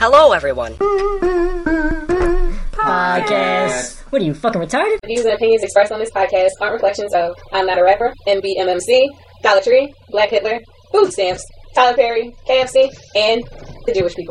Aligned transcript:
Hello, 0.00 0.32
everyone. 0.32 0.72
Podcast. 2.72 4.00
What 4.08 4.22
are 4.22 4.24
you 4.24 4.32
fucking 4.32 4.58
retarded? 4.62 4.96
The 5.02 5.08
views 5.08 5.26
and 5.26 5.34
opinions 5.34 5.62
expressed 5.62 5.92
on 5.92 6.00
this 6.00 6.10
podcast 6.10 6.52
aren't 6.58 6.72
reflections 6.72 7.12
of 7.12 7.36
I'm 7.52 7.66
Not 7.66 7.76
a 7.76 7.82
Rapper, 7.84 8.10
MBMMC, 8.26 9.08
Dollar 9.42 9.60
Tree, 9.60 9.92
Black 10.08 10.30
Hitler, 10.30 10.58
Food 10.90 11.12
Stamps, 11.12 11.44
Tyler 11.74 11.94
Perry, 11.96 12.34
KFC, 12.48 12.88
and 13.14 13.44
the 13.84 13.92
Jewish 13.92 14.14
people. 14.14 14.29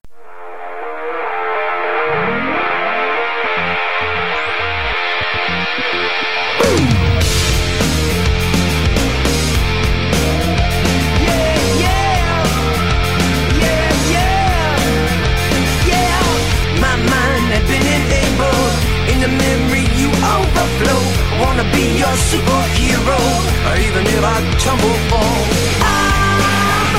Even 23.80 24.06
if 24.08 24.24
I 24.24 24.42
tumble 24.60 24.94
fall. 25.10 25.46
I'm 25.82 26.96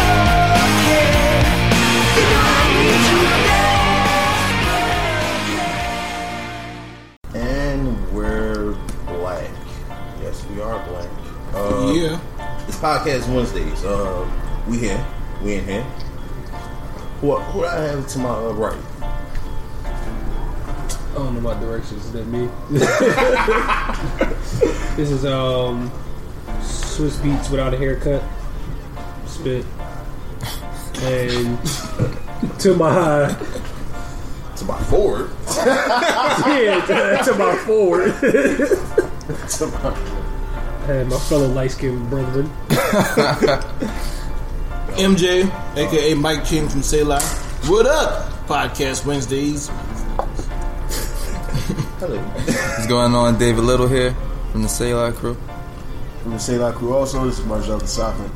okay. 0.77 1.09
You 2.17 2.25
know 2.31 2.43
I 2.47 2.49
need 2.77 3.03
you 3.11 3.23
there. 7.33 7.43
And 7.43 7.83
we're 8.13 8.73
black. 9.07 9.51
Yes, 10.23 10.45
we 10.47 10.61
are 10.61 10.79
black. 10.89 11.09
Uh, 11.55 11.93
Yeah. 11.95 12.21
It's 12.69 12.79
podcast 12.79 13.29
Wednesdays. 13.35 13.85
Uh, 13.85 14.29
we 14.69 14.79
here. 14.79 15.05
We 15.43 15.55
in 15.55 15.65
here. 15.65 15.83
Who, 17.21 17.37
who 17.37 17.61
do 17.61 17.67
I 17.67 17.75
have 17.81 18.07
to 18.09 18.19
my 18.19 18.31
uh, 18.31 18.53
right? 18.53 18.77
I 19.85 19.89
don't 21.15 21.35
know 21.35 21.41
what 21.41 21.61
directions. 21.61 22.05
Is 22.07 22.13
that 22.13 22.27
me? 22.27 22.49
this 24.97 25.11
is 25.11 25.25
um 25.27 25.91
Swizz 27.01 27.17
Beatz 27.23 27.51
without 27.51 27.73
a 27.73 27.79
haircut. 27.79 28.23
Spit. 29.27 29.65
And 31.01 31.59
to 32.61 32.75
my 32.75 33.35
To 34.57 34.65
my 34.67 34.79
forward. 34.85 35.31
yeah, 35.57 36.85
to, 36.85 37.25
to 37.25 37.35
my 37.39 37.57
forward. 37.65 38.13
to 38.21 39.67
my, 39.67 40.93
and 40.93 41.09
my 41.09 41.19
fellow 41.21 41.47
light 41.49 41.71
skinned 41.71 42.11
brethren. 42.11 42.51
MJ, 45.01 45.51
aka 45.79 46.13
Mike 46.15 46.45
King 46.45 46.69
from 46.69 46.83
Sëla. 46.83 47.19
What 47.71 47.87
up? 47.87 48.29
Podcast 48.47 49.07
Wednesdays. 49.07 49.69
hello. 51.99 52.19
What's 52.21 52.87
going 52.89 53.15
on? 53.15 53.39
David 53.39 53.65
Little 53.65 53.89
here 53.89 54.15
from 54.53 54.61
the 54.61 54.69
Sëla 54.69 55.15
crew. 55.15 55.39
From 56.23 56.33
the 56.33 56.37
Sëla 56.37 56.75
crew 56.75 56.95
also, 56.95 57.25
this 57.25 57.39
is 57.39 57.47
Margel 57.47 57.79
the 57.79 57.87
Sovereign. 57.87 58.31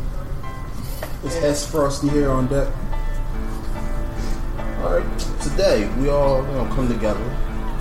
It's 1.22 1.36
S 1.36 1.70
Frosty 1.70 2.08
here 2.08 2.30
on 2.30 2.46
deck. 2.46 2.66
Alright, 4.80 5.18
today 5.42 5.86
we 5.98 6.08
all 6.08 6.42
you 6.46 6.52
know 6.52 6.64
come 6.74 6.88
together 6.88 7.22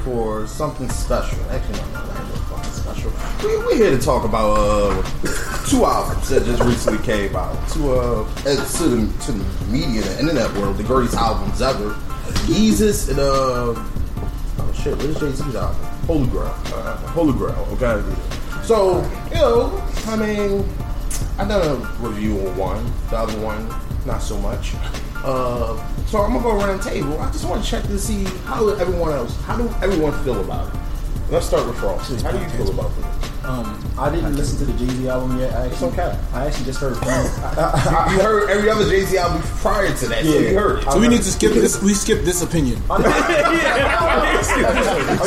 for 0.04 0.46
something 0.46 0.90
special. 0.90 1.40
Actually, 1.50 1.80
no, 1.80 1.88
no, 1.88 2.06
not 2.06 2.20
really 2.20 2.40
fucking 2.50 2.72
special. 2.72 3.12
We, 3.48 3.58
we're 3.60 3.76
here 3.78 3.92
to 3.92 3.98
talk 3.98 4.26
about 4.26 4.58
uh, 4.58 5.04
two 5.70 5.86
albums 5.86 6.28
that 6.28 6.44
just 6.44 6.62
recently 6.62 7.02
came 7.06 7.34
out. 7.34 7.56
To 7.70 7.94
uh, 7.94 8.26
to 8.44 8.84
the 8.84 9.24
to 9.26 9.32
the 9.32 9.66
media, 9.72 10.02
the 10.02 10.20
internet 10.20 10.54
world, 10.56 10.76
the 10.76 10.84
greatest 10.84 11.16
albums 11.16 11.62
ever. 11.62 11.92
Yeezus 12.48 13.10
and 13.10 13.20
uh, 13.20 13.74
oh 13.74 14.74
shit, 14.74 14.98
what 14.98 15.06
is 15.06 15.18
Jay 15.18 15.32
Z's 15.32 15.56
album? 15.56 15.82
Holy 16.08 16.28
Grail. 16.28 16.54
Uh, 16.66 16.98
Holy 17.16 17.32
Grail. 17.32 17.68
Okay. 17.72 18.04
So 18.64 19.02
you 19.30 19.36
know, 19.36 19.84
I 20.08 20.16
mean. 20.16 20.66
I 21.36 21.48
done 21.48 21.68
a 21.68 21.76
review 22.08 22.40
on 22.48 22.58
one, 22.58 22.94
the 23.10 23.18
other 23.18 23.40
one, 23.42 23.68
not 24.06 24.20
so 24.20 24.38
much. 24.38 24.76
Uh, 25.16 25.76
so 26.06 26.22
I'm 26.22 26.34
gonna 26.34 26.44
go 26.44 26.56
around 26.60 26.78
the 26.78 26.90
table. 26.92 27.20
I 27.20 27.32
just 27.32 27.46
want 27.46 27.64
to 27.64 27.70
check 27.70 27.84
to 27.86 27.98
see 27.98 28.26
how 28.46 28.70
everyone 28.70 29.14
else, 29.14 29.36
how 29.42 29.58
do 29.58 29.68
everyone 29.82 30.14
feel 30.24 30.40
about 30.42 30.72
it. 30.72 30.80
Let's 31.32 31.48
start 31.48 31.66
with 31.66 31.78
Frost. 31.80 32.22
How 32.22 32.32
do 32.32 32.38
you 32.38 32.48
feel 32.50 32.70
about 32.70 32.92
this? 32.96 33.33
Um, 33.44 33.76
I 34.00 34.10
didn't 34.10 34.38
listen 34.38 34.58
to 34.60 34.66
the 34.72 34.78
Jay 34.80 34.88
Z 34.88 35.10
album 35.10 35.38
yet. 35.38 35.52
I 35.54 35.66
actually, 35.68 35.90
okay. 35.92 36.18
I 36.34 36.46
actually 36.48 36.64
just 36.64 36.80
heard. 36.80 36.96
From, 36.96 37.08
I, 37.10 38.08
You, 38.12 38.16
you 38.18 38.22
heard 38.24 38.50
every 38.50 38.70
other 38.70 38.88
Jay 38.90 39.02
Z 39.04 39.18
album 39.18 39.42
prior 39.60 39.94
to 39.94 40.08
that, 40.08 40.24
so 40.24 40.30
Yeah. 40.32 40.40
you 40.52 40.58
heard 40.58 40.80
it. 40.80 40.90
So 40.90 40.98
we 40.98 41.10
need 41.10 41.24
to 41.24 41.32
skip 41.32 41.52
this. 41.52 41.82
We 41.82 41.94
skip 41.94 42.24
this 42.24 42.42
opinion. 42.42 42.82
Are 42.90 43.02
you 43.02 43.08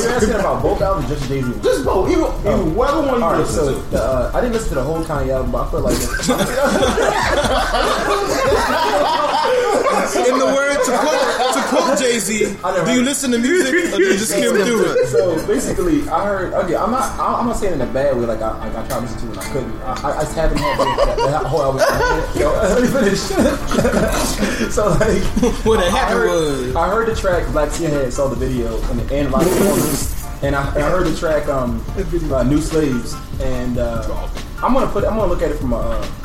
asking 0.09 0.31
about 0.35 0.63
both 0.63 0.81
albums, 0.81 1.11
or 1.11 1.15
just 1.17 1.29
Jay 1.29 1.43
Z? 1.43 1.53
Just 1.63 1.85
both, 1.85 2.09
even, 2.11 2.25
even 2.41 2.75
whatever 2.75 3.03
one 3.03 3.19
you 3.19 3.25
All 3.25 3.33
right, 3.33 3.41
listen 3.41 3.55
so 3.57 3.75
to. 3.75 3.81
the, 3.91 4.03
uh, 4.03 4.31
I 4.35 4.41
didn't 4.41 4.55
listen 4.55 4.71
to 4.71 4.75
the 4.77 4.83
whole 4.85 5.05
Kanye 5.05 5.29
album, 5.35 5.53
but 5.53 5.67
I 5.67 5.71
feel 5.71 5.81
like 5.81 5.97
In 10.17 10.39
the 10.39 10.47
word 10.47 10.79
to 10.85 10.93
quote, 10.99 11.55
to 11.55 11.63
quote 11.69 11.99
Jay 11.99 12.19
Z, 12.19 12.57
do 12.87 12.93
you 12.93 13.03
listen 13.03 13.31
to 13.33 13.39
music 13.39 13.75
or 13.93 13.97
do 13.99 14.05
you 14.05 14.13
just 14.15 14.31
skim 14.31 14.55
through 14.55 14.93
it? 14.93 15.09
So 15.09 15.47
basically, 15.47 16.09
I 16.09 16.25
heard. 16.25 16.53
Okay, 16.55 16.75
I'm 16.77 16.91
not. 16.91 17.19
I'm 17.19 17.47
not 17.47 17.57
saying 17.57 17.75
in 17.75 17.81
a 17.81 17.87
bad 17.87 18.06
way. 18.15 18.27
Like 18.27 18.43
I, 18.43 18.59
like 18.59 18.77
I 18.77 18.87
tried 18.87 18.97
to 18.97 19.01
listen 19.01 19.19
to 19.21 19.27
and 19.27 19.39
I 19.39 19.53
couldn't. 19.53 19.81
I, 19.83 20.19
I 20.19 20.23
just 20.23 20.37
haven't 20.37 20.59
had 20.59 20.79
that, 20.79 21.17
that, 21.17 21.47
whole 21.47 21.63
album. 21.63 21.81
in 21.81 21.89
my 21.89 21.97
head. 21.97 22.41
Yo, 22.41 22.53
let 22.53 22.83
me 22.83 22.89
finish. 22.89 23.21
so 24.73 24.89
like, 24.89 25.23
What 25.65 25.81
I 25.81 25.91
happened 25.91 26.19
heard, 26.19 26.29
was 26.29 26.77
I 26.77 26.89
heard 26.89 27.09
the 27.09 27.17
track 27.17 27.51
Black 27.53 27.71
Skinhead, 27.71 28.13
saw 28.13 28.29
the 28.29 28.37
video, 28.37 28.81
and 28.91 29.01
and 29.11 29.29
a 29.29 29.31
lot 29.31 29.43
of 29.43 29.49
performers, 29.49 30.27
and 30.43 30.55
I, 30.55 30.63
I 30.77 30.91
heard 30.91 31.07
the 31.07 31.17
track 31.17 31.49
um 31.49 31.85
uh, 32.33 32.43
New 32.43 32.61
Slaves, 32.61 33.15
and 33.41 33.79
uh, 33.79 34.29
I'm 34.63 34.75
gonna 34.75 34.87
put. 34.87 35.05
I'm 35.05 35.17
gonna 35.17 35.27
look 35.33 35.43
at 35.43 35.51
it 35.51 35.59
from 35.59 35.73
a. 35.73 35.79
Uh, 35.79 36.23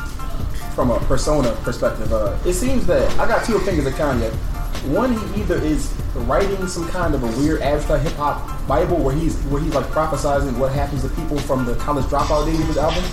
from 0.71 0.89
a 0.89 0.99
persona 1.01 1.51
perspective, 1.63 2.13
uh, 2.13 2.35
it 2.45 2.53
seems 2.53 2.87
that 2.87 3.11
I 3.19 3.27
got 3.27 3.45
two 3.45 3.57
opinions 3.57 3.85
of 3.87 3.93
Kanye. 3.93 4.33
One, 4.85 5.13
he 5.13 5.41
either 5.41 5.57
is 5.57 5.93
writing 6.15 6.65
some 6.67 6.87
kind 6.87 7.13
of 7.13 7.23
a 7.23 7.39
weird 7.39 7.61
abstract 7.61 8.03
hip 8.03 8.13
hop 8.13 8.67
Bible 8.67 8.97
where 8.97 9.15
he's 9.15 9.37
where 9.43 9.61
he's 9.61 9.73
like 9.75 9.85
prophesizing 9.85 10.57
what 10.57 10.71
happens 10.71 11.03
to 11.03 11.09
people 11.09 11.37
from 11.37 11.65
the 11.65 11.75
college 11.75 12.05
dropout 12.05 12.45
days 12.45 12.59
of 12.59 12.65
his 12.65 12.77
album 12.77 13.03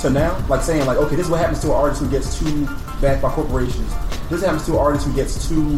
to 0.00 0.10
now, 0.10 0.46
like 0.48 0.62
saying 0.62 0.84
like, 0.84 0.98
okay, 0.98 1.16
this 1.16 1.26
is 1.26 1.30
what 1.30 1.40
happens 1.40 1.60
to 1.60 1.68
an 1.68 1.74
artist 1.74 2.02
who 2.02 2.10
gets 2.10 2.38
too 2.38 2.66
backed 3.00 3.22
by 3.22 3.30
corporations. 3.30 3.90
This 4.28 4.42
happens 4.42 4.66
to 4.66 4.72
an 4.72 4.78
artist 4.78 5.06
who 5.06 5.14
gets 5.14 5.48
too 5.48 5.76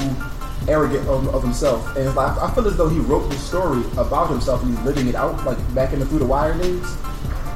arrogant 0.67 1.07
of, 1.09 1.33
of 1.35 1.43
himself, 1.43 1.95
and 1.97 2.13
like, 2.15 2.37
I 2.39 2.53
feel 2.53 2.67
as 2.67 2.77
though 2.77 2.89
he 2.89 2.99
wrote 2.99 3.29
this 3.31 3.43
story 3.47 3.83
about 3.97 4.31
himself 4.31 4.63
and 4.63 4.77
he's 4.77 4.85
living 4.85 5.07
it 5.07 5.15
out, 5.15 5.45
like 5.45 5.59
back 5.75 5.93
in 5.93 6.01
the 6.01 6.07
Through 6.07 6.21
the 6.21 6.27
Wire 6.27 6.57
days. 6.59 6.97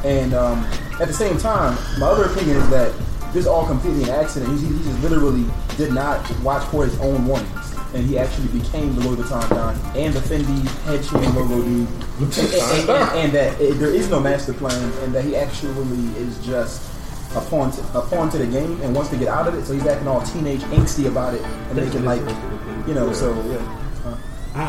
And 0.04 0.32
um, 0.32 0.64
at 1.00 1.08
the 1.08 1.14
same 1.14 1.38
time, 1.38 1.76
my 1.98 2.06
other 2.06 2.24
opinion 2.24 2.58
is 2.58 2.70
that 2.70 2.94
this 3.32 3.42
is 3.42 3.46
all 3.46 3.66
completely 3.66 4.04
an 4.04 4.10
accident. 4.10 4.58
He, 4.58 4.66
he 4.66 4.82
just 4.84 5.02
literally 5.02 5.44
did 5.76 5.92
not 5.92 6.18
watch 6.40 6.64
for 6.68 6.84
his 6.84 6.98
own 7.00 7.26
warnings. 7.26 7.74
And 7.94 8.04
he 8.06 8.18
actually 8.18 8.48
became 8.48 8.94
the 8.96 9.00
Louis 9.08 9.22
Vuitton 9.22 9.48
Don 9.48 9.74
and 9.96 10.12
the 10.12 10.20
Fendi 10.20 10.66
head 10.84 11.02
chain 11.04 11.34
logo 11.34 11.62
dude. 11.62 11.88
And, 12.20 12.32
and- 12.38 12.90
and- 12.90 13.18
and 13.18 13.32
that 13.32 13.60
it, 13.60 13.74
there 13.78 13.90
is 13.94 14.10
no 14.10 14.20
master 14.20 14.52
plan 14.52 14.92
and 15.04 15.14
that 15.14 15.24
he 15.24 15.34
actually 15.36 15.98
is 16.16 16.38
just 16.44 16.82
a 17.36 17.40
pawn, 17.42 17.70
to, 17.72 17.80
a 17.98 18.02
pawn 18.02 18.28
to 18.30 18.38
the 18.38 18.46
game 18.46 18.80
and 18.82 18.94
wants 18.94 19.10
to 19.10 19.16
get 19.16 19.28
out 19.28 19.46
of 19.48 19.54
it. 19.54 19.64
So 19.64 19.72
he's 19.74 19.86
acting 19.86 20.08
all 20.08 20.20
teenage 20.22 20.60
angsty 20.62 21.06
about 21.06 21.34
it 21.34 21.42
and 21.42 21.76
making 21.76 22.04
like, 22.04 22.20
you 22.86 22.94
know, 22.94 23.12
so 23.12 23.32
yeah. 23.50 24.16
I, 24.54 24.64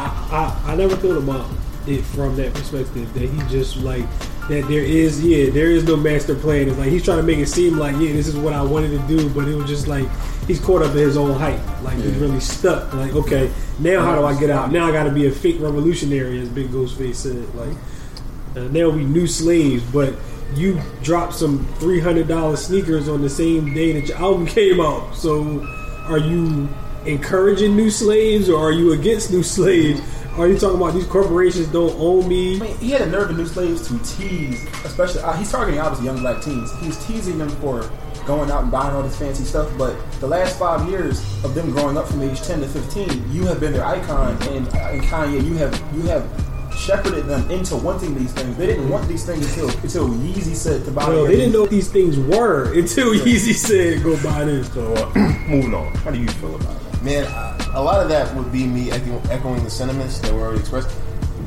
I 0.66 0.72
I 0.74 0.76
never 0.76 0.96
thought 0.98 1.18
about 1.18 1.46
it 1.90 2.04
from 2.04 2.36
that 2.36 2.54
perspective 2.54 3.14
that 3.14 3.30
he 3.30 3.38
just 3.50 3.78
like 3.78 4.08
that 4.50 4.66
there 4.68 4.84
is 4.84 5.24
yeah 5.24 5.50
there 5.52 5.72
is 5.72 5.84
no 5.84 5.96
master 5.96 6.36
plan. 6.36 6.68
It's 6.68 6.78
like 6.78 6.90
he's 6.90 7.04
trying 7.04 7.18
to 7.18 7.24
make 7.24 7.38
it 7.38 7.48
seem 7.48 7.78
like 7.78 7.94
yeah 7.94 8.14
this 8.14 8.28
is 8.28 8.36
what 8.36 8.54
I 8.54 8.62
wanted 8.62 8.90
to 8.90 9.08
do, 9.08 9.30
but 9.30 9.48
it 9.48 9.56
was 9.56 9.70
just 9.70 9.88
like 9.88 10.08
he's 10.48 10.60
caught 10.60 10.82
up 10.82 10.92
in 10.92 10.98
his 10.98 11.18
own 11.18 11.38
hype. 11.38 11.62
Like 11.84 11.98
he's 11.98 12.16
really 12.16 12.40
stuck. 12.40 12.94
Like 12.94 13.14
okay 13.14 13.52
now 13.80 14.04
how 14.04 14.16
do 14.16 14.26
I 14.26 14.38
get 14.40 14.50
out? 14.50 14.72
Now 14.72 14.86
I 14.88 14.92
got 14.92 15.04
to 15.04 15.12
be 15.12 15.28
a 15.28 15.32
fake 15.32 15.60
revolutionary 15.60 16.40
as 16.40 16.50
Big 16.50 16.70
Ghostface 16.70 17.16
said. 17.16 17.54
Like 17.56 17.78
uh, 18.56 18.72
now 18.72 18.90
we 18.90 19.04
new 19.04 19.28
slaves, 19.28 19.84
but 19.92 20.14
you 20.56 20.82
dropped 21.04 21.36
some 21.36 21.66
three 21.76 22.00
hundred 22.00 22.28
dollars 22.28 22.66
sneakers 22.66 23.08
on 23.08 23.22
the 23.22 23.30
same 23.30 23.74
day 23.74 24.00
that 24.00 24.10
your 24.10 24.18
album 24.18 24.46
came 24.60 24.80
out. 24.80 25.16
So 25.16 25.66
are 26.08 26.18
you 26.18 26.68
encouraging 27.06 27.76
new 27.76 27.90
slaves 27.90 28.50
or 28.50 28.60
are 28.60 28.72
you 28.72 28.94
against 28.94 29.32
new 29.32 29.44
slaves? 29.44 30.02
Are 30.38 30.48
you 30.48 30.58
talking 30.58 30.78
about 30.78 30.94
these 30.94 31.06
corporations 31.06 31.68
don't 31.68 31.94
own 32.00 32.28
me? 32.28 32.58
I 32.58 32.60
mean, 32.60 32.78
he 32.78 32.92
had 32.92 33.02
a 33.02 33.06
nerve 33.08 33.30
in 33.30 33.38
New 33.38 33.46
Slaves 33.46 33.88
to 33.90 34.00
tease, 34.18 34.64
especially 34.86 35.22
uh, 35.22 35.34
he's 35.34 35.52
targeting 35.52 35.80
obviously 35.80 36.06
young 36.06 36.20
black 36.20 36.42
teens. 36.42 36.72
He's 36.80 37.04
teasing 37.06 37.38
them 37.38 37.50
for 37.62 37.90
going 38.26 38.52
out 38.52 38.64
and 38.64 38.72
buying 38.72 38.96
all 38.96 39.02
this 39.04 39.18
fancy 39.18 39.44
stuff. 39.44 39.70
But 39.78 39.98
the 40.20 40.28
last 40.28 40.58
five 40.58 40.88
years 40.90 41.20
of 41.44 41.56
them 41.56 41.72
growing 41.72 41.98
up 41.98 42.08
from 42.08 42.22
age 42.22 42.42
ten 42.42 42.62
to 42.62 42.68
fifteen, 42.68 43.30
you 43.32 43.46
have 43.48 43.60
been 43.60 43.74
their 43.74 43.86
icon, 43.86 44.42
and 44.44 44.68
uh, 44.70 44.90
and 44.92 45.02
Kanye, 45.02 45.46
you 45.46 45.56
have 45.56 45.74
you 45.94 46.04
have 46.04 46.26
shepherded 46.80 47.26
them 47.26 47.50
into 47.52 47.76
wanting 47.76 48.16
these 48.16 48.32
things. 48.32 48.56
They 48.56 48.68
didn't 48.68 48.90
want 48.90 49.08
these 49.08 49.26
things 49.26 49.46
until 49.48 49.70
until 49.82 50.08
Yeezy 50.10 50.56
said 50.56 50.86
to 50.86 50.92
buy. 50.92 51.10
Well, 51.10 51.26
they 51.26 51.36
didn't 51.36 51.54
know 51.54 51.62
what 51.62 51.70
these 51.70 51.92
things 51.92 52.18
were 52.18 52.74
until 52.80 53.14
Yeezy 53.14 53.54
said 53.54 54.04
go 54.04 54.22
buy 54.24 54.46
this. 54.46 54.72
So, 54.74 54.94
uh, 54.94 55.12
moving 55.48 55.74
on. 55.74 55.94
How 55.96 56.12
do 56.12 56.20
you 56.20 56.28
feel 56.28 56.56
about 56.56 56.76
it? 56.76 57.04
Man, 57.04 57.26
I, 57.28 57.59
a 57.74 57.82
lot 57.82 58.02
of 58.02 58.10
that 58.10 58.34
would 58.36 58.52
be 58.52 58.66
me 58.66 58.92
echo, 58.92 59.22
echoing 59.30 59.64
the 59.64 59.70
sentiments 59.70 60.20
that 60.20 60.34
were 60.34 60.42
already 60.42 60.60
expressed. 60.60 60.90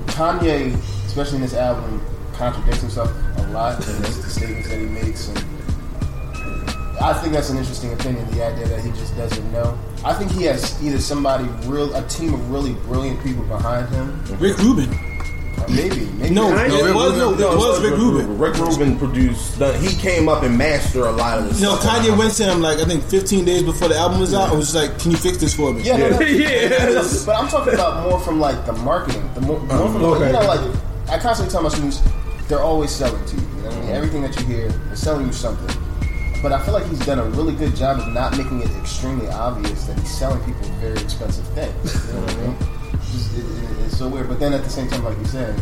Kanye, 0.07 0.75
especially 1.07 1.37
in 1.37 1.43
this 1.43 1.55
album, 1.55 2.01
contradicts 2.33 2.81
himself 2.81 3.13
a 3.39 3.43
lot 3.49 3.75
in 3.87 4.03
the 4.03 4.11
statements 4.11 4.69
that 4.69 4.79
he 4.79 4.87
makes, 4.87 5.29
and 5.29 5.39
I 7.01 7.13
think 7.15 7.33
that's 7.33 7.51
an 7.51 7.59
interesting 7.59 7.93
opinion. 7.93 8.31
The 8.31 8.45
idea 8.45 8.69
that 8.69 8.81
he 8.85 8.91
just 8.93 9.17
doesn't 9.17 9.53
know. 9.53 9.77
I 10.05 10.15
think 10.15 10.31
he 10.31 10.45
has 10.45 10.81
either 10.83 10.99
somebody 10.99 11.45
real, 11.67 11.95
a 11.95 12.07
team 12.07 12.35
of 12.35 12.51
really 12.51 12.75
brilliant 12.75 13.23
people 13.23 13.45
behind 13.45 13.89
him. 13.89 14.23
Rick 14.39 14.59
Rubin. 14.59 15.12
Or 15.63 15.69
maybe, 15.75 16.07
maybe 16.19 16.35
No, 16.35 16.51
no, 16.51 16.57
it 16.65 16.95
was 16.95 17.17
no, 17.17 17.33
it 17.33 17.57
was 17.57 17.81
Rick 17.83 17.95
Rubin. 17.99 18.39
Rick 18.39 18.57
Rubin 18.57 18.99
produced. 18.99 19.59
the- 19.59 19.77
He 19.79 19.95
came 19.97 20.29
up 20.29 20.43
and 20.43 20.57
mastered 20.57 21.03
a 21.07 21.11
lot 21.13 21.39
of 21.39 21.49
this. 21.49 21.61
No, 21.61 21.77
stuff. 21.77 21.99
Kanye 22.05 22.17
went 22.17 22.35
to 22.35 22.45
him 22.45 22.61
like 22.61 22.79
I 22.79 22.85
think 22.85 23.05
15 23.05 23.45
days 23.45 23.63
before 23.63 23.89
the 23.89 23.97
album 23.97 24.21
was 24.21 24.35
out. 24.35 24.51
I 24.51 24.55
was 24.55 24.73
just 24.73 24.75
like, 24.77 24.99
"Can 24.99 25.11
you 25.13 25.17
fix 25.17 25.39
this 25.39 25.55
for 25.55 25.73
me?" 25.73 25.83
Yeah, 25.83 25.97
no, 25.97 26.09
no, 26.11 26.21
Yeah. 26.27 27.03
But 27.27 27.37
I'm 27.37 27.49
talking 27.49 27.75
about 27.75 28.09
more 28.09 28.19
from 28.21 28.41
like 28.41 28.65
the 28.67 28.73
marketing. 28.73 29.29
The 29.35 29.41
more, 29.43 29.61
more 29.61 29.69
from 29.89 30.03
like, 30.03 30.17
Okay. 30.17 30.27
you 30.27 30.33
know, 30.33 30.41
like 30.47 30.61
I 31.11 31.19
constantly 31.19 31.53
tell 31.53 31.63
my 31.63 31.69
students, 31.69 32.01
they're 32.49 32.61
always 32.63 32.91
selling 32.91 33.25
to 33.27 33.37
you. 33.37 33.43
You 33.57 33.63
know 33.63 33.71
I 33.71 33.81
mean? 33.81 33.91
Everything 33.91 34.23
that 34.23 34.39
you 34.39 34.47
hear, 34.47 34.69
they're 34.69 34.97
selling 34.97 35.27
you 35.27 35.33
something. 35.33 35.77
But 36.43 36.51
I 36.53 36.61
feel 36.65 36.75
like 36.75 36.87
he's 36.89 37.05
done 37.07 37.21
a 37.21 37.25
really 37.25 37.55
good 37.55 37.77
job 37.77 38.01
of 38.01 38.09
not 38.09 38.37
making 38.37 38.63
it 38.63 38.71
extremely 38.81 39.29
obvious 39.29 39.85
that 39.85 39.97
he's 39.99 40.13
selling 40.19 40.41
people 40.45 40.67
very 40.81 40.99
expensive 41.01 41.47
things. 41.55 42.07
You 42.09 42.15
know 42.15 42.21
what 42.21 42.31
I 42.31 42.37
mean? 42.39 42.57
It's, 43.15 43.37
it, 43.37 43.45
it- 43.45 43.72
it's 43.93 43.99
so 43.99 44.09
weird. 44.09 44.29
But 44.29 44.41
then 44.41 44.53
at 44.55 44.65
the 44.65 44.71
same 44.71 44.89
time, 44.89 45.05
like 45.05 45.19
you 45.19 45.25
said, 45.27 45.55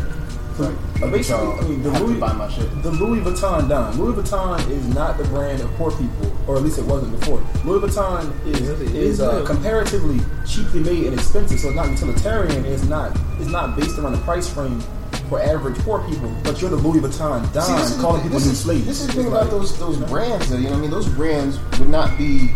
it's 0.51 0.59
like, 0.59 0.75
Uh, 1.03 1.09
basically, 1.11 1.47
I 1.47 1.61
mean, 1.67 1.83
the 1.83 1.91
Louis, 1.99 2.13
to 2.15 2.19
buy 2.19 2.33
my 2.33 2.49
shit. 2.49 2.69
the 2.83 2.91
Louis 2.91 3.19
Vuitton 3.21 3.67
Don. 3.67 3.97
Louis 3.99 4.13
Vuitton 4.21 4.69
is 4.69 4.87
not 4.87 5.17
the 5.17 5.23
brand 5.25 5.59
of 5.61 5.69
poor 5.75 5.91
people, 5.91 6.31
or 6.47 6.55
at 6.57 6.63
least 6.63 6.77
it 6.77 6.85
wasn't 6.85 7.17
before. 7.19 7.41
Louis 7.65 7.79
Vuitton 7.87 8.31
is 8.45 8.61
is 8.93 9.19
uh, 9.21 9.43
comparatively 9.45 10.19
cheaply 10.47 10.79
made 10.81 11.05
and 11.05 11.13
expensive, 11.13 11.59
so 11.59 11.67
it's 11.69 11.75
not 11.75 11.89
utilitarian. 11.89 12.65
It's 12.65 12.83
not 12.83 13.17
it's 13.39 13.49
not 13.49 13.75
based 13.75 13.97
around 13.97 14.13
the 14.13 14.19
price 14.19 14.47
frame 14.49 14.79
for 15.29 15.41
average 15.41 15.77
poor 15.79 15.99
people. 16.07 16.31
But 16.43 16.61
you're 16.61 16.69
the 16.69 16.75
Louis 16.77 16.99
Vuitton 16.99 17.51
Don, 17.53 17.63
See, 17.63 17.73
this 17.73 17.91
is, 17.95 18.01
calling 18.01 18.17
the, 18.21 18.23
people 18.29 18.39
this, 18.39 18.45
new 18.47 18.51
is, 18.53 18.59
slaves. 18.61 18.85
this 18.85 19.01
is 19.01 19.07
the 19.07 19.13
thing 19.13 19.27
about 19.27 19.43
like- 19.43 19.51
those 19.51 19.77
those 19.79 19.97
brands, 20.11 20.49
though. 20.49 20.57
You 20.57 20.63
know, 20.65 20.71
what 20.71 20.77
I 20.77 20.81
mean, 20.81 20.91
those 20.91 21.07
brands 21.09 21.59
would 21.79 21.89
not 21.89 22.17
be 22.17 22.51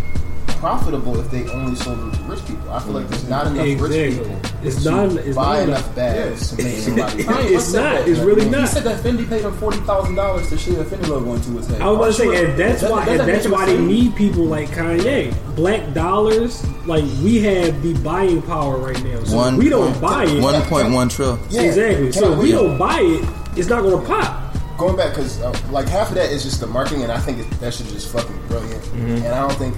profitable 0.47 1.19
if 1.19 1.29
they 1.31 1.47
only 1.51 1.75
sold 1.75 1.99
them 1.99 2.11
to 2.11 2.21
rich 2.23 2.45
people. 2.47 2.71
I 2.71 2.79
feel 2.79 2.93
like 2.93 3.07
there's 3.09 3.27
not 3.29 3.47
enough 3.47 3.65
Exactly. 3.65 4.09
rich 4.09 4.17
people 4.17 4.41
It's 4.63 4.83
to 4.83 4.91
not- 4.91 5.11
it's 5.17 5.35
buy 5.35 5.43
not 5.59 5.63
enough 5.63 5.79
enough. 5.79 5.95
bags 5.95 6.49
to 6.55 6.63
make 6.63 6.77
somebody. 6.79 7.23
Kanye 7.23 7.51
It's 7.55 7.73
not. 7.73 7.81
that, 7.83 7.99
It's 8.01 8.07
you 8.07 8.15
know? 8.15 8.23
really 8.25 8.43
He 8.45 8.49
not. 8.49 8.69
said 8.69 8.83
that 8.83 9.03
Fendi 9.03 9.27
paid 9.29 9.41
him 9.41 9.53
forty 9.57 9.77
thousand 9.79 10.15
dollars 10.15 10.49
to 10.49 10.57
shave 10.57 10.79
a 10.79 10.83
Fendi 10.85 11.07
logo 11.07 11.33
into 11.33 11.51
his 11.51 11.67
head. 11.67 11.81
I 11.81 11.89
was 11.89 11.95
about 11.97 12.05
to 12.07 12.13
say, 12.13 12.23
Sure. 12.25 12.33
and 12.49 12.59
that's 12.59 12.81
Doesn't- 12.81 12.91
why, 12.91 13.05
doesn't 13.05 13.19
and 13.21 13.27
make 13.31 13.35
that's 13.43 13.47
why 13.53 13.65
they 13.65 13.75
slave. 13.75 13.87
need 13.87 14.15
people 14.15 14.45
like 14.45 14.69
Kanye. 14.69 15.33
Black 15.55 15.93
dollars, 15.93 16.63
like 16.85 17.03
we 17.23 17.39
have 17.41 17.81
the 17.83 17.93
buying 17.95 18.41
power 18.41 18.77
right 18.77 19.01
now. 19.03 19.23
So 19.23 19.35
One 19.35 19.57
we 19.57 19.69
don't 19.69 19.91
point- 19.93 20.01
buy 20.01 20.23
it. 20.25 20.41
One 20.41 20.61
point 20.63 20.91
one 20.91 21.09
trillion. 21.09 21.39
Yeah, 21.49 21.61
exactly. 21.61 22.11
So 22.11 22.33
if 22.33 22.39
we 22.39 22.51
don't 22.51 22.77
buy 22.77 22.99
it, 23.01 23.25
it's 23.55 23.69
not 23.69 23.81
going 23.83 23.99
to 24.01 24.07
pop. 24.07 24.41
going 24.77 24.95
back 24.97 25.11
because 25.15 25.39
uh, 25.41 25.55
like 25.71 25.87
half 25.87 26.09
of 26.09 26.15
that 26.15 26.29
is 26.31 26.43
just 26.43 26.59
the 26.59 26.67
marketing, 26.67 27.03
and 27.03 27.11
I 27.11 27.17
think 27.19 27.39
it, 27.39 27.49
that 27.61 27.73
shit 27.73 27.87
is 27.87 27.93
just 27.93 28.09
fucking 28.11 28.37
brilliant. 28.49 28.81
Mm-hmm. 28.83 29.23
And 29.23 29.27
I 29.27 29.39
don't 29.47 29.57
think 29.57 29.73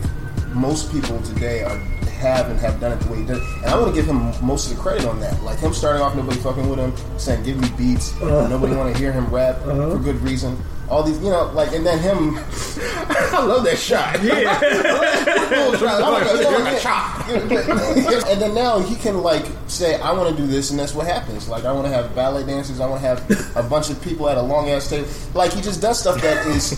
most 0.53 0.91
people 0.91 1.21
today 1.21 1.63
are 1.63 1.77
have 2.17 2.49
and 2.49 2.59
have 2.59 2.79
done 2.79 2.93
it 2.93 2.99
the 3.01 3.11
way 3.11 3.19
he 3.19 3.25
did. 3.25 3.37
it. 3.37 3.43
And 3.57 3.65
I 3.65 3.79
want 3.79 3.93
to 3.93 3.93
give 3.93 4.07
him 4.09 4.31
most 4.43 4.71
of 4.71 4.75
the 4.75 4.81
credit 4.81 5.05
on 5.05 5.19
that. 5.19 5.39
Like 5.43 5.59
him 5.59 5.71
starting 5.71 6.01
off, 6.01 6.15
nobody 6.15 6.39
fucking 6.39 6.67
with 6.67 6.79
him, 6.79 6.91
saying 7.19 7.43
give 7.43 7.57
me 7.61 7.69
beats, 7.77 8.11
Uh-huh. 8.21 8.47
nobody 8.47 8.75
want 8.75 8.91
to 8.91 8.99
hear 8.99 9.11
him 9.11 9.27
rap 9.27 9.59
for 9.61 9.99
good 9.99 10.19
reason. 10.21 10.57
All 10.89 11.03
these, 11.03 11.19
you 11.21 11.29
know, 11.29 11.51
like, 11.53 11.73
and 11.73 11.85
then 11.85 11.99
him. 11.99 12.37
I 13.35 13.43
love 13.43 13.65
that 13.65 13.77
shot. 13.77 14.23
Yeah. 14.23 14.57
and 18.31 18.41
then 18.41 18.53
now 18.55 18.79
he 18.79 18.95
can 18.95 19.21
like 19.21 19.45
say, 19.67 19.99
"I 19.99 20.11
want 20.13 20.35
to 20.35 20.41
do 20.41 20.47
this," 20.47 20.71
and 20.71 20.79
that's 20.79 20.93
what 20.95 21.07
happens. 21.07 21.47
Like, 21.49 21.65
I 21.65 21.71
want 21.71 21.85
to 21.87 21.93
have 21.93 22.13
ballet 22.15 22.45
dancers. 22.45 22.79
I 22.79 22.87
want 22.87 23.01
to 23.01 23.07
have 23.07 23.57
a 23.57 23.63
bunch 23.67 23.89
of 23.89 24.01
people 24.01 24.29
at 24.29 24.37
a 24.37 24.41
long 24.41 24.69
ass 24.69 24.89
table. 24.89 25.07
Like, 25.33 25.51
he 25.53 25.61
just 25.61 25.81
does 25.81 25.99
stuff 25.99 26.21
that 26.21 26.45
is. 26.47 26.73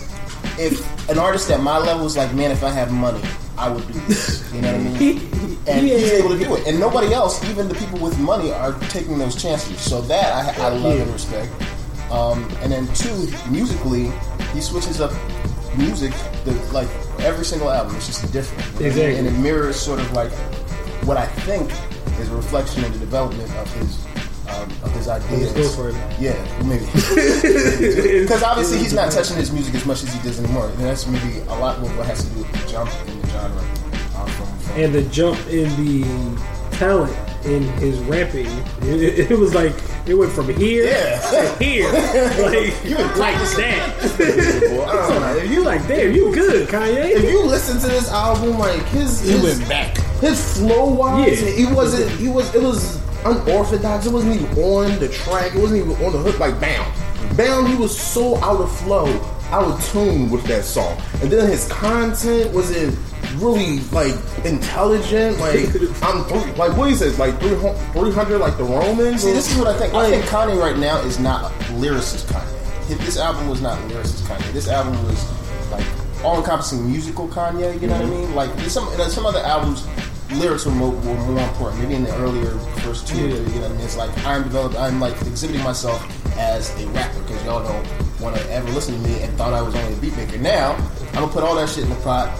If 0.58 1.10
an 1.10 1.20
artist 1.20 1.50
at 1.52 1.62
my 1.62 1.78
level 1.78 2.06
is 2.06 2.18
like, 2.18 2.34
man, 2.34 2.52
if 2.52 2.64
I 2.64 2.70
have 2.72 2.92
money, 2.92 3.22
I 3.60 3.70
would 3.70 3.86
do 3.88 3.94
this. 4.08 4.52
You 4.54 4.62
know 4.62 4.72
what 4.72 4.82
I 4.82 5.00
mean? 5.00 5.60
And 5.68 5.86
he 5.86 6.00
he's 6.00 6.12
able 6.14 6.30
to 6.30 6.40
do 6.40 6.56
it. 6.56 6.66
And 6.68 6.80
nobody 6.80 7.14
else, 7.14 7.44
even 7.50 7.68
the 7.68 7.76
people 7.76 8.00
with 8.00 8.18
money, 8.20 8.52
are 8.52 8.74
taking 8.90 9.18
those 9.18 9.36
chances. 9.36 9.80
So 9.82 10.02
that 10.04 10.58
I, 10.60 10.66
I 10.66 10.70
love 10.70 11.00
and 11.00 11.12
respect. 11.12 11.52
Um, 12.10 12.44
and 12.62 12.72
then 12.72 12.88
two, 12.96 13.28
musically, 13.52 14.12
he 14.54 14.62
switches 14.62 15.02
up 15.02 15.12
music. 15.78 16.12
The, 16.46 16.54
like 16.72 16.88
every 17.20 17.46
single 17.46 17.70
album, 17.70 17.96
it's 17.98 18.08
just 18.08 18.32
different. 18.32 18.66
you 18.66 18.72
know 18.72 18.74
what 18.74 18.80
I 18.80 18.82
mean? 18.82 18.88
Exactly. 18.88 19.18
And 19.18 19.28
it 19.28 19.40
mirrors 19.40 19.80
sort 19.80 20.00
of 20.00 20.12
like 20.14 20.32
what 21.06 21.18
I 21.18 21.26
think 21.26 21.70
is 22.20 22.30
a 22.30 22.36
reflection 22.36 22.84
in 22.84 22.92
the 22.92 23.00
development 23.00 23.54
of 23.56 23.72
his 23.76 24.06
um, 24.62 24.70
of 24.84 24.92
his 24.94 25.08
ideas. 25.08 25.52
His 25.54 25.76
ghostwriter. 25.76 26.16
Yeah, 26.20 26.36
maybe. 26.64 26.86
Because 28.22 28.44
obviously 28.44 28.80
he's 28.80 28.94
not 28.94 29.12
touching 29.12 29.38
his 29.38 29.52
music 29.52 29.74
as 29.76 29.86
much 29.86 30.04
as 30.04 30.14
he 30.14 30.22
does 30.22 30.40
anymore. 30.40 30.68
And 30.70 30.80
that's 30.80 31.08
maybe 31.08 31.40
a 31.48 31.56
lot 31.60 31.80
more 31.80 31.90
what 31.92 32.06
has 32.06 32.24
to 32.24 32.30
do 32.34 32.40
with 32.42 32.52
the 32.52 32.68
jump 32.72 32.92
in 33.08 33.22
the 33.22 33.28
genre. 33.28 33.62
Um, 34.16 34.28
from, 34.28 34.60
from 34.60 34.80
and 34.82 34.94
the 34.94 35.02
jump 35.04 35.40
in 35.48 35.70
the 35.84 36.42
talent 36.74 37.16
in 37.46 37.64
his 37.80 37.98
rapping, 38.00 38.48
it, 38.82 39.32
it 39.32 39.38
was 39.40 39.56
like 39.56 39.74
it 40.06 40.14
went 40.14 40.32
from 40.32 40.54
here 40.54 40.86
Yeah. 40.86 41.20
to 41.58 41.64
here, 41.64 41.92
like 42.44 42.84
You 42.84 42.98
would 42.98 43.18
like 43.18 43.36
that. 43.56 44.70
Well, 44.72 44.90
I 44.90 45.10
don't 45.10 45.22
know. 45.22 45.36
If 45.38 45.50
you 45.50 45.58
You 45.60 45.64
like, 45.64 45.88
damn, 45.88 46.14
you 46.14 46.34
good, 46.34 46.68
Kanye? 46.68 47.12
if 47.16 47.24
you 47.24 47.44
listen 47.44 47.80
to 47.80 47.88
this 47.88 48.10
album, 48.12 48.58
like 48.60 48.82
his 48.88 49.22
He 49.22 49.32
his, 49.32 49.44
went 49.60 49.70
back. 49.70 49.98
his 50.20 50.58
flow 50.58 50.86
wise, 50.94 51.42
Yeah. 51.42 51.50
he 51.52 51.66
wasn't. 51.74 52.12
He 52.20 52.28
was. 52.28 52.54
It 52.54 52.62
was 52.62 53.00
unorthodox. 53.26 54.06
It 54.06 54.14
wasn't 54.14 54.42
even 54.42 54.64
on 54.64 55.00
the 55.00 55.10
track. 55.10 55.56
It 55.56 55.62
wasn't 55.62 55.82
even 55.86 56.06
on 56.06 56.12
the 56.14 56.20
hook. 56.20 56.40
Like 56.40 56.60
bam, 56.60 56.86
bam. 57.36 57.66
He 57.66 57.76
was 57.76 57.98
so 57.98 58.38
out 58.38 58.62
of 58.62 58.76
flow, 58.80 59.08
out 59.52 59.66
of 59.66 59.86
tune 59.92 60.30
with 60.30 60.44
that 60.46 60.64
song. 60.64 61.02
And 61.22 61.32
then 61.32 61.50
his 61.50 61.68
content 61.68 62.54
wasn't 62.54 62.98
really 63.36 63.80
like 63.92 64.16
intelligent. 64.46 65.40
Like 65.40 65.66
I'm 66.04 66.24
three. 66.26 66.52
Like 66.54 66.76
what 66.78 66.90
he 66.90 66.96
says, 66.96 67.20
like 67.20 67.40
three 67.40 68.12
hundred, 68.12 68.40
like 68.40 68.58
the 68.58 68.64
Romans. 68.64 69.22
See, 69.24 69.32
this 69.32 69.52
is 69.52 69.58
what 69.58 69.68
I 69.68 69.78
think. 69.78 69.94
I 69.94 70.10
think 70.10 70.26
Kanye 70.26 70.60
right 70.60 70.78
now 70.78 71.00
is 71.02 71.20
not 71.20 71.52
lyricist 71.78 72.26
Kanye. 72.32 72.56
This 73.06 73.18
album 73.18 73.48
was 73.50 73.62
not 73.62 73.78
lyricist 73.90 74.24
Kanye. 74.28 74.52
This 74.52 74.68
album 74.68 74.94
was 75.06 75.72
like 75.72 75.86
all-encompassing 76.24 76.90
musical 76.90 77.28
Kanye. 77.28 77.80
You 77.82 77.88
know 77.88 77.94
what 77.94 78.06
I 78.06 78.10
mean? 78.10 78.36
Like 78.36 78.60
some 78.62 78.88
some 79.10 79.26
other 79.26 79.40
albums, 79.40 79.86
lyrics 80.34 80.66
were 80.66 80.72
more, 80.72 80.92
were 80.92 81.16
more 81.16 81.40
important. 81.48 81.82
Maybe 81.82 81.96
in 81.96 82.04
the 82.04 82.16
earlier 82.18 82.52
first 82.82 83.08
two, 83.08 83.16
three, 83.16 83.28
you 83.54 83.60
know 83.60 83.62
what 83.62 83.72
I 83.72 83.74
mean? 83.76 83.82
It's 83.82 83.98
like 83.98 84.26
I'm 84.26 84.44
developed. 84.44 84.76
I'm 84.76 85.00
like 85.00 85.14
exhibiting 85.24 85.64
myself 85.64 86.02
as 86.38 86.70
a 86.82 86.88
rapper 86.90 87.20
because 87.22 87.44
y'all 87.46 87.64
don't 87.64 88.20
want 88.22 88.36
to 88.36 88.52
ever 88.52 88.70
listen 88.72 88.96
to 88.96 89.08
me 89.10 89.22
and 89.22 89.36
thought 89.38 89.54
I 89.54 89.62
was 89.62 89.76
only 89.76 89.94
a 89.94 89.98
beat 89.98 90.16
maker. 90.18 90.38
Now 90.38 90.74
I'm 91.10 91.14
gonna 91.14 91.28
put 91.28 91.44
all 91.44 91.56
that 91.56 91.70
shit 91.70 91.84
in 91.84 91.90
the 91.90 91.96
pot. 91.98 92.38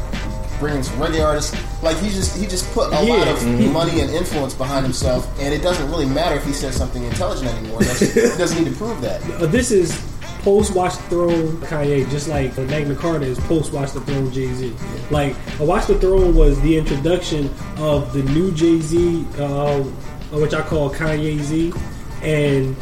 Bringing 0.60 0.84
some 0.84 0.96
reggae 1.00 1.26
artists, 1.26 1.56
like 1.82 1.96
he 2.00 2.10
just 2.10 2.38
he 2.38 2.46
just 2.46 2.70
put 2.74 2.88
a 2.90 3.02
lot 3.02 3.06
Yeah. 3.26 3.30
of 3.32 3.72
money 3.72 4.02
and 4.02 4.10
influence 4.12 4.54
behind 4.54 4.84
himself, 4.86 5.26
and 5.40 5.54
it 5.54 5.62
doesn't 5.62 5.90
really 5.90 6.06
matter 6.06 6.36
if 6.36 6.44
he 6.44 6.52
says 6.52 6.76
something 6.76 7.02
intelligent 7.06 7.48
anymore. 7.56 7.80
That's, 7.80 8.00
he 8.02 8.22
doesn't 8.38 8.62
need 8.62 8.70
to 8.70 8.78
prove 8.78 9.00
that. 9.00 9.22
Uh, 9.42 9.46
this 9.46 9.72
is 9.72 9.98
post 10.40 10.76
Watch 10.76 10.96
the 10.98 11.04
Throne 11.04 11.58
Kanye, 11.58 12.10
just 12.10 12.28
like 12.28 12.58
Magna 12.58 12.96
Carta 12.96 13.26
is 13.26 13.40
post 13.42 13.74
Watch 13.74 13.92
the 13.92 14.02
Throne 14.02 14.32
Jay 14.32 14.52
Z. 14.54 14.74
Like 15.12 15.36
Watch 15.60 15.88
the 15.88 15.98
Throne 16.00 16.36
was 16.36 16.60
the 16.62 16.78
introduction 16.78 17.50
of 17.78 18.14
the 18.14 18.24
new 18.24 18.52
Jay 18.52 18.80
Z, 18.80 19.26
uh, 19.38 19.82
which 20.32 20.54
I 20.54 20.62
call 20.62 20.90
Kanye 20.90 21.40
Z, 21.40 21.74
and 22.22 22.76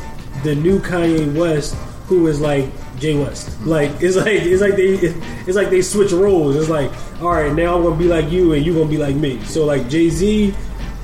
the 0.44 0.56
new 0.56 0.80
Kanye 0.80 1.36
West, 1.36 1.76
who 2.08 2.28
is 2.28 2.40
like 2.40 2.66
Jay 3.00 3.18
West. 3.18 3.60
Like 3.66 3.92
it's 4.02 4.16
like 4.16 4.28
it's 4.28 4.62
like 4.62 4.76
they 4.76 4.94
it's 5.46 5.56
like 5.56 5.70
they 5.70 5.82
switch 5.82 6.12
roles. 6.12 6.56
It's 6.56 6.70
like 6.70 6.92
all 7.22 7.32
right, 7.32 7.54
now 7.54 7.76
I'm 7.76 7.84
gonna 7.84 7.96
be 7.96 8.08
like 8.08 8.32
you, 8.32 8.54
and 8.54 8.66
you 8.66 8.74
are 8.74 8.80
gonna 8.80 8.90
be 8.90 8.98
like 8.98 9.16
me. 9.16 9.44
So 9.46 9.66
like 9.66 9.90
Jay 9.90 10.10
Z 10.10 10.54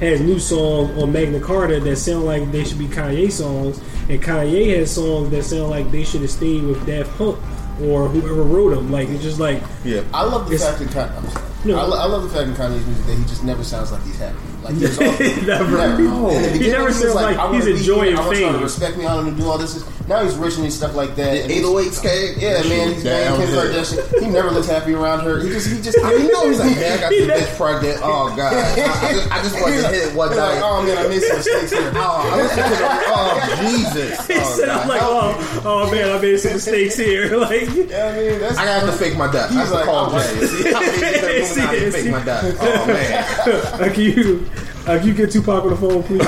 has 0.03 0.21
new 0.21 0.39
songs 0.39 0.97
on 1.01 1.11
Magna 1.11 1.39
Carta 1.39 1.79
that 1.79 1.95
sound 1.97 2.25
like 2.25 2.51
they 2.51 2.63
should 2.63 2.79
be 2.79 2.87
Kanye 2.87 3.31
songs, 3.31 3.79
and 4.09 4.21
Kanye 4.21 4.77
has 4.77 4.91
songs 4.93 5.29
that 5.31 5.43
sound 5.43 5.69
like 5.69 5.89
they 5.91 6.03
should 6.03 6.21
have 6.21 6.29
stayed 6.31 6.63
with 6.63 6.85
Daft 6.85 7.09
Punk 7.17 7.37
or 7.81 8.07
whoever 8.07 8.43
wrote 8.43 8.75
them. 8.75 8.91
Like 8.91 9.09
it's 9.09 9.23
just 9.23 9.39
like 9.39 9.61
yeah. 9.83 10.03
I 10.13 10.23
love 10.23 10.49
the 10.49 10.57
fact 10.57 10.79
that 10.79 10.89
Kanye, 10.89 11.17
I'm 11.17 11.29
sorry. 11.29 11.49
No. 11.65 11.79
I, 11.79 11.83
lo- 11.83 11.97
I 11.99 12.05
love 12.05 12.23
the 12.23 12.29
fact 12.29 12.47
in 12.49 12.55
Kanye's 12.55 12.85
music 12.85 13.05
that 13.05 13.15
he 13.17 13.23
just 13.23 13.43
never 13.43 13.63
sounds 13.63 13.91
like 13.91 14.03
he's 14.03 14.19
happy. 14.19 14.37
Like 14.63 14.75
he 14.75 14.83
was 14.83 14.97
all, 14.99 15.05
Never. 15.45 15.79
In 15.85 16.41
the 16.41 16.49
He 16.57 16.69
never 16.71 16.85
was 16.85 16.99
said, 16.99 17.13
like, 17.13 17.37
I 17.37 17.53
he's 17.55 17.67
enjoying 17.67 18.09
here, 18.15 18.17
I 18.19 18.25
want 18.25 18.39
y'all 18.39 18.53
to 18.53 18.59
respect 18.59 18.97
me. 18.97 19.05
I 19.05 19.15
want 19.15 19.35
to 19.35 19.41
do 19.41 19.49
all 19.49 19.57
this. 19.57 19.83
Now 20.07 20.21
he's 20.23 20.35
rich 20.35 20.57
and 20.57 20.71
stuff 20.71 20.95
like 20.95 21.15
that. 21.15 21.43
And 21.43 21.51
808s 21.51 22.01
came. 22.03 22.39
Yeah, 22.39 22.59
That 22.61 22.67
man, 22.67 22.93
he's 22.93 23.03
down 23.03 23.39
banging 23.39 23.47
Kim. 23.47 23.55
Kardashian. 23.55 24.19
He 24.21 24.27
never 24.29 24.51
looks 24.51 24.67
happy 24.67 24.93
around 24.93 25.21
her. 25.23 25.39
He 25.39 25.49
just, 25.49 25.67
he 25.71 25.81
just, 25.81 25.97
I 26.03 26.11
mean, 26.11 26.25
you 26.27 26.31
know 26.33 26.47
he's 26.49 26.59
like, 26.59 26.75
man, 26.75 26.97
I 26.97 27.01
got 27.01 27.09
this 27.09 27.27
bitch 27.27 27.55
pregnant. 27.57 27.99
Oh 28.03 28.33
god, 28.35 28.51
I, 28.53 28.59
I 28.59 29.13
just, 29.13 29.31
I 29.31 29.41
just 29.43 29.55
wanted 29.61 29.81
to 29.81 29.87
hit 29.89 30.13
one 30.15 30.27
He's 30.29 30.37
like, 30.37 30.55
night. 30.55 30.61
oh 30.63 30.83
man, 30.83 30.97
I 30.97 31.07
made 31.07 31.21
some 31.21 31.37
mistakes 31.37 31.71
here. 31.71 31.91
Oh, 31.95 32.29
I 32.31 32.35
listened 32.35 32.63
to 32.67 32.75
the, 32.75 32.87
oh 33.15 33.31
Jesus. 33.63 34.27
He 34.27 34.33
Oh, 34.35 34.55
said, 34.57 34.65
God. 34.67 34.81
"I'm 34.81 34.87
like, 34.89 35.01
oh, 35.03 35.61
oh 35.65 35.91
man, 35.91 36.09
I 36.11 36.21
made 36.21 36.37
some 36.39 36.53
mistakes 36.53 36.95
here." 36.97 37.37
Like, 37.37 37.61
Yeah, 37.61 38.11
I 38.11 38.17
mean, 38.17 38.39
that's 38.39 38.57
I 38.57 38.65
gotta 38.65 38.85
have 38.85 38.89
to 38.91 38.95
fake 38.97 39.17
my 39.17 39.31
death. 39.31 39.51
I 39.51 39.53
have 39.53 39.61
He's 39.63 39.69
to 39.69 39.75
like, 39.75 39.85
call 39.85 40.09
oh, 40.11 40.19
Jay. 40.19 40.47
See 40.47 40.71
how 40.71 40.79
many 40.81 40.99
different 40.99 41.23
women 41.23 41.59
I 41.59 41.71
have 41.71 41.79
to 41.79 41.91
fake 41.91 42.11
my 42.11 42.23
death. 42.23 42.57
Oh 42.59 42.87
man. 42.87 43.81
uh, 43.89 43.93
can 43.93 44.01
you, 44.03 44.49
uh, 44.87 44.97
can 44.99 45.07
you 45.07 45.13
get 45.13 45.31
Tupac 45.31 45.63
on 45.63 45.69
the 45.71 45.75
phone, 45.77 46.03
please? 46.03 46.23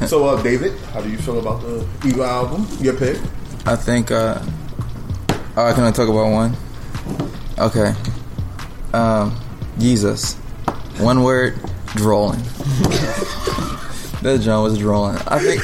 So, 0.08 0.24
uh, 0.26 0.42
David, 0.42 0.78
how 0.92 1.00
do 1.00 1.08
you 1.10 1.18
feel 1.18 1.38
about 1.40 1.60
the 1.62 1.84
Eagle 2.06 2.24
album? 2.24 2.66
Your 2.80 2.94
pick? 2.94 3.18
I 3.66 3.74
think. 3.76 4.10
uh 4.10 4.40
Oh, 5.58 5.72
can 5.74 5.84
I 5.84 5.90
talk 5.90 6.08
about 6.08 6.30
one? 6.30 6.54
Okay. 7.58 7.94
Um, 8.92 9.34
Yeezus. 9.78 10.36
One 11.00 11.22
word. 11.22 11.54
Drolling. 11.94 12.42
that 14.22 14.40
John 14.42 14.62
was 14.64 14.78
drolling. 14.78 15.16
I 15.26 15.38
think. 15.38 15.62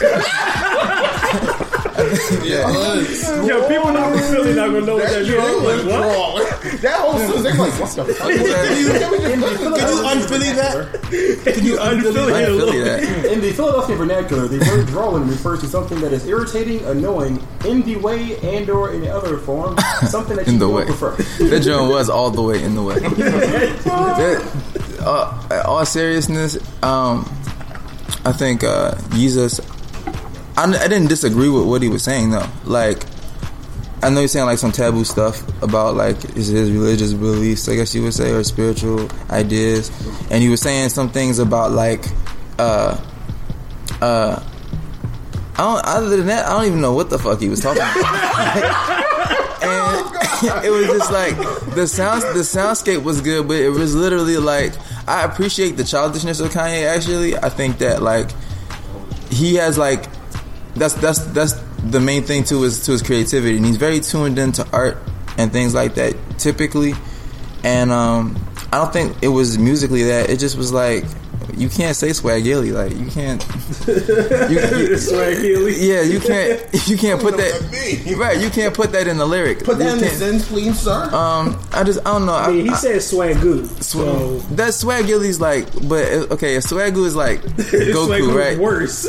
Yeah, 2.42 2.68
it 2.68 2.99
was. 2.99 3.49
Yo, 3.49 3.68
people 3.68 3.92
not 3.92 4.11
from 4.11 4.21
Philly 4.35 4.54
not 4.54 4.66
gonna 4.73 4.80
know 4.87 4.97
what 4.97 5.09
that 5.09 5.23
means. 5.23 5.28
They're 5.28 5.56
like, 5.56 5.87
what? 5.87 6.62
That 6.82 7.00
whole 7.00 7.18
season, 7.18 7.42
they 7.42 7.52
like, 7.52 7.80
what 7.80 7.90
the 7.97 8.04
fuck? 8.14 8.28
Can 8.28 9.88
you 9.88 10.09
unfilly 10.09 10.52
that? 10.52 11.52
Can 11.54 11.64
you 11.64 11.78
unfilly 11.80 12.32
I 12.32 12.40
it 12.42 12.44
a 12.44 12.47
feel 12.47 12.56
little 12.56 12.85
that. 12.85 13.25
In 13.32 13.40
the 13.40 13.52
Philadelphia 13.52 13.97
vernacular, 13.97 14.49
the 14.49 14.59
word 14.71 14.87
drawing 14.88 15.28
refers 15.28 15.61
to 15.61 15.66
something 15.66 16.00
that 16.00 16.12
is 16.12 16.26
irritating, 16.26 16.85
annoying, 16.87 17.40
in 17.66 17.82
the 17.82 17.97
way, 17.97 18.37
and 18.38 18.68
or 18.71 18.92
in 18.92 19.06
other 19.09 19.38
form, 19.38 19.76
something 20.09 20.37
that 20.37 20.47
you 20.49 20.54
In 20.54 20.59
the 20.59 20.66
don't 20.66 20.75
way. 20.76 20.85
prefer. 20.87 21.14
That 21.49 21.61
John 21.62 21.88
was 21.88 22.09
all 22.11 22.30
the 22.30 22.42
way 22.42 22.62
in 22.62 22.75
the 22.75 22.82
way. 22.82 22.99
that, 22.99 24.42
uh, 25.00 25.62
all 25.66 25.85
seriousness, 25.85 26.56
um, 26.82 27.25
I 28.25 28.32
think 28.32 28.64
uh, 28.64 28.92
Yeezus. 29.11 29.61
I, 30.56 30.64
I 30.64 30.88
didn't 30.88 31.09
disagree 31.09 31.49
with 31.49 31.66
what 31.66 31.82
he 31.82 31.88
was 31.88 32.02
saying 32.02 32.30
though. 32.30 32.47
Like, 32.64 33.02
I 34.02 34.11
know 34.11 34.21
he's 34.21 34.32
saying 34.32 34.47
like 34.47 34.59
some 34.59 34.73
taboo 34.73 35.04
stuff 35.04 35.47
about 35.62 35.94
like 35.94 36.21
his, 36.35 36.49
his 36.49 36.71
religious 36.71 37.12
beliefs, 37.12 37.68
I 37.68 37.76
guess 37.76 37.94
you 37.94 38.02
would 38.02 38.14
say, 38.14 38.32
or 38.32 38.42
spiritual 38.44 39.09
ideas, 39.30 39.90
and 40.30 40.42
he 40.42 40.49
was 40.49 40.61
saying 40.61 40.90
some 40.90 41.11
things 41.11 41.38
about 41.38 41.73
like, 41.73 42.04
uh, 42.59 43.00
uh. 44.00 44.42
I 45.54 45.59
don't, 45.59 45.85
other 45.85 46.16
than 46.16 46.26
that, 46.26 46.47
I 46.47 46.56
don't 46.56 46.66
even 46.66 46.80
know 46.80 46.94
what 46.94 47.11
the 47.11 47.18
fuck 47.18 47.38
he 47.38 47.49
was 47.50 47.61
talking 47.61 47.82
about. 47.82 49.09
and 49.62 49.92
it 50.64 50.71
was 50.71 50.87
just 50.87 51.12
like 51.12 51.37
the 51.75 51.87
sounds, 51.87 52.25
the 52.25 52.40
soundscape 52.40 53.02
was 53.02 53.21
good, 53.21 53.47
but 53.47 53.56
it 53.56 53.68
was 53.68 53.94
literally 53.94 54.38
like 54.38 54.73
I 55.06 55.25
appreciate 55.25 55.73
the 55.73 55.85
childishness 55.85 56.40
of 56.40 56.50
Kanye. 56.50 56.87
Actually, 56.87 57.37
I 57.37 57.49
think 57.49 57.78
that 57.78 58.02
like 58.02 58.30
he 59.30 59.54
has 59.56 59.78
like 59.78 60.06
that's 60.75 60.95
that's 60.95 61.21
that's 61.33 61.55
the 61.85 62.00
main 62.00 62.23
thing 62.23 62.45
to 62.45 62.62
his 62.62 62.85
to 62.87 62.93
his 62.93 63.02
creativity, 63.02 63.57
and 63.57 63.67
he's 63.67 63.76
very 63.76 64.00
tuned 64.00 64.38
into 64.38 64.67
art 64.73 64.99
and 65.38 65.52
things 65.52 65.75
like 65.75 65.95
that 65.95 66.14
typically. 66.38 66.95
And 67.64 67.93
um, 67.93 68.45
I 68.73 68.79
don't 68.79 68.93
think 68.93 69.23
it 69.23 69.29
was 69.29 69.59
musically 69.59 70.05
that 70.05 70.31
it 70.31 70.38
just 70.38 70.57
was 70.57 70.73
like 70.73 71.05
you 71.56 71.68
can't 71.68 71.94
say 71.97 72.09
swagilly 72.11 72.73
like 72.73 72.97
you 72.97 73.06
can't 73.06 73.44
you, 74.50 74.88
you, 74.90 74.97
Swahili. 74.99 75.75
yeah 75.76 76.02
you 76.02 76.21
can't 76.21 76.61
you 76.88 76.97
can't 76.97 77.21
put 77.21 77.37
that 77.37 77.52
right 78.18 78.40
you 78.40 78.50
can't 78.50 78.75
put 78.75 78.92
that 78.92 79.06
in 79.06 79.18
the 79.18 79.26
lyric 79.26 79.64
Put 79.64 79.78
that 79.78 79.85
You 79.85 79.90
in 79.92 79.99
the 79.99 80.06
can't- 80.06 80.18
sentence, 80.18 80.49
please, 80.49 80.78
sir. 80.80 81.14
um 81.14 81.59
I 81.73 81.85
just 81.85 82.00
I 82.00 82.12
don't 82.12 82.26
know 82.26 82.35
I 82.35 82.50
mean, 82.50 82.64
he 82.66 82.71
I, 82.71 82.75
said 82.76 82.97
swagoo. 82.97 83.66
So 83.82 84.38
that 84.56 84.71
swagilly's 84.71 85.40
like 85.40 85.66
but 85.88 86.04
uh, 86.12 86.35
okay 86.35 86.56
if 86.56 86.64
swagoo 86.64 87.04
is 87.06 87.14
like 87.16 87.40
Goku 87.42 88.06
swagoo's 88.09 88.35
right 88.35 88.59
worse. 88.59 89.06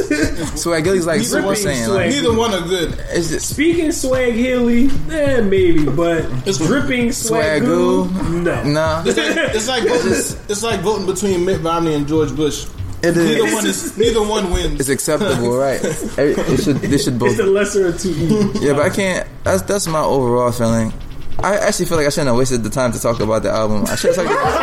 swagilly's 0.62 1.05
like 1.05 1.17
Neither 1.19 1.29
Super 1.29 1.45
one- 1.45 1.55
Saiyan 1.55 1.85
swag- 1.85 1.95
like, 1.95 2.09
Neither 2.09 2.33
one 2.38 2.53
are 2.53 2.67
good. 2.67 2.95
it's 3.12 3.29
just 3.29 3.50
Speaking 3.50 3.91
swag 3.91 4.33
hilly, 4.33 4.89
eh, 5.12 5.41
maybe, 5.41 5.85
but 5.85 6.19
It's- 6.47 6.57
dripping 6.57 7.09
swagoo, 7.09 8.07
Swagoo. 8.07 8.43
no. 8.43 8.63
nah 8.63 9.03
It's 9.05 9.17
like, 9.17 9.55
it's 9.55 9.67
like 9.67 9.83
voting. 9.88 10.39
It's 10.50 10.63
like 10.63 10.79
voting 10.81 11.05
between 11.05 11.45
Mitt 11.45 11.62
Romney 11.62 11.93
and 11.93 12.07
George 12.07 12.32
Bush. 12.35 12.65
it 13.01 13.15
Neither 13.15 13.53
one 13.53 13.65
is. 13.65 13.97
Neither 13.97 14.21
one 14.21 14.51
wins. 14.51 14.79
it's 14.79 14.89
acceptable 14.89 15.57
right 15.57 15.79
it, 15.83 16.37
it 16.37 16.63
should 16.63 16.77
they 16.77 16.97
should 16.97 17.17
both 17.19 17.29
It's 17.29 17.37
the 17.37 17.45
lesser 17.45 17.87
of 17.87 17.99
two 17.99 18.09
evils. 18.11 18.61
Yeah, 18.61 18.73
but 18.73 18.83
I 18.83 18.89
can't. 18.89 19.27
That's 19.43 19.61
that's 19.63 19.87
my 19.87 20.01
overall 20.01 20.51
feeling. 20.51 20.93
I 21.39 21.57
actually 21.57 21.85
feel 21.87 21.97
like 21.97 22.05
I 22.05 22.09
shouldn't 22.09 22.27
have 22.27 22.37
wasted 22.37 22.63
the 22.63 22.69
time 22.69 22.91
to 22.91 22.99
talk 23.01 23.19
about 23.19 23.43
the 23.43 23.49
album. 23.51 23.85
I 23.87 23.95
should 23.95 24.15
have 24.15 24.25
talked 24.25 24.31
about. 24.39 24.53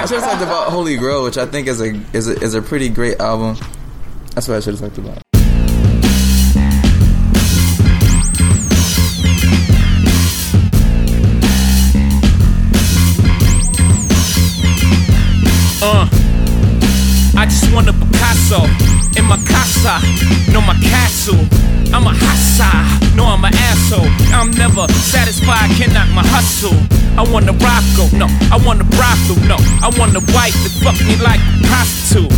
I 0.00 0.04
should 0.06 0.20
have 0.20 0.30
talked 0.30 0.42
about 0.42 0.70
Holy 0.70 0.96
Grail, 0.96 1.24
which 1.24 1.38
I 1.38 1.46
think 1.46 1.66
is 1.66 1.80
a 1.80 1.94
is 2.12 2.28
a, 2.28 2.38
is 2.40 2.54
a 2.54 2.62
pretty 2.62 2.88
great 2.88 3.18
album. 3.20 3.56
That's 4.34 4.46
what 4.48 4.58
I 4.58 4.60
should 4.60 4.74
have 4.78 4.80
talked 4.80 4.98
about. 4.98 5.18
Uh, 15.80 16.10
I 17.38 17.46
just 17.46 17.70
want 17.72 17.86
a 17.86 17.92
Picasso 17.92 18.66
in 19.14 19.24
my 19.30 19.38
casa, 19.46 20.02
no 20.50 20.60
my 20.60 20.74
castle. 20.82 21.38
I'm 21.94 22.02
a 22.04 22.10
hassa, 22.10 22.66
no 23.14 23.24
I'm 23.24 23.44
an 23.44 23.54
asshole. 23.54 24.10
I'm 24.34 24.50
never 24.58 24.90
satisfied, 25.06 25.70
can 25.78 25.94
knock 25.94 26.10
my 26.10 26.26
hustle. 26.26 26.74
I 27.14 27.22
want 27.22 27.48
a 27.48 27.54
Rocco, 27.54 28.10
no, 28.10 28.26
I 28.50 28.58
want 28.66 28.82
a 28.82 28.86
brothel, 28.90 29.38
no. 29.46 29.54
I 29.78 29.86
want 29.94 30.18
a 30.18 30.22
wife 30.34 30.58
that 30.66 30.74
fuck 30.82 30.98
me 31.06 31.14
like 31.22 31.38
a 31.38 31.62
prostitute. 31.70 32.34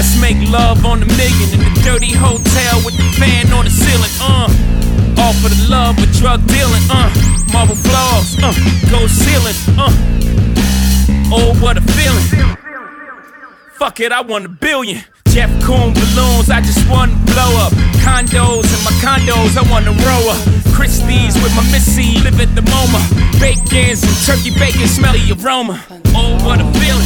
Let's 0.00 0.16
make 0.16 0.40
love 0.48 0.84
on 0.84 1.00
the 1.00 1.06
million 1.12 1.52
in 1.52 1.60
the 1.60 1.72
dirty 1.84 2.12
hotel 2.16 2.80
with 2.88 2.96
the 2.96 3.04
fan 3.20 3.52
on 3.52 3.68
the 3.68 3.70
ceiling, 3.70 4.12
uh. 4.24 4.48
All 5.20 5.36
for 5.44 5.52
the 5.52 5.60
love 5.68 6.00
of 6.00 6.08
drug 6.16 6.40
dealing, 6.48 6.84
uh. 6.88 7.12
Marble 7.52 7.76
floors, 7.76 8.40
uh. 8.40 8.56
Gold 8.88 9.12
ceiling, 9.12 9.56
uh. 9.76 9.92
Oh, 11.30 11.56
what 11.60 11.76
a 11.76 11.80
feeling. 11.80 12.56
Fuck 13.78 14.00
it, 14.00 14.12
I 14.12 14.20
want 14.22 14.46
a 14.46 14.48
billion. 14.48 15.02
Jeff 15.28 15.50
Koon 15.62 15.92
balloons, 15.92 16.48
I 16.48 16.60
just 16.62 16.88
want 16.88 17.12
to 17.12 17.18
blow 17.32 17.52
up. 17.60 17.72
Condos 18.00 18.64
in 18.64 18.80
my 18.84 18.94
condos, 19.04 19.56
I 19.56 19.70
want 19.70 19.84
to 19.84 19.92
row 19.92 20.32
up. 20.32 20.40
Christie's 20.72 21.34
with 21.42 21.54
my 21.54 21.62
missy, 21.70 22.18
live 22.24 22.40
at 22.40 22.54
the 22.54 22.62
MoMA. 22.62 23.00
Bacons 23.38 24.02
and 24.02 24.16
turkey 24.24 24.50
bacon, 24.58 24.88
smelly 24.88 25.20
aroma. 25.32 25.84
Oh, 26.14 26.38
what 26.44 26.60
a 26.60 26.64
feeling. 26.80 27.04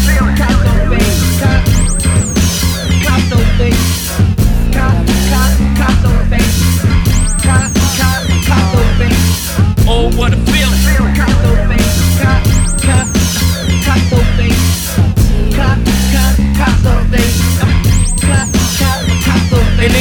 Oh, 9.92 10.08
what 10.16 10.32
a 10.32 10.36
feeling. 10.46 11.69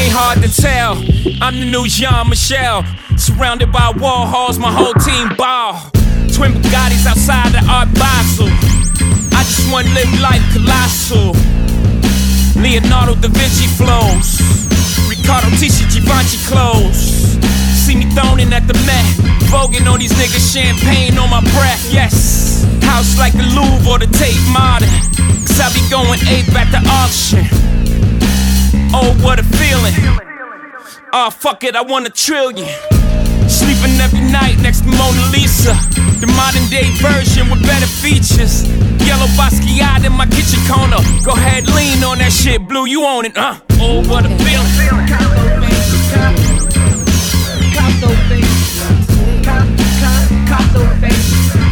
Ain't 0.10 0.18
hard 0.18 0.42
to 0.42 0.50
tell. 0.50 0.98
I'm 1.38 1.60
the 1.62 1.70
new 1.70 1.86
Jean 1.86 2.30
Michel. 2.30 2.82
Surrounded 3.16 3.72
by 3.72 3.94
Warhols, 3.94 4.58
my 4.58 4.74
whole 4.74 4.98
team 5.06 5.30
ball. 5.38 5.86
Twin 6.34 6.58
Bugattis 6.58 7.06
outside 7.06 7.54
the 7.54 7.62
Art 7.70 7.94
Basel. 7.94 8.50
I 9.38 9.46
just 9.46 9.70
want 9.70 9.86
to 9.86 9.94
live 9.94 10.10
life 10.18 10.42
colossal. 10.50 11.38
Leonardo 12.58 13.22
da 13.22 13.30
Vinci 13.30 13.70
flows. 13.78 14.42
Riccardo 15.06 15.54
Tisci 15.62 15.86
Givenchy 15.94 16.42
clothes. 16.50 17.38
See 17.78 17.94
me 17.94 18.10
thrown 18.18 18.42
at 18.50 18.66
the 18.66 18.74
Met. 18.89 19.06
Voguing 19.54 19.86
on 19.86 20.00
these 20.00 20.13
niggas, 20.18 20.42
champagne 20.42 21.20
on 21.20 21.30
my 21.30 21.42
breath, 21.54 21.86
yes. 21.94 22.66
House 22.82 23.13
like 23.20 23.34
the 23.34 23.46
Louvre 23.54 23.86
or 23.86 24.00
the 24.00 24.10
Tate 24.18 24.42
Modern. 24.50 24.89
Cause 25.46 25.62
I 25.62 25.70
be 25.70 25.86
going 25.86 26.18
ape 26.25 26.50
at 26.58 26.74
the 26.74 26.82
auction. 26.98 27.46
Oh, 28.91 29.15
what 29.22 29.39
a 29.39 29.43
feeling. 29.43 29.93
Oh, 31.13 31.29
fuck 31.29 31.63
it, 31.63 31.75
I 31.75 31.81
want 31.81 32.08
a 32.08 32.10
trillion. 32.10 32.67
Sleeping 33.48 34.00
every 34.01 34.22
night 34.31 34.58
next 34.62 34.81
to 34.81 34.88
Mona 34.88 35.22
Lisa. 35.31 35.74
The 36.19 36.27
modern 36.36 36.67
day 36.69 36.89
version 36.98 37.50
with 37.50 37.62
better 37.62 37.86
features. 37.86 38.67
Yellow 39.05 39.27
Basquiat 39.38 40.05
in 40.05 40.13
my 40.13 40.25
kitchen 40.25 40.60
corner. 40.67 40.98
Go 41.24 41.34
ahead, 41.34 41.67
lean 41.67 42.03
on 42.03 42.17
that 42.17 42.31
shit, 42.31 42.67
Blue, 42.67 42.86
you 42.86 43.05
own 43.05 43.25
it, 43.25 43.38
huh? 43.38 43.60
Oh, 43.79 44.01
what 44.10 44.25
a 44.25 44.29
feeling. 44.29 44.39
Oh, 44.39 44.98
what 44.98 45.46
a 45.46 45.62
feeling. 51.50 51.68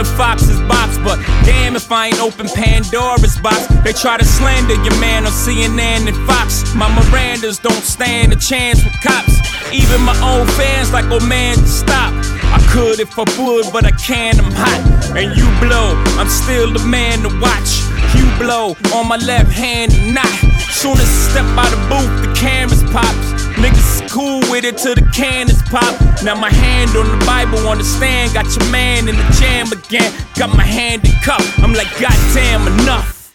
The 0.00 0.04
fox's 0.16 0.60
box, 0.60 0.96
but 1.04 1.20
damn 1.44 1.76
if 1.76 1.92
I 1.92 2.06
ain't 2.06 2.20
open 2.20 2.46
Pandora's 2.48 3.36
box. 3.38 3.66
They 3.84 3.92
try 3.92 4.16
to 4.16 4.24
slander 4.24 4.74
your 4.80 4.98
man 4.98 5.26
on 5.26 5.32
CNN 5.32 6.08
and 6.08 6.16
Fox. 6.26 6.74
My 6.74 6.88
Mirandas 6.88 7.60
don't 7.60 7.84
stand 7.84 8.32
a 8.32 8.36
chance 8.36 8.82
with 8.82 8.96
cops. 9.02 9.36
Even 9.72 10.00
my 10.00 10.16
own 10.24 10.46
fans 10.56 10.90
like, 10.90 11.04
oh 11.10 11.20
man, 11.26 11.56
stop. 11.66 12.14
I 12.48 12.58
could 12.72 12.98
if 12.98 13.12
I 13.18 13.24
would, 13.38 13.66
but 13.72 13.84
I 13.84 13.92
can't, 13.92 14.38
I'm 14.40 14.50
hot. 14.50 14.80
And 15.16 15.36
you 15.36 15.44
blow, 15.60 15.92
I'm 16.16 16.28
still 16.28 16.72
the 16.72 16.84
man 16.86 17.20
to 17.24 17.30
watch. 17.38 17.70
You 18.16 18.24
blow 18.40 18.76
on 18.96 19.06
my 19.06 19.16
left 19.16 19.52
hand 19.52 19.92
and 19.92 20.14
not. 20.14 20.32
Soon 20.72 20.96
as 20.96 21.10
I 21.12 21.28
step 21.28 21.46
out 21.60 21.72
of 21.72 21.76
the 21.76 21.88
booth, 21.92 22.12
the 22.24 22.32
cameras 22.40 22.82
pops. 22.84 23.28
Niggas 23.60 23.99
cool 24.10 24.40
with 24.50 24.64
it 24.64 24.76
till 24.76 24.94
the 24.94 25.08
cannons 25.14 25.62
pop. 25.62 25.94
Now 26.22 26.34
my 26.34 26.50
hand 26.50 26.90
on 26.96 27.06
the 27.06 27.24
Bible 27.24 27.66
on 27.68 27.78
the 27.78 27.84
stand. 27.84 28.34
Got 28.34 28.44
your 28.56 28.70
man 28.70 29.08
in 29.08 29.16
the 29.16 29.36
jam 29.38 29.70
again. 29.70 30.12
Got 30.36 30.50
my 30.56 30.64
hand 30.64 31.04
in 31.04 31.12
cup. 31.22 31.40
I'm 31.58 31.72
like, 31.72 31.88
goddamn, 32.00 32.66
enough. 32.80 33.32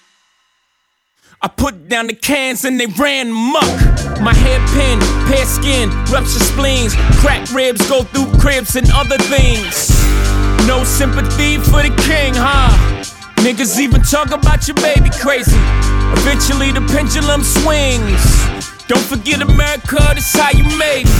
I 1.41 1.48
put 1.48 1.88
down 1.88 2.08
the 2.08 2.15
cans 2.15 2.65
and 2.65 2.79
they 2.79 2.88
ran 2.88 3.32
muck. 3.32 3.72
My 4.20 4.34
hairpin, 4.34 5.00
pear 5.27 5.46
skin, 5.46 5.89
rupture 6.12 6.44
spleens, 6.44 6.96
cracked 7.22 7.51
ribs 7.51 7.88
go 7.89 8.03
through 8.03 8.32
cribs 8.39 8.75
and 8.75 8.88
other 8.94 9.17
things. 9.17 9.89
No 10.67 10.84
sympathy 10.84 11.58
for 11.58 11.84
the 11.84 11.94
king, 12.03 12.34
huh? 12.36 12.72
Niggas 13.38 13.79
even 13.79 14.01
talk 14.01 14.32
about 14.32 14.67
your 14.67 14.75
baby 14.77 15.10
crazy. 15.22 15.58
Eventually 16.17 16.72
the 16.72 16.82
pendulum 16.91 17.44
swings. 17.44 18.64
Don't 18.88 19.01
forget 19.01 19.42
America, 19.42 19.98
this 20.13 20.32
how 20.34 20.51
you 20.51 20.63
made 20.77 21.06
me. 21.06 21.12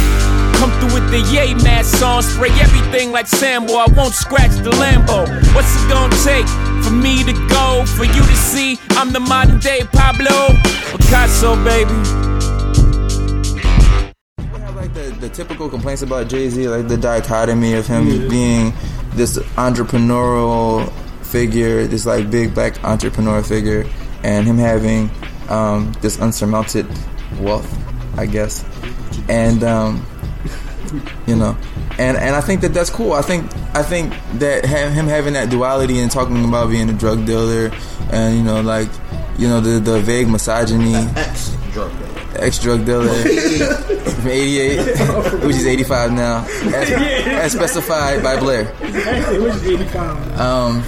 Come 0.53 0.69
through 0.77 0.93
with 0.93 1.10
the 1.10 1.19
yay 1.34 1.55
mask 1.55 2.00
on, 2.03 2.22
spray 2.22 2.51
everything 2.62 3.12
like 3.12 3.25
Rambo. 3.41 3.74
I 3.74 3.88
won't 3.98 4.13
scratch 4.13 4.51
the 4.63 4.69
Lambo. 4.69 5.25
What's 5.55 5.74
it 5.75 5.89
gonna 5.89 6.15
take 6.24 6.48
for 6.86 6.91
me 6.91 7.24
to 7.24 7.34
go? 7.50 7.84
For 7.98 8.05
you 8.05 8.22
to 8.22 8.36
see 8.36 8.77
I'm 8.91 9.12
the 9.12 9.19
modern 9.19 9.57
day 9.57 9.81
Pablo 9.91 10.50
Picasso, 10.95 11.55
baby. 11.63 11.91
have 14.60 14.75
like 14.75 14.93
the, 14.93 15.17
the 15.19 15.29
typical 15.29 15.67
complaints 15.67 16.03
about 16.03 16.27
Jay 16.27 16.50
Z, 16.50 16.69
like 16.69 16.88
the 16.88 16.98
dichotomy 16.98 17.74
of 17.74 17.88
him 17.88 18.29
being 18.29 18.74
this 19.13 19.39
entrepreneurial 19.57 20.88
figure, 21.24 21.88
this 21.88 22.05
like 22.05 22.29
big 22.29 22.53
black 22.53 22.84
entrepreneur 22.84 23.41
figure, 23.41 23.88
and 24.24 24.45
him 24.45 24.60
having 24.60 25.10
um, 25.50 25.91
this 26.01 26.17
unsurmounted 26.17 26.86
wealth, 27.39 27.67
I 28.17 28.25
guess, 28.25 28.63
and 29.29 29.63
um, 29.63 30.05
you 31.27 31.35
know, 31.35 31.57
and 31.97 32.17
and 32.17 32.35
I 32.35 32.41
think 32.41 32.61
that 32.61 32.73
that's 32.73 32.89
cool. 32.89 33.13
I 33.13 33.21
think 33.21 33.51
I 33.75 33.83
think 33.83 34.13
that 34.39 34.65
ha- 34.65 34.89
him 34.89 35.07
having 35.07 35.33
that 35.33 35.49
duality 35.49 35.99
and 35.99 36.11
talking 36.11 36.43
about 36.45 36.69
being 36.69 36.89
a 36.89 36.93
drug 36.93 37.25
dealer, 37.25 37.71
and 38.11 38.37
you 38.37 38.43
know, 38.43 38.61
like 38.61 38.89
you 39.37 39.47
know 39.47 39.59
the 39.61 39.79
the 39.79 39.99
vague 40.01 40.27
misogyny 40.29 40.93
Ex 41.15 41.55
drug 41.73 41.91
dealer. 41.91 42.11
ex 42.39 42.59
drug 42.59 42.85
dealer 42.85 43.07
from 43.09 44.27
88, 44.29 44.77
which 45.45 45.55
is 45.57 45.65
85 45.65 46.11
now, 46.13 46.45
as, 46.45 46.89
as 46.91 47.51
specified 47.51 48.23
by 48.23 48.39
Blair. 48.39 48.71
Actually, 48.81 49.35
it 49.35 49.41
was 49.41 49.65
85. 49.67 50.39
Um, 50.39 50.83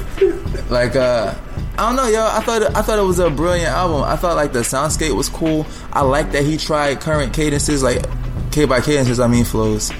like, 0.69 0.95
uh, 0.95 1.33
I 1.77 1.87
don't 1.87 1.95
know, 1.95 2.07
yo. 2.07 2.25
I 2.25 2.39
thought 2.41 2.75
I 2.75 2.81
thought 2.81 2.97
it 2.97 3.03
was 3.03 3.19
a 3.19 3.29
brilliant 3.29 3.69
album. 3.69 4.01
I 4.03 4.15
thought 4.15 4.35
like 4.35 4.51
the 4.51 4.59
soundscape 4.59 5.15
was 5.15 5.29
cool. 5.29 5.67
I 5.93 6.01
like 6.01 6.31
that 6.31 6.43
he 6.43 6.57
tried 6.57 7.01
current 7.01 7.33
cadences, 7.33 7.83
like 7.83 8.03
K 8.51 8.65
by 8.65 8.81
cadences, 8.81 9.19
I 9.19 9.27
mean 9.27 9.45
flows. 9.45 9.91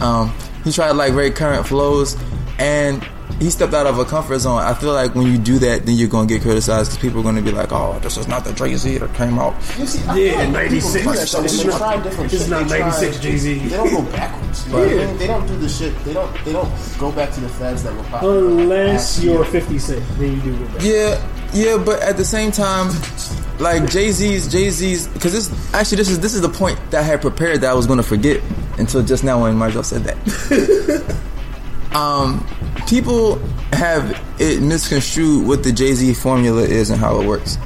Um, 0.00 0.34
he 0.64 0.72
tried 0.72 0.92
like 0.92 1.12
very 1.12 1.30
current 1.30 1.66
flows, 1.66 2.16
and 2.58 3.06
he 3.38 3.50
stepped 3.50 3.72
out 3.74 3.86
of 3.86 3.98
a 3.98 4.04
comfort 4.04 4.38
zone. 4.40 4.58
I 4.60 4.74
feel 4.74 4.92
like 4.92 5.14
when 5.14 5.26
you 5.26 5.38
do 5.38 5.58
that, 5.60 5.86
then 5.86 5.94
you're 5.96 6.08
gonna 6.08 6.26
get 6.26 6.42
criticized 6.42 6.90
because 6.90 7.00
people 7.02 7.20
are 7.20 7.22
gonna 7.24 7.42
be 7.42 7.52
like, 7.52 7.72
"Oh, 7.72 7.98
this 8.02 8.16
is 8.16 8.26
not 8.28 8.44
the 8.44 8.52
Jay 8.52 8.74
Z 8.76 8.98
that 8.98 9.14
came 9.14 9.38
out." 9.38 9.54
You 9.78 9.86
see, 9.86 10.02
I 10.08 10.16
Yeah, 10.18 10.30
feel 10.30 10.38
like 10.40 10.52
96. 10.52 10.94
people 10.94 11.12
do 11.12 11.18
that, 11.18 11.30
though, 11.32 11.42
This 11.42 11.52
They 11.52 11.58
is 11.58 11.64
not- 11.80 12.02
different 12.02 12.30
this 12.30 12.40
shit. 12.40 12.46
is 12.46 12.48
not 12.50 12.68
They 12.68 12.78
try- 12.78 12.88
96 12.90 13.18
Jay-Z. 13.20 13.58
They 13.58 13.76
don't 13.76 13.90
go 13.94 14.02
backwards. 14.12 14.64
You 14.66 14.72
know 14.72 14.78
what 14.78 14.88
I 14.88 14.94
mean? 15.06 15.18
They 15.18 15.26
don't 15.28 15.46
do 15.46 15.56
the 15.58 15.68
shit. 15.68 16.04
They 16.04 16.12
don't. 16.14 16.44
They 16.44 16.52
don't 16.52 16.70
go 16.98 17.12
back 17.12 17.32
to 17.34 17.40
the 17.40 17.48
fads 17.48 17.82
that 17.84 17.96
were 17.96 18.02
popular. 18.04 18.38
Unless 18.38 19.20
you're 19.20 19.34
year. 19.36 19.44
50 19.44 19.78
Cent, 19.78 20.02
then 20.18 20.32
you 20.34 20.40
do 20.40 20.52
go 20.56 20.64
back. 20.66 20.82
Yeah, 20.82 21.18
yeah, 21.52 21.76
but 21.78 22.00
at 22.02 22.16
the 22.16 22.24
same 22.24 22.50
time, 22.50 22.90
like 23.60 23.88
Jay 23.90 24.10
Z's, 24.12 24.48
Jay 24.48 24.70
Z's, 24.70 25.06
because 25.08 25.32
this 25.32 25.50
actually 25.74 25.96
this 25.98 26.08
is 26.10 26.18
this 26.20 26.34
is 26.34 26.40
the 26.40 26.48
point 26.48 26.78
that 26.90 27.00
I 27.00 27.02
had 27.02 27.20
prepared 27.20 27.60
that 27.62 27.70
I 27.70 27.74
was 27.74 27.86
going 27.86 27.98
to 27.98 28.02
forget 28.02 28.40
until 28.78 29.02
just 29.02 29.22
now 29.24 29.42
when 29.42 29.56
Marjo 29.56 29.84
said 29.84 30.04
that. 30.04 31.14
um, 31.92 32.46
people 32.86 33.36
have 33.72 34.22
it 34.38 34.62
misconstrued 34.62 35.46
what 35.46 35.62
the 35.62 35.72
Jay 35.72 35.94
Z 35.94 36.14
formula 36.14 36.62
is 36.62 36.90
and 36.90 37.00
how 37.00 37.20
it 37.20 37.26
works. 37.26 37.58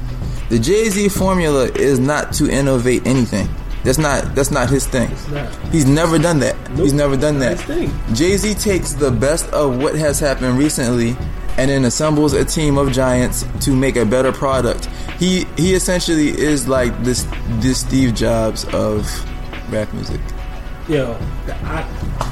The 0.49 0.59
Jay 0.59 0.89
Z 0.89 1.09
formula 1.09 1.65
is 1.65 1.99
not 1.99 2.33
to 2.35 2.51
innovate 2.51 3.07
anything. 3.07 3.49
That's 3.85 3.99
not 3.99 4.35
that's 4.35 4.51
not 4.51 4.71
his 4.71 4.87
thing. 4.87 5.11
not. 5.33 5.55
He's 5.73 5.87
never 5.87 6.19
done 6.19 6.39
that. 6.41 6.57
He's 6.77 6.93
never 6.93 7.17
done 7.17 7.39
that. 7.41 7.59
Jay 8.13 8.37
Z 8.37 8.55
takes 8.55 8.93
the 8.93 9.11
best 9.11 9.49
of 9.53 9.83
what 9.83 9.95
has 9.97 10.21
happened 10.21 10.59
recently 10.59 11.17
and 11.59 11.71
then 11.71 11.85
assembles 11.85 12.33
a 12.33 12.45
team 12.45 12.79
of 12.79 12.93
giants 12.93 13.45
to 13.61 13.75
make 13.75 13.97
a 13.97 14.05
better 14.05 14.33
product. 14.33 14.87
He 15.19 15.45
he 15.57 15.75
essentially 15.75 16.29
is 16.29 16.69
like 16.69 16.97
this 17.03 17.27
this 17.61 17.81
Steve 17.81 18.15
Jobs 18.15 18.65
of 18.73 19.07
rap 19.73 19.93
music. 19.93 20.21
Yo, 20.89 21.17
I, 21.49 22.32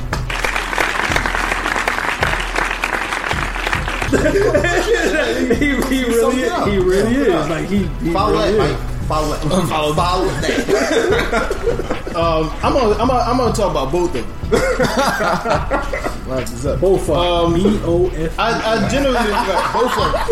he, 4.10 5.66
he 5.66 6.02
really 6.04 6.20
summed 6.20 6.38
it 6.38 6.44
is. 6.44 6.50
up. 6.52 6.68
He 6.68 6.78
really 6.78 7.14
is. 7.16 7.48
Like 7.48 7.66
he, 7.68 7.78
he 7.86 8.12
Follow 8.12 8.32
really 8.38 8.58
that, 8.58 8.70
is. 8.70 8.78
Mike. 8.78 8.90
Follow 9.10 9.28
that. 9.36 9.40
Follow, 9.68 9.92
follow 9.94 10.24
that. 10.26 11.90
Um, 12.14 12.50
I'm 12.62 12.72
gonna, 12.72 12.94
I'm 12.96 13.08
gonna, 13.08 13.18
I'm 13.20 13.36
gonna 13.38 13.52
talk 13.54 13.70
about 13.72 13.90
both 13.92 14.14
of 14.14 14.22
them. 14.24 14.26
Right, 14.50 16.48
what's 16.48 16.64
up? 16.64 16.80
Both 16.80 17.08
of 17.08 17.16
Um, 17.16 17.52
them. 17.52 17.62
B 17.72 17.80
O 17.84 18.08
F. 18.08 18.38
I, 18.38 18.50
I 18.52 18.88
generally 18.88 19.14
like 19.14 19.72
both 19.72 19.96
of 19.98 20.12
them. 20.12 20.22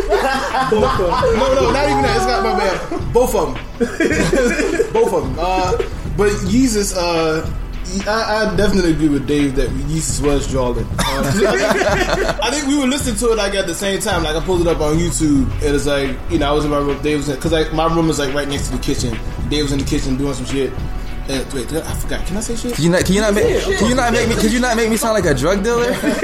Both 0.71 1.01
of 1.01 1.07
them. 1.07 1.39
No, 1.39 1.55
no, 1.55 1.71
not 1.73 1.85
even 1.89 2.03
that. 2.03 2.17
It's 2.17 2.27
not 2.27 2.43
my 2.45 2.55
bad. 2.59 3.13
Both 3.13 3.35
of 3.35 3.55
them. 3.55 3.57
Both 4.93 5.13
of 5.15 5.23
them. 5.25 5.37
Uh, 5.39 5.73
but 6.17 6.31
Yeezus, 6.51 6.95
uh, 6.97 7.49
I, 8.07 8.47
I 8.53 8.57
definitely 8.57 8.93
agree 8.93 9.09
with 9.09 9.27
Dave 9.27 9.57
that 9.57 9.71
Yeezus 9.71 10.21
was 10.25 10.47
Jordan. 10.51 10.87
Uh, 11.09 12.39
I 12.43 12.51
think 12.51 12.67
we 12.69 12.79
were 12.79 12.87
listening 12.87 13.17
to 13.17 13.33
it 13.33 13.37
like 13.37 13.55
at 13.55 13.67
the 13.67 13.75
same 13.75 13.99
time. 14.01 14.23
Like 14.23 14.37
I 14.37 14.41
pulled 14.45 14.61
it 14.61 14.67
up 14.69 14.81
on 14.81 14.97
YouTube. 14.97 15.51
and 15.67 15.75
It's 15.75 15.87
like 15.87 16.17
you 16.31 16.39
know 16.39 16.49
I 16.49 16.53
was 16.53 16.65
in 16.65 16.71
my 16.71 16.79
room. 16.79 17.01
Dave 17.03 17.19
was 17.27 17.35
because 17.35 17.51
like 17.51 17.73
my 17.73 17.93
room 17.93 18.09
is 18.11 18.19
like 18.21 18.33
right 18.35 18.47
next 18.47 18.69
to 18.69 18.77
the 18.77 18.83
kitchen. 18.83 19.19
Dave 19.49 19.65
was 19.65 19.73
in 19.73 19.79
the 19.79 19.85
kitchen 19.85 20.17
doing 20.17 20.35
some 20.35 20.47
shit. 20.47 20.73
And, 21.29 21.53
wait, 21.53 21.69
did 21.69 21.83
I, 21.83 21.91
I 21.91 21.95
forgot. 21.95 22.25
Can 22.27 22.39
I 22.39 22.41
say 22.41 22.57
shit? 22.57 22.75
Can 22.75 22.85
you 22.85 22.91
not 22.91 23.05
can 23.05 23.15
you 23.15 23.21
not 23.21 23.35
make 23.35 23.63
can 23.63 23.89
you 23.89 23.95
not 23.95 24.13
make 24.15 24.29
me 24.31 24.35
can 24.37 24.51
you 24.51 24.61
not 24.61 24.77
make 24.77 24.89
me 24.89 24.97
sound 24.97 25.13
like 25.13 25.27
a 25.27 25.35
drug 25.35 25.63
dealer? 25.63 25.93
Thank 25.95 26.23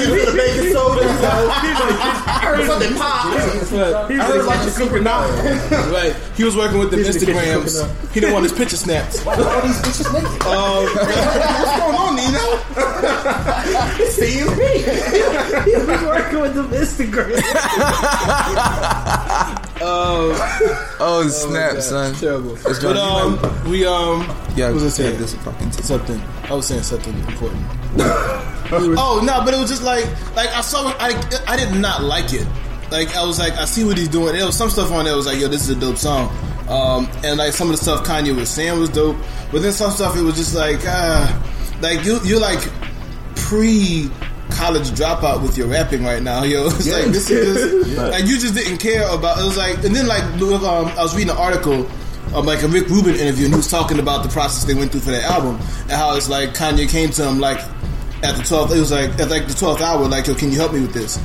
you 0.00 0.18
for 0.18 0.30
the 0.30 0.36
baking 0.36 0.72
soda. 0.74 1.00
I 1.08 2.40
heard 2.44 2.66
something 2.66 2.94
pop. 2.96 3.26
I 3.32 4.24
heard 4.24 4.44
like 4.44 4.64
the 4.64 4.70
secret 4.70 5.02
knowledge. 5.02 5.70
Right. 5.90 6.14
He 6.36 6.44
was 6.44 6.54
working 6.54 6.78
with 6.78 6.90
the 6.90 6.98
He's 6.98 7.18
the 7.18 7.32
Instagrams. 7.32 8.12
He 8.12 8.20
didn't 8.20 8.34
want 8.34 8.42
his 8.44 8.52
picture 8.52 8.76
snapped. 8.76 9.20
Why 9.20 9.36
are 9.36 9.48
all 9.48 9.62
these 9.62 9.80
bitches 9.80 10.12
naked? 10.12 10.42
Um, 10.42 10.84
what's 10.84 11.78
going 11.80 11.96
on, 11.96 12.16
Nino? 12.16 12.44
See 14.10 14.44
me. 14.44 14.84
He 15.64 15.76
was 15.76 16.02
working 16.04 16.40
with 16.40 16.54
them 16.54 16.68
Instagram. 16.68 17.40
Oh 19.90 21.26
snap, 21.28 21.74
God, 21.74 21.82
son. 21.82 22.14
Terrible. 22.14 22.54
It's 22.54 22.64
But 22.64 22.80
Jordan. 22.80 22.98
um, 22.98 23.70
we 23.70 23.86
um, 23.86 24.20
Yeah, 24.56 24.66
what 24.66 24.74
was 24.74 24.82
I 24.82 24.86
yeah, 24.86 24.90
saying? 25.08 25.18
this 25.18 25.32
is 25.34 25.40
fucking 25.42 25.72
something. 25.72 26.20
I 26.44 26.54
was 26.54 26.66
saying 26.66 26.82
something 26.82 27.14
important. 27.14 27.64
oh 28.70 29.20
no, 29.24 29.44
but 29.44 29.54
it 29.54 29.58
was 29.58 29.70
just 29.70 29.82
like 29.82 30.04
like 30.36 30.48
I 30.50 30.60
saw. 30.60 30.92
I 30.98 31.10
I 31.46 31.56
did 31.56 31.74
not 31.80 32.02
like 32.02 32.32
it. 32.32 32.46
Like 32.90 33.14
I 33.16 33.24
was 33.24 33.38
like 33.38 33.52
I 33.54 33.64
see 33.64 33.84
what 33.84 33.96
he's 33.98 34.08
doing. 34.08 34.34
There 34.34 34.46
was 34.46 34.56
some 34.56 34.70
stuff 34.70 34.90
on 34.92 35.04
there. 35.04 35.16
was 35.16 35.26
like 35.26 35.38
yo, 35.40 35.48
this 35.48 35.62
is 35.62 35.70
a 35.76 35.80
dope 35.80 35.96
song. 35.96 36.28
Um, 36.68 37.08
and 37.24 37.38
like 37.38 37.52
some 37.52 37.70
of 37.70 37.76
the 37.76 37.82
stuff 37.82 38.06
Kanye 38.06 38.34
was 38.36 38.50
saying 38.50 38.78
was 38.78 38.90
dope, 38.90 39.16
but 39.50 39.62
then 39.62 39.72
some 39.72 39.90
stuff 39.90 40.16
it 40.16 40.22
was 40.22 40.36
just 40.36 40.54
like 40.54 40.80
ah, 40.86 41.78
like 41.80 42.04
you 42.04 42.20
you're 42.24 42.40
like 42.40 42.60
pre 43.36 44.10
college 44.50 44.90
dropout 44.90 45.42
with 45.42 45.56
your 45.56 45.68
rapping 45.68 46.04
right 46.04 46.22
now, 46.22 46.42
yo. 46.44 46.66
It's 46.66 46.90
like 46.90 47.06
this 47.06 47.30
is 47.30 47.86
just, 47.86 48.14
and 48.14 48.28
you 48.28 48.38
just 48.38 48.54
didn't 48.54 48.78
care 48.78 49.08
about. 49.08 49.38
It 49.38 49.44
was 49.44 49.56
like, 49.56 49.82
and 49.84 49.94
then 49.94 50.06
like 50.06 50.22
um, 50.22 50.86
I 50.86 51.02
was 51.02 51.14
reading 51.14 51.30
an 51.30 51.36
article. 51.38 51.88
Um, 52.34 52.44
like 52.44 52.62
a 52.62 52.68
Rick 52.68 52.88
Rubin 52.88 53.14
interview, 53.14 53.46
and 53.46 53.54
he 53.54 53.56
was 53.56 53.70
talking 53.70 53.98
about 53.98 54.22
the 54.22 54.28
process 54.28 54.64
they 54.64 54.74
went 54.74 54.92
through 54.92 55.00
for 55.00 55.12
that 55.12 55.24
album, 55.24 55.56
and 55.82 55.92
how 55.92 56.14
it's 56.14 56.28
like 56.28 56.50
Kanye 56.50 56.86
came 56.86 57.08
to 57.12 57.26
him 57.26 57.38
like 57.40 57.56
at 58.22 58.36
the 58.36 58.42
twelfth. 58.42 58.74
It 58.74 58.78
was 58.78 58.92
like 58.92 59.18
at 59.18 59.30
like 59.30 59.48
the 59.48 59.54
twelfth 59.54 59.80
hour, 59.80 60.06
like 60.06 60.26
yo, 60.26 60.34
can 60.34 60.50
you 60.50 60.56
help 60.58 60.74
me 60.74 60.80
with 60.82 60.92
this? 60.92 61.18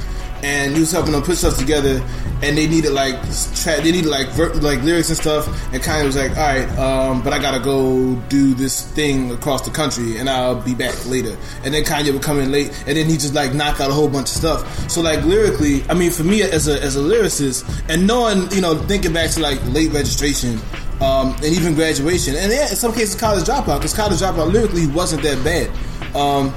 And 0.43 0.73
he 0.73 0.81
was 0.81 0.91
helping 0.91 1.13
them 1.13 1.23
put 1.23 1.37
stuff 1.37 1.57
together, 1.57 2.03
and 2.41 2.57
they 2.57 2.67
needed 2.67 2.91
like 2.91 3.15
tra- 3.55 3.79
they 3.81 3.91
needed 3.91 4.09
like 4.09 4.27
ver- 4.31 4.53
like 4.55 4.81
lyrics 4.83 5.07
and 5.07 5.17
stuff. 5.17 5.47
And 5.73 5.81
Kanye 5.81 6.05
was 6.05 6.17
like, 6.17 6.31
all 6.31 6.37
right, 6.37 6.69
um, 6.77 7.23
but 7.23 7.31
I 7.31 7.39
gotta 7.39 7.63
go 7.63 8.15
do 8.27 8.53
this 8.53 8.81
thing 8.91 9.31
across 9.31 9.61
the 9.61 9.71
country, 9.71 10.17
and 10.17 10.29
I'll 10.29 10.61
be 10.61 10.75
back 10.75 11.05
later. 11.07 11.37
And 11.63 11.73
then 11.73 11.85
Kanye 11.85 12.11
would 12.11 12.21
come 12.21 12.39
in 12.39 12.51
late, 12.51 12.71
and 12.85 12.97
then 12.97 13.07
he 13.07 13.13
just 13.13 13.33
like 13.33 13.53
knock 13.53 13.79
out 13.79 13.89
a 13.89 13.93
whole 13.93 14.09
bunch 14.09 14.29
of 14.29 14.35
stuff. 14.35 14.89
So 14.91 15.01
like 15.01 15.23
lyrically, 15.23 15.83
I 15.89 15.93
mean, 15.93 16.11
for 16.11 16.23
me 16.23 16.41
as 16.43 16.67
a 16.67 16.81
as 16.83 16.97
a 16.97 16.99
lyricist, 16.99 17.63
and 17.87 18.05
knowing 18.05 18.51
you 18.51 18.61
know 18.61 18.75
thinking 18.75 19.13
back 19.13 19.31
to 19.31 19.39
like 19.39 19.63
late 19.67 19.93
registration 19.93 20.59
um, 20.99 21.33
and 21.35 21.45
even 21.45 21.73
graduation, 21.73 22.35
and 22.35 22.51
yeah, 22.51 22.69
in 22.69 22.75
some 22.75 22.91
cases 22.93 23.15
college 23.15 23.45
dropout, 23.45 23.79
because 23.79 23.93
college 23.93 24.19
dropout 24.19 24.51
lyrically 24.51 24.87
wasn't 24.87 25.21
that 25.23 25.41
bad. 25.43 25.69
Um, 26.15 26.53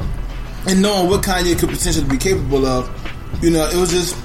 and 0.67 0.83
knowing 0.83 1.09
what 1.09 1.23
Kanye 1.23 1.57
could 1.57 1.69
potentially 1.69 2.09
be 2.09 2.19
capable 2.19 2.67
of, 2.67 2.91
you 3.43 3.51
know, 3.51 3.67
it 3.69 3.77
was 3.77 3.91
just 3.91 4.17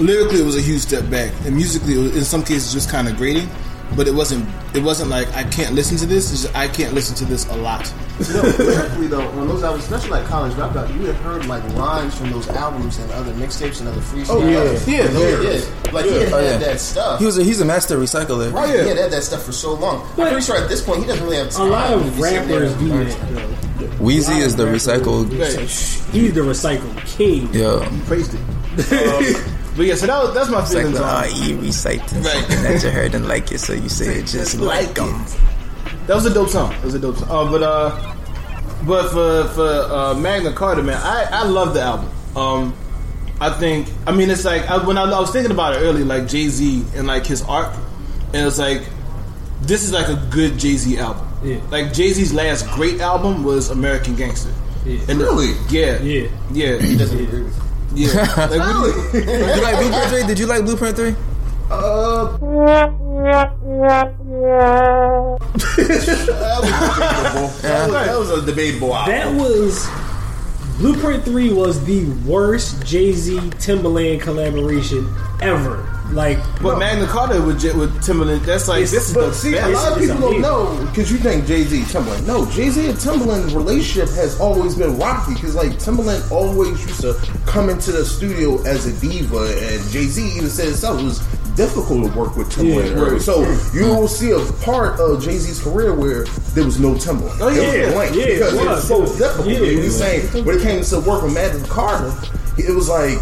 lyrically 0.00 0.40
it 0.40 0.44
was 0.44 0.56
a 0.56 0.60
huge 0.60 0.80
step 0.80 1.08
back, 1.10 1.32
and 1.44 1.54
musically 1.56 1.94
it 1.94 1.98
was, 1.98 2.16
in 2.16 2.24
some 2.24 2.42
cases 2.44 2.72
just 2.72 2.90
kind 2.90 3.08
of 3.08 3.16
grating. 3.16 3.48
But 3.96 4.06
it 4.06 4.12
wasn't. 4.12 4.46
It 4.74 4.82
wasn't 4.82 5.08
like 5.08 5.32
I 5.34 5.44
can't 5.44 5.74
listen 5.74 5.96
to 5.96 6.04
this. 6.04 6.30
It's 6.30 6.42
just, 6.42 6.54
I 6.54 6.68
can't 6.68 6.92
listen 6.92 7.16
to 7.16 7.24
this 7.24 7.48
a 7.48 7.56
lot. 7.56 7.90
No, 8.34 8.42
lyrically 8.58 9.06
though, 9.06 9.26
on 9.28 9.48
those 9.48 9.62
albums, 9.62 9.84
especially 9.84 10.10
like 10.10 10.26
College 10.26 10.52
Dropout, 10.52 10.92
you 10.94 11.06
had 11.06 11.14
heard 11.16 11.46
like 11.46 11.64
lines 11.72 12.14
from 12.14 12.30
those 12.30 12.46
albums 12.48 12.98
and 12.98 13.10
other 13.12 13.32
mixtapes 13.32 13.80
and 13.80 13.88
other 13.88 14.02
freestyles. 14.02 14.26
Oh, 14.28 14.46
yeah. 14.46 14.64
Yeah, 14.86 15.10
yeah, 15.10 15.40
yeah. 15.40 15.58
yeah. 15.86 15.90
Like 15.92 16.04
he 16.04 16.12
had 16.20 16.32
Oh, 16.34 16.36
had 16.36 16.44
yeah. 16.44 16.66
that 16.68 16.80
stuff. 16.80 17.18
He 17.18 17.24
was 17.24 17.38
a, 17.38 17.44
he's 17.44 17.62
a 17.62 17.64
master 17.64 17.96
recycler. 17.96 18.52
Right, 18.52 18.68
he 18.68 18.88
had 18.88 18.98
had 18.98 19.10
that 19.10 19.22
stuff 19.22 19.42
for 19.44 19.52
so 19.52 19.72
long. 19.72 20.02
I'm 20.18 20.28
pretty 20.28 20.42
sure 20.42 20.58
at 20.58 20.68
this 20.68 20.82
point 20.84 21.00
he 21.00 21.06
doesn't 21.06 21.24
really 21.24 21.38
have 21.38 21.56
A 21.56 21.64
lot 21.64 21.88
to 21.88 21.94
of 21.94 22.04
be 22.04 22.10
sitting 22.20 22.46
there 22.48 22.60
rappers 22.60 22.74
do 22.78 22.86
learn 22.88 23.06
that. 23.08 23.67
Stuff. 23.98 24.00
Though. 24.00 24.04
Weezy 24.04 24.40
is 24.40 24.56
the 24.56 24.64
recycled. 24.64 25.32
He's 26.12 26.32
the 26.34 26.40
recycled 26.40 27.06
king. 27.06 27.48
Yeah. 27.52 27.88
Praised 28.06 28.34
it. 28.34 28.40
Um, 28.92 29.54
but 29.76 29.86
yeah, 29.86 29.94
so 29.94 30.06
that 30.06 30.22
was, 30.22 30.34
that's 30.34 30.50
my 30.50 30.64
feelings 30.64 30.98
Recycled. 30.98 31.02
on 31.02 31.04
Ah, 31.04 31.24
it. 31.24 31.36
you 31.48 31.56
recycling 31.58 32.24
Right. 32.24 32.34
something 32.34 32.62
that 32.62 32.82
you 32.82 32.90
heard 32.90 33.14
and 33.14 33.28
like 33.28 33.52
it, 33.52 33.58
so 33.60 33.72
you 33.72 33.88
say 33.88 34.18
it 34.20 34.26
just 34.26 34.58
like 34.60 34.94
them. 34.94 35.24
That 36.06 36.14
was 36.14 36.26
a 36.26 36.34
dope 36.34 36.48
song. 36.48 36.70
That 36.70 36.84
was 36.84 36.94
a 36.94 36.98
dope 36.98 37.16
song. 37.16 37.28
Uh, 37.30 37.50
but 37.50 37.62
uh, 37.62 38.14
but 38.86 39.08
for 39.10 39.44
for 39.54 39.66
uh, 39.92 40.14
Magna 40.14 40.52
Carta, 40.52 40.82
man, 40.82 41.00
I 41.02 41.26
I 41.30 41.42
love 41.44 41.74
the 41.74 41.80
album. 41.82 42.08
Um, 42.36 42.74
I 43.40 43.50
think 43.50 43.88
I 44.06 44.12
mean 44.12 44.30
it's 44.30 44.44
like 44.44 44.68
I, 44.70 44.84
when 44.84 44.96
I, 44.98 45.02
I 45.04 45.20
was 45.20 45.30
thinking 45.30 45.52
about 45.52 45.74
it 45.76 45.78
earlier, 45.80 46.04
like 46.04 46.26
Jay 46.28 46.48
Z 46.48 46.84
and 46.96 47.06
like 47.06 47.26
his 47.26 47.42
arc, 47.42 47.72
and 48.32 48.46
it's 48.46 48.58
like 48.58 48.82
this 49.62 49.82
is 49.84 49.92
like 49.92 50.08
a 50.08 50.16
good 50.30 50.58
Jay 50.58 50.74
Z 50.76 50.98
album. 50.98 51.27
Yeah. 51.42 51.60
Like 51.70 51.92
Jay 51.92 52.12
Z's 52.12 52.32
last 52.32 52.66
great 52.70 53.00
album 53.00 53.44
was 53.44 53.70
American 53.70 54.14
Gangster. 54.16 54.52
Yeah. 54.84 55.00
And 55.08 55.18
Really? 55.20 55.54
yeah, 55.70 56.00
Yeah. 56.02 56.28
yeah, 56.52 56.78
He 56.78 56.96
doesn't 56.96 57.18
agree 57.20 57.42
with 57.42 57.56
you. 57.94 58.08
yeah. 58.08 58.46
Like, 58.48 58.60
what 58.60 59.12
Did 59.12 59.56
you 59.58 59.62
like 59.62 59.76
Blueprint 59.78 60.08
Three? 60.10 60.26
Did 60.26 60.38
you 60.38 60.46
like 60.46 60.64
Blueprint 60.64 60.96
Three? 60.96 61.14
Uh, 61.70 62.38
that 66.48 67.40
was, 67.42 67.62
that 67.62 68.18
was 68.18 68.30
a 68.30 68.44
debatable 68.46 68.94
album. 68.94 69.14
That 69.14 69.34
was 69.40 69.86
Blueprint 70.78 71.24
Three 71.24 71.52
was 71.52 71.84
the 71.84 72.04
worst 72.26 72.84
Jay 72.86 73.12
Z 73.12 73.36
Timbaland 73.58 74.20
collaboration 74.20 75.12
ever. 75.40 75.87
Like, 76.12 76.38
but 76.62 76.78
Magna 76.78 77.06
Carta 77.06 77.40
with 77.42 77.60
J- 77.60 77.72
with 77.72 77.92
Timbaland, 78.02 78.42
that's 78.44 78.66
like 78.66 78.78
It's- 78.82 78.90
this 78.92 79.08
is 79.08 79.14
But 79.14 79.28
the 79.28 79.34
see, 79.34 79.56
a 79.56 79.68
lot 79.68 79.92
of 79.92 79.98
people 79.98 80.18
don't 80.18 80.40
know 80.40 80.74
because 80.86 81.12
you 81.12 81.18
think 81.18 81.46
Jay 81.46 81.64
Z 81.64 81.82
Timbaland. 81.82 82.26
No, 82.26 82.46
Jay 82.46 82.70
Z 82.70 82.86
and 82.88 82.98
Timbaland's 82.98 83.54
relationship 83.54 84.08
has 84.14 84.38
always 84.40 84.74
been 84.74 84.98
rocky 84.98 85.34
because 85.34 85.54
like 85.54 85.78
Timbaland 85.78 86.30
always 86.30 86.82
used 86.86 87.02
to 87.02 87.14
come 87.44 87.68
into 87.68 87.92
the 87.92 88.04
studio 88.06 88.60
as 88.64 88.86
a 88.86 88.92
diva, 88.92 89.54
and 89.58 89.90
Jay 89.90 90.06
Z 90.06 90.32
even 90.36 90.48
said 90.48 90.66
himself 90.68 90.98
it 91.00 91.04
was 91.04 91.20
difficult 91.56 92.10
to 92.10 92.18
work 92.18 92.36
with 92.36 92.48
Timbaland. 92.48 92.94
Yeah, 92.96 93.02
right. 93.12 93.20
So 93.20 93.42
you 93.74 93.84
will 93.86 94.08
see 94.08 94.30
a 94.30 94.38
part 94.62 94.98
of 95.00 95.22
Jay 95.22 95.36
Z's 95.36 95.60
career 95.60 95.92
where 95.92 96.24
there 96.54 96.64
was 96.64 96.78
no 96.80 96.94
Timbaland. 96.94 97.36
Oh, 97.40 97.48
yeah. 97.48 97.62
It 97.62 97.84
was 97.86 97.94
blank 97.94 98.14
Yeah, 98.16 98.22
it 98.22 98.34
because 98.38 98.54
it 98.54 98.66
was 98.66 98.88
so 98.88 98.96
It 98.96 99.00
was- 99.02 99.16
difficult. 99.18 99.48
yeah, 99.48 99.58
he 99.58 99.64
it 99.72 99.76
was 99.76 99.86
was. 99.86 99.98
saying 99.98 100.44
when 100.46 100.56
it 100.56 100.62
came 100.62 100.82
to 100.82 101.00
work 101.00 101.22
with 101.22 101.34
Magna 101.34 101.66
Carta. 101.68 102.12
It 102.58 102.74
was 102.74 102.88
like 102.88 103.18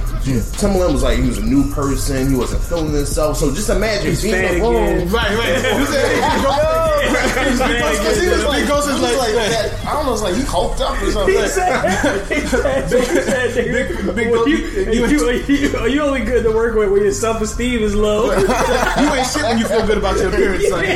Timbaland 0.56 0.92
was 0.92 1.02
like 1.02 1.18
he 1.18 1.28
was 1.28 1.38
a 1.38 1.44
new 1.44 1.70
person. 1.72 2.28
He 2.30 2.34
wasn't 2.36 2.62
feeling 2.62 2.92
himself. 2.92 3.36
So 3.36 3.52
just 3.54 3.68
imagine 3.68 4.08
He's 4.10 4.22
being 4.22 4.34
fat 4.34 4.54
in 4.54 4.60
the 4.62 4.68
room. 4.68 4.82
again. 4.84 5.08
Right, 5.10 5.36
right. 5.38 5.54
He's 7.46 7.58
mad 7.60 7.92
Because 7.98 8.20
he 8.20 8.28
was 8.28 8.44
like, 8.44 8.60
Big 8.60 8.68
Ghost 8.68 8.88
is 8.88 8.96
he 8.96 9.02
was 9.02 9.16
like- 9.16 9.34
like 9.36 9.48
that. 9.50 9.86
I 9.86 9.92
don't 9.92 10.06
know. 10.06 10.12
It's 10.14 10.22
like 10.22 10.34
he 10.34 10.42
hulked 10.42 10.80
up 10.80 11.00
or 11.02 11.10
something. 11.12 11.34
He 11.34 11.46
said, 11.46 12.26
he 12.28 12.40
said, 12.46 12.88
he 12.90 12.96
said, 13.22 14.14
big- 14.16 14.30
well, 14.30 14.48
you, 14.48 14.56
you- 14.56 15.06
you, 15.06 15.30
you, 15.46 15.86
you 15.86 16.00
only 16.02 16.24
good 16.24 16.42
to 16.44 16.50
work 16.50 16.74
with 16.74 16.90
when 16.90 17.02
your 17.02 17.12
self 17.12 17.40
esteem 17.42 17.82
is 17.82 17.94
low. 17.94 18.32
you 18.36 19.12
ain't 19.14 19.26
shit 19.28 19.42
when 19.42 19.58
you 19.58 19.66
feel 19.68 19.86
good 19.86 19.98
about 19.98 20.16
your 20.16 20.28
appearance, 20.28 20.66
son. 20.68 20.86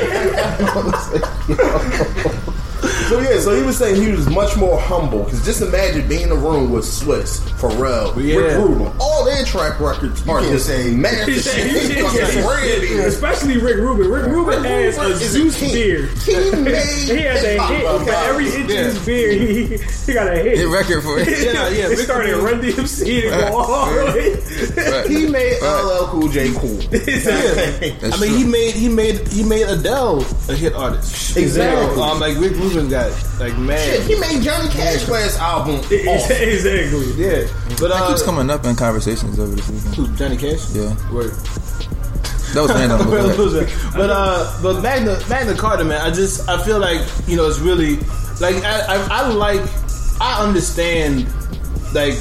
So 3.10 3.18
yeah, 3.20 3.40
so 3.40 3.56
he 3.56 3.62
was 3.62 3.76
saying 3.76 4.00
he 4.00 4.12
was 4.12 4.28
much 4.30 4.56
more 4.56 4.78
humble 4.80 5.24
because 5.24 5.44
just 5.44 5.62
imagine 5.62 6.06
being 6.08 6.22
in 6.22 6.30
a 6.30 6.36
room 6.36 6.70
with 6.70 6.84
Swizz, 6.84 7.40
Pharrell, 7.58 8.14
Yeah. 8.22 8.36
Rick 8.36 8.56
Rubin, 8.58 8.92
all 9.00 9.24
their 9.24 9.44
track 9.44 9.80
records 9.80 10.20
are 10.28 10.38
can't 10.40 10.52
just 10.52 10.66
say- 10.66 10.92
master 10.94 11.30
He 11.32 11.38
said- 11.40 11.66
he 11.70 11.80
shit. 11.88 12.08
said- 12.08 12.44
Fucking 12.44 12.46
Randy. 12.48 12.94
Especially 13.00 13.58
Rick 13.58 13.76
Rubin. 13.78 14.08
Rick 14.08 14.26
Rubin 14.26 14.62
has 14.62 14.96
a 14.96 15.00
a 15.10 15.16
Zeus 15.16 15.60
beard. 15.60 16.08
He 16.18 16.32
made 16.62 16.86
He 16.86 17.18
has 17.22 17.42
a 17.42 17.66
hit 17.66 17.82
for 18.06 18.12
every 18.12 18.46
inch 18.54 18.70
Yeah. 18.70 18.80
of 18.80 18.92
his 18.94 19.04
beard. 19.04 19.40
He, 19.40 19.76
he 20.06 20.12
got 20.14 20.28
a 20.28 20.36
hit. 20.38 20.58
Hit 20.58 20.68
record 20.68 21.02
for 21.02 21.18
it. 21.18 21.28
Yeah, 21.40 21.68
yeah. 21.68 21.86
It 21.86 21.90
Rick 21.90 21.98
started 22.00 22.36
Rubin- 22.36 22.44
Run 22.44 22.60
DMC 22.86 23.22
to 23.22 23.28
go 23.30 23.56
all 23.58 23.86
the 23.86 24.04
way. 24.04 24.90
Right. 24.90 25.10
He 25.10 25.26
made 25.28 25.58
LL 25.62 26.06
Cool 26.08 26.28
J 26.28 26.52
cool. 26.54 26.76
That's 26.90 28.04
I 28.04 28.20
mean, 28.20 28.28
true. 28.30 28.38
he 28.38 28.44
made 28.44 28.74
he 28.74 28.88
made 28.88 29.26
he 29.28 29.42
made 29.42 29.66
Adele 29.66 30.20
a 30.48 30.54
hit 30.54 30.74
artist. 30.74 31.36
Exactly. 31.36 32.00
Um, 32.02 32.20
like 32.20 32.36
Rick 32.38 32.52
Rubin 32.56 32.88
got 32.88 32.99
like 33.38 33.56
mad. 33.58 33.78
Shit, 33.78 34.02
he 34.02 34.18
made 34.18 34.42
Johnny 34.42 34.68
Cash 34.68 35.08
last 35.08 35.38
album. 35.38 35.76
awesome. 36.08 36.36
exactly. 36.36 37.12
Yeah, 37.16 37.46
but 37.80 37.88
That 37.88 38.02
uh, 38.02 38.08
keeps 38.08 38.22
coming 38.22 38.50
up 38.50 38.64
in 38.64 38.76
conversations 38.76 39.38
over 39.38 39.54
this 39.54 39.68
weekend. 39.68 39.94
who, 39.94 40.16
Johnny 40.16 40.36
Cash. 40.36 40.70
Yeah. 40.70 40.94
Word. 41.12 41.32
That 42.52 42.62
was 42.62 42.70
random. 42.72 42.98
but 43.10 43.10
go 43.36 43.58
ahead. 43.58 43.92
but 43.94 44.10
uh, 44.10 44.62
but 44.62 44.82
Magna 44.82 45.18
Magna 45.28 45.54
Carta, 45.54 45.84
man, 45.84 46.00
I 46.00 46.10
just 46.10 46.48
I 46.48 46.62
feel 46.64 46.78
like 46.80 47.00
you 47.28 47.36
know 47.36 47.46
it's 47.48 47.60
really 47.60 47.96
like 48.40 48.56
I 48.64 48.96
I, 48.96 49.08
I 49.10 49.28
like 49.28 49.62
I 50.20 50.44
understand 50.44 51.26
like 51.94 52.14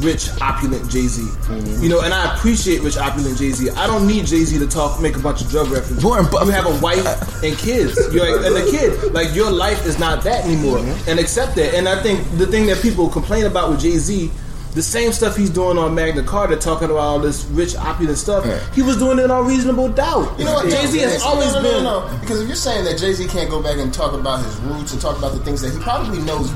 rich 0.00 0.28
opulent 0.40 0.88
Jay 0.90 1.06
Z, 1.06 1.22
Mm-hmm. 1.22 1.82
you 1.82 1.88
know, 1.88 2.00
and 2.02 2.12
I 2.14 2.34
appreciate 2.34 2.80
rich 2.82 2.96
opulent 2.96 3.36
Jay 3.38 3.50
Z. 3.50 3.70
I 3.70 3.86
don't 3.86 4.06
need 4.06 4.26
Jay 4.26 4.44
Z 4.44 4.58
to 4.58 4.66
talk 4.66 5.00
make 5.00 5.16
a 5.16 5.20
bunch 5.20 5.40
of 5.42 5.48
drug 5.50 5.68
references. 5.68 6.04
Warren 6.04 6.24
Buffett. 6.26 6.46
You 6.48 6.52
have 6.52 6.66
a 6.66 6.78
wife 6.80 7.04
and 7.42 7.56
kids, 7.58 7.96
you're 8.12 8.24
like, 8.36 8.46
and 8.46 8.56
a 8.56 8.70
kid. 8.70 9.12
Like 9.12 9.34
your 9.34 9.50
life 9.50 9.84
is 9.86 9.98
not 9.98 10.24
that 10.24 10.44
anymore, 10.44 10.78
Mm-hmm. 10.78 11.10
and 11.10 11.20
accept 11.20 11.54
that. 11.56 11.74
And 11.74 11.88
I 11.88 12.02
think 12.02 12.20
the 12.38 12.46
thing 12.46 12.66
that 12.66 12.80
people 12.82 13.08
complain 13.08 13.46
about 13.46 13.70
with 13.70 13.80
Jay 13.80 13.98
Z. 13.98 14.30
The 14.74 14.80
same 14.82 15.12
stuff 15.12 15.36
he's 15.36 15.50
doing 15.50 15.76
on 15.76 15.94
Magna 15.94 16.22
Carta, 16.22 16.56
talking 16.56 16.86
about 16.88 16.96
all 17.00 17.18
this 17.18 17.44
rich, 17.44 17.76
opulent 17.76 18.16
stuff. 18.16 18.46
Right. 18.46 18.58
He 18.74 18.80
was 18.80 18.96
doing 18.96 19.18
it 19.18 19.30
on 19.30 19.46
Reasonable 19.46 19.90
Doubt. 19.90 20.38
You 20.38 20.46
know 20.46 20.54
what? 20.54 20.64
Jay 20.70 20.86
Z 20.86 20.96
no, 20.96 21.08
has 21.10 21.20
no, 21.20 21.26
always 21.28 21.52
no, 21.52 21.60
no, 21.60 21.70
been. 21.70 21.84
no, 21.84 22.08
no. 22.08 22.18
Because 22.20 22.40
if 22.40 22.46
you're 22.48 22.56
saying 22.56 22.86
that 22.86 22.96
Jay 22.96 23.12
Z 23.12 23.26
can't 23.28 23.50
go 23.50 23.62
back 23.62 23.76
and 23.76 23.92
talk 23.92 24.14
about 24.14 24.42
his 24.42 24.56
roots 24.60 24.92
and 24.94 24.98
talk 25.02 25.18
about 25.18 25.32
the 25.34 25.40
things 25.40 25.60
that 25.60 25.74
he 25.74 25.78
probably 25.80 26.20
knows 26.22 26.50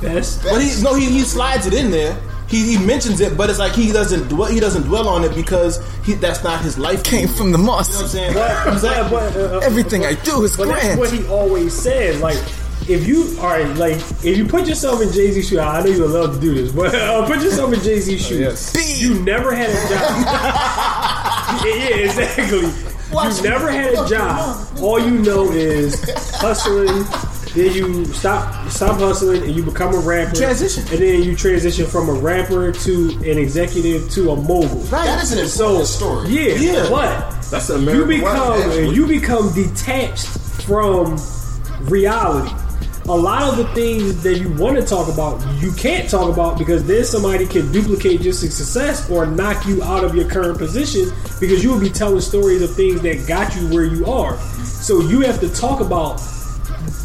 Best. 0.00 0.42
best. 0.42 0.42
But 0.44 0.62
he 0.62 0.82
no, 0.82 0.94
he, 0.94 1.04
he 1.10 1.20
slides 1.20 1.66
it 1.66 1.74
in 1.74 1.90
there. 1.90 2.16
He, 2.48 2.76
he 2.76 2.84
mentions 2.86 3.20
it, 3.20 3.36
but 3.36 3.48
it's 3.50 3.58
like 3.58 3.72
he 3.72 3.90
doesn't 3.90 4.28
dwell, 4.28 4.48
he 4.50 4.60
doesn't 4.60 4.82
dwell 4.82 5.08
on 5.08 5.24
it 5.24 5.34
because 5.34 5.80
he 6.04 6.12
that's 6.14 6.44
not 6.44 6.60
his 6.60 6.78
life. 6.78 7.02
Came 7.02 7.20
anymore. 7.20 7.36
from 7.36 7.52
the 7.52 7.58
You 7.58 7.64
know 7.64 7.70
what 7.72 7.86
I'm 7.88 7.94
moss. 8.02 8.12
saying? 8.12 8.34
But, 8.34 8.72
Exactly. 8.74 9.10
but, 9.18 9.36
uh, 9.36 9.56
uh, 9.56 9.60
Everything 9.60 10.04
I 10.04 10.14
do 10.14 10.44
is 10.44 10.56
But 10.56 10.68
that's 10.68 10.80
grand. 10.82 11.00
what 11.00 11.10
he 11.10 11.26
always 11.28 11.72
says. 11.74 12.20
Like, 12.20 12.36
if 12.86 13.06
you 13.08 13.34
all 13.40 13.46
right, 13.48 13.66
like 13.76 13.96
if 14.22 14.36
you 14.36 14.46
put 14.46 14.66
yourself 14.68 15.00
in 15.00 15.10
Jay 15.10 15.30
Z's 15.32 15.48
shoes, 15.48 15.58
I 15.58 15.80
know 15.80 15.86
you 15.86 16.02
would 16.02 16.10
love 16.10 16.34
to 16.34 16.40
do 16.40 16.54
this, 16.54 16.70
but 16.70 16.94
uh, 16.94 17.26
put 17.26 17.42
yourself 17.42 17.72
in 17.72 17.80
Jay 17.80 17.98
Z's 17.98 18.26
shoes. 18.26 18.38
yes. 18.40 19.00
You 19.02 19.14
never 19.22 19.54
had 19.54 19.70
a 19.70 19.72
job. 19.88 21.64
yeah, 21.64 21.74
yeah, 21.74 21.96
exactly. 22.04 22.68
You 23.10 23.42
never 23.42 23.70
had 23.70 23.94
a 23.94 24.06
job. 24.08 24.68
All 24.80 24.98
you 25.00 25.18
know 25.18 25.50
is 25.50 25.94
hustling. 26.34 27.04
Then 27.54 27.72
you 27.72 28.04
stop 28.06 28.68
stop 28.68 28.98
hustling 28.98 29.44
and 29.44 29.54
you 29.54 29.62
become 29.62 29.94
a 29.94 29.98
rapper. 29.98 30.34
Transition. 30.34 30.82
and 30.90 30.98
then 30.98 31.22
you 31.22 31.36
transition 31.36 31.86
from 31.86 32.08
a 32.08 32.12
rapper 32.12 32.72
to 32.72 33.10
an 33.30 33.38
executive 33.38 34.10
to 34.10 34.30
a 34.32 34.36
mogul. 34.36 34.80
That 34.90 35.22
is 35.22 35.32
an 35.32 35.38
important 35.38 35.86
story. 35.88 36.28
Yeah, 36.30 36.54
Yeah. 36.56 36.88
but 36.90 37.30
That's 37.50 37.68
the 37.68 37.78
you 37.78 38.04
become 38.06 38.58
way, 38.70 38.88
you 38.88 39.06
become 39.06 39.52
detached 39.54 40.26
from 40.66 41.16
reality. 41.82 42.52
A 43.06 43.14
lot 43.14 43.42
of 43.42 43.58
the 43.58 43.66
things 43.74 44.22
that 44.22 44.38
you 44.38 44.48
want 44.54 44.76
to 44.76 44.82
talk 44.84 45.08
about, 45.12 45.38
you 45.60 45.70
can't 45.72 46.08
talk 46.08 46.32
about 46.32 46.58
because 46.58 46.84
then 46.86 47.04
somebody 47.04 47.46
can 47.46 47.70
duplicate 47.70 48.22
your 48.22 48.32
success 48.32 49.10
or 49.10 49.26
knock 49.26 49.66
you 49.66 49.82
out 49.82 50.02
of 50.04 50.14
your 50.16 50.24
current 50.26 50.56
position 50.56 51.12
because 51.38 51.62
you 51.62 51.70
will 51.70 51.80
be 51.80 51.90
telling 51.90 52.22
stories 52.22 52.62
of 52.62 52.74
things 52.74 53.02
that 53.02 53.26
got 53.28 53.54
you 53.54 53.68
where 53.68 53.84
you 53.84 54.06
are. 54.06 54.38
So 54.64 55.02
you 55.02 55.20
have 55.20 55.38
to 55.40 55.50
talk 55.50 55.80
about 55.80 56.18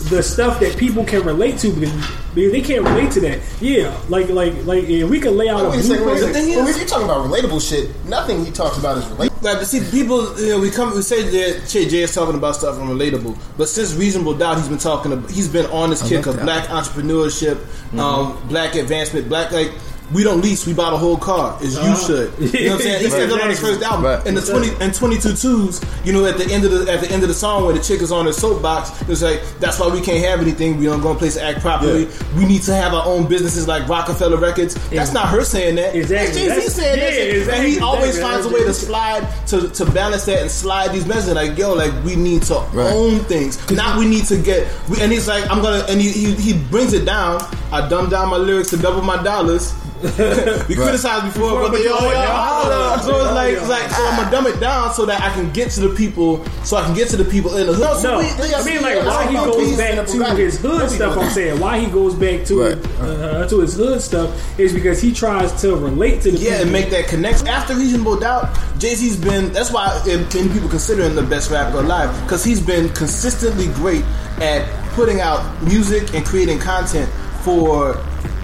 the 0.09 0.23
stuff 0.23 0.59
that 0.62 0.77
people 0.77 1.03
can 1.05 1.23
relate 1.23 1.57
to 1.59 1.71
because, 1.71 1.93
because 2.33 2.51
they 2.51 2.62
can't 2.62 2.83
relate 2.83 3.12
to 3.12 3.19
that. 3.21 3.39
Yeah, 3.62 3.95
like 4.07 4.29
like 4.29 4.53
like 4.65 4.88
yeah, 4.88 5.03
we 5.05 5.19
can 5.19 5.35
lay 5.38 5.49
out 5.49 5.65
a 5.65 5.69
Wait 5.69 5.79
a 5.79 5.83
second, 5.83 6.05
wait 6.05 6.13
a 6.13 6.19
blueprint. 6.21 6.35
second. 6.35 6.55
Well, 6.55 6.67
if 6.67 6.77
you're 6.77 6.88
talking 6.88 7.05
about 7.05 7.27
relatable 7.29 7.69
shit, 7.69 8.05
nothing 8.05 8.45
he 8.45 8.51
talks 8.51 8.77
about 8.77 8.97
is 8.97 9.03
relatable. 9.05 9.29
Right, 9.41 9.55
but 9.55 9.65
see, 9.65 9.79
people, 9.91 10.38
you 10.39 10.49
know, 10.49 10.59
we 10.59 10.69
come, 10.69 10.93
we 10.93 11.01
say 11.01 11.23
that 11.23 11.67
Che 11.67 11.88
Jay 11.88 12.01
is 12.01 12.13
talking 12.13 12.35
about 12.35 12.55
stuff 12.55 12.75
unrelatable, 12.75 13.38
but 13.57 13.69
since 13.69 13.93
Reasonable 13.93 14.33
Doubt, 14.33 14.57
he's 14.57 14.67
been 14.67 14.77
talking, 14.77 15.13
about, 15.13 15.31
he's 15.31 15.47
been 15.47 15.65
on 15.67 15.91
this 15.91 16.07
kick 16.07 16.25
of 16.25 16.35
that. 16.35 16.43
black 16.43 16.67
entrepreneurship, 16.67 17.57
um, 17.97 18.38
black 18.47 18.75
advancement, 18.75 19.27
black 19.29 19.51
like. 19.51 19.71
We 20.11 20.23
don't 20.23 20.41
lease, 20.41 20.65
we 20.65 20.73
buy 20.73 20.89
the 20.89 20.97
whole 20.97 21.17
car. 21.17 21.57
As 21.61 21.75
you 21.75 21.81
Uh-huh. 21.81 22.07
should. 22.07 22.33
You 22.53 22.65
know 22.69 22.71
what 22.73 22.81
I'm 22.81 22.81
saying? 22.81 23.03
He 23.03 23.09
said 23.09 23.29
that 23.29 23.41
on 23.41 23.49
his 23.49 23.59
first 23.59 23.81
album. 23.83 24.05
Right. 24.05 24.25
And 24.25 24.35
the 24.35 24.41
twenty 24.41 24.69
and 24.79 24.93
twenty 24.93 25.17
two 25.19 25.33
twos, 25.35 25.81
you 26.03 26.13
know, 26.13 26.25
at 26.25 26.37
the 26.37 26.45
end 26.51 26.65
of 26.65 26.71
the 26.71 26.91
at 26.91 27.01
the 27.01 27.11
end 27.11 27.21
of 27.23 27.29
the 27.29 27.35
song 27.35 27.65
where 27.65 27.73
the 27.73 27.79
chick 27.83 28.01
is 28.01 28.11
on 28.11 28.25
her 28.25 28.33
soapbox, 28.33 28.91
it's 29.07 29.21
like 29.21 29.41
that's 29.59 29.79
why 29.79 29.87
we 29.87 30.01
can't 30.01 30.23
have 30.25 30.41
anything. 30.41 30.77
We 30.77 30.85
don't 30.85 31.01
go 31.01 31.11
in 31.11 31.17
place 31.17 31.35
to 31.35 31.43
act 31.43 31.59
properly. 31.61 32.07
We 32.35 32.45
need 32.45 32.63
to 32.63 32.73
have 32.73 32.93
our 32.93 33.05
own 33.05 33.27
businesses 33.27 33.67
like 33.67 33.87
Roc-A-Fella 33.87 34.37
Records. 34.37 34.75
That's 34.89 35.13
not 35.13 35.27
her 35.29 35.43
saying 35.43 35.75
that. 35.75 35.95
Exactly. 35.95 36.17
That's 36.17 36.35
Jay-Z 36.37 36.47
That's- 36.49 36.73
saying 36.75 36.99
that. 36.99 37.05
yeah, 37.05 37.17
shit. 37.19 37.35
exactly, 37.37 37.65
And 37.65 37.73
he 37.75 37.79
always 37.79 38.15
exactly. 38.15 38.31
finds 38.31 38.45
a 38.45 38.49
way 38.49 38.63
to 38.65 38.73
slide 38.73 39.27
to, 39.47 39.69
to 39.69 39.85
balance 39.91 40.25
that 40.25 40.41
and 40.41 40.49
slide 40.51 40.91
these 40.91 41.05
messages 41.05 41.35
like 41.35 41.57
yo 41.57 41.73
like 41.73 41.93
we 42.03 42.15
need 42.15 42.41
to 42.43 42.55
Right. 42.73 42.91
own 42.93 43.19
things 43.25 43.57
not 43.71 43.97
we 43.97 44.05
need 44.07 44.25
to 44.25 44.37
get 44.37 44.67
we, 44.89 44.99
and 45.01 45.11
he's 45.11 45.27
like 45.27 45.43
I'm 45.51 45.61
gonna 45.61 45.85
and 45.89 45.99
he, 46.01 46.09
he, 46.11 46.33
he 46.35 46.53
brings 46.53 46.93
it 46.93 47.05
down 47.05 47.41
I 47.71 47.87
dumb 47.87 48.09
down 48.09 48.29
my 48.29 48.37
lyrics 48.37 48.69
to 48.71 48.77
double 48.77 49.01
my 49.01 49.21
dollars 49.21 49.73
we 50.69 50.75
criticized 50.75 51.25
before 51.33 51.59
but 51.62 51.71
but 51.71 51.77
they 51.77 51.83
you 51.83 51.91
all 51.91 51.99
always- 51.99 52.15
holla. 52.17 53.01
so 53.03 53.15
it's 53.25 53.33
like 53.33 53.53
it's 53.53 53.67
like 53.69 53.89
so 53.89 54.05
I'm 54.05 54.15
gonna 54.17 54.31
dumb 54.31 54.47
it 54.47 54.59
down 54.59 54.93
so 54.93 55.05
that 55.05 55.21
I 55.21 55.29
can 55.33 55.51
get 55.51 55.71
to 55.71 55.81
the 55.81 55.93
people 55.95 56.43
so 56.63 56.77
I 56.77 56.85
can 56.85 56.95
get 56.95 57.09
to 57.09 57.17
the 57.17 57.25
people 57.25 57.57
in 57.57 57.67
the 57.67 57.73
hood 57.73 58.03
No, 58.03 58.19
I 58.19 58.63
mean 58.63 58.81
like 58.81 59.05
why 59.05 59.27
he 59.27 59.33
goes 59.35 59.77
back 59.77 60.07
to 60.07 60.35
his 60.35 60.59
hood 60.59 60.89
stuff. 60.89 61.17
I'm 61.17 61.29
saying 61.31 61.59
why 61.59 61.79
he 61.79 61.88
goes 61.88 62.15
back 62.15 62.45
to 62.45 62.59
Right. 62.62 62.77
uh, 63.01 63.47
to 63.47 63.59
his 63.59 63.75
hood 63.75 64.01
stuff 64.01 64.59
is 64.59 64.73
because 64.73 65.01
he 65.01 65.13
tries 65.13 65.51
to 65.62 65.75
relate 65.75 66.21
to 66.21 66.31
the 66.31 66.38
Yeah, 66.38 66.49
people. 66.51 66.62
and 66.63 66.71
make 66.71 66.89
that 66.91 67.07
connection. 67.07 67.47
After 67.47 67.75
Reasonable 67.75 68.15
Doubt, 68.17 68.49
Jay 68.77 68.95
Z's 68.95 69.17
been. 69.17 69.51
That's 69.51 69.71
why 69.71 70.01
many 70.05 70.25
people 70.49 70.69
consider 70.69 71.03
him 71.03 71.15
the 71.15 71.23
best 71.23 71.51
rapper 71.51 71.79
alive 71.79 72.09
because 72.23 72.43
he's 72.43 72.62
been 72.62 72.89
consistently 72.89 73.67
great 73.73 74.03
at 74.41 74.67
putting 74.93 75.19
out 75.19 75.41
music 75.63 76.13
and 76.13 76.25
creating 76.25 76.59
content 76.59 77.09
for 77.43 77.95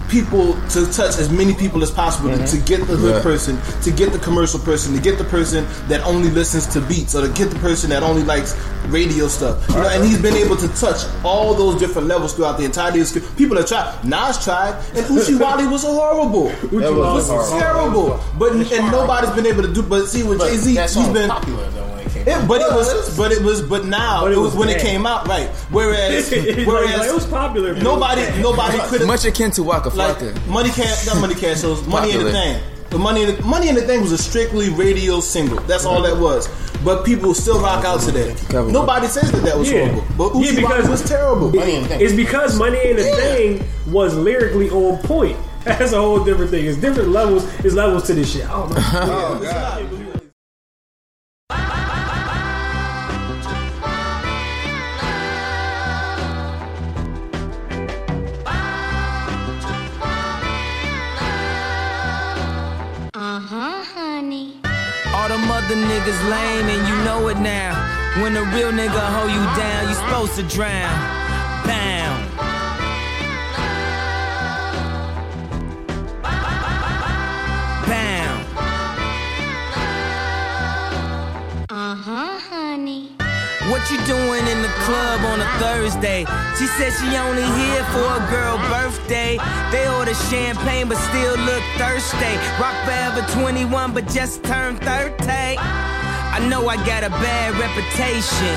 people 0.10 0.54
to 0.70 0.86
touch 0.92 1.18
as 1.18 1.30
many 1.30 1.54
people 1.54 1.82
as 1.84 1.92
possible 1.92 2.30
to- 2.30 2.46
to 2.48 2.58
get 2.58 2.80
the 2.88 2.96
hood 2.96 3.14
Right. 3.16 3.24
person, 3.24 3.60
to 3.84 3.92
get 3.92 4.12
the 4.14 4.20
commercial 4.20 4.60
person, 4.60 4.94
to 4.94 5.00
get 5.02 5.18
the 5.18 5.24
person 5.24 5.66
that 5.90 6.02
only 6.06 6.30
listens 6.30 6.66
to 6.68 6.82
beats, 6.82 7.16
or 7.16 7.22
to 7.22 7.28
get 7.30 7.50
the 7.50 7.60
person 7.60 7.90
that 7.90 8.04
only 8.04 8.24
likes 8.24 8.54
radio 8.90 9.28
stuff. 9.28 9.58
You 9.70 9.76
know, 9.76 9.88
and 9.88 10.06
he's 10.06 10.20
been 10.20 10.36
able 10.36 10.56
to 10.58 10.68
touch 10.70 11.02
all 11.24 11.54
those 11.56 11.76
different 11.80 12.08
levels 12.08 12.34
throughout 12.34 12.58
the 12.58 12.66
entirety 12.66 13.02
of 13.02 13.10
his. 13.10 13.24
People 13.36 13.58
have 13.58 13.66
tried. 13.66 13.94
Nas 14.04 14.38
tried, 14.44 14.76
and 14.96 15.06
Uchi 15.10 15.36
Wally 15.44 15.66
was 15.68 15.82
horrible. 15.84 16.50
That 16.72 16.72
It 16.72 16.94
was 16.94 17.28
was 17.28 17.28
horrible. 17.28 17.60
terrible. 17.60 18.20
But 18.38 18.52
and 18.52 18.92
nobody's 18.92 19.32
been 19.32 19.48
able 19.48 19.64
to 19.64 19.70
do. 19.74 19.82
But 19.82 20.08
see, 20.08 20.22
with 20.24 20.40
Jay 20.42 20.58
Z, 20.58 20.76
that 20.76 20.92
he's 20.92 21.08
been. 21.08 21.30
popular 21.30 21.64
though 21.74 21.75
when 21.75 21.75
it 22.26 22.30
came 22.30 22.38
Yeah, 22.38 22.42
out. 22.42 22.48
but 22.48 22.62
it 22.62 22.74
was, 22.74 23.18
but 23.18 23.32
it 23.32 23.42
was, 23.44 23.62
but 23.62 23.86
now 23.86 24.22
But 24.22 24.32
it 24.34 24.38
was, 24.38 24.56
when 24.56 24.70
it 24.70 24.82
came 24.82 25.06
out, 25.06 25.28
right? 25.28 25.48
Whereas, 25.72 26.30
whereas 26.32 26.98
like, 27.00 27.10
it 27.10 27.14
was 27.14 27.26
popular. 27.26 27.74
but 27.74 27.82
it 27.82 27.84
was 27.84 27.84
nobody, 27.84 28.22
bad. 28.22 28.42
nobody 28.42 28.78
criticized 28.80 29.08
Much 29.08 29.26
akin 29.26 29.52
to 29.52 29.64
Waka 29.64 29.90
like 29.90 30.48
money 30.48 30.70
can't 30.70 31.06
not 31.06 31.20
money 31.22 31.36
cash 31.36 31.62
shows 31.62 31.86
money 31.88 32.12
in 32.12 32.24
the 32.24 32.32
thing 32.32 32.62
the 32.90 33.00
money 33.00 33.24
in 33.24 33.36
the, 33.36 33.42
money 33.44 33.68
in 33.70 33.76
the 33.76 33.82
thing 33.82 34.02
was 34.02 34.12
a 34.12 34.18
strictly 34.18 34.70
radio 34.70 35.20
single 35.20 35.60
that's 35.62 35.86
all 35.86 36.02
that 36.02 36.18
was 36.18 36.48
but 36.84 37.04
people 37.04 37.34
still 37.34 37.60
rock 37.60 37.84
out 37.84 38.00
to 38.02 38.12
that 38.12 38.70
nobody 38.72 39.08
says 39.08 39.32
that 39.32 39.44
that 39.44 39.58
was 39.58 39.72
Yeah. 39.72 39.88
horrible 39.90 40.06
but 40.18 40.36
Yeah, 40.40 40.52
because- 40.56 40.70
Wally 40.80 40.90
was 40.90 41.04
terrible 41.10 41.52
Money 41.52 41.76
in 41.76 41.84
the 41.84 41.90
Thing. 41.90 42.02
It's 42.02 42.14
because 42.14 42.58
Money 42.58 42.80
in 42.92 42.96
the 42.98 43.04
Yeah. 43.04 43.16
Thing 43.16 43.64
was 43.88 44.14
lyrically 44.16 44.70
on 44.70 44.98
point. 45.04 45.38
That's 45.66 45.94
a 45.94 45.98
whole 46.00 46.24
different 46.24 46.52
thing. 46.52 46.66
It's 46.66 46.78
different 46.78 47.10
levels. 47.10 47.44
It's 47.66 47.74
levels 47.74 48.06
to 48.08 48.14
this 48.14 48.32
shit. 48.32 48.46
I 48.48 48.52
don't 48.54 48.70
know. 48.70 48.76
Oh 48.94 49.40
god. 49.42 50.05
Uh-huh. 64.26 64.62
All 65.14 65.28
the 65.28 65.38
other 65.38 65.76
niggas 65.76 66.30
lame 66.30 66.66
and 66.66 66.88
you 66.88 66.96
know 67.06 67.28
it 67.28 67.38
now. 67.38 67.74
When 68.22 68.36
a 68.36 68.44
real 68.56 68.72
nigga 68.72 69.02
hold 69.16 69.32
you 69.32 69.44
down, 69.56 69.88
you 69.90 69.96
supposed 69.96 70.36
to 70.36 70.44
drown. 70.44 70.94
Bound. 71.66 72.24
Bound. 77.88 78.46
Uh-huh, 81.70 82.40
honey. 82.50 83.15
What 83.70 83.90
you 83.90 83.98
doing 84.06 84.46
in 84.46 84.62
the 84.62 84.74
club 84.86 85.22
on 85.22 85.42
a 85.42 85.50
Thursday? 85.58 86.24
She 86.58 86.68
said 86.78 86.94
she 86.94 87.18
only 87.18 87.42
here 87.42 87.84
for 87.86 88.06
a 88.06 88.22
girl 88.30 88.58
birthday. 88.70 89.40
They 89.72 89.90
order 89.90 90.14
champagne 90.14 90.88
but 90.88 90.98
still 90.98 91.36
look 91.50 91.64
thirsty. 91.76 92.38
Rock 92.62 92.76
forever 92.86 93.26
21 93.42 93.92
but 93.92 94.08
just 94.08 94.44
turned 94.44 94.80
30. 94.82 95.58
I 95.58 96.46
know 96.48 96.68
I 96.68 96.76
got 96.86 97.04
a 97.04 97.10
bad 97.10 97.58
reputation. 97.58 98.56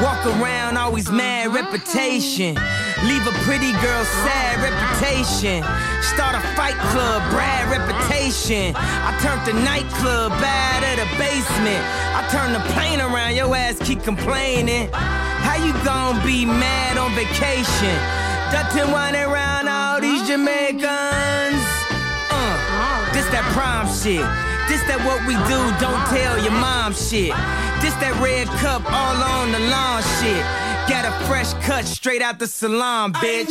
Walk 0.00 0.24
around 0.26 0.76
always 0.76 1.10
mad 1.10 1.52
reputation. 1.52 2.56
Leave 3.04 3.26
a 3.26 3.32
pretty 3.44 3.72
girl 3.84 4.04
sad 4.24 4.56
reputation. 4.64 5.60
Start 6.00 6.34
a 6.34 6.40
fight 6.56 6.78
club, 6.88 7.20
Brad 7.30 7.68
reputation. 7.68 8.72
I 8.74 9.12
turned 9.20 9.44
the 9.44 9.52
nightclub 9.52 10.32
bad 10.40 10.80
at 10.80 10.96
a 10.96 11.08
basement. 11.20 11.82
I 12.16 12.24
turned 12.32 12.54
the 12.56 12.64
plane 12.72 13.00
around, 13.00 13.36
your 13.36 13.54
ass 13.54 13.78
keep 13.84 14.02
complaining. 14.02 14.88
How 14.92 15.56
you 15.60 15.72
gon' 15.84 16.24
be 16.24 16.46
mad 16.46 16.96
on 16.96 17.12
vacation? 17.12 17.96
Dutton 18.50 18.90
whining 18.90 19.22
around 19.22 19.68
all 19.68 20.00
these 20.00 20.26
Jamaicans. 20.26 21.60
Uh, 22.32 23.12
this 23.12 23.28
that 23.28 23.44
prom 23.52 23.86
shit. 23.92 24.24
This 24.72 24.80
that 24.88 25.04
what 25.04 25.20
we 25.28 25.36
do, 25.44 25.60
don't 25.78 26.00
tell 26.08 26.40
your 26.40 26.56
mom 26.56 26.94
shit. 26.96 27.36
This 27.84 27.94
that 28.00 28.16
red 28.24 28.48
cup 28.58 28.82
all 28.88 29.20
on 29.20 29.52
the 29.52 29.60
lawn 29.68 30.02
shit. 30.18 30.65
Got 30.88 31.04
a 31.04 31.10
fresh 31.26 31.52
cut 31.64 31.84
straight 31.84 32.22
out 32.22 32.38
the 32.38 32.46
salon, 32.46 33.12
bitch. 33.12 33.50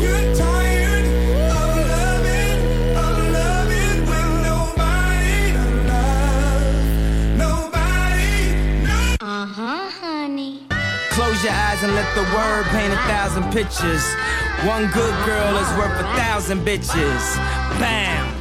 You're 0.00 0.34
tired 0.34 1.04
of 1.04 1.76
loving, 1.92 2.96
of 2.96 3.18
loving 3.38 4.06
when 4.08 4.42
nobody 4.42 5.52
to 5.52 5.64
nobody. 7.36 8.34
Uh-huh, 9.20 9.90
honey. 10.00 10.66
Close 11.10 11.44
your 11.44 11.52
eyes 11.52 11.82
and 11.82 11.94
let 11.94 12.14
the 12.14 12.22
word 12.34 12.64
paint 12.72 12.92
a 12.92 12.96
thousand 13.06 13.44
pictures. 13.52 14.04
One 14.64 14.90
good 14.92 15.14
girl 15.26 15.56
is 15.58 15.68
worth 15.76 16.00
a 16.00 16.04
thousand 16.16 16.64
bitches. 16.64 17.36
Bam. 17.78 17.80
Bam. 17.80 18.33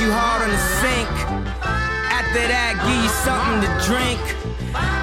You 0.00 0.10
hard 0.10 0.42
on 0.42 0.50
the 0.50 0.62
sink. 0.82 1.08
After 2.10 2.42
that, 2.50 2.74
give 2.82 2.98
you 2.98 3.12
something 3.22 3.62
to 3.62 3.70
drink. 3.86 4.18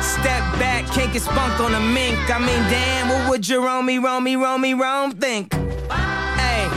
Step 0.04 0.44
back, 0.60 0.84
can't 0.92 1.14
get 1.14 1.22
spunked 1.22 1.60
on 1.64 1.74
a 1.76 1.80
mink. 1.80 2.20
I 2.28 2.40
mean, 2.40 2.60
damn, 2.68 3.08
what 3.08 3.30
would 3.30 3.42
Jerome, 3.42 3.88
Romy, 3.88 4.36
Romy, 4.36 4.74
Rome 4.74 5.12
think? 5.12 5.54
Hey, 6.36 6.68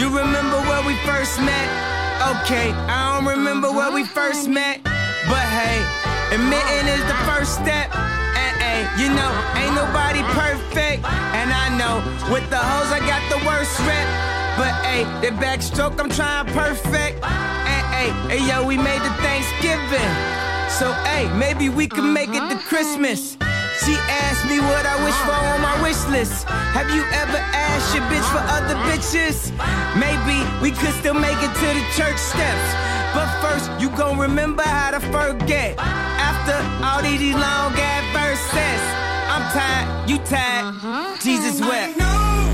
you 0.00 0.08
remember 0.08 0.56
where 0.64 0.80
we 0.86 0.96
first 1.04 1.36
met? 1.44 1.68
Okay, 2.40 2.72
I 2.88 3.18
don't 3.20 3.28
remember 3.28 3.70
where 3.70 3.92
we 3.92 4.04
first 4.04 4.48
met. 4.48 4.80
But 5.28 5.44
hey, 5.52 5.76
admitting 6.32 6.88
is 6.88 7.04
the 7.04 7.18
first 7.28 7.60
step. 7.60 7.92
And 7.92 8.52
hey, 8.64 8.80
you 8.96 9.12
know, 9.12 9.30
ain't 9.60 9.76
nobody 9.76 10.24
perfect. 10.32 11.04
And 11.36 11.52
I 11.52 11.68
know, 11.76 12.00
with 12.32 12.48
the 12.48 12.60
hoes, 12.60 12.88
I 12.96 13.00
got 13.04 13.20
the 13.28 13.40
worst 13.44 13.76
rep. 13.84 14.08
But 14.56 14.72
hey, 14.86 15.04
the 15.20 15.36
backstroke 15.36 16.00
I'm 16.00 16.08
trying 16.08 16.46
perfect. 16.56 17.20
Hey, 17.98 18.14
hey 18.30 18.46
yo, 18.46 18.64
we 18.64 18.76
made 18.76 19.02
the 19.02 19.10
Thanksgiving. 19.26 20.12
So 20.78 20.92
hey, 21.02 21.26
maybe 21.34 21.68
we 21.68 21.88
can 21.88 22.12
make 22.12 22.28
it 22.28 22.46
to 22.46 22.54
mm-hmm. 22.54 22.68
Christmas. 22.70 23.34
She 23.82 23.94
asked 24.22 24.46
me 24.46 24.60
what 24.60 24.86
I 24.86 25.02
wish 25.02 25.18
for 25.26 25.34
on 25.34 25.60
my 25.60 25.74
wish 25.82 25.98
list. 26.06 26.44
Have 26.46 26.88
you 26.94 27.02
ever 27.10 27.38
asked 27.50 27.90
your 27.96 28.06
bitch 28.06 28.22
for 28.30 28.38
other 28.54 28.78
bitches? 28.86 29.50
Maybe 29.98 30.38
we 30.62 30.70
could 30.70 30.94
still 31.02 31.18
make 31.18 31.42
it 31.42 31.50
to 31.50 31.68
the 31.74 31.84
church 31.98 32.18
steps. 32.22 32.66
But 33.18 33.26
first, 33.42 33.66
you 33.82 33.90
gon' 33.90 34.16
remember 34.16 34.62
how 34.62 34.92
to 34.92 35.00
forget. 35.10 35.74
After 35.78 36.54
all 36.86 37.02
these 37.02 37.34
long 37.34 37.74
ass 37.74 38.06
verses, 38.14 38.82
I'm 39.26 39.42
tired, 39.50 40.08
you 40.08 40.18
tired. 40.18 40.70
Uh-huh. 40.70 41.16
Jesus 41.18 41.60
I 41.60 41.68
wept. 41.68 42.47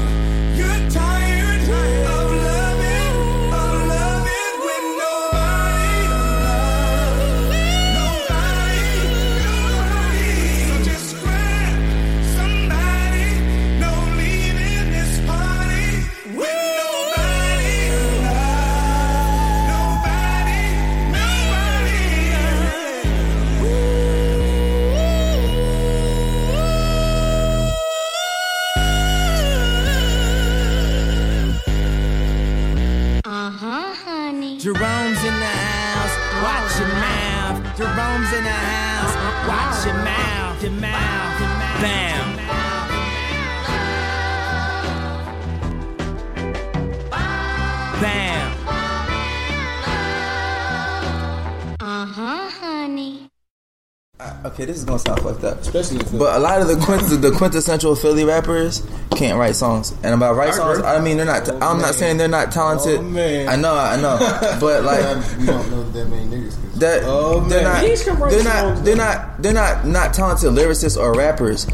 Okay, 54.44 54.66
this 54.66 54.76
is 54.76 54.84
gonna 54.84 54.98
sound 54.98 55.20
fucked 55.22 55.42
up. 55.44 55.60
Especially 55.62 55.96
if 55.98 56.12
But 56.18 56.36
a 56.36 56.38
lot 56.38 56.60
of 56.60 56.68
the 56.68 56.76
quint- 56.76 57.22
the 57.22 57.30
quintessential 57.30 57.94
Philly 57.96 58.24
rappers 58.24 58.82
can't 59.12 59.38
write 59.38 59.56
songs, 59.56 59.94
and 60.02 60.12
about 60.12 60.36
write 60.36 60.52
I 60.52 60.56
songs, 60.56 60.78
agree. 60.78 60.90
I 60.90 61.00
mean 61.00 61.16
they're 61.16 61.24
not. 61.24 61.48
Oh, 61.48 61.58
I'm 61.62 61.78
not 61.80 61.94
saying 61.94 62.18
they're 62.18 62.28
not 62.28 62.48
oh, 62.48 62.50
talented. 62.50 62.98
Oh, 62.98 63.02
man. 63.02 63.48
I 63.48 63.56
know, 63.56 63.74
I 63.74 63.96
know, 63.96 64.18
but 64.60 64.84
like 64.90 65.00
we 65.38 65.46
don't 65.46 65.70
know 65.70 65.82
that 65.92 66.08
many 66.10 66.26
niggas. 66.26 66.50
'cause- 66.50 66.78
that 66.80 67.02
Oh, 67.04 67.40
they're 67.48 67.62
man. 67.62 67.72
not. 67.72 67.84
These 67.84 68.04
can 68.04 68.18
write 68.18 68.32
They're 68.32 68.44
not. 68.44 68.84
They're 68.84 68.96
not. 68.96 69.42
They're 69.42 69.52
not. 69.54 69.86
Not 69.86 70.12
talented 70.12 70.50
lyricists 70.50 70.98
or 71.00 71.14
rappers. 71.14 71.66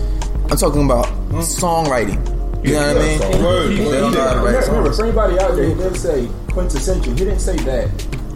I'm 0.51 0.57
talking 0.57 0.85
about 0.85 1.07
hmm? 1.09 1.39
songwriting. 1.41 2.25
You 2.65 2.75
know 2.75 2.95
what 2.95 3.03
I 3.03 3.09
mean? 3.33 3.43
Word. 3.43 3.71
They 3.73 3.85
don't 4.01 4.13
know 4.15 4.21
how 4.21 4.35
to 4.35 4.39
Remember, 4.41 4.59
write 4.59 4.67
remember, 4.69 4.93
songs. 4.93 4.97
for 4.99 5.05
anybody 5.07 5.39
out 5.41 5.57
there, 5.57 5.65
he 5.65 5.75
didn't 5.75 5.95
say 5.97 6.29
quintessential. 6.51 7.13
He 7.15 7.19
didn't 7.25 7.41
say 7.41 7.57
that 7.57 7.89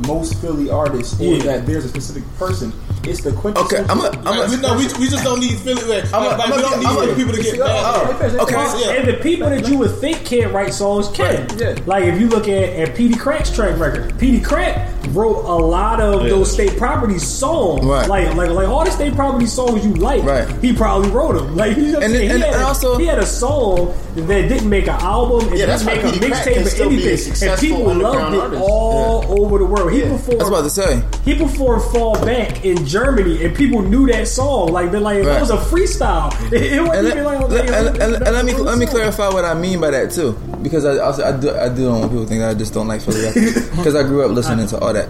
most 0.08 0.40
Philly 0.40 0.70
artists 0.70 1.20
or 1.20 1.24
Yeah. 1.24 1.42
that 1.44 1.66
there's 1.66 1.84
a 1.84 1.88
specific 1.88 2.24
person. 2.38 2.72
It's 3.06 3.20
the 3.22 3.32
quintessential. 3.32 3.78
Okay, 3.84 3.92
I'm 3.92 4.00
a. 4.00 4.08
I'm 4.28 4.38
Like, 4.38 4.48
we, 4.48 4.54
a 4.54 4.58
no, 4.60 4.74
we, 4.76 4.84
we 4.98 5.08
just 5.08 5.24
don't 5.24 5.40
need 5.40 5.58
Philly. 5.58 5.82
Like, 5.84 6.12
I'm 6.12 6.22
a- 6.22 6.26
like, 6.28 6.40
I'm 6.46 6.52
a- 6.52 6.56
we 6.56 6.62
don't 6.62 6.78
need 6.80 6.86
I'm 6.86 7.10
a- 7.10 7.14
people 7.14 7.32
to 7.34 7.42
get 7.42 7.58
mad. 7.58 7.68
Oh, 7.70 8.18
okay. 8.42 8.54
Well, 8.56 8.90
And 8.98 9.08
the 9.08 9.22
people 9.22 9.48
that 9.50 9.68
you 9.68 9.78
would 9.78 9.90
think 9.98 10.24
can't 10.24 10.52
write 10.52 10.72
songs 10.72 11.08
can. 11.08 11.46
Yeah. 11.58 11.76
Like 11.86 12.04
if 12.04 12.20
you 12.20 12.28
look 12.28 12.48
at, 12.48 12.70
at 12.70 12.96
Peedi 12.96 13.18
Crakk's 13.18 13.50
track 13.54 13.78
record, 13.78 14.12
Peedi 14.14 14.42
Crakk 14.42 14.93
wrote 15.12 15.44
a 15.44 15.56
lot 15.56 16.00
of 16.00 16.22
those 16.24 16.52
state 16.52 16.76
property 16.76 17.18
songs. 17.18 17.84
Right. 17.84 18.08
Like 18.08 18.34
like 18.34 18.50
like 18.50 18.68
all 18.68 18.84
the 18.84 18.90
state 18.90 19.14
property 19.14 19.46
songs 19.46 19.84
you 19.84 19.94
like. 19.94 20.22
Right. 20.24 20.48
He 20.62 20.72
probably 20.72 21.10
wrote 21.10 21.34
them. 21.34 21.56
Like 21.56 21.76
you 21.76 21.92
know 21.92 22.00
And- 22.00 22.14
and- 22.14 22.22
he, 22.22 22.26
had 22.28 22.40
and 22.42 22.54
a, 22.62 22.64
also- 22.66 22.98
he 22.98 23.06
had 23.06 23.18
a 23.18 23.26
song 23.26 23.94
that 24.14 24.26
didn't 24.48 24.68
make 24.68 24.84
an 24.86 25.00
album. 25.00 25.52
It 25.52 25.58
Yeah, 25.58 25.66
that's 25.66 25.84
didn't 25.84 26.02
make 26.04 26.14
a 26.14 26.18
Peedi 26.18 26.30
Crakk 26.30 26.44
can 26.44 26.52
mixtape 26.54 26.66
or 26.66 26.68
still 26.70 26.88
be 26.88 26.94
a 26.94 26.98
anything. 26.98 27.10
And 27.12 27.20
successful 27.20 27.68
people 27.68 27.94
loved 27.94 28.34
it 28.34 28.40
artist. 28.40 28.62
all 28.62 29.40
over 29.44 29.58
the 29.58 29.64
world. 29.66 29.92
He 29.92 30.00
Yeah. 30.00 30.10
performed. 30.12 30.40
I 30.40 30.44
was 30.44 30.48
about 30.48 30.62
to 30.62 30.70
say. 30.70 31.02
He 31.24 31.34
performed 31.34 31.82
"Fall 31.92 32.14
Back" 32.24 32.64
in 32.64 32.84
Germany, 32.86 33.44
and 33.44 33.54
people 33.56 33.82
knew 33.82 34.06
that 34.08 34.28
song. 34.28 34.68
Like 34.72 34.90
they're 34.92 35.00
like, 35.00 35.16
Right. 35.18 35.26
that 35.26 35.40
was 35.40 35.50
a 35.50 35.56
freestyle. 35.58 36.32
It, 36.52 36.62
it 36.74 36.80
wasn't 36.80 36.98
And, 36.98 37.06
even 37.08 37.24
let, 37.24 37.40
like, 37.40 37.50
let- 37.50 37.68
and, 37.70 38.02
and- 38.02 38.14
and 38.24 38.34
let 38.36 38.44
me 38.44 38.52
it 38.52 38.54
was 38.54 38.62
a 38.62 38.64
let 38.70 38.78
me 38.78 38.86
clarify 38.86 39.28
what 39.28 39.44
I 39.44 39.54
mean 39.54 39.80
by 39.80 39.90
that 39.90 40.10
too, 40.12 40.32
because 40.62 40.84
I 40.84 40.98
also 40.98 41.24
I 41.24 41.32
do 41.32 41.50
I 41.50 41.68
do 41.68 41.84
don't 41.86 42.00
want 42.00 42.10
people 42.12 42.22
to 42.24 42.28
think 42.28 42.40
that 42.40 42.50
I 42.50 42.54
just 42.54 42.72
don't 42.72 42.86
like 42.88 43.00
Philly 43.02 43.22
rappers 43.22 43.68
because 43.76 43.94
I 43.96 44.02
grew 44.04 44.24
up 44.24 44.30
listening 44.30 44.66
to 44.68 44.78
all 44.78 44.92
that. 44.94 45.08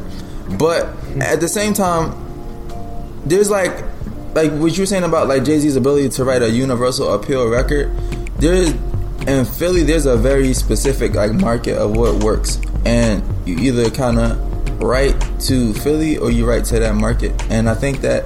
But 0.59 0.87
at 1.20 1.40
the 1.40 1.49
same 1.49 1.73
time, 1.73 2.12
there's 3.25 3.51
like 3.51 3.83
like 4.35 4.51
what 4.53 4.77
you 4.77 4.83
were 4.83 4.87
saying 4.87 5.05
about 5.05 5.29
like 5.29 5.44
Jay 5.44 5.59
Z's 5.59 5.77
ability 5.77 6.09
to 6.11 6.25
write 6.25 6.42
a 6.42 6.51
universal 6.51 7.14
appeal 7.14 7.49
record. 7.49 7.97
There's 8.38 8.70
in 9.27 9.44
Philly, 9.47 9.85
there's 9.85 10.07
a 10.07 10.16
very 10.16 10.53
specific 10.53 11.14
like 11.14 11.33
market 11.33 11.79
of 11.79 11.97
what 11.97 12.23
works, 12.23 12.61
and 12.85 13.23
you 13.49 13.57
either 13.59 13.90
kind 13.90 14.18
of 14.18 14.83
write 14.83 15.18
to 15.40 15.73
Philly 15.75 16.18
or 16.18 16.31
you 16.31 16.47
write 16.47 16.64
to 16.66 16.79
that 16.79 16.94
market. 16.94 17.33
And 17.51 17.70
I 17.70 17.75
think 17.75 18.01
that 18.01 18.25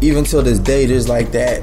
even 0.00 0.24
till 0.24 0.42
this 0.42 0.58
day, 0.58 0.86
there's 0.86 1.08
like 1.08 1.32
that. 1.32 1.62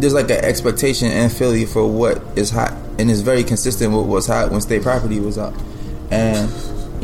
There's 0.00 0.14
like 0.14 0.30
an 0.30 0.44
expectation 0.44 1.10
in 1.10 1.30
Philly 1.30 1.66
for 1.66 1.88
what 1.90 2.22
is 2.36 2.50
hot, 2.50 2.72
and 2.98 3.10
it's 3.10 3.20
very 3.20 3.42
consistent 3.42 3.92
with 3.92 4.06
what's 4.06 4.26
hot 4.26 4.50
when 4.50 4.60
State 4.60 4.82
Property 4.82 5.18
was 5.18 5.38
out, 5.38 5.54
and 6.10 6.48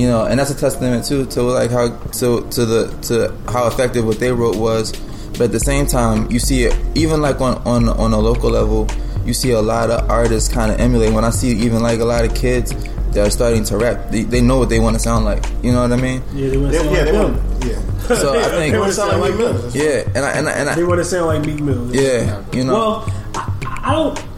you 0.01 0.07
know, 0.09 0.25
and 0.25 0.39
that's 0.41 0.51
a 0.51 0.55
testament 0.57 1.05
too 1.05 1.27
to 1.27 1.43
like 1.43 1.71
how 1.71 1.89
to 2.21 2.29
to 2.57 2.65
the 2.73 2.81
to 3.09 3.13
how 3.53 3.67
effective 3.67 4.05
what 4.07 4.19
they 4.19 4.33
wrote 4.33 4.57
was. 4.57 4.93
But 5.33 5.43
at 5.49 5.53
the 5.53 5.61
same 5.61 5.87
time, 5.87 6.31
you 6.31 6.39
see 6.39 6.65
it 6.65 6.75
even 6.95 7.21
like 7.21 7.41
on 7.41 7.55
on 7.67 7.89
on 7.89 8.13
a 8.15 8.19
local 8.19 8.51
level, 8.51 8.89
you 9.27 9.35
see 9.35 9.51
a 9.51 9.61
lot 9.61 9.91
of 9.91 10.09
artists 10.11 10.49
kind 10.53 10.73
of 10.73 10.81
emulate. 10.81 11.13
When 11.13 11.25
I 11.25 11.31
see 11.31 11.51
even 11.67 11.83
like 11.83 12.01
a 12.01 12.05
lot 12.05 12.25
of 12.25 12.35
kids 12.35 12.73
that 13.13 13.27
are 13.27 13.31
starting 13.31 13.65
to 13.65 13.77
rap, 13.77 14.11
they, 14.11 14.23
they 14.23 14.41
know 14.41 14.59
what 14.59 14.69
they 14.71 14.81
want 14.81 14.95
to 14.97 15.01
sound 15.01 15.25
like. 15.27 15.45
You 15.63 15.73
know 15.73 15.83
what 15.83 15.93
I 15.93 15.97
mean? 15.97 16.23
Yeah, 16.33 16.49
they 16.49 16.57
want 16.57 16.73
to 16.73 16.79
sound 16.79 16.91
yeah, 16.95 17.03
like 17.03 17.05
they 17.05 17.19
them. 17.19 17.59
yeah. 17.69 18.17
So 18.23 18.39
I 18.39 18.43
think 18.57 18.73
They 18.73 18.79
wanna 18.79 18.93
sound 18.93 19.21
like 19.21 19.35
Mills. 19.37 19.77
yeah, 19.77 20.03
and 20.17 20.25
I 20.25 20.31
and 20.33 20.49
I, 20.49 20.53
and 20.53 20.69
I 20.71 20.75
They 20.77 20.85
want 20.85 20.99
to 20.99 21.05
sound 21.05 21.27
like 21.27 21.43
Meek 21.47 21.61
Mill. 21.61 21.95
yeah, 21.95 22.43
you 22.53 22.65
know. 22.65 22.73
Well, 22.73 23.05
I, 23.35 23.81
I 23.85 23.93
don't. 23.93 24.30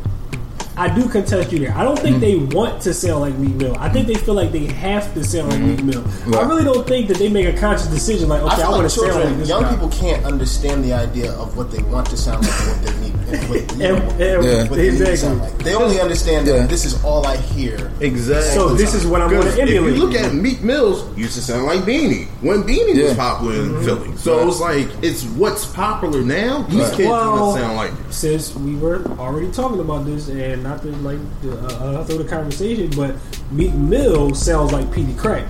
I 0.82 0.92
do 0.92 1.08
contest 1.08 1.52
you 1.52 1.60
there. 1.60 1.76
I 1.76 1.84
don't 1.84 1.98
think 1.98 2.18
they 2.20 2.34
want 2.36 2.82
to 2.82 2.92
sound 2.92 3.20
like 3.20 3.34
Meek 3.36 3.54
Mill. 3.54 3.76
I 3.78 3.88
think 3.88 4.08
they 4.08 4.14
feel 4.14 4.34
like 4.34 4.50
they 4.50 4.64
have 4.66 5.14
to 5.14 5.22
sound 5.22 5.50
like 5.50 5.60
Meek 5.60 5.84
Mill. 5.84 6.04
I 6.36 6.42
really 6.42 6.64
don't 6.64 6.86
think 6.88 7.06
that 7.08 7.18
they 7.18 7.28
make 7.28 7.46
a 7.46 7.56
conscious 7.56 7.86
decision 7.86 8.28
like, 8.28 8.42
okay, 8.42 8.54
I, 8.54 8.56
feel 8.56 8.70
want 8.72 8.82
like 8.82 8.90
to 8.92 8.98
sound 8.98 9.06
children, 9.12 9.28
like 9.30 9.38
this 9.38 9.48
young 9.48 9.62
guy. 9.62 9.70
people 9.70 9.88
can't 9.90 10.24
understand 10.24 10.82
the 10.84 10.92
idea 10.92 11.32
of 11.34 11.56
what 11.56 11.70
they 11.70 11.82
want 11.84 12.08
to 12.10 12.16
sound 12.16 12.42
like 12.44 12.52
and 12.60 12.68
what 12.68 12.82
they 12.84 13.00
need. 13.00 13.12
And 13.32 13.48
what, 13.48 13.78
you 13.78 13.84
And- 13.86 14.04
what- 14.04 14.20
and- 14.20 14.44
Yeah. 14.44 14.68
what 14.68 14.76
they 14.76 14.90
need 14.90 14.98
to 14.98 15.16
sound 15.16 15.40
like. 15.40 15.58
They 15.62 15.74
only 15.74 16.00
understand 16.00 16.46
Yeah. 16.48 16.58
that 16.58 16.68
this 16.68 16.84
is 16.84 17.02
all 17.04 17.24
I 17.26 17.36
hear. 17.36 17.90
Exactly. 18.00 18.50
So 18.52 18.70
this 18.74 18.92
is 18.94 19.06
what 19.06 19.22
I'm 19.22 19.30
going 19.30 19.42
Because 19.42 19.54
to 19.56 19.62
if 19.62 19.68
emulate. 19.70 19.94
you 19.96 20.04
look 20.04 20.14
at 20.16 20.34
Meek 20.34 20.62
Mills, 20.62 21.04
used 21.16 21.34
to 21.36 21.40
sound 21.42 21.64
like 21.66 21.80
Beanie 21.82 22.26
when 22.40 22.64
Beanie 22.64 23.00
was 23.04 23.14
popular 23.14 23.54
in 23.54 23.68
Mm-hmm. 23.70 23.84
Philly. 23.84 24.10
So 24.16 24.48
it's 24.48 24.60
like 24.60 24.88
it's 25.02 25.22
what's 25.24 25.64
popular 25.64 26.20
now. 26.22 26.66
These 26.68 26.80
Right. 26.80 26.92
kids 26.94 27.08
Well, 27.08 27.36
want 27.40 27.60
sound 27.60 27.76
like 27.76 28.06
this. 28.08 28.16
since 28.16 28.54
we 28.56 28.74
were 28.74 29.02
already 29.18 29.48
talking 29.52 29.80
about 29.80 30.04
this, 30.04 30.28
and 30.28 30.66
not 30.72 30.82
to 30.82 30.88
like 30.98 31.18
uh, 31.44 31.66
uh, 31.66 32.04
throw 32.04 32.18
the 32.18 32.28
conversation, 32.28 32.90
but 32.96 33.14
Meek 33.50 33.74
Mill 33.74 34.34
sounds 34.34 34.72
like 34.72 34.90
Petey 34.92 35.14
Crack. 35.14 35.44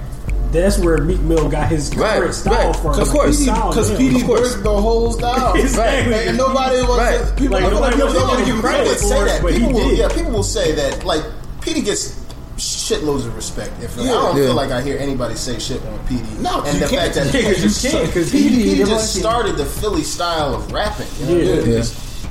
That's 0.51 0.79
where 0.79 0.99
Meek 0.99 1.21
Mill 1.21 1.49
got 1.49 1.69
his 1.71 1.95
Right, 1.97 2.19
current 2.19 2.35
style 2.35 2.73
right. 2.73 2.77
from. 2.77 3.01
Of 3.01 3.09
course. 3.09 3.39
Because 3.45 3.89
him. 3.91 3.97
Peedi 3.99 4.21
Of 4.23 4.29
worked 4.29 4.63
the 4.63 4.81
whole 4.81 5.13
style. 5.13 5.55
Exactly. 5.57 6.13
Right. 6.13 6.29
And 6.29 6.37
nobody 6.37 6.83
was. 6.83 6.99
Right. 6.99 7.39
People, 7.39 7.55
Like, 7.55 7.65
I 7.65 7.71
feel 7.71 7.79
nobody 7.81 7.97
people, 7.97 8.07
was 8.09 8.15
people, 8.15 8.29
giving 8.37 8.45
him 8.47 8.55
people 8.57 8.69
credit 8.71 8.89
would 8.89 8.99
say 8.99 9.25
that. 9.25 9.47
People 9.47 9.73
will, 9.73 9.95
yeah, 9.95 10.09
people 10.09 10.33
will 10.33 10.43
say 10.43 10.73
that. 10.75 11.05
Like, 11.05 11.23
Peedi 11.61 11.83
gets 11.85 12.21
shitloads 12.59 13.25
of 13.27 13.35
respect. 13.35 13.73
If 13.83 13.99
I 13.99 14.05
don't 14.05 14.37
Yeah. 14.37 14.43
feel 14.45 14.55
like 14.55 14.71
I 14.71 14.83
hear 14.83 14.99
anybody 14.99 15.37
say 15.37 15.59
shit 15.59 15.81
on 15.87 15.99
Peedi. 16.07 16.39
No, 16.41 16.61
and 16.65 16.75
you 16.75 16.81
the 16.81 16.89
can't. 16.89 17.15
fact 17.15 17.33
that 17.33 17.35
Yeah, 17.43 17.49
you 17.49 17.55
just 17.57 17.83
can't, 17.91 18.13
'cause 18.13 18.31
Peedi, 18.31 18.51
Peedi 18.51 18.65
he 18.65 18.77
just 18.77 19.15
can- 19.15 19.21
started 19.23 19.57
the 19.57 19.65
Philly 19.65 20.03
style 20.03 20.55
of 20.55 20.71
rapping. 20.71 21.07
You 21.21 21.27
know? 21.27 21.63
Yeah. 21.65 21.77
Yeah. 21.79 21.83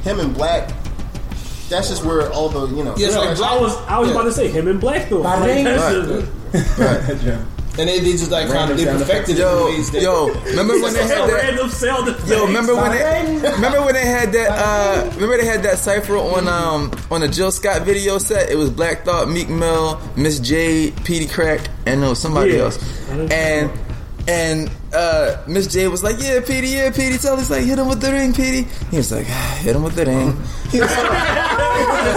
Him 0.03 0.19
and 0.19 0.33
Black. 0.35 0.69
That's 1.71 1.89
just 1.89 2.03
where 2.05 2.29
all 2.31 2.49
the 2.49 2.67
you 2.75 2.83
know. 2.83 2.93
Yes, 2.97 3.15
like 3.15 3.29
I 3.39 3.57
was 3.59 3.75
I 3.87 3.97
was 3.97 4.09
Yeah. 4.09 4.13
about 4.15 4.23
to 4.25 4.31
say 4.33 4.47
him 4.49 4.67
and 4.67 4.79
Black 4.79 5.09
though. 5.09 5.21
Like, 5.21 5.39
Right. 5.39 5.63
that's 5.63 7.23
a- 7.25 7.45
and 7.79 7.87
they, 7.87 7.99
they 8.01 8.11
just 8.11 8.29
like 8.31 8.49
kind 8.49 8.69
of 8.69 8.77
they 8.77 8.83
perfected 8.83 9.37
it 9.37 9.39
Yo, 9.39 9.65
ways 9.67 9.93
yo, 9.93 10.27
remember 10.43 10.73
when 10.81 10.93
they 10.93 10.99
had 11.07 11.29
that? 11.29 11.33
random 11.41 11.69
sound. 11.69 12.13
Yo, 12.27 12.45
remember 12.45 12.75
when 12.75 12.91
they 12.91 13.49
remember 13.49 13.81
when 13.85 13.93
they 13.93 14.05
had 14.05 14.33
that? 14.33 14.49
Uh, 14.51 15.09
remember 15.15 15.37
they 15.37 15.45
had 15.45 15.63
that 15.63 15.77
cipher 15.77 16.17
on 16.17 16.49
um 16.49 16.91
on 17.09 17.21
the 17.21 17.29
Jill 17.29 17.49
Scott 17.49 17.83
video 17.83 18.17
set. 18.17 18.49
It 18.49 18.55
was 18.57 18.69
Black 18.69 19.05
Thought, 19.05 19.29
Meek 19.29 19.47
Mill, 19.47 20.01
Miss 20.17 20.39
J, 20.41 20.91
Peedi 20.91 21.29
Crakk, 21.29 21.65
and 21.85 22.01
no 22.01 22.13
somebody 22.13 22.55
Yeah. 22.55 22.63
else. 22.63 22.77
And 23.09 23.71
and 24.27 24.69
uh, 24.93 25.37
Miss 25.47 25.67
J 25.67 25.87
was 25.87 26.03
like, 26.03 26.17
"Yeah, 26.19 26.39
Peedi, 26.41 26.73
yeah, 26.73 26.89
Peedi." 26.89 27.19
Tell 27.21 27.37
he's 27.37 27.49
like, 27.49 27.63
"Hit 27.63 27.79
him 27.79 27.87
with 27.87 28.01
the 28.01 28.11
ring, 28.11 28.33
Peedi." 28.33 28.67
He 28.91 28.97
was 28.97 29.11
like, 29.13 29.25
ah, 29.29 29.59
"Hit 29.61 29.75
him 29.77 29.83
with 29.83 29.95
the 29.95 30.05
ring." 30.05 30.37
He 30.71 30.79
was 30.79 30.89
so, 30.89 31.03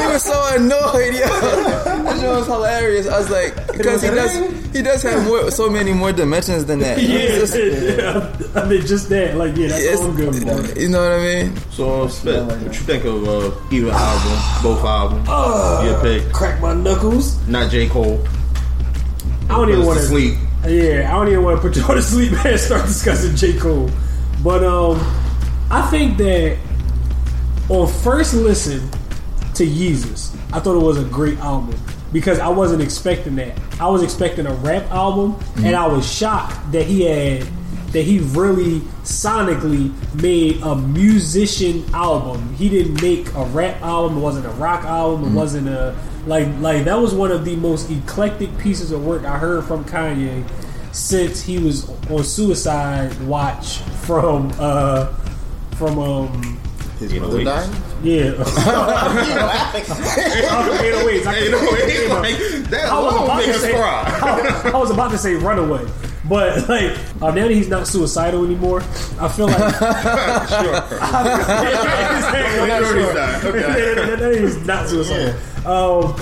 he 0.01 0.07
was 0.07 0.23
so 0.23 0.55
annoyed, 0.55 1.15
yo. 1.15 1.27
That 1.27 2.17
shit 2.21 2.29
was 2.29 2.47
hilarious. 2.47 3.09
I 3.09 3.19
was 3.19 3.31
like, 3.31 3.55
because 3.77 4.03
he 4.03 4.09
does 4.11 4.73
he 4.75 4.83
does 4.83 5.03
have 5.03 5.25
more 5.27 5.51
so 5.51 5.69
many 5.69 5.93
more 5.93 6.13
dimensions 6.13 6.65
than 6.67 6.79
that. 6.81 7.01
Yeah, 7.01 7.27
just- 7.39 7.55
yeah, 7.57 8.51
I 8.63 8.69
mean 8.69 8.81
just 8.87 9.09
that. 9.09 9.37
Like 9.37 9.57
yeah, 9.57 9.69
that's 9.69 9.83
it's- 9.83 10.01
all 10.01 10.13
good. 10.13 10.43
Bro. 10.45 10.81
you 10.81 10.89
know 10.89 11.03
what 11.03 11.13
I 11.13 11.19
mean? 11.45 11.57
So, 11.71 12.07
Spit, 12.09 12.45
what 12.45 12.61
you 12.63 12.71
think 12.73 13.05
of 13.05 13.27
uh, 13.27 13.51
either 13.73 13.91
album, 13.91 14.39
both 14.63 14.85
albums? 14.85 15.29
Uh, 15.29 15.83
Your 15.87 16.01
pick. 16.03 16.33
Crack 16.33 16.61
my 16.61 16.75
knuckles. 16.75 17.45
Not 17.49 17.71
J 17.71 17.89
Cole. 17.89 18.21
I 19.45 19.49
don't 19.57 19.69
even 19.71 19.85
want 19.85 19.99
to 19.99 20.03
to 20.05 20.09
sleep. 20.09 20.35
Yeah, 20.67 21.09
I 21.11 21.19
don't 21.19 21.29
even 21.29 21.43
want 21.45 21.61
to 21.61 21.69
put 21.69 21.77
y'all 21.77 21.95
to 21.95 22.03
sleep 22.03 22.33
and 22.47 22.59
start 22.59 22.87
discussing 22.87 23.37
J. 23.37 23.59
Cole. 23.59 23.91
But 24.43 24.63
um 24.65 24.99
I 25.71 25.83
think 25.91 26.17
that 26.19 26.57
on 27.69 27.87
first 28.03 28.35
listen 28.35 28.91
to 29.55 29.67
Yeezus, 29.67 30.35
I 30.53 30.61
thought 30.61 30.81
it 30.81 30.85
was 30.85 30.99
a 30.99 31.05
great 31.05 31.39
album. 31.39 31.79
Because 32.13 32.39
I 32.39 32.47
wasn't 32.47 32.81
expecting 32.81 33.35
that. 33.37 33.59
I 33.81 33.89
was 33.89 34.05
expecting 34.05 34.47
a 34.47 34.55
rap 34.55 34.89
album 34.93 35.37
and 35.65 35.75
I 35.75 35.89
was 35.89 36.09
shocked 36.09 36.71
that 36.71 36.87
he 36.87 37.03
had 37.03 37.45
that 37.89 38.03
he 38.03 38.19
really 38.19 38.81
sonically 39.03 39.93
made 40.21 40.61
a 40.63 40.77
musician 40.77 41.85
album. 41.93 42.55
He 42.55 42.69
didn't 42.69 43.01
make 43.01 43.27
a 43.35 43.45
rap 43.47 43.81
album, 43.83 44.19
it 44.19 44.21
wasn't 44.21 44.47
a 44.47 44.51
rock 44.51 44.85
album, 44.85 45.33
it 45.33 45.35
wasn't 45.35 45.69
a 45.69 45.97
like 46.27 46.49
like 46.61 46.85
that 46.85 46.99
was 46.99 47.15
one 47.15 47.31
of 47.31 47.45
the 47.45 47.57
most 47.57 47.91
eclectic 47.91 48.57
pieces 48.59 48.93
of 48.93 49.05
work 49.05 49.25
I 49.25 49.39
heard 49.39 49.65
from 49.65 49.85
Kanye 49.85 50.45
since 50.93 51.43
he 51.43 51.59
was 51.59 51.89
on 52.11 52.25
suicide 52.25 53.21
watch 53.23 53.79
from 53.79 54.53
uh 54.59 55.07
from 55.77 55.99
um 55.99 56.61
His 57.11 57.21
mother 57.21 57.45
died. 57.45 57.69
yeah 58.03 58.35
I, 61.25 62.33
That 62.71 62.87
I 62.91 62.99
was 63.01 63.15
about 63.15 63.45
to 63.45 63.55
say. 63.55 63.75
I, 63.81 64.71
I 64.73 64.77
was 64.79 64.91
about 64.91 65.11
to 65.13 65.19
say 65.19 65.35
Runaway, 65.35 65.87
But 66.29 66.69
like 66.69 66.97
uh, 67.23 67.31
now 67.31 67.47
that 67.47 67.51
he's 67.51 67.69
not 67.69 67.87
suicidal 67.87 68.45
anymore, 68.45 68.81
I 69.21 69.29
feel 69.29 69.47
like 69.47 69.59
Sure 72.85 72.99
he's 72.99 73.15
not. 73.15 73.45
Okay. 73.45 73.61
that 73.61 74.19
that 74.19 74.33
is 74.33 74.57
not 74.67 74.89
suicidal. 74.89 75.35
Um, 75.67 76.15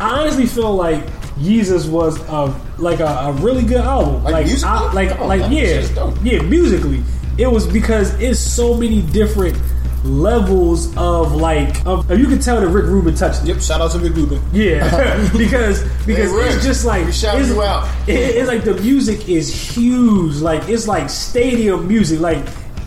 I 0.00 0.20
honestly 0.20 0.46
feel 0.46 0.74
like 0.74 1.04
Yeezus 1.38 1.88
was 1.88 2.18
a 2.28 2.54
like 2.78 3.00
a, 3.00 3.06
a 3.06 3.32
really 3.32 3.62
good 3.64 3.80
album. 3.80 4.22
Like 4.24 4.46
musically? 4.46 4.68
I, 4.70 4.92
like 4.92 5.20
Oh, 5.20 5.26
like 5.26 5.40
yeah, 5.50 6.14
yeah, 6.22 6.42
musically. 6.42 7.02
It 7.36 7.48
was 7.48 7.66
because 7.66 8.14
it's 8.20 8.38
so 8.38 8.74
many 8.74 9.02
different 9.02 9.56
levels 10.04 10.94
of 10.96 11.32
like 11.34 11.84
of, 11.86 12.10
you 12.10 12.26
can 12.26 12.38
tell 12.38 12.60
that 12.60 12.68
Rick 12.68 12.84
Rubin 12.86 13.14
touched 13.14 13.42
it. 13.42 13.48
Yep, 13.48 13.60
shout 13.60 13.80
out 13.80 13.90
to 13.92 13.98
Rick 13.98 14.14
Rubin. 14.14 14.40
Yeah, 14.52 15.28
because 15.36 15.82
because 16.06 16.30
Hey, 16.30 16.54
it's 16.56 16.64
just 16.64 16.84
like 16.84 17.06
we 17.06 17.12
shout 17.12 17.38
it's, 17.40 17.48
you 17.48 17.62
out. 17.62 17.88
it- 18.08 18.12
it's 18.36 18.48
like 18.48 18.64
the 18.64 18.74
music 18.74 19.28
is 19.28 19.52
huge. 19.52 20.36
Like 20.36 20.68
it's 20.68 20.86
like 20.86 21.08
stadium 21.10 21.88
music. 21.88 22.20
Like 22.20 22.44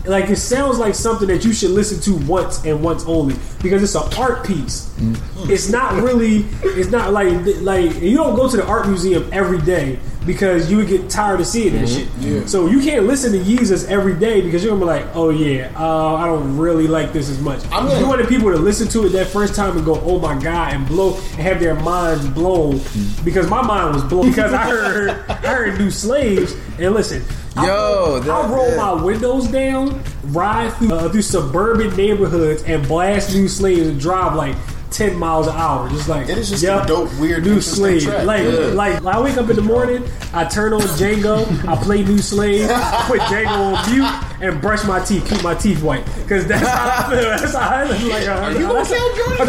like 0.08 0.30
it 0.30 0.36
sounds 0.36 0.78
like 0.78 0.94
something 0.94 1.28
that 1.28 1.44
you 1.44 1.52
should 1.52 1.70
listen 1.70 2.00
to 2.00 2.26
once 2.26 2.64
and 2.64 2.82
once 2.82 3.04
only 3.04 3.36
because 3.62 3.82
it's 3.82 3.94
an 3.94 4.12
art 4.18 4.46
piece. 4.46 4.88
Mm-hmm. 4.96 5.50
It's 5.50 5.68
not 5.68 6.02
really. 6.02 6.46
It's 6.62 6.90
not 6.90 7.12
like 7.12 7.32
like 7.60 8.00
you 8.00 8.16
don't 8.16 8.34
go 8.34 8.48
to 8.48 8.56
the 8.56 8.66
art 8.66 8.86
museum 8.86 9.28
every 9.32 9.60
day 9.60 9.98
because 10.28 10.70
you 10.70 10.76
would 10.76 10.88
get 10.88 11.08
tired 11.08 11.40
of 11.40 11.46
seeing 11.46 11.72
that 11.72 11.88
mm-hmm. 11.88 12.22
shit. 12.22 12.48
So 12.48 12.66
you 12.66 12.80
can't 12.80 13.06
listen 13.06 13.32
to 13.32 13.38
Yeezus 13.38 13.88
every 13.88 14.14
day 14.14 14.40
because 14.42 14.62
you're 14.62 14.72
gonna 14.72 14.80
be 14.80 14.86
like, 14.86 15.16
oh 15.16 15.30
yeah, 15.30 15.72
uh, 15.74 16.14
I 16.16 16.26
don't 16.26 16.58
really 16.58 16.86
like 16.86 17.12
this 17.12 17.30
as 17.30 17.40
much. 17.40 17.64
I'm 17.66 17.86
gonna- 17.86 17.98
you 17.98 18.06
wanted 18.06 18.28
people 18.28 18.50
to 18.50 18.58
listen 18.58 18.88
to 18.88 19.06
it 19.06 19.10
that 19.10 19.28
first 19.28 19.54
time 19.54 19.76
and 19.76 19.84
go, 19.86 20.00
oh 20.00 20.18
my 20.18 20.38
god, 20.38 20.74
and 20.74 20.86
blow 20.86 21.14
and 21.14 21.40
have 21.40 21.60
their 21.60 21.74
minds 21.74 22.26
blown 22.28 22.74
mm-hmm. 22.74 23.24
because 23.24 23.48
my 23.48 23.62
mind 23.62 23.94
was 23.94 24.04
blown 24.04 24.28
because 24.28 24.52
I 24.52 24.64
heard 24.68 25.10
I 25.28 25.34
heard 25.34 25.78
new 25.78 25.90
slaves 25.90 26.54
and 26.78 26.94
listen. 26.94 27.24
I 27.58 27.66
Yo, 27.66 28.04
roll, 28.12 28.20
that- 28.20 28.30
I 28.30 28.48
roll 28.48 28.76
my 28.76 28.92
windows 29.02 29.48
down, 29.48 30.00
ride 30.26 30.72
through, 30.74 30.92
uh, 30.92 31.08
through 31.08 31.22
suburban 31.22 31.94
neighborhoods, 31.96 32.62
and 32.64 32.86
blast 32.86 33.34
new 33.34 33.48
slaves 33.48 33.86
and 33.88 34.00
drive 34.00 34.34
like. 34.34 34.54
10 34.90 35.16
miles 35.16 35.46
an 35.46 35.54
hour, 35.54 35.86
just 35.90 36.08
like 36.08 36.30
It 36.30 36.38
is 36.38 36.48
just 36.48 36.62
yep, 36.62 36.86
dope, 36.86 37.10
weird, 37.20 37.44
new 37.44 37.60
slave. 37.60 38.02
track. 38.04 38.24
Like, 38.24 38.42
Yeah. 38.42 38.72
like 38.72 39.04
I 39.04 39.20
wake 39.20 39.36
up 39.36 39.48
in 39.50 39.54
the 39.54 39.62
morning, 39.62 40.02
I 40.32 40.44
turn 40.44 40.72
on 40.72 40.80
Django, 40.80 41.44
I 41.68 41.76
play 41.76 42.02
New 42.02 42.16
Slave, 42.18 42.68
I 42.70 43.04
put 43.06 43.20
Django 43.20 43.76
on 43.76 43.92
mute, 43.92 44.08
and 44.40 44.60
brush 44.60 44.84
my 44.84 45.00
teeth, 45.04 45.28
keep 45.28 45.42
my 45.42 45.54
teeth 45.54 45.82
white, 45.82 46.04
because 46.16 46.46
that's 46.46 46.66
how 46.68 46.88
I 46.88 47.10
feel. 47.10 47.28
That's 47.38 47.54
how 47.54 47.76
I 47.84 47.96
feel. 47.96 48.08
Like, 48.08 48.28
uh, 48.28 48.50
you 48.58 48.66
gonna 48.66 48.74
that's, 48.74 48.88
tell 48.90 49.16
Jordan 49.16 49.46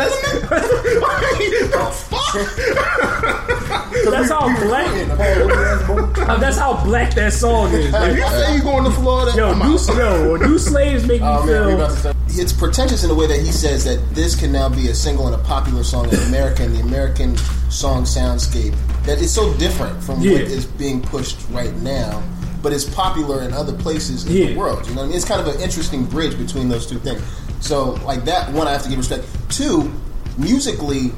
that's 4.12 4.30
how 4.30 4.48
black. 4.64 4.88
that's 6.40 6.58
how 6.58 6.84
black 6.84 7.14
that 7.16 7.34
song 7.34 7.72
is. 7.74 7.92
Like, 7.92 8.16
You 8.16 8.28
say 8.28 8.56
you 8.56 8.62
going 8.62 8.84
to 8.86 8.92
Florida? 8.92 9.36
yo, 9.38 9.50
I'm 9.52 9.60
yo, 9.98 10.36
new 10.38 10.58
slaves 10.60 11.06
make 11.08 11.22
me 11.22 11.28
Oh, 11.28 11.46
man, 11.46 11.48
feel. 11.68 11.76
about 11.76 11.90
to 11.92 11.96
start. 11.98 12.16
It's 12.30 12.54
pretentious 12.54 13.04
in 13.04 13.10
the 13.10 13.16
way 13.16 13.28
that 13.28 13.40
he 13.40 13.52
says 13.52 13.84
that 13.86 13.98
this 14.16 14.36
can 14.40 14.52
now 14.52 14.70
be 14.70 14.88
a 14.90 14.94
single 14.96 15.26
and 15.28 15.36
a 15.36 15.44
popular 15.44 15.84
song 15.84 16.08
in 16.10 16.16
America 16.28 16.64
and 16.64 16.76
the 16.76 16.82
American 16.82 17.36
song 17.70 18.04
soundscape. 18.04 18.76
That 19.06 19.22
it's 19.22 19.32
so 19.32 19.54
different 19.56 20.02
from 20.04 20.22
Yeah. 20.22 20.34
what 20.34 20.42
is 20.44 20.66
being 20.66 21.02
pushed 21.02 21.38
right 21.52 21.74
now, 21.78 22.22
but 22.62 22.74
it's 22.74 22.86
popular 22.86 23.42
in 23.44 23.54
other 23.54 23.74
places 23.74 24.26
in 24.26 24.34
Yeah. 24.34 24.46
the 24.48 24.56
world. 24.56 24.86
You 24.88 24.94
know 24.96 25.02
what 25.02 25.06
I 25.06 25.08
mean? 25.08 25.16
It's 25.18 25.26
kind 25.26 25.42
of 25.42 25.48
an 25.54 25.62
interesting 25.62 26.06
bridge 26.06 26.38
between 26.38 26.70
those 26.70 26.86
two 26.86 27.00
things. 27.00 27.22
So, 27.62 28.00
like 28.06 28.26
that 28.26 28.52
one, 28.54 28.68
I 28.68 28.72
have 28.72 28.84
to 28.84 28.90
give 28.90 28.98
respect. 28.98 29.26
Two, 29.50 29.92
musically, 30.38 31.12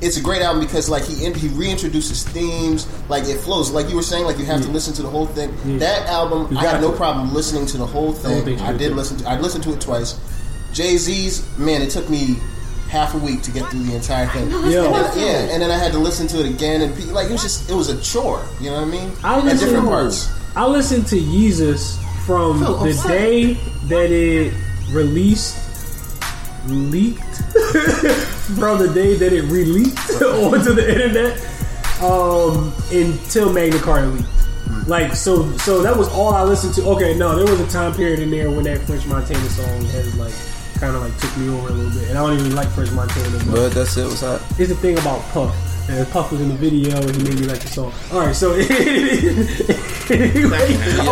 it's 0.00 0.16
a 0.16 0.20
great 0.20 0.42
album 0.42 0.62
because 0.64 0.88
like 0.88 1.04
he 1.04 1.14
he 1.32 1.48
reintroduces 1.48 2.24
themes, 2.28 2.86
like 3.08 3.24
it 3.24 3.38
flows. 3.38 3.70
Like 3.70 3.88
you 3.88 3.96
were 3.96 4.02
saying, 4.02 4.24
like 4.24 4.38
you 4.38 4.44
have 4.44 4.62
to 4.62 4.68
listen 4.70 4.92
to 4.94 5.02
the 5.02 5.08
whole 5.08 5.26
thing. 5.26 5.54
That 5.78 6.06
album, 6.08 6.48
You 6.52 6.58
I 6.58 6.62
had 6.66 6.80
no 6.80 6.92
problem 6.92 7.32
listening 7.32 7.66
to 7.66 7.78
the 7.78 7.86
whole 7.86 8.12
thing. 8.12 8.60
I 8.60 8.72
did 8.72 8.92
listen 8.92 9.16
to. 9.18 9.28
I 9.28 9.38
listened 9.38 9.64
to 9.64 9.72
it 9.72 9.80
twice. 9.80 10.18
Jay 10.72 10.96
Z's, 10.96 11.42
man, 11.58 11.80
it 11.82 11.90
took 11.90 12.10
me 12.10 12.36
half 12.88 13.14
a 13.14 13.18
week 13.18 13.42
to 13.42 13.50
get 13.50 13.68
through 13.70 13.82
the 13.84 13.94
entire 13.94 14.26
thing. 14.26 14.50
Yo. 14.70 14.92
And 14.92 15.20
yeah, 15.20 15.52
and 15.52 15.62
then 15.62 15.70
I 15.70 15.78
had 15.78 15.92
to 15.92 15.98
listen 15.98 16.26
to 16.28 16.40
it 16.40 16.46
again, 16.46 16.82
and 16.82 17.12
like 17.12 17.28
it 17.28 17.32
was 17.32 17.42
just 17.42 17.70
it 17.70 17.74
was 17.74 17.88
a 17.88 18.00
chore. 18.02 18.44
You 18.60 18.70
know 18.70 18.76
what 18.80 18.88
I 18.88 18.90
mean? 18.90 19.12
I 19.22 19.38
At 19.38 19.58
different 19.58 19.86
parts. 19.86 20.28
I 20.56 20.66
listened 20.66 21.06
to 21.08 21.16
Yeezus 21.16 21.98
from 22.24 22.62
I'm 22.62 22.86
the 22.86 22.92
sorry. 22.94 23.18
day 23.18 23.52
that 23.88 24.10
it 24.10 24.54
released, 24.90 25.58
leaked, 26.68 27.20
from 28.58 28.78
the 28.78 28.90
day 28.94 29.14
that 29.16 29.32
it 29.32 29.42
released 29.50 29.98
onto 30.22 30.72
the 30.74 30.88
internet, 30.90 31.38
um, 32.02 32.72
until 32.92 33.52
Magna 33.52 33.78
Carta 33.80 34.06
leaked. 34.08 34.28
Like 34.86 35.14
so, 35.14 35.50
so 35.58 35.82
that 35.82 35.96
was 35.96 36.08
all 36.08 36.34
I 36.34 36.42
listened 36.42 36.74
to. 36.74 36.84
Okay, 36.90 37.16
no, 37.16 37.34
there 37.36 37.46
was 37.50 37.60
a 37.60 37.68
time 37.70 37.94
period 37.94 38.20
in 38.20 38.30
there 38.30 38.50
when 38.50 38.64
that 38.64 38.78
French 38.82 39.06
Montana 39.06 39.48
song 39.48 39.82
has 39.86 40.14
like 40.16 40.34
kind 40.80 40.94
of 40.94 41.02
like 41.02 41.16
took 41.18 41.36
me 41.38 41.48
over 41.48 41.68
a 41.68 41.72
little 41.72 41.90
bit, 41.98 42.08
and 42.10 42.18
I 42.18 42.26
don't 42.26 42.38
even 42.38 42.54
like 42.54 42.68
French 42.68 42.90
Montana. 42.92 43.38
But 43.38 43.46
But 43.52 43.68
that's 43.72 43.96
it. 43.96 44.04
What's 44.04 44.20
that? 44.20 44.40
it's 44.58 44.68
the 44.68 44.74
thing 44.76 44.98
about 44.98 45.20
Puff. 45.32 45.54
And 45.86 46.08
Puff 46.08 46.32
was 46.32 46.40
in 46.40 46.48
the 46.48 46.54
video 46.54 46.96
and 46.96 47.14
he 47.14 47.22
made 47.24 47.40
me 47.40 47.46
like 47.46 47.60
the 47.60 47.68
song. 47.68 47.92
Alright, 48.10 48.34
so 48.34 48.52
I 48.56 48.58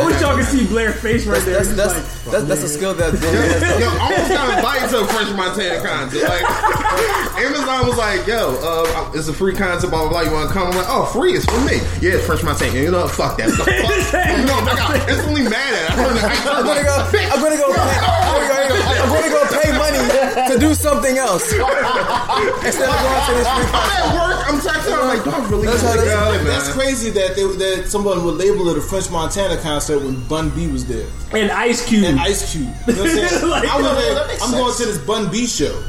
wish 0.07 0.21
y'all 0.21 0.37
could 0.37 0.47
see 0.47 0.67
Blair's 0.67 1.01
face 1.01 1.27
right 1.27 1.43
there. 1.45 1.57
That's 1.57 1.69
He's 1.69 1.77
that's 1.77 1.95
like, 1.95 2.33
that's, 2.33 2.45
that's 2.45 2.63
a 2.63 2.69
skill 2.69 2.95
that. 2.95 3.13
Yo, 3.13 3.89
I 3.89 4.01
almost 4.01 4.29
got 4.31 4.57
invited 4.57 4.89
to 4.91 5.01
a 5.01 5.07
French 5.09 5.37
Montana 5.37 5.83
concert. 5.87 6.23
Like, 6.23 6.45
Amazon 7.43 7.87
was 7.87 7.97
like, 7.99 8.27
"Yo, 8.27 8.57
uh, 8.63 9.11
it's 9.15 9.29
a 9.29 9.33
free 9.33 9.55
concert. 9.55 9.91
Blah 9.91 10.09
blah 10.09 10.11
blah. 10.11 10.21
You 10.23 10.31
want 10.33 10.49
to 10.49 10.55
come?" 10.55 10.69
I'm 10.71 10.77
like, 10.77 10.87
"Oh, 10.89 11.05
free? 11.07 11.33
It's 11.35 11.45
for 11.47 11.61
me." 11.67 11.77
Yeah, 12.01 12.17
it's 12.19 12.27
French 12.27 12.43
Montana. 12.43 12.79
You 12.79 12.91
know, 12.91 13.09
fuck 13.09 13.37
that. 13.39 13.51
Fuck. 13.51 13.69
You 14.33 14.47
know, 14.47 14.55
I 14.55 14.77
got 14.77 15.09
instantly 15.09 15.43
mad 15.43 15.75
at. 15.75 15.83
It. 15.83 15.91
I 15.91 15.95
turned 15.97 16.17
the 16.19 16.25
I 16.25 16.57
I'm 16.57 16.65
gonna 16.65 16.83
go. 16.83 16.95
I'm 16.95 17.03
gonna 17.03 17.03
go. 17.03 17.11
Pay, 17.11 17.25
I'm, 17.31 17.41
gonna 17.43 17.57
go 17.57 17.69
I'm 17.73 19.09
gonna 19.13 19.31
go 19.31 19.43
pay 19.61 19.71
money 19.77 20.53
to 20.53 20.59
do 20.59 20.75
something 20.75 21.17
else 21.19 21.43
instead 21.53 22.89
of 22.89 22.97
going 23.03 23.23
to 23.27 23.33
this 23.37 23.49
free 23.49 23.69
I'm 23.73 23.91
at 23.93 24.07
work. 24.15 24.49
I'm 24.49 24.59
texting. 24.61 24.95
I'm 24.99 25.09
like, 25.09 25.25
"Don't 25.25 25.51
really 25.51 25.67
That's 25.67 25.83
how 25.83 25.95
go, 25.95 26.05
that's- 26.05 26.35
man." 26.37 26.45
That's 26.47 26.73
crazy 26.73 27.11
that 27.11 27.37
they, 27.37 27.43
that 27.45 27.89
someone 27.89 28.25
would 28.25 28.35
label 28.37 28.69
it 28.69 28.77
a 28.79 28.81
French 28.81 29.11
Montana 29.11 29.57
concert 29.59 29.99
when 30.03 30.21
Bun 30.29 30.51
B 30.51 30.67
was 30.69 30.87
there 30.87 31.07
and 31.33 31.51
Ice 31.51 31.85
Cube. 31.87 32.05
and 32.05 32.21
Ice 32.21 32.53
Cube. 32.53 32.69
You 32.87 32.95
know 32.95 33.03
what 33.03 33.11
I'm 33.11 33.29
saying? 33.29 33.49
Like, 33.51 33.69
I 33.69 33.77
was 33.77 33.85
no, 33.85 33.95
there, 33.95 34.37
I'm 34.43 34.51
going 34.53 34.73
sense. 34.73 34.79
to 34.79 34.85
this 34.87 34.99
Bun 35.07 35.31
B 35.31 35.47
show. 35.47 35.83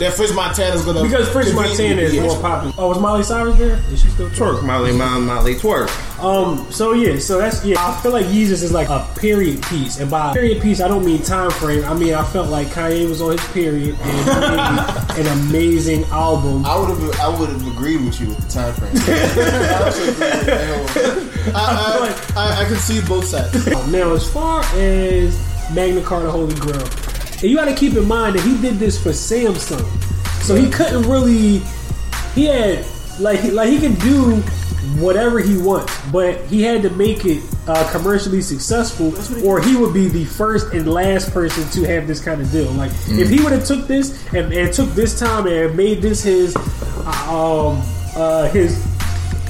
That 0.00 0.14
French 0.14 0.32
Montana's 0.34 0.82
gonna 0.84 1.02
because 1.02 1.28
French 1.28 1.48
conveniently 1.50 1.84
Montana 1.94 2.02
is 2.02 2.20
more 2.32 2.40
popular. 2.40 2.74
Oh, 2.78 2.88
was 2.88 2.98
Molly 2.98 3.22
Cyrus 3.22 3.56
there? 3.58 3.78
Is 3.92 4.00
she 4.00 4.08
still 4.08 4.30
twerk, 4.30 4.64
Molly, 4.64 4.92
Molly, 4.92 5.20
Molly, 5.26 5.54
twerk. 5.54 5.88
Um. 6.24 6.66
So 6.72 6.92
yeah. 6.94 7.18
So 7.18 7.38
that's 7.38 7.62
yeah. 7.64 7.76
I 7.78 8.00
feel 8.00 8.10
like 8.12 8.24
Yeezus 8.26 8.62
is 8.62 8.72
like 8.72 8.88
a 8.88 9.06
period 9.18 9.62
piece, 9.64 10.00
and 10.00 10.10
by 10.10 10.32
period 10.32 10.62
piece, 10.62 10.80
I 10.80 10.88
don't 10.88 11.04
mean 11.04 11.22
time 11.22 11.50
frame. 11.50 11.84
I 11.84 11.92
mean 11.94 12.14
I 12.14 12.24
felt 12.24 12.48
like 12.48 12.68
Kanye 12.68 13.08
was 13.08 13.20
on 13.20 13.32
his 13.38 13.46
period 13.52 13.94
and 14.00 15.18
an 15.26 15.26
amazing 15.48 16.04
album. 16.06 16.64
I 16.64 16.78
would 16.78 16.88
have 16.88 17.20
I 17.20 17.28
would 17.38 17.48
have 17.50 17.66
agreed 17.66 18.02
with 18.04 18.18
you 18.20 18.28
with 18.28 18.38
the 18.38 18.48
time 18.50 18.72
frame. 18.74 18.92
I 18.96 19.84
also 19.84 20.02
agree 20.02 20.12
with 20.12 20.46
the 20.46 20.66
whole- 20.66 21.54
I, 21.54 22.14
I, 22.36 22.42
I, 22.58 22.62
I 22.62 22.64
can 22.66 22.76
see 22.76 23.00
both 23.06 23.24
sides. 23.26 23.66
Now, 23.90 24.12
as 24.12 24.30
far 24.30 24.62
as 24.74 25.34
Magna 25.74 26.02
Carta 26.02 26.30
Holy 26.30 26.54
Grail, 26.56 26.86
and 27.42 27.50
you 27.50 27.56
got 27.56 27.66
to 27.66 27.74
keep 27.74 27.94
in 27.94 28.06
mind 28.06 28.36
that 28.36 28.42
he 28.42 28.60
did 28.60 28.74
this 28.74 29.02
for 29.02 29.10
Samsung, 29.10 29.84
so 30.42 30.54
he 30.54 30.70
couldn't 30.70 31.02
really. 31.02 31.62
He 32.34 32.44
had 32.46 32.84
like 33.18 33.42
like 33.52 33.70
he 33.70 33.78
could 33.78 33.98
do 34.00 34.42
whatever 34.98 35.40
he 35.40 35.56
wants, 35.56 35.96
but 36.10 36.40
he 36.46 36.62
had 36.62 36.82
to 36.82 36.90
make 36.90 37.24
it 37.24 37.42
uh, 37.66 37.90
commercially 37.92 38.42
successful, 38.42 39.14
or 39.44 39.60
he 39.60 39.76
would 39.76 39.94
be 39.94 40.08
the 40.08 40.24
first 40.24 40.72
and 40.72 40.90
last 40.90 41.32
person 41.32 41.68
to 41.70 41.88
have 41.88 42.06
this 42.06 42.22
kind 42.22 42.40
of 42.40 42.50
deal. 42.50 42.70
Like 42.72 42.92
if 43.08 43.28
he 43.28 43.40
would 43.42 43.52
have 43.52 43.64
took 43.64 43.86
this 43.86 44.26
and, 44.34 44.52
and 44.52 44.72
took 44.72 44.90
this 44.90 45.18
time 45.18 45.46
and 45.46 45.76
made 45.76 46.02
this 46.02 46.22
his 46.22 46.56
uh, 46.56 47.72
um 47.74 47.82
uh, 48.16 48.48
his 48.48 48.84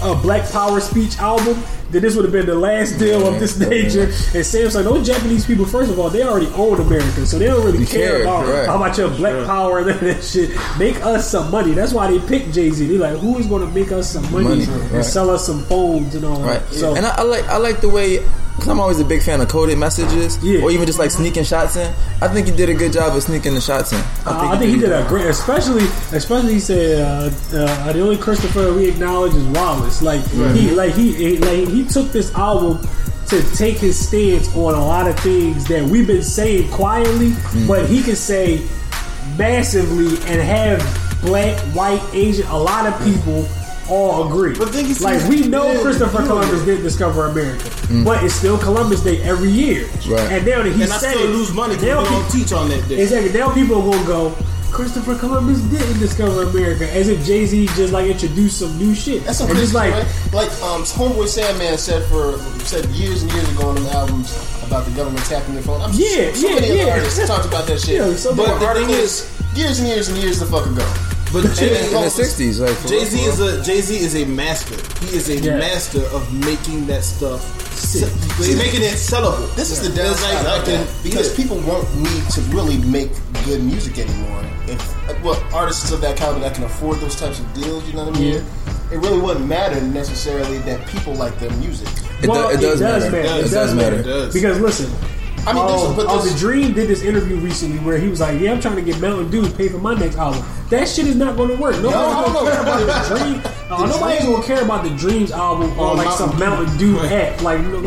uh, 0.03 0.21
Black 0.23 0.51
Power 0.51 0.81
speech 0.81 1.19
album, 1.19 1.63
then 1.91 2.03
this 2.03 2.15
would 2.17 2.25
have 2.25 2.33
been 2.33 2.47
the 2.47 2.55
last 2.55 2.99
deal 2.99 3.27
of 3.27 3.39
this 3.41 3.59
nature. 3.59 4.05
And 4.35 4.45
Sam's 4.47 4.75
like, 4.75 4.85
those 4.85 5.07
Japanese 5.07 5.47
people, 5.47 5.65
first 5.67 5.91
of 5.91 5.99
all, 5.99 6.11
they 6.11 6.23
already 6.23 6.47
own 6.55 6.81
America, 6.81 7.27
so 7.27 7.39
they 7.39 7.47
don't 7.47 7.65
really 7.65 7.85
care, 7.87 8.11
care, 8.11 8.23
about, 8.23 8.67
how 8.67 8.77
about 8.77 8.97
your 8.97 9.09
Black 9.11 9.47
Power 9.47 9.79
and 9.81 9.89
that 10.01 10.23
shit. 10.25 10.51
Make 10.79 10.97
us 11.05 11.31
some 11.31 11.51
money. 11.51 11.73
That's 11.73 11.93
why 11.93 12.11
they 12.11 12.19
picked 12.27 12.53
Jay 12.55 12.71
Z. 12.71 12.87
They're 12.87 12.99
like, 12.99 13.19
who 13.21 13.39
is 13.39 13.47
going 13.47 13.67
to 13.67 13.73
make 13.75 13.93
us 13.93 14.11
some 14.11 14.23
money, 14.33 14.41
Money, 14.49 14.65
and 14.65 14.91
right. 14.93 15.05
sell 15.05 15.31
us 15.31 15.47
some 15.47 15.63
phones 15.65 16.15
and 16.15 16.25
all 16.25 16.41
Right. 16.43 16.61
that? 16.61 16.75
So, 16.75 16.95
and 16.95 17.05
I, 17.05 17.17
I 17.19 17.23
like 17.23 17.45
I 17.47 17.57
like 17.59 17.81
the 17.81 17.89
way 17.89 18.19
because 18.61 18.69
I'm 18.69 18.79
always 18.81 19.01
a 19.01 19.05
big 19.05 19.23
fan 19.23 19.41
of 19.41 19.49
coded 19.49 19.79
messages, 19.79 20.39
Yeah. 20.43 20.61
or 20.63 20.71
even 20.71 20.87
just 20.87 20.99
like 20.99 21.11
sneaking 21.11 21.45
shots 21.45 21.77
in. 21.77 21.93
I 22.23 22.29
think 22.29 22.47
he 22.47 22.55
did 22.55 22.69
a 22.69 22.75
good 22.75 22.93
job 22.93 23.17
of 23.17 23.23
sneaking 23.23 23.55
the 23.55 23.61
shots 23.61 23.93
in. 23.93 23.99
Uh, 24.27 24.51
I 24.53 24.59
think 24.59 24.71
he 24.75 24.79
did 24.79 24.93
a 24.93 25.05
great, 25.09 25.27
especially, 25.27 25.85
especially 26.13 26.55
he 26.55 26.61
said 26.61 27.01
uh, 27.01 27.31
uh, 27.57 27.93
the 27.93 28.01
only 28.01 28.19
Christopher 28.19 28.73
we 28.75 28.89
acknowledge 28.89 29.35
is 29.35 29.45
Wallace. 29.49 30.03
Like 30.03 30.23
he, 30.55 30.71
like 30.73 30.95
he, 30.95 31.13
he- 31.15 31.39
like 31.39 31.69
he 31.69 31.85
took 31.87 32.13
this 32.13 32.33
album 32.35 32.87
to 33.29 33.43
take 33.55 33.77
his 33.79 33.97
stance 34.09 34.49
on 34.57 34.75
a 34.75 34.85
lot 34.85 35.07
of 35.09 35.19
things 35.21 35.65
that 35.69 35.83
we've 35.89 36.07
been 36.07 36.23
saying 36.23 36.69
quietly, 36.71 37.33
but 37.67 37.89
he 37.89 38.03
can 38.03 38.17
say 38.17 38.61
massively 39.39 40.17
and 40.31 40.41
have 40.43 40.81
black, 41.23 41.59
white, 41.75 42.03
Asian, 42.13 42.47
a 42.49 42.59
lot 42.59 42.87
of 42.87 42.95
people 43.05 43.47
all 43.91 44.29
agree. 44.29 44.55
But 44.57 44.73
then 44.73 44.87
you 44.87 44.95
see- 44.95 45.05
like 45.05 45.29
we 45.29 45.47
know 45.49 45.71
yeah, 45.73 45.81
Christopher 45.83 46.21
you- 46.23 46.27
Columbus 46.29 46.63
did 46.65 46.83
discover 46.83 47.27
America, 47.27 47.65
Mm. 47.91 48.05
but 48.05 48.23
it's 48.25 48.35
still 48.35 48.57
Columbus 48.59 49.01
Day 49.01 49.21
every 49.23 49.51
year. 49.51 49.89
Right. 50.09 50.21
And 50.33 50.47
now 50.47 50.63
that 50.63 50.73
he 50.73 50.83
and 50.83 50.93
I 50.93 50.99
still 50.99 51.19
it, 51.19 51.31
lose 51.31 51.53
money 51.53 51.75
because 51.75 51.83
we 52.09 52.15
don't 52.15 52.31
pe- 52.31 52.39
teach 52.39 52.53
on 52.53 52.69
that 52.71 52.89
day. 52.89 53.01
Exactly. 53.03 53.33
Now 53.39 53.51
people 53.51 53.77
are 53.83 53.91
gonna 53.93 54.07
go. 54.07 54.33
Christopher 54.71 55.17
Columbus 55.17 55.59
didn't 55.63 55.99
discover 55.99 56.45
America, 56.45 56.87
as 56.95 57.09
if 57.09 57.27
Jay 57.27 57.45
Z 57.45 57.67
just 57.75 57.93
like 57.93 58.07
introduced 58.07 58.61
some 58.61 58.79
new 58.79 58.95
shit. 58.95 59.25
That's 59.27 59.39
some 59.39 59.51
and 59.51 59.59
just 59.59 59.75
like 59.75 59.93
like 59.93 60.07
like 60.33 60.51
um 60.63 60.85
Homeboy 60.85 61.27
Sandman 61.27 61.77
said 61.77 62.05
for 62.05 62.39
said 62.65 62.87
years 62.95 63.23
and 63.25 63.33
years 63.33 63.49
ago 63.51 63.71
on 63.71 63.75
them 63.75 63.87
albums 63.87 64.33
about 64.65 64.85
the 64.85 64.93
government 64.93 65.27
tapping 65.27 65.55
your 65.55 65.65
phone. 65.65 65.81
I'm 65.83 65.91
Yeah, 65.93 66.33
so 66.33 66.47
yeah, 66.49 66.55
many 66.55 66.77
yeah. 66.77 66.83
other 66.85 66.93
artists 66.93 67.27
talked 67.27 67.47
about 67.47 67.67
that 67.67 67.81
shit. 67.85 67.97
Yeah, 67.97 68.15
so 68.15 68.31
but 68.33 68.47
many 68.47 68.59
the 68.61 68.75
thing 68.87 68.95
artists- 68.95 69.27
is, 69.27 69.59
years 69.59 69.79
and 69.81 69.89
years 69.89 70.09
and 70.09 70.19
years 70.19 70.39
the 70.39 70.47
fuck 70.47 70.67
ago. 70.67 70.87
But 71.33 71.45
in, 71.63 71.69
in 71.69 71.93
the 71.93 72.11
'60s, 72.11 72.59
like 72.61 72.89
Jay 72.89 73.05
Z 73.05 73.19
is 73.21 73.39
a 73.41 73.63
Jay 73.63 73.81
Z 73.81 73.95
is 73.97 74.17
a 74.17 74.25
master. 74.27 74.75
He 75.07 75.17
is 75.17 75.29
a 75.29 75.37
Yeah. 75.39 75.59
master 75.59 76.03
of 76.07 76.33
making 76.45 76.87
that 76.89 77.05
stuff. 77.05 77.41
Se- 77.77 78.09
He's 78.45 78.57
making 78.57 78.83
it 78.83 78.95
sellable. 78.99 79.55
This 79.55 79.71
is 79.71 79.81
the 79.81 79.89
It's 79.89 79.97
downside 79.97 80.45
like, 80.45 80.61
of 80.61 80.67
that 80.67 80.89
because 81.03 81.33
people 81.35 81.59
won't 81.61 81.87
need 81.97 82.29
to 82.31 82.41
really 82.53 82.79
make 82.79 83.11
good 83.45 83.63
music 83.63 83.99
anymore. 83.99 84.43
If 84.67 85.23
well, 85.23 85.43
artists 85.55 85.91
of 85.93 86.01
that 86.03 86.17
caliber 86.17 86.41
that 86.41 86.55
can 86.55 86.65
afford 86.65 86.99
those 87.01 87.15
types 87.17 87.39
of 87.41 87.55
deals, 87.55 87.87
you 87.87 87.95
know 87.95 88.05
what 88.07 88.17
I 88.17 88.21
mean? 88.21 88.45
It 88.93 88.97
really 88.99 89.19
wouldn't 89.21 89.47
matter 89.47 89.81
necessarily 89.81 90.59
that 90.59 90.85
people 90.89 91.15
like 91.15 91.39
their 91.39 91.51
music. 91.53 91.89
It, 92.19 92.23
do- 92.23 92.29
well, 92.31 92.51
it 92.51 92.61
does 92.61 92.81
matter. 92.81 93.17
It 93.17 93.51
does 93.51 93.75
matter. 93.75 93.97
It 94.01 94.03
does. 94.03 94.35
Because 94.35 94.59
listen, 94.59 94.91
I 95.47 95.53
mean, 95.53 95.67
there's- 95.67 95.83
um, 95.83 95.97
but 95.97 96.07
uh, 96.07 96.21
the 96.23 96.37
Dream 96.39 96.73
did 96.75 96.89
this 96.89 97.03
interview 97.03 97.37
recently 97.37 97.79
where 97.79 97.99
he 97.99 98.09
was 98.09 98.21
like, 98.21 98.39
"Yeah, 98.41 98.53
I'm 98.53 98.61
trying 98.61 98.77
to 98.77 98.83
get 98.83 99.01
Mountain 99.01 99.31
Dew 99.31 99.43
to 99.43 99.51
pay 99.51 99.69
for 99.69 99.79
my 99.79 99.95
next 99.95 100.17
album." 100.17 100.45
That 100.69 100.87
shit 100.89 101.07
is 101.07 101.17
not 101.17 101.37
going 101.37 101.49
to 101.49 101.57
work. 101.57 101.77
Nobody's 101.81 101.95
No, 101.95 102.33
going 102.33 102.47
to 102.47 102.53
care 102.53 102.63
about 102.63 103.09
the 103.09 103.15
Dream. 103.17 103.43
Uh, 103.71 103.87
nobody's 103.87 104.25
going 104.27 104.43
to 104.43 104.47
care 104.49 104.63
about 104.63 104.83
the 104.83 104.91
Dreams 104.99 105.31
album 105.31 105.71
or 105.79 105.91
On 105.93 105.97
like 105.97 106.11
some 106.19 106.31
Mountain 106.41 106.67
Mountain 106.67 106.77
Dew 106.77 106.97
hat. 106.99 107.41
Like, 107.41 107.61
no, 107.61 107.79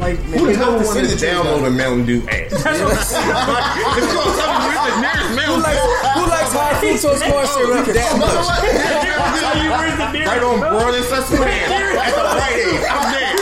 like, 0.00 0.16
Who 0.32 0.46
the 0.46 0.54
hell 0.56 0.80
no 0.80 0.86
wanted 0.86 1.10
to 1.10 1.16
download 1.20 1.66
a 1.66 1.70
Mountain 1.70 2.06
Dew 2.06 2.22
app? 2.32 2.48
That's 2.48 2.64
what 2.64 2.96
I'm 2.96 3.04
saying. 3.04 3.28
It's 3.98 4.08
gonna 4.08 4.32
tell 4.40 4.52
me 4.56 4.72
where's 4.72 4.88
the 4.88 4.96
nearest 5.04 5.28
Who 5.28 5.36
Mountain 5.36 5.60
likes 5.68 5.84
who 6.16 6.22
likes 6.32 6.52
high 6.56 6.80
fructose 6.80 7.20
corn 7.28 7.44
syrup 7.52 7.84
that 7.92 8.12
much? 8.16 8.40
Right 10.16 10.42
on 10.42 10.60
Broad 10.60 10.94
and 10.96 11.04
Susquehanna. 11.04 12.00
At 12.00 12.14
the 12.16 12.24
right 12.24 12.56
age. 12.56 12.84
I'm 12.88 13.12
there. 13.12 13.36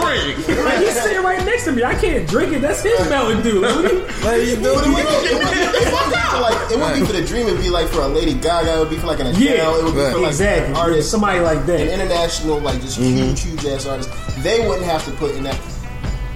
Drink. 0.00 0.48
like 0.64 0.78
he's 0.78 1.00
sitting 1.02 1.22
right 1.22 1.44
next 1.44 1.64
to 1.64 1.72
me. 1.72 1.84
I 1.84 1.94
can't 1.94 2.28
drink 2.28 2.52
it. 2.52 2.60
That's 2.60 2.82
his 2.82 3.08
Mountain 3.08 3.42
Dew. 3.42 3.60
Like, 3.60 3.74
what 3.74 3.88
do 3.90 3.96
you- 3.96 4.04
Like, 4.24 4.42
you 4.48 4.56
know, 4.58 4.72
it 4.72 4.88
wouldn't, 4.88 5.08
it 5.24 5.38
wouldn't, 5.38 5.74
it 5.74 5.92
wouldn't 5.92 6.12
be 6.12 6.20
for 6.30 6.40
like 6.40 6.70
it 6.72 6.78
wouldn't 6.78 7.00
be 7.00 7.06
for 7.06 7.12
the 7.12 7.24
dream. 7.26 7.46
It'd 7.46 7.60
be 7.60 7.70
like 7.70 7.88
for 7.88 8.00
a 8.00 8.08
Lady 8.08 8.34
Gaga. 8.34 8.74
It 8.74 8.78
would 8.80 8.90
be 8.90 8.96
for 8.96 9.06
like 9.06 9.20
an 9.20 9.28
Adele. 9.28 9.42
Yeah, 9.42 9.78
it 9.78 9.84
would 9.84 9.94
be 9.94 10.00
for 10.12 10.18
like 10.18 10.28
exactly. 10.30 10.74
artists, 10.74 11.10
Somebody 11.10 11.40
like 11.40 11.64
that, 11.66 11.80
an 11.80 11.88
international, 11.88 12.58
like 12.60 12.80
just 12.80 12.98
huge, 12.98 13.40
mm-hmm. 13.40 13.48
huge 13.50 13.66
ass 13.66 13.86
artist. 13.86 14.10
They 14.42 14.66
wouldn't 14.66 14.86
have 14.86 15.04
to 15.06 15.10
put 15.12 15.34
in 15.34 15.44
that. 15.44 15.60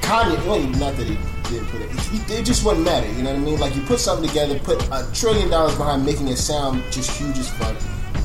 Kanye, 0.00 0.38
well, 0.46 0.61
not 0.80 0.96
that 0.96 1.06
he 1.06 1.16
did 1.50 1.66
put 1.68 1.80
it. 1.82 1.90
It, 2.12 2.40
it 2.40 2.44
just 2.46 2.64
wouldn't 2.64 2.84
matter. 2.84 3.06
You 3.12 3.22
know 3.22 3.32
what 3.32 3.40
I 3.40 3.44
mean? 3.44 3.59
Like 3.61 3.74
you 3.76 3.82
put 3.82 3.98
something 4.00 4.26
together, 4.28 4.59
put 4.61 4.82
a 4.90 5.06
trillion 5.12 5.50
dollars 5.50 5.74
behind 5.76 6.04
making 6.04 6.28
it 6.28 6.36
sound 6.36 6.82
just 6.90 7.11
huge 7.18 7.38
as 7.38 7.48
fuck, 7.50 7.76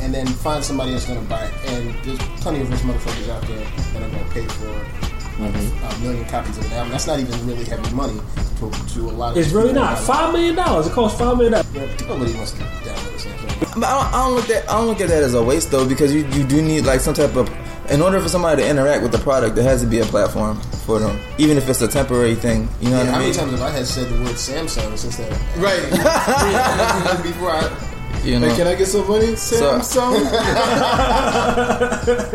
and 0.01 0.13
then 0.13 0.27
find 0.27 0.63
somebody 0.63 0.91
that's 0.91 1.05
gonna 1.05 1.21
buy 1.21 1.45
it. 1.45 1.53
And 1.71 1.93
there's 2.03 2.19
plenty 2.41 2.61
of 2.61 2.69
rich 2.69 2.81
motherfuckers 2.81 3.29
out 3.29 3.41
there 3.47 3.59
that 3.93 4.03
are 4.03 4.09
gonna 4.09 4.29
pay 4.31 4.45
for. 4.45 5.12
A 5.39 5.45
uh, 5.45 5.97
million 5.99 6.25
copies 6.25 6.57
of 6.59 6.65
an 6.65 6.73
album. 6.73 6.91
That's 6.91 7.07
not 7.07 7.19
even 7.19 7.47
really 7.47 7.63
heavy 7.65 7.95
money 7.95 8.19
to, 8.59 8.69
to 8.69 8.99
a 9.01 9.11
lot 9.11 9.31
of 9.31 9.37
It's 9.37 9.51
really 9.51 9.73
not 9.73 9.97
five 9.97 10.31
million 10.31 10.55
dollars. 10.55 10.87
It 10.87 10.93
costs 10.93 11.17
five 11.19 11.37
million 11.37 11.53
dollars. 11.53 11.67
Yeah, 11.73 12.07
nobody 12.07 12.33
wants 12.35 12.51
to 12.51 12.59
download 12.59 13.13
this 13.13 13.23
thing. 13.25 13.33
I 13.63 13.73
don't, 13.73 13.85
I 13.85 14.11
don't 14.11 14.35
look 14.35 14.49
at 14.49 14.69
I 14.69 14.73
don't 14.77 14.87
look 14.87 15.01
at 15.01 15.09
that 15.09 15.23
as 15.23 15.33
a 15.33 15.41
waste 15.43 15.71
though 15.71 15.87
because 15.87 16.13
you, 16.13 16.25
you 16.27 16.43
do 16.43 16.61
need 16.61 16.85
like 16.85 16.99
some 16.99 17.13
type 17.15 17.35
of 17.35 17.49
in 17.89 18.01
order 18.01 18.19
for 18.19 18.29
somebody 18.29 18.61
to 18.61 18.69
interact 18.69 19.01
with 19.01 19.11
the 19.11 19.17
product 19.17 19.55
there 19.55 19.63
has 19.63 19.81
to 19.81 19.87
be 19.87 19.99
a 19.99 20.05
platform 20.05 20.59
for 20.85 20.99
them 20.99 21.19
even 21.37 21.57
if 21.57 21.67
it's 21.67 21.81
a 21.81 21.87
temporary 21.87 22.35
thing 22.35 22.69
you 22.79 22.89
know 22.89 22.97
Yeah, 22.97 23.05
what 23.05 23.13
how 23.13 23.19
many 23.19 23.33
times 23.33 23.51
have 23.51 23.61
I 23.61 23.71
had 23.71 23.85
said 23.87 24.09
the 24.09 24.19
word 24.23 24.35
Samsung 24.35 24.97
since 24.97 25.17
that? 25.17 25.31
Right. 25.57 27.23
Before 27.23 27.51
I, 27.51 27.92
you 28.23 28.39
know 28.39 28.47
Hey, 28.49 28.55
can 28.55 28.67
I 28.67 28.75
get 28.75 28.87
some 28.87 29.07
money? 29.07 29.35
So- 29.35 29.79
Samsung. 29.79 30.23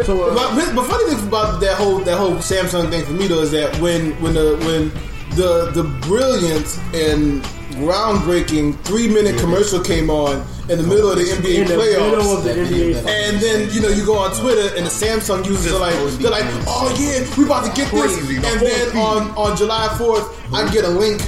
So, 0.05 0.31
uh, 0.31 0.35
but, 0.35 0.75
but 0.75 0.87
funny 0.87 1.15
thing 1.15 1.29
about 1.29 1.61
that 1.61 1.77
whole 1.77 1.99
that 1.99 2.17
whole 2.17 2.37
Samsung 2.37 2.89
thing 2.91 3.05
for 3.05 3.13
me 3.13 3.27
though 3.27 3.41
is 3.41 3.51
that 3.51 3.77
when 3.81 4.13
when 4.23 4.35
the 4.35 4.57
when 4.65 4.91
the 5.37 5.71
the 5.73 5.83
brilliant 6.07 6.79
and 6.95 7.43
groundbreaking 7.83 8.79
three 8.81 9.09
minute 9.09 9.39
commercial 9.39 9.81
came 9.83 10.09
on 10.11 10.45
in 10.71 10.79
the 10.79 10.85
middle 10.87 11.11
of 11.11 11.19
the 11.19 11.25
NBA 11.25 11.63
In 11.63 11.67
the 11.69 11.75
playoffs. 11.75 12.11
middle 12.11 12.37
of 12.39 12.45
the 12.45 12.51
NBA. 12.51 13.07
and 13.07 13.41
then 13.41 13.69
you 13.73 13.81
know 13.81 13.89
you 13.89 14.05
go 14.07 14.17
on 14.19 14.35
Twitter 14.35 14.75
and 14.77 14.87
the 14.87 14.91
Samsung 14.91 15.45
users 15.47 15.73
are 15.73 15.81
like 15.81 15.95
they're 16.19 16.31
like 16.31 16.45
oh 16.67 16.95
yeah 16.99 17.37
we 17.37 17.45
about 17.45 17.65
to 17.67 17.73
get 17.77 17.91
this 17.93 18.17
and 18.19 18.29
the 18.61 18.65
then 18.65 18.97
on 18.97 19.31
on 19.37 19.57
July 19.57 19.89
fourth 19.99 20.25
I 20.55 20.71
get 20.73 20.85
a 20.85 20.89
link 20.89 21.21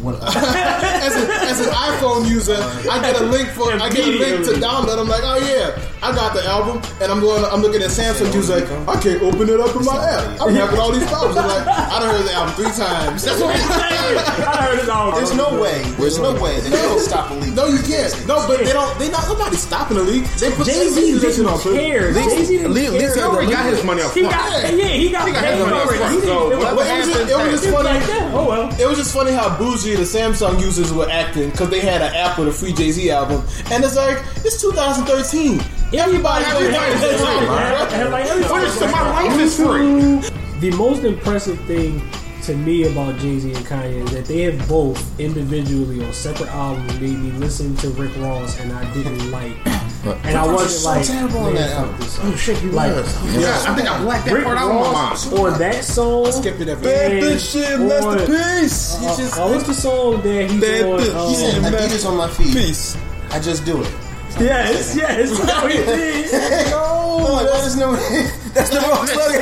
as, 0.24 1.12
a, 1.14 1.24
as 1.44 1.60
an 1.66 1.72
iPhone 1.74 2.28
user, 2.28 2.56
I 2.90 3.00
get 3.02 3.20
a 3.20 3.24
link 3.24 3.48
for 3.50 3.70
I 3.72 3.88
get 3.90 4.08
a 4.08 4.10
link 4.16 4.44
to 4.46 4.52
download. 4.56 4.98
I'm 4.98 5.08
like, 5.08 5.22
oh 5.24 5.36
yeah, 5.44 5.76
I 6.02 6.14
got 6.14 6.32
the 6.32 6.44
album, 6.46 6.80
and 7.02 7.12
I'm 7.12 7.20
going. 7.20 7.44
I'm 7.44 7.60
looking 7.60 7.82
at 7.82 7.90
Samsung 7.90 8.32
user 8.32 8.60
like, 8.60 8.70
I 8.88 9.00
can't 9.00 9.22
open 9.22 9.48
it 9.48 9.60
up 9.60 9.76
in 9.76 9.84
my 9.84 9.96
app. 9.96 10.40
I'm 10.40 10.54
having 10.54 10.78
all 10.80 10.90
these 10.92 11.06
problems. 11.08 11.36
I'm 11.36 11.46
like, 11.48 11.66
I 11.66 11.98
done 12.00 12.14
heard 12.14 12.24
the 12.26 12.32
album 12.32 12.54
three 12.54 12.72
times. 12.72 13.24
That's 13.24 13.40
what 13.40 13.54
I 13.54 14.56
heard 14.64 14.78
it 14.80 14.88
all. 14.88 15.12
there's 15.12 15.34
no 15.36 15.60
way. 15.60 15.82
There's 15.98 16.18
no 16.18 16.32
way 16.40 16.60
they 16.60 16.70
don't 16.70 17.00
stop 17.00 17.30
a 17.30 17.34
leak. 17.34 17.54
No, 17.54 17.66
you 17.66 17.78
can't. 17.82 18.10
No, 18.26 18.46
but 18.48 18.58
they 18.64 18.72
don't. 18.72 18.98
They 18.98 19.10
not. 19.10 19.28
Nobody's 19.28 19.60
stopping 19.62 19.96
the 19.98 20.02
leak. 20.04 20.24
They 20.40 20.50
put 20.52 20.66
Jay 20.66 20.88
Z 20.88 20.96
they 20.96 21.12
put 21.12 21.20
that 21.22 21.34
shit 21.34 21.36
didn't 21.44 21.52
on 21.52 21.60
care. 21.60 22.12
Jay 22.12 22.44
Z 22.44 22.56
didn't 22.56 22.72
Lee- 22.74 22.88
Lee 22.88 22.98
care. 23.00 23.10
said 23.14 23.18
he 23.20 23.22
already 23.28 23.52
got 23.52 23.66
his 23.66 23.84
money 23.84 24.02
up 24.02 24.12
He 24.14 24.20
front. 24.22 24.34
got, 24.34 24.74
yeah, 24.74 24.84
he 24.88 25.10
got 25.10 25.26
He 25.28 25.32
got 25.34 25.44
his 25.44 25.60
money 25.60 25.76
up 25.76 25.88
front, 25.88 26.22
so 26.24 26.50
didn't- 26.50 26.58
whatever 26.58 26.76
But 26.76 26.86
it 26.88 26.96
was 26.98 27.06
just, 27.08 27.30
it 27.30 27.36
was 27.36 27.50
just 27.50 27.64
It's 27.64 27.72
funny. 27.74 28.32
Oh 28.34 28.46
well. 28.48 28.80
It 28.80 28.86
was 28.88 28.98
just 28.98 29.12
funny 29.14 29.32
how 29.32 29.56
bougie 29.58 29.89
the 29.96 30.02
Samsung 30.02 30.60
users 30.60 30.92
were 30.92 31.08
acting 31.10 31.50
because 31.50 31.70
they 31.70 31.80
had 31.80 32.00
an 32.02 32.14
app 32.14 32.38
with 32.38 32.48
a 32.48 32.52
free 32.52 32.72
Jay 32.72 32.90
Z 32.90 33.10
album, 33.10 33.42
and 33.70 33.82
it's 33.84 33.96
like 33.96 34.18
it's 34.44 34.60
2013. 34.60 35.60
Everybody, 35.92 36.44
Everybody's 36.44 37.02
everybody, 37.02 37.16
free, 37.16 38.00
And 38.00 38.10
like 38.12 38.26
everybody- 38.26 38.64
First 38.64 38.80
my 38.82 39.10
life 39.10 39.38
is 39.40 39.56
free. 39.56 40.60
The 40.60 40.70
most 40.76 41.02
impressive 41.04 41.58
thing 41.66 42.00
to 42.42 42.54
me 42.56 42.84
about 42.90 43.18
Jay 43.18 43.38
Z 43.38 43.52
and 43.52 43.66
Kanye 43.66 44.04
is 44.04 44.10
that 44.12 44.24
they 44.26 44.42
have 44.42 44.68
both 44.68 44.98
individually 45.20 46.04
on 46.04 46.12
separate 46.12 46.48
albums 46.50 46.92
made 47.00 47.18
me 47.18 47.30
listen 47.32 47.74
to 47.78 47.88
Rick 47.90 48.16
Ross, 48.18 48.58
and 48.60 48.72
I 48.72 48.84
didn't 48.94 49.30
like. 49.30 49.56
And 50.02 50.36
I 50.36 50.46
wasn't 50.46 50.70
so 50.70 50.88
like 50.88 51.06
terrible 51.06 51.38
on 51.40 51.54
that 51.54 51.70
album. 51.72 51.96
Oh 52.00 52.34
shit, 52.36 52.56
he 52.58 52.68
Like, 52.68 52.94
was. 52.94 53.36
Yeah, 53.36 53.64
I 53.68 53.74
think 53.76 53.90
I 53.90 54.00
blacked 54.02 54.24
that 54.26 54.32
Rick 54.34 54.44
part 54.44 54.56
out 54.58 54.70
of 54.70 54.74
my 54.76 54.80
Ross 54.80 55.26
mind. 55.30 55.38
on 55.40 55.58
that 55.58 55.84
song. 55.84 56.32
skipped 56.32 56.60
it 56.60 56.68
every 56.68 56.90
and 56.90 57.10
day. 57.12 57.20
Bad 57.20 57.40
shit, 57.40 57.72
on- 57.74 57.88
Master 57.88 58.26
Peace. 58.26 58.96
Uh, 59.36 59.42
uh, 59.44 59.48
what's 59.52 59.66
the 59.66 59.74
song 59.74 60.22
that 60.22 60.50
he's 60.50 60.60
Bad 60.60 60.84
on? 60.86 61.00
bitch. 61.00 61.14
um, 61.14 61.28
He 61.28 61.34
said 61.34 61.62
Adidas 61.62 62.08
on 62.08 62.16
my 62.16 62.28
feet. 62.30 62.52
Peace. 62.54 62.96
I 63.30 63.40
just 63.40 63.64
do 63.66 63.82
it. 63.82 63.92
Yes, 64.40 64.94
yes. 64.96 65.30
No, 65.46 65.66
he 65.66 65.76
did. 65.76 66.72
I'm 66.72 67.32
like, 67.32 67.46
there's 67.46 67.76
no. 67.76 67.92
That's 68.54 68.70
the 68.70 68.80
wrong 68.80 69.06
slogan. 69.06 69.40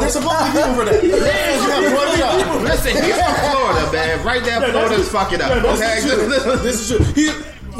There's 0.00 0.12
supposed 0.14 0.38
to 0.38 0.52
be 0.52 0.54
people 0.54 0.74
for 0.74 0.84
that. 0.86 1.04
Yeah, 1.04 2.62
Listen, 2.62 2.92
he's 3.04 3.14
from 3.14 3.34
Florida, 3.52 3.92
man. 3.92 4.24
Right 4.24 4.42
there, 4.44 4.60
Florida's 4.70 5.08
fucking 5.10 5.40
up. 5.42 5.50
Okay. 5.64 6.00
This 6.62 6.90
is 6.90 6.96
true. 6.96 7.04
He, 7.14 7.30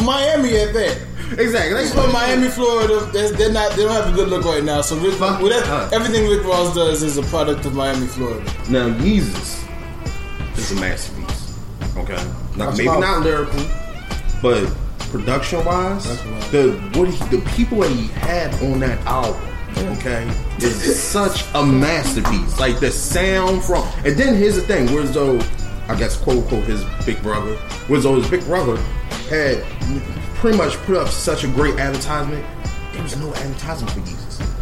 Miami 0.04 0.56
at 0.58 0.74
that. 0.74 0.98
Exactly. 1.32 1.80
He's 1.80 1.92
from 1.94 2.12
Miami, 2.12 2.48
Florida. 2.48 3.08
They're, 3.12 3.30
they're 3.32 3.52
not. 3.52 3.72
They 3.72 3.82
don't 3.82 3.92
have 3.92 4.12
a 4.12 4.16
good 4.16 4.28
look 4.28 4.44
right 4.44 4.62
now. 4.62 4.80
So 4.82 4.96
Rick, 4.96 5.18
well, 5.20 5.38
that, 5.48 5.92
everything 5.92 6.28
Rick 6.28 6.44
Ross 6.44 6.74
does 6.74 7.02
is 7.02 7.16
a 7.16 7.22
product 7.24 7.64
of 7.66 7.74
Miami, 7.74 8.06
Florida. 8.06 8.44
Now, 8.68 8.88
Yeezus 8.88 9.66
is 10.56 10.72
a 10.72 10.80
masterpiece. 10.80 11.58
Okay, 11.96 12.22
now 12.56 12.70
maybe 12.72 12.86
about- 12.86 13.00
not 13.00 13.22
lyrical, 13.22 13.62
but 14.42 14.66
production 15.10 15.64
wise, 15.64 16.04
the 16.50 16.72
what 16.94 17.08
he, 17.08 17.36
the 17.36 17.42
people 17.52 17.78
that 17.80 17.90
he 17.92 18.08
had 18.08 18.52
on 18.62 18.80
that 18.80 18.98
album, 19.06 19.40
okay, 19.96 20.28
is 20.58 21.00
such 21.00 21.44
a 21.54 21.64
masterpiece. 21.64 22.58
Like 22.58 22.80
the 22.80 22.90
sound 22.90 23.62
from, 23.64 23.86
and 24.04 24.16
then 24.16 24.34
here's 24.36 24.56
the 24.56 24.62
thing: 24.62 24.86
whereas 24.92 25.12
though, 25.14 25.38
I 25.88 25.94
guess 25.96 26.16
quote 26.16 26.38
unquote 26.44 26.64
his 26.64 26.84
big 27.06 27.22
brother, 27.22 27.54
whereas 27.86 28.02
though 28.04 28.16
his 28.16 28.28
big 28.28 28.44
brother 28.44 28.76
had 29.30 29.62
pretty 30.44 30.58
much 30.58 30.76
put 30.82 30.94
up 30.94 31.08
such 31.08 31.42
a 31.42 31.48
great 31.48 31.74
advertisement. 31.78 32.44
There 32.92 33.02
was 33.02 33.16
no 33.16 33.32
advertisement 33.34 33.90
for 33.92 34.00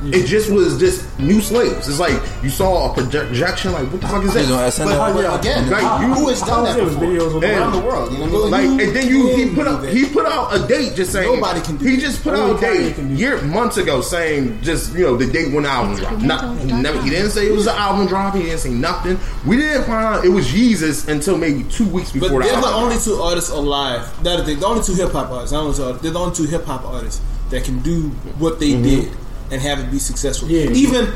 Yeezus. 0.03 0.14
It 0.14 0.26
just 0.26 0.50
was 0.50 0.78
just 0.78 1.18
new 1.18 1.40
slaves. 1.40 1.88
It's 1.88 2.00
like 2.00 2.20
you 2.42 2.50
saw 2.50 2.90
a 2.90 2.94
projection. 2.94 3.72
Like 3.72 3.90
what 3.92 4.00
the 4.00 4.09
fuck 4.09 4.24
is 4.24 4.34
He's 4.34 4.50
on 4.50 4.59
that? 4.59 4.72
SNL. 4.72 5.14
But 5.14 5.40
again, 5.40 5.70
Like, 5.70 6.00
you- 6.00 6.14
who 6.14 6.28
has 6.28 6.40
done 6.40 6.64
that 6.64 6.76
before? 6.76 7.03
videos 7.03 7.34
with 7.34 7.44
around 7.44 7.72
the 7.72 7.78
world? 7.78 8.12
You 8.12 8.18
know 8.18 8.26
what 8.26 8.53
I 8.53 8.66
Like 8.66 8.80
and 8.86 8.96
then 8.96 9.09
you 9.09 9.36
he 9.36 9.55
put 9.55 9.66
out 9.66 9.84
he 9.86 10.07
put 10.07 10.26
out 10.26 10.55
a 10.55 10.66
date 10.66 10.94
just 10.96 11.12
saying 11.12 11.34
Nobody 11.34 11.61
can 11.61 11.76
do 11.76 11.86
he 11.86 11.96
just 11.96 12.22
put 12.22 12.34
Only 12.34 12.53
out 12.53 12.59
a 12.59 12.61
date 12.61 12.98
year 12.98 13.40
months 13.42 13.76
ago 13.76 14.00
saying 14.00 14.61
just 14.62 14.94
you 14.94 15.05
know 15.05 15.16
the 15.16 15.26
date 15.26 15.53
when 15.53 15.62
the 15.62 15.68
album 15.68 15.96
dropped. 15.96 16.22
Not, 16.22 16.59
he 16.59 16.72
never 16.72 17.00
he 17.03 17.11
didn't 17.11 17.30
say 17.30 17.46
it 17.46 17.53
was 17.53 17.66
an 17.66 17.76
album 17.76 18.07
drop. 18.07 18.34
He 18.34 18.42
didn't 18.42 18.59
say 18.59 18.70
nothing. 18.70 19.18
We 19.46 19.57
didn't 19.57 19.84
find 19.84 20.05
out 20.05 20.24
it 20.24 20.30
was 20.30 20.48
Yeezus 20.48 21.09
until 21.09 21.38
maybe 21.38 21.62
two 21.64 21.88
weeks 21.88 22.11
before. 22.12 22.28
But 22.28 22.38
before 22.38 22.53
they're 22.53 22.61
the 22.61 22.72
the 22.72 22.78
only 22.78 22.98
two 22.98 23.14
artists 23.22 23.50
alive. 23.50 24.24
That 24.24 24.40
is 24.40 24.46
the, 24.46 24.55
the 24.55 24.66
only 24.66 24.82
two 24.82 24.94
hip 24.94 25.12
hop 25.12 25.30
artists. 25.30 25.53
I 25.53 25.57
don't 25.57 25.78
know. 25.78 25.92
They're 25.92 26.11
the 26.11 26.18
only 26.18 26.34
two 26.34 26.44
hip 26.44 26.64
hop 26.64 26.84
artists 26.84 27.20
that 27.50 27.64
can 27.64 27.80
do 27.80 28.09
what 28.38 28.59
they 28.59 28.70
mm-hmm. 28.70 28.82
did 28.82 29.16
and 29.53 29.62
have 29.62 29.78
it 29.78 29.90
be 29.90 29.98
successful. 30.00 30.48
Yeah. 30.48 30.70
Even 30.70 31.12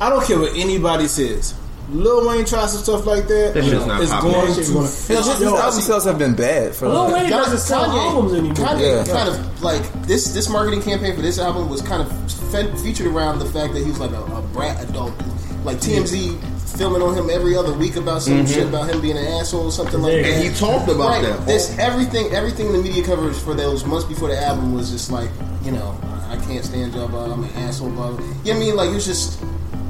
I 0.00 0.10
don't 0.10 0.24
care 0.24 0.38
what 0.38 0.54
anybody 0.54 1.08
says. 1.08 1.54
Lil 1.90 2.28
Wayne 2.28 2.44
tries 2.44 2.72
some 2.74 2.82
stuff 2.82 3.06
like 3.06 3.26
that. 3.28 3.54
That 3.54 3.64
shit's 3.64 3.86
not 3.86 4.02
it's 4.02 4.10
popular. 4.12 4.34
going 4.34 4.46
That 4.48 4.54
shit's 4.56 4.68
to. 4.68 4.74
gonna- 4.74 4.86
His, 4.86 5.08
his 5.38 5.42
album 5.42 5.80
sales 5.80 6.04
have 6.04 6.18
been 6.18 6.34
bad 6.34 6.74
for 6.76 6.86
Lil 6.86 7.10
Wayne 7.12 7.30
doesn't 7.30 7.58
sell 7.60 7.84
albums 7.90 8.34
anymore. 8.34 8.54
Kanye 8.54 9.06
Yeah. 9.06 9.12
kind 9.12 9.28
of 9.30 9.62
like 9.62 10.06
this. 10.06 10.26
This 10.34 10.50
marketing 10.50 10.82
campaign 10.82 11.16
for 11.16 11.22
this 11.22 11.38
album 11.38 11.70
was 11.70 11.80
kind 11.80 12.02
of 12.02 12.32
fe- 12.52 12.70
featured 12.82 13.06
around 13.06 13.38
the 13.38 13.46
fact 13.46 13.72
that 13.72 13.80
he 13.82 13.88
was 13.90 13.98
like 14.00 14.10
a, 14.12 14.22
a 14.22 14.42
brat 14.52 14.82
adult. 14.86 15.14
Like 15.64 15.78
TMZ 15.78 16.36
filming 16.78 17.02
on 17.02 17.14
him 17.14 17.28
every 17.28 17.56
other 17.56 17.72
week 17.74 17.96
about 17.96 18.22
some 18.22 18.34
mm-hmm. 18.34 18.46
shit 18.46 18.66
about 18.68 18.88
him 18.88 19.00
being 19.00 19.18
an 19.18 19.26
asshole 19.26 19.66
or 19.66 19.72
something 19.72 20.00
like 20.00 20.14
Yeah. 20.14 20.22
that. 20.22 20.32
And 20.32 20.44
he 20.44 20.54
talked 20.54 20.88
about 20.88 21.08
right. 21.08 21.22
that. 21.22 21.44
This 21.46 21.76
everything, 21.78 22.32
everything 22.32 22.66
in 22.68 22.72
the 22.72 22.78
media 22.82 23.04
coverage 23.04 23.36
for 23.36 23.54
those 23.54 23.84
months 23.84 24.06
before 24.06 24.28
the 24.28 24.40
album 24.40 24.72
was 24.72 24.90
just 24.90 25.10
like, 25.10 25.28
you 25.64 25.72
know, 25.72 25.98
I 26.30 26.36
can't 26.46 26.64
stand 26.64 26.94
y'all. 26.94 27.08
Blah, 27.08 27.32
I'm 27.32 27.42
an 27.42 27.50
asshole. 27.56 27.90
Blah. 27.90 28.10
You 28.10 28.16
know 28.16 28.22
what 28.22 28.48
I 28.48 28.58
mean? 28.58 28.76
Like 28.76 28.90
it 28.90 28.94
was 28.94 29.06
just. 29.06 29.42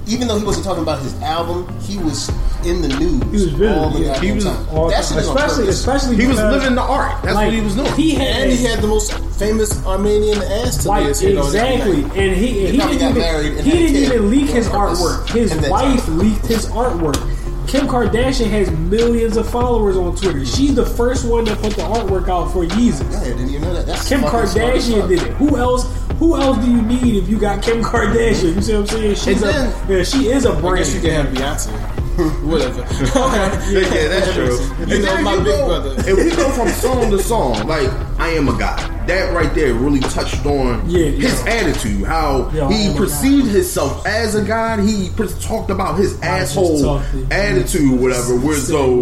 Even 0.08 0.26
though 0.28 0.38
he 0.38 0.44
wasn't 0.44 0.64
talking 0.64 0.82
about 0.82 1.00
his 1.02 1.14
album, 1.22 1.68
he 1.80 1.98
was 1.98 2.28
in 2.64 2.80
the 2.82 2.88
news. 2.88 3.22
He 3.24 3.28
was 3.30 3.44
visible. 3.52 3.78
all 3.84 3.90
the 3.90 4.00
Yeah. 4.00 4.20
He 4.20 4.32
was 4.32 4.44
time. 4.44 4.68
All 4.70 4.88
that 4.88 5.02
the 5.02 5.02
shit 5.02 5.08
time. 5.10 5.18
is 5.18 5.28
on 5.28 5.36
especially, 5.36 5.68
especially 5.68 6.16
He 6.16 6.26
was 6.26 6.36
living 6.38 6.74
the 6.74 6.82
art. 6.82 7.22
That's 7.22 7.34
like, 7.34 7.46
what 7.46 7.54
he 7.54 7.60
was 7.60 7.74
doing. 7.76 7.92
He 7.92 8.14
had, 8.14 8.26
And 8.42 8.52
he 8.52 8.64
had 8.64 8.80
the 8.80 8.86
most 8.88 9.12
famous 9.38 9.84
Armenian 9.86 10.42
ass 10.42 10.82
to 10.82 10.88
Like 10.88 11.06
this, 11.06 11.22
you 11.22 11.34
know, 11.34 11.44
exactly, 11.46 12.02
that- 12.02 12.16
and 12.16 12.36
he 12.36 12.64
and 12.66 12.72
he 12.72 12.78
probably 12.78 12.98
didn't 12.98 13.16
even 13.18 13.64
he 13.64 13.70
didn't 13.70 14.02
even 14.02 14.30
leak 14.30 14.48
his 14.48 14.68
artwork. 14.68 15.28
His 15.30 15.54
wife 15.68 16.04
time. 16.06 16.18
leaked 16.18 16.46
his 16.46 16.66
artwork. 16.66 17.16
Kim 17.68 17.86
Kardashian 17.86 18.48
has 18.48 18.70
millions 18.70 19.36
of 19.36 19.48
followers 19.48 19.94
on 19.98 20.16
Twitter. 20.16 20.42
She's 20.46 20.74
the 20.74 20.86
first 20.86 21.26
one 21.28 21.44
that 21.44 21.58
put 21.58 21.74
the 21.74 21.82
artwork 21.82 22.26
out 22.26 22.50
for 22.50 22.64
Yeezus. 22.64 23.12
Yeah, 23.12 23.24
didn't 23.24 23.50
even 23.50 23.60
know 23.60 23.74
that. 23.74 23.84
That's 23.84 24.08
Kim 24.08 24.20
Kardashian 24.22 25.06
did 25.06 25.22
it. 25.22 25.32
Who 25.34 25.58
else? 25.58 25.86
Who 26.18 26.40
else 26.40 26.56
do 26.64 26.70
you 26.70 26.80
need 26.80 27.22
if 27.22 27.28
you 27.28 27.38
got 27.38 27.62
Kim 27.62 27.82
Kardashian? 27.82 28.54
You 28.56 28.62
see 28.62 28.72
what 28.72 28.80
I'm 28.80 28.86
saying? 28.86 29.14
She's 29.16 29.42
And 29.42 29.44
a 29.88 29.92
yeah, 29.98 30.02
she 30.02 30.28
is 30.28 30.46
a 30.46 30.52
brand. 30.52 30.66
I 30.66 30.78
guess 30.78 30.94
you 30.94 31.00
can 31.02 31.10
have 31.10 31.34
Beyonce. 31.34 31.97
Whatever. 32.42 32.80
yeah, 33.70 34.08
that's 34.08 34.32
true. 34.34 34.58
You 34.86 35.02
know, 35.02 35.22
my 35.22 35.36
big 35.36 35.44
go- 35.46 35.66
brother. 35.66 35.94
If 35.98 36.16
we 36.16 36.30
go 36.34 36.50
from 36.50 36.68
song 36.68 37.10
to 37.12 37.18
song, 37.22 37.66
like 37.68 37.88
I 38.18 38.30
am 38.30 38.48
a 38.48 38.58
guy, 38.58 38.76
that 39.06 39.32
right 39.32 39.54
there 39.54 39.72
really 39.74 40.00
touched 40.00 40.44
on 40.44 40.88
Yeah, 40.90 41.04
his 41.06 41.44
yeah. 41.44 41.50
attitude, 41.52 42.04
how 42.06 42.50
Yeah, 42.52 42.68
he 42.70 42.96
perceived 42.96 43.46
himself 43.48 44.04
as 44.04 44.34
a 44.34 44.42
god. 44.44 44.80
He 44.80 45.10
talked 45.40 45.70
about 45.70 45.96
his 45.96 46.20
I 46.20 46.40
asshole 46.40 46.98
attitude, 47.30 48.00
whatever. 48.00 48.36
Where 48.36 48.56
so, 48.56 48.92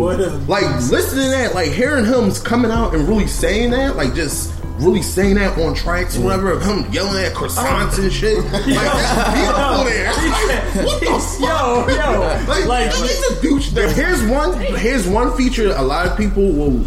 like 0.47 0.64
listening 0.91 1.25
to 1.25 1.31
that, 1.31 1.55
like 1.55 1.71
hearing 1.71 2.05
him 2.05 2.31
coming 2.45 2.71
out 2.71 2.95
and 2.95 3.09
really 3.09 3.27
saying 3.29 3.71
that, 3.71 3.97
like 3.97 4.14
just. 4.14 4.53
Really 4.79 5.01
saying 5.03 5.37
that 5.37 5.59
on 5.59 5.74
tracks, 5.74 6.18
or 6.18 6.22
whatever, 6.24 6.61
him 6.61 6.91
yelling 6.93 7.24
at 7.24 7.33
croissants 7.33 7.99
and 7.99 8.12
shit. 8.12 8.37
Like, 8.45 8.53
that's 8.66 9.35
beautiful 9.35 9.85
there. 9.85 10.12
Like, 10.12 10.87
what 10.87 11.01
the 11.01 11.07
fuck? 11.07 11.41
Yo, 11.41 11.89
yo, 11.89 12.45
Like, 12.47 12.66
like 12.66 12.93
he's 12.93 13.22
a 13.31 13.41
douche. 13.43 13.70
There- 13.70 13.91
Here's 13.93 14.22
one. 14.27 14.61
Here's 14.77 15.07
one 15.09 15.35
feature 15.37 15.72
a 15.74 15.83
lot 15.83 16.07
of 16.07 16.16
people 16.18 16.51
will 16.53 16.85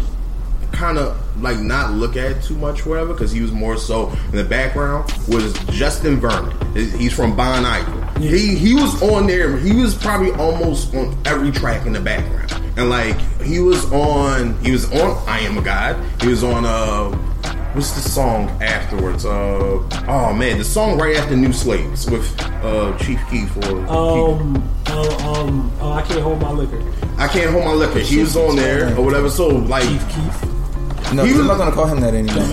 kind 0.72 0.98
of 0.98 1.16
like 1.42 1.58
not 1.58 1.92
look 1.92 2.16
at 2.16 2.42
too 2.44 2.54
much, 2.54 2.86
whatever, 2.86 3.12
because 3.12 3.32
he 3.32 3.40
was 3.40 3.50
more 3.50 3.76
so 3.76 4.10
in 4.30 4.36
the 4.36 4.44
background. 4.44 5.10
Was 5.26 5.52
Justin 5.70 6.20
Vernon? 6.20 6.54
He's 6.76 7.12
from 7.12 7.34
Bon 7.34 7.64
Iver. 7.64 8.20
He 8.20 8.54
he 8.54 8.74
was 8.74 9.02
on 9.02 9.26
there. 9.26 9.56
He 9.58 9.72
was 9.74 9.96
probably 9.96 10.30
almost 10.32 10.94
on 10.94 11.16
every 11.24 11.50
track 11.50 11.86
in 11.86 11.92
the 11.94 12.00
background, 12.00 12.52
and 12.78 12.88
like 12.88 13.18
he 13.42 13.58
was 13.58 13.84
on. 13.92 14.56
He 14.60 14.70
was 14.70 14.84
on. 14.92 15.20
I 15.28 15.40
am 15.40 15.58
a 15.58 15.62
god. 15.62 15.96
He 16.22 16.28
was 16.28 16.44
on. 16.44 16.64
Uh, 16.64 17.16
What's 17.72 17.92
the 17.92 18.00
song 18.00 18.48
afterwards? 18.60 19.24
Uh, 19.24 19.80
oh 20.08 20.32
man, 20.34 20.58
the 20.58 20.64
song 20.64 20.98
right 20.98 21.16
after 21.16 21.36
New 21.36 21.52
Slaves 21.52 22.10
with 22.10 22.28
uh, 22.64 22.96
Chief 22.98 23.20
Keef 23.30 23.56
or 23.58 23.76
um, 23.88 24.56
uh, 24.88 25.32
um, 25.40 25.70
oh, 25.80 25.92
I 25.92 26.02
can't 26.02 26.20
hold 26.20 26.40
my 26.42 26.50
liquor. 26.50 26.82
I 27.16 27.28
can't 27.28 27.50
hold 27.52 27.64
my 27.64 27.72
liquor. 27.72 28.00
He 28.00 28.18
was 28.18 28.36
on 28.36 28.56
there 28.56 28.92
or 28.98 29.04
whatever. 29.04 29.30
So 29.30 29.46
like, 29.48 29.84
Chief 29.84 30.08
Keef. 30.08 31.12
no, 31.14 31.24
He 31.24 31.32
I'm 31.32 31.46
not 31.46 31.58
gonna 31.58 31.70
call 31.70 31.86
him 31.86 32.00
that 32.00 32.12
anymore. 32.12 32.44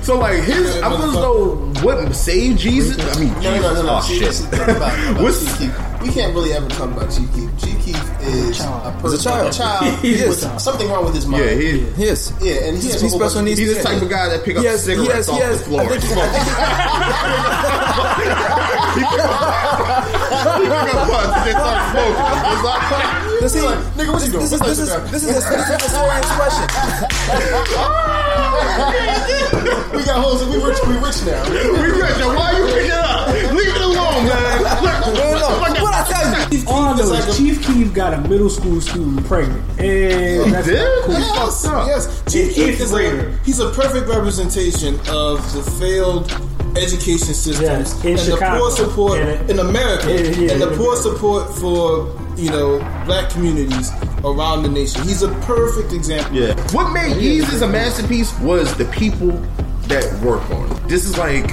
so 0.02 0.18
like 0.18 0.42
his. 0.42 0.76
I 0.82 0.88
feel 0.90 1.02
as 1.04 1.12
though 1.14 1.54
what 1.84 2.12
saved 2.16 2.58
Jesus. 2.58 2.98
I 3.16 3.20
mean, 3.20 3.32
No, 3.34 3.40
Jesus. 3.40 3.62
no, 3.62 3.74
no, 3.74 3.82
no. 3.84 3.96
Oh 3.98 4.00
See, 4.00 4.14
shit. 4.14 4.24
this 4.26 4.40
is 4.40 4.50
the 4.50 4.56
thing 4.56 4.76
about, 4.76 4.98
about 5.10 5.22
What's- 5.22 5.58
Chief 5.58 5.58
Keef. 5.76 5.82
We 6.06 6.12
can't 6.12 6.32
really 6.36 6.52
ever 6.52 6.68
talk 6.68 6.88
about 6.90 7.10
Chief 7.10 7.32
Keef. 7.34 7.50
Chief 7.58 7.84
Keef 7.84 8.15
is 8.26 8.60
a 8.60 8.62
person, 9.00 9.10
He's 9.10 9.20
a 9.20 9.22
child. 9.24 9.48
a 9.48 9.50
child 9.56 9.98
He's 10.00 10.22
a 10.22 10.28
with 10.28 10.40
something 10.60 10.88
wrong 10.88 11.04
with 11.04 11.14
his 11.14 11.26
mind. 11.26 11.44
Yeah, 11.44 11.54
he, 11.54 11.86
Yes. 11.96 12.32
yeah, 12.40 12.64
and 12.66 12.76
he 12.78 12.88
has 12.90 13.00
He's 13.00 13.12
special 13.12 13.42
needs. 13.42 13.58
he's 13.58 13.74
the 13.76 13.82
type 13.82 14.00
of 14.02 14.08
guy 14.10 14.28
that 14.28 14.44
pick 14.44 14.56
up 14.56 14.62
He 14.62 14.68
has- 14.68 14.84
he 14.86 14.94
cigarettes 14.96 15.26
has- 15.26 15.28
off 15.28 15.36
he 15.36 15.40
has- 15.42 15.58
the 15.60 15.64
floor. 15.66 15.82
I 15.82 15.86
think- 15.88 16.02
he 16.06 16.06
pick 20.66 20.94
up 20.94 21.08
butts 21.08 21.36
and 21.36 21.56
start 21.56 21.78
smoking. 21.92 22.28
It's 22.52 22.64
like- 22.64 22.86
Does 23.40 23.54
Nigga, 23.96 24.10
what 24.12 24.22
you 24.24 24.30
doing? 24.32 24.42
This 24.44 24.52
is 24.52 24.60
this 24.60 24.78
is 24.78 24.88
this 25.10 25.22
is 25.22 25.28
a 25.36 25.40
story 25.88 26.16
expression. 26.18 26.66
we 29.96 30.00
got 30.04 30.18
hoes 30.24 30.40
and 30.42 30.50
we 30.50 30.56
rich. 30.62 30.78
We 30.88 30.94
rich 30.96 31.22
now. 31.24 31.42
We 31.50 31.56
rich, 31.90 32.18
now 32.18 32.34
why 32.34 32.52
you 32.58 32.64
picking 32.72 32.90
up? 32.92 33.05
Leave 33.26 33.74
it 33.74 33.80
alone, 33.82 34.24
man. 34.26 34.62
Look, 34.62 34.82
No, 34.82 35.12
no, 35.12 35.38
no. 35.38 35.82
What 35.82 35.94
I 35.94 36.06
tell 36.10 36.52
you? 36.52 36.64
All 36.68 36.82
I 36.82 36.96
know 36.96 37.06
like 37.06 37.28
a- 37.28 37.32
Chief 37.32 37.64
Keef 37.66 37.92
got 37.94 38.14
a 38.14 38.20
middle 38.28 38.50
school 38.50 38.80
student 38.80 39.24
pregnant, 39.26 39.62
and 39.80 40.52
that's 40.52 40.66
did? 40.66 41.04
cool. 41.04 41.14
Yes, 41.14 41.64
fucked 41.64 41.88
yes. 41.88 42.22
Chief 42.32 42.54
Keef 42.54 42.80
is 42.80 42.90
grader. 42.90 43.28
a, 43.28 43.44
He's 43.44 43.60
a 43.60 43.70
perfect 43.70 44.08
representation 44.08 44.94
of 45.08 45.40
the 45.54 45.62
failed 45.78 46.30
education 46.76 47.32
systems 47.34 47.60
Yes, 47.62 48.04
in 48.04 48.10
and 48.12 48.20
Chicago. 48.20 48.54
the 48.54 48.58
poor 48.60 48.70
support 48.70 49.18
And- 49.20 49.50
in 49.50 49.58
America 49.60 50.08
Yeah, 50.12 50.20
yeah, 50.20 50.52
and 50.52 50.62
the 50.62 50.70
yeah. 50.70 50.76
poor 50.76 50.96
support 50.96 51.54
for 51.54 52.14
you 52.36 52.50
know 52.50 52.78
black 53.06 53.30
communities 53.30 53.90
around 54.24 54.62
the 54.62 54.68
nation. 54.68 55.02
He's 55.02 55.22
a 55.22 55.28
perfect 55.42 55.92
example. 55.92 56.36
Yeah. 56.36 56.54
What 56.72 56.92
made 56.92 57.16
Yeezus 57.16 57.62
a 57.62 57.66
masterpiece 57.68 58.36
was 58.40 58.74
the 58.76 58.84
people 58.86 59.30
that 59.88 60.04
work 60.20 60.42
on 60.50 60.70
it. 60.70 60.88
This 60.88 61.04
is 61.06 61.16
like 61.16 61.48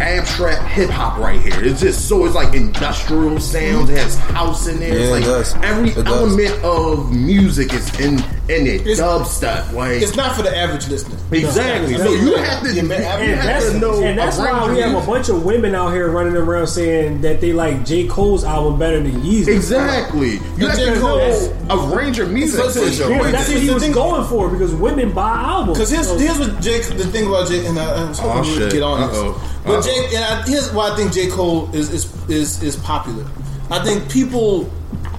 abstract 0.00 0.62
hip 0.68 0.90
hop 0.90 1.18
right 1.18 1.40
here. 1.40 1.62
It's 1.64 1.80
just 1.80 2.08
so 2.08 2.24
it's 2.26 2.34
like 2.34 2.54
industrial 2.54 3.40
sounds. 3.40 3.90
It 3.90 3.98
has 3.98 4.16
house 4.16 4.66
in 4.66 4.78
there. 4.78 4.98
Yeah, 4.98 5.14
it 5.14 5.18
it's 5.18 5.26
does. 5.26 5.54
like 5.54 5.64
every 5.64 5.90
It 5.90 5.94
does. 6.04 6.06
element 6.06 6.64
of 6.64 7.12
music 7.12 7.72
is 7.72 7.98
in 8.00 8.18
in 8.48 8.66
it. 8.66 8.80
It's- 8.82 8.98
Dub 8.98 9.26
stuff. 9.26 9.72
Like 9.72 10.00
It's 10.02 10.14
not 10.16 10.36
for 10.36 10.42
the 10.42 10.56
average 10.56 10.88
listener. 10.88 11.16
exactly. 11.32 11.96
So 11.96 12.12
you 12.12 12.36
have 12.36 12.62
to, 12.62 12.72
you 12.72 12.80
And 12.80 12.90
have 12.92 13.20
that's, 13.44 13.70
to 13.72 13.78
know. 13.78 14.02
and 14.02 14.18
that's 14.18 14.38
why 14.38 14.70
we 14.72 14.78
have 14.80 14.94
a 15.02 15.06
bunch 15.06 15.28
of 15.28 15.44
women 15.44 15.74
out 15.74 15.90
here 15.92 16.08
running 16.10 16.36
around 16.36 16.66
saying 16.68 17.22
that 17.22 17.40
they 17.40 17.52
like 17.52 17.84
J. 17.84 18.06
Cole's 18.06 18.44
album 18.44 18.78
better 18.78 19.00
than 19.00 19.20
Yeezus. 19.22 19.48
Exactly. 19.48 20.40
You 20.56 20.68
have 20.68 20.78
J. 20.78 20.94
to 20.94 21.00
Cole- 21.00 21.16
know 21.18 21.56
a 21.70 21.96
range 21.96 22.18
of 22.18 22.30
music. 22.30 22.60
It's 22.64 22.76
like- 22.76 22.84
to 22.92 23.10
Yeah, 23.10 23.16
enjoy. 23.18 23.32
that's 23.32 23.48
what 23.48 23.58
he 23.58 23.70
was 23.70 23.84
going 23.88 24.24
for 24.28 24.48
because 24.48 24.72
women 24.74 25.12
buy 25.12 25.30
albums. 25.42 25.78
Because 25.78 25.90
here's, 25.90 26.06
So- 26.06 26.18
here's 26.18 26.38
what 26.38 26.60
Jake. 26.60 26.84
The 26.86 27.04
thing 27.06 27.26
about 27.26 27.48
Jake, 27.48 27.64
and 27.66 27.78
I, 27.78 28.04
I 28.04 28.08
was 28.08 28.18
hoping 28.18 28.38
Oh, 28.38 28.42
we 28.42 28.48
would 28.50 28.58
shit. 28.62 28.72
get 28.72 28.82
on 28.82 29.08
this. 29.08 29.18
Uh-oh. 29.18 29.40
But 29.64 29.72
Uh-oh. 29.72 29.82
Jake, 29.82 30.14
and 30.14 30.24
I, 30.24 30.42
here's 30.42 30.72
why 30.72 30.92
I 30.92 30.96
think 30.96 31.12
J 31.12 31.26
Cole 31.28 31.68
is 31.72 31.92
is 31.92 32.06
is 32.28 32.62
is 32.62 32.76
popular. 32.76 33.24
I 33.70 33.82
think 33.84 34.10
people 34.10 34.70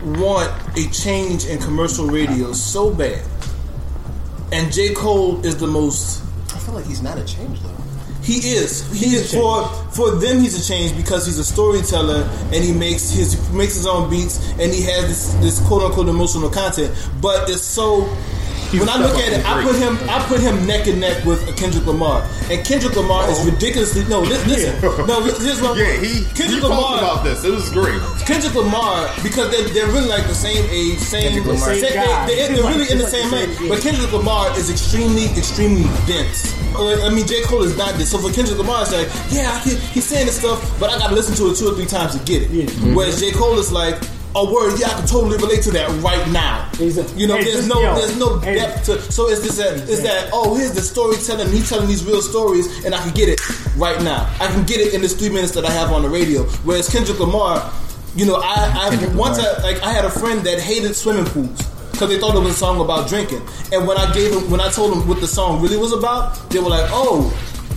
want 0.04 0.52
a 0.78 0.89
change 0.91 1.45
in 1.45 1.60
commercial 1.60 2.08
radio 2.08 2.54
so 2.54 2.93
bad, 2.93 3.24
and 4.52 4.72
J 4.72 4.93
Cole 4.93 5.45
is 5.45 5.58
the 5.58 5.68
most. 5.68 6.24
I 6.54 6.60
feel 6.60 6.74
like 6.74 6.86
he's 6.86 7.02
not 7.02 7.18
a 7.18 7.26
change 7.26 7.62
though. 7.62 7.76
He 8.24 8.36
is. 8.36 8.89
He 8.91 9.10
He's 9.10 9.14
is 9.14 9.34
for 9.34 9.66
for 9.91 10.12
them. 10.12 10.39
He's 10.39 10.60
a 10.60 10.74
change 10.74 10.95
because 10.98 11.26
he's 11.26 11.39
a 11.39 11.45
storyteller 11.45 12.24
and 12.54 12.64
he 12.64 12.74
makes 12.74 13.10
his 13.10 13.50
makes 13.52 13.76
his 13.76 13.88
own 13.88 14.10
beats 14.10 14.52
and 14.52 14.74
he 14.74 14.82
has 14.84 15.08
this 15.08 15.34
this 15.36 15.68
quote 15.68 15.84
unquote 15.84 16.10
emotional 16.10 16.50
content. 16.50 16.93
But 17.22 17.50
it's 17.50 17.62
so. 17.64 18.10
He's 18.72 18.80
when 18.82 18.89
I 18.89 18.97
look 18.97 19.15
at 19.18 19.32
it, 19.34 19.45
up 19.45 19.57
I 19.57 19.63
put 19.63 19.76
him 19.76 19.97
I 20.09 20.20
put 20.28 20.39
him 20.41 20.65
neck 20.68 20.88
and 20.88 20.99
neck 20.99 21.24
with 21.26 21.39
Kendrick 21.57 21.86
Lamar, 21.86 22.28
and 22.51 22.65
Kendrick 22.65 22.95
Lamar 22.95 23.30
is 23.30 23.39
ridiculously 23.45 24.03
no. 24.05 24.20
li- 24.22 24.30
Listen, 24.45 24.76
no. 25.07 25.24
Here's 25.24 25.61
what 25.61 25.72
I'm- 25.72 25.78
Oh. 25.78 25.80
Yeah, 25.80 25.99
he, 26.01 26.24
Kendrick 26.36 26.49
he 26.49 26.59
talked 26.59 26.74
Lamar 26.76 26.97
about 26.99 27.24
this. 27.24 27.43
It 27.43 27.51
was 27.51 27.70
great. 27.70 28.01
Kendrick 28.26 28.55
Lamar 28.55 29.09
because 29.24 29.51
they're, 29.51 29.68
they're 29.70 29.88
really 29.88 30.09
like 30.09 30.28
the 30.28 30.36
same 30.36 30.65
age, 30.70 30.99
same, 30.99 31.24
Kendrick 31.32 31.45
Lamar. 31.45 31.74
same 31.74 31.82
Same 31.84 31.89
they, 31.91 31.95
guy. 31.95 32.26
they, 32.28 32.59
are 32.59 32.68
really 32.68 32.91
in 32.91 32.97
the 32.97 33.07
same 33.07 33.30
same, 33.30 33.49
lane. 33.49 33.57
yeah. 33.61 33.70
But 33.70 33.82
Kendrick 33.82 34.11
Lamar 34.11 34.51
is 34.57 34.70
extremely, 34.70 35.26
extremely 35.38 35.84
dense. 36.07 36.53
I 36.76 37.09
mean, 37.09 37.26
J. 37.26 37.41
Cole 37.43 37.63
is 37.63 37.78
not 37.78 37.95
this. 37.95 38.11
So 38.11 38.18
for 38.20 38.32
Kendrick 38.34 38.57
Lamar, 38.57 38.82
it's 38.84 38.91
like, 38.93 39.07
yeah, 39.32 39.53
I 39.55 39.59
can, 39.63 39.78
he's 39.95 40.05
saying 40.05 40.26
this 40.28 40.39
stuff, 40.39 40.59
but 40.80 40.89
I 40.89 40.97
got 40.99 41.09
to 41.09 41.15
listen 41.15 41.36
to 41.36 41.51
it 41.51 41.55
two 41.57 41.68
or 41.72 41.74
three 41.76 41.86
times 41.86 42.15
to 42.18 42.24
get 42.26 42.43
it. 42.43 42.49
Yeah. 42.51 42.65
Whereas 42.95 43.20
J. 43.20 43.32
Cole 43.32 43.57
is 43.59 43.72
like, 43.72 43.95
a 44.38 44.52
word, 44.54 44.80
yeah, 44.80 44.88
I 44.88 44.94
can 44.94 45.08
totally 45.08 45.38
relate 45.38 45.64
to 45.64 45.72
that 45.72 45.90
right 46.02 46.30
now. 46.30 46.70
A- 46.80 46.84
you 47.18 47.28
know, 47.28 47.42
there's 47.42 47.68
no, 47.68 47.82
yo, 47.82 47.96
there's 47.96 48.18
no 48.18 48.40
depth 48.40 48.86
to. 48.86 49.02
So 49.12 49.28
it's 49.30 49.42
this 49.42 49.58
that, 49.58 49.90
is 49.90 50.04
that, 50.04 50.30
oh, 50.32 50.56
here's 50.56 50.74
the 50.74 50.82
storytelling. 50.82 51.50
He's 51.52 51.68
telling 51.70 51.88
these 51.88 52.06
real 52.06 52.22
stories, 52.22 52.86
and 52.86 52.94
I 52.94 53.02
can 53.02 53.14
get 53.14 53.30
it 53.30 53.40
right 53.76 54.02
now. 54.04 54.32
I 54.40 54.48
can 54.48 54.66
get 54.66 54.80
it 54.80 54.94
in 54.94 55.02
this 55.02 55.16
three 55.16 55.30
minutes 55.30 55.54
that 55.54 55.66
I 55.66 55.72
have 55.72 55.92
on 55.92 56.04
the 56.04 56.10
radio. 56.10 56.44
Whereas 56.64 56.88
Kendrick 56.88 57.20
Lamar, 57.20 57.72
you 58.16 58.26
know, 58.26 58.36
I, 58.36 58.90
I 58.94 59.16
once 59.16 59.40
I 59.40 59.62
like 59.64 59.82
I 59.82 59.92
had 59.92 60.06
a 60.06 60.12
friend 60.12 60.42
that 60.42 60.60
hated 60.60 60.96
swimming 60.96 61.26
pools 61.26 61.62
because 61.92 62.10
they 62.10 62.20
thought 62.20 62.36
it 62.36 62.40
was 62.40 62.54
a 62.54 62.58
song 62.58 62.80
about 62.80 63.10
drinking. 63.10 63.42
And 63.72 63.88
when 63.88 63.98
I 63.98 64.12
gave 64.14 64.32
him, 64.32 64.52
when 64.52 64.62
I 64.62 64.70
told 64.70 64.92
them 64.92 65.08
what 65.08 65.20
the 65.20 65.28
song 65.28 65.62
really 65.62 65.78
was 65.78 65.94
about, 65.94 66.50
they 66.50 66.60
were 66.60 66.70
like, 66.70 66.90
oh. 66.94 67.36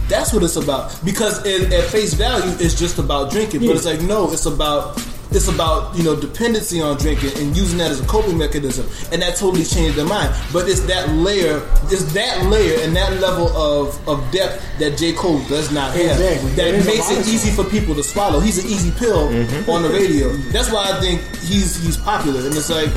That's 0.09 0.33
what 0.33 0.43
it's 0.43 0.57
about. 0.57 0.99
Because 1.05 1.47
it, 1.47 1.73
at 1.73 1.85
face 1.85 2.15
value, 2.15 2.53
it's 2.59 2.77
just 2.77 2.99
about 2.99 3.31
drinking. 3.31 3.63
Yeah. 3.63 3.69
But 3.69 3.77
it's 3.77 3.87
like 3.87 4.01
no, 4.01 4.33
it's 4.33 4.45
about 4.45 4.97
it's 5.33 5.49
about 5.49 5.97
you 5.97 6.03
know 6.03 6.15
dependency 6.19 6.81
on 6.81 6.97
drinking 6.99 7.31
and 7.39 7.57
using 7.57 7.79
that 7.79 7.91
as 7.91 8.01
a 8.01 8.07
coping 8.07 8.37
mechanism, 8.39 8.87
and 9.13 9.23
that 9.23 9.37
totally 9.37 9.65
changed 9.65 9.97
their 9.97 10.07
mind. 10.07 10.35
But 10.53 10.69
it's 10.69 10.81
that 10.87 11.09
layer, 11.11 11.63
it's 11.85 12.13
that 12.15 12.47
layer 12.47 12.81
and 12.83 12.95
that 12.97 13.21
level 13.21 13.49
of, 13.57 13.97
of 14.09 14.19
depth 14.33 14.63
that 14.79 14.99
J 14.99 15.13
Cole 15.13 15.39
does 15.49 15.71
not 15.73 15.93
have. 15.95 16.19
Exactly. 16.19 16.51
That 16.51 16.73
There's 16.73 16.87
makes 16.87 17.11
it 17.11 17.21
of 17.21 17.29
easy 17.29 17.51
for 17.51 17.65
people 17.69 17.95
to 17.95 18.03
swallow. 18.03 18.41
He's 18.41 18.59
an 18.63 18.67
easy 18.71 18.91
pill 18.93 19.29
Mm-hmm. 19.31 19.71
on 19.71 19.83
the 19.83 19.89
radio. 19.91 20.29
That's 20.53 20.71
why 20.73 20.91
I 20.91 21.01
think 21.01 21.21
he's 21.43 21.77
he's 21.85 21.97
popular, 21.97 22.41
and 22.41 22.55
it's 22.55 22.71
like, 22.71 22.89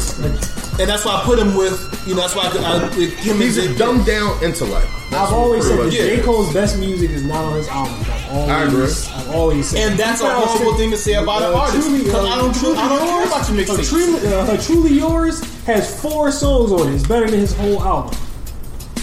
and 0.80 0.90
that's 0.90 1.06
why 1.06 1.16
I 1.16 1.24
put 1.24 1.38
him 1.40 1.56
with 1.56 1.78
you 2.08 2.16
know 2.16 2.22
that's 2.22 2.36
why 2.36 2.48
I, 2.48 2.50
could- 2.50 2.64
I 2.64 2.84
with 2.98 3.14
him 3.20 3.38
He's 3.38 3.58
and 3.58 3.70
a 3.70 3.72
J- 3.74 3.78
dumbed 3.78 4.06
down 4.06 4.42
intellect. 4.44 4.88
That's 5.12 5.30
I've 5.30 5.34
always 5.38 5.68
said 5.68 5.78
pretty 5.80 5.98
that 5.98 6.04
much- 6.10 6.18
J. 6.18 6.24
Cole's 6.24 6.54
best 6.54 6.80
music 6.80 7.12
is 7.12 7.24
not 7.24 7.44
on 7.46 7.54
his 7.58 7.68
albums. 7.68 8.08
I've 8.34 8.40
always, 8.40 8.50
I 8.50 8.64
agree. 8.64 8.84
I've 9.30 9.36
always 9.36 9.70
said, 9.70 9.92
And 9.92 10.00
that's 10.00 10.22
a 10.22 10.26
Even 10.26 10.38
horrible 10.38 10.74
thing 10.78 10.92
to 10.92 10.98
say 10.98 11.14
about 11.14 11.42
an 11.44 11.54
Uh, 11.54 11.58
artist. 11.58 11.88
Truly, 11.88 12.04
Because 12.04 12.26
uh, 12.26 12.30
I 12.30 12.36
don't, 12.38 12.56
Truly 12.56 12.78
I 12.78 12.90
don't 12.90 13.00
care 13.00 13.08
Yours- 13.20 13.28
about 13.28 13.50
your 13.50 13.60
uh, 13.60 13.64
mixtapes. 13.78 13.90
Truly, 13.90 14.34
uh, 14.34 14.62
Truly 14.64 14.94
Yours 14.94 15.40
has 15.66 16.02
four 16.02 16.32
songs 16.32 16.72
on 16.72 16.88
it. 16.90 16.96
It's 16.96 17.08
better 17.08 17.30
than 17.30 17.40
his 17.40 17.56
whole 17.56 17.82
album. 17.84 18.14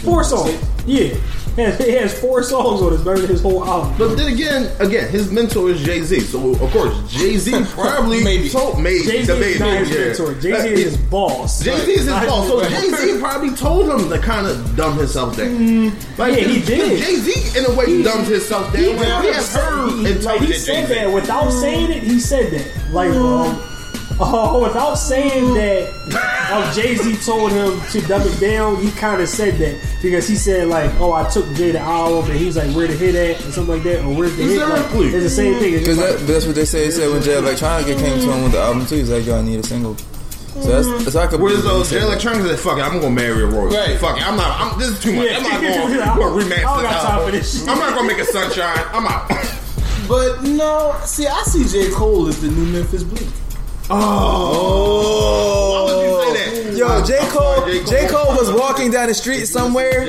Four 0.04 0.24
songs. 0.24 0.58
Yeah. 0.86 1.14
It 1.56 1.66
has, 1.66 1.80
it 1.80 2.00
has 2.00 2.18
four 2.20 2.42
songs 2.42 2.80
on 2.80 2.94
it. 2.94 3.04
Better 3.04 3.18
than 3.20 3.30
his 3.30 3.42
whole 3.42 3.64
album. 3.64 3.94
But 3.98 4.14
then 4.16 4.32
again, 4.32 4.70
again, 4.80 5.08
his 5.10 5.30
mentor 5.32 5.70
is 5.70 5.82
Jay 5.82 6.00
Z. 6.02 6.20
So 6.20 6.52
of 6.52 6.70
course, 6.70 6.94
Jay 7.12 7.36
Z 7.36 7.52
probably 7.70 8.22
Maybe. 8.22 8.48
told 8.48 8.80
made 8.80 9.02
Jay 9.04 9.24
Z 9.24 9.32
is 9.32 9.60
not 9.60 9.78
his 9.78 9.90
yeah. 9.90 9.98
mentor. 10.06 10.34
Jay 10.40 10.60
Z 10.60 10.68
is 10.68 10.84
his 10.84 10.96
boss. 10.96 11.62
Jay 11.64 11.76
Z 11.76 11.92
is 11.92 11.98
his 12.04 12.08
boss. 12.08 12.46
So 12.48 12.68
Jay 12.68 12.88
Z 12.90 13.18
probably 13.20 13.54
told 13.56 13.88
him 13.90 14.08
to 14.10 14.18
kind 14.18 14.46
of 14.46 14.76
dumb 14.76 14.96
himself 14.98 15.36
down. 15.36 15.86
Like 16.16 16.36
yeah, 16.38 16.48
he 16.48 16.60
did. 16.62 16.98
Jay 17.02 17.16
Z 17.16 17.58
in 17.58 17.64
a 17.66 17.74
way 17.76 18.02
dumbed 18.02 18.26
himself 18.28 18.72
down. 18.72 18.82
He, 18.82 18.94
Like, 18.94 19.22
we 19.22 19.28
have 19.32 19.46
heard 19.48 19.88
he, 19.90 19.94
like, 19.96 20.06
he 20.06 20.12
intelligent 20.12 20.54
said 20.56 20.86
Jay-Z. 20.88 20.94
that 20.94 21.12
without 21.12 21.50
saying 21.50 21.90
it. 21.90 22.02
He 22.04 22.20
said 22.20 22.52
that 22.52 22.92
like 22.92 23.10
um, 23.12 23.60
oh, 24.20 24.62
without 24.62 24.94
saying 24.94 25.54
that. 25.54 26.30
Jay 26.74 26.96
Z 26.96 27.16
told 27.24 27.52
him 27.52 27.80
to 27.90 28.00
dumb 28.06 28.22
it 28.22 28.40
down. 28.40 28.76
He 28.82 28.90
kind 28.92 29.20
of 29.22 29.28
said 29.28 29.54
that 29.58 29.80
because 30.02 30.26
he 30.26 30.34
said 30.34 30.68
like, 30.68 30.90
"Oh, 31.00 31.12
I 31.12 31.28
took 31.30 31.46
Jay 31.54 31.70
the 31.70 31.78
album," 31.78 32.30
and 32.30 32.38
he's 32.38 32.56
like, 32.56 32.74
"Where 32.74 32.86
the 32.86 32.94
hit 32.94 33.14
at?" 33.14 33.40
or 33.44 33.52
something 33.52 33.74
like 33.74 33.82
that, 33.84 34.04
or 34.04 34.14
"Where's 34.14 34.36
the 34.36 34.42
hit?" 34.44 34.58
Like, 34.60 34.84
it's 34.94 35.24
the 35.24 35.30
same 35.30 35.58
thing. 35.58 35.72
Because 35.72 35.96
just 35.96 36.00
that, 36.00 36.26
that's 36.26 36.46
what 36.46 36.54
they 36.54 36.64
say. 36.64 36.84
They 36.86 36.90
said 36.90 37.10
when 37.10 37.22
Jay 37.22 37.34
Electronica 37.34 37.98
came 37.98 38.18
to 38.20 38.32
him 38.32 38.42
with 38.42 38.52
the 38.52 38.58
album 38.58 38.86
too, 38.86 38.96
he's 38.96 39.10
like, 39.10 39.24
"Yo, 39.24 39.38
I 39.38 39.42
need 39.42 39.60
a 39.60 39.62
single." 39.62 39.96
So 39.96 40.68
that's, 40.68 40.86
mm-hmm. 40.86 41.04
that's 41.04 41.14
how 41.14 41.22
I 41.22 41.26
could. 41.28 41.40
Whereas 41.40 41.62
those 41.62 41.88
he 41.88 41.96
said 41.96 42.02
Jay 42.02 42.06
that. 42.06 42.18
Electronica 42.18 42.48
said, 42.48 42.58
"Fuck 42.58 42.78
it, 42.78 42.82
I'm 42.82 43.00
gonna 43.00 43.14
marry 43.14 43.42
a 43.42 43.46
royal. 43.46 43.68
Right. 43.68 43.98
Fuck 43.98 44.16
it, 44.18 44.26
I'm 44.26 44.36
not. 44.36 44.60
I'm, 44.60 44.78
this 44.78 44.88
is 44.90 45.00
too 45.00 45.12
much. 45.14 45.30
Yeah. 45.30 45.36
I'm 45.36 45.42
not 45.44 45.60
going 45.60 46.00
I 46.00 46.14
to 46.14 46.20
don't 46.20 46.40
rematch 46.40 46.62
got 46.62 46.82
this 46.82 46.90
time 46.90 47.02
for 47.02 47.06
album. 47.06 47.32
this 47.32 47.60
shit. 47.60 47.68
I'm 47.68 47.78
not 47.78 47.94
gonna 47.94 48.08
make 48.08 48.18
a 48.18 48.24
sunshine. 48.24 48.86
I'm 48.92 49.06
out." 49.06 49.30
But 50.08 50.42
no, 50.42 50.98
see, 51.04 51.28
I 51.28 51.40
see 51.44 51.62
J 51.68 51.88
Cole 51.92 52.26
as 52.26 52.40
the 52.40 52.48
new 52.48 52.66
Memphis 52.72 53.04
Bleek. 53.04 53.30
Why 53.90 55.82
would 55.84 56.04
you 56.04 56.34
say 56.34 56.64
that? 56.70 56.76
Yo, 56.78 56.86
I'm- 56.86 57.04
J. 57.04 57.18
I'm 57.18 57.30
Cole, 57.30 57.56
sorry, 57.56 57.84
J. 57.84 58.08
Cole 58.08 58.36
was 58.36 58.52
walking 58.52 58.90
down 58.90 59.08
the 59.08 59.14
street 59.14 59.46
somewhere, 59.46 60.02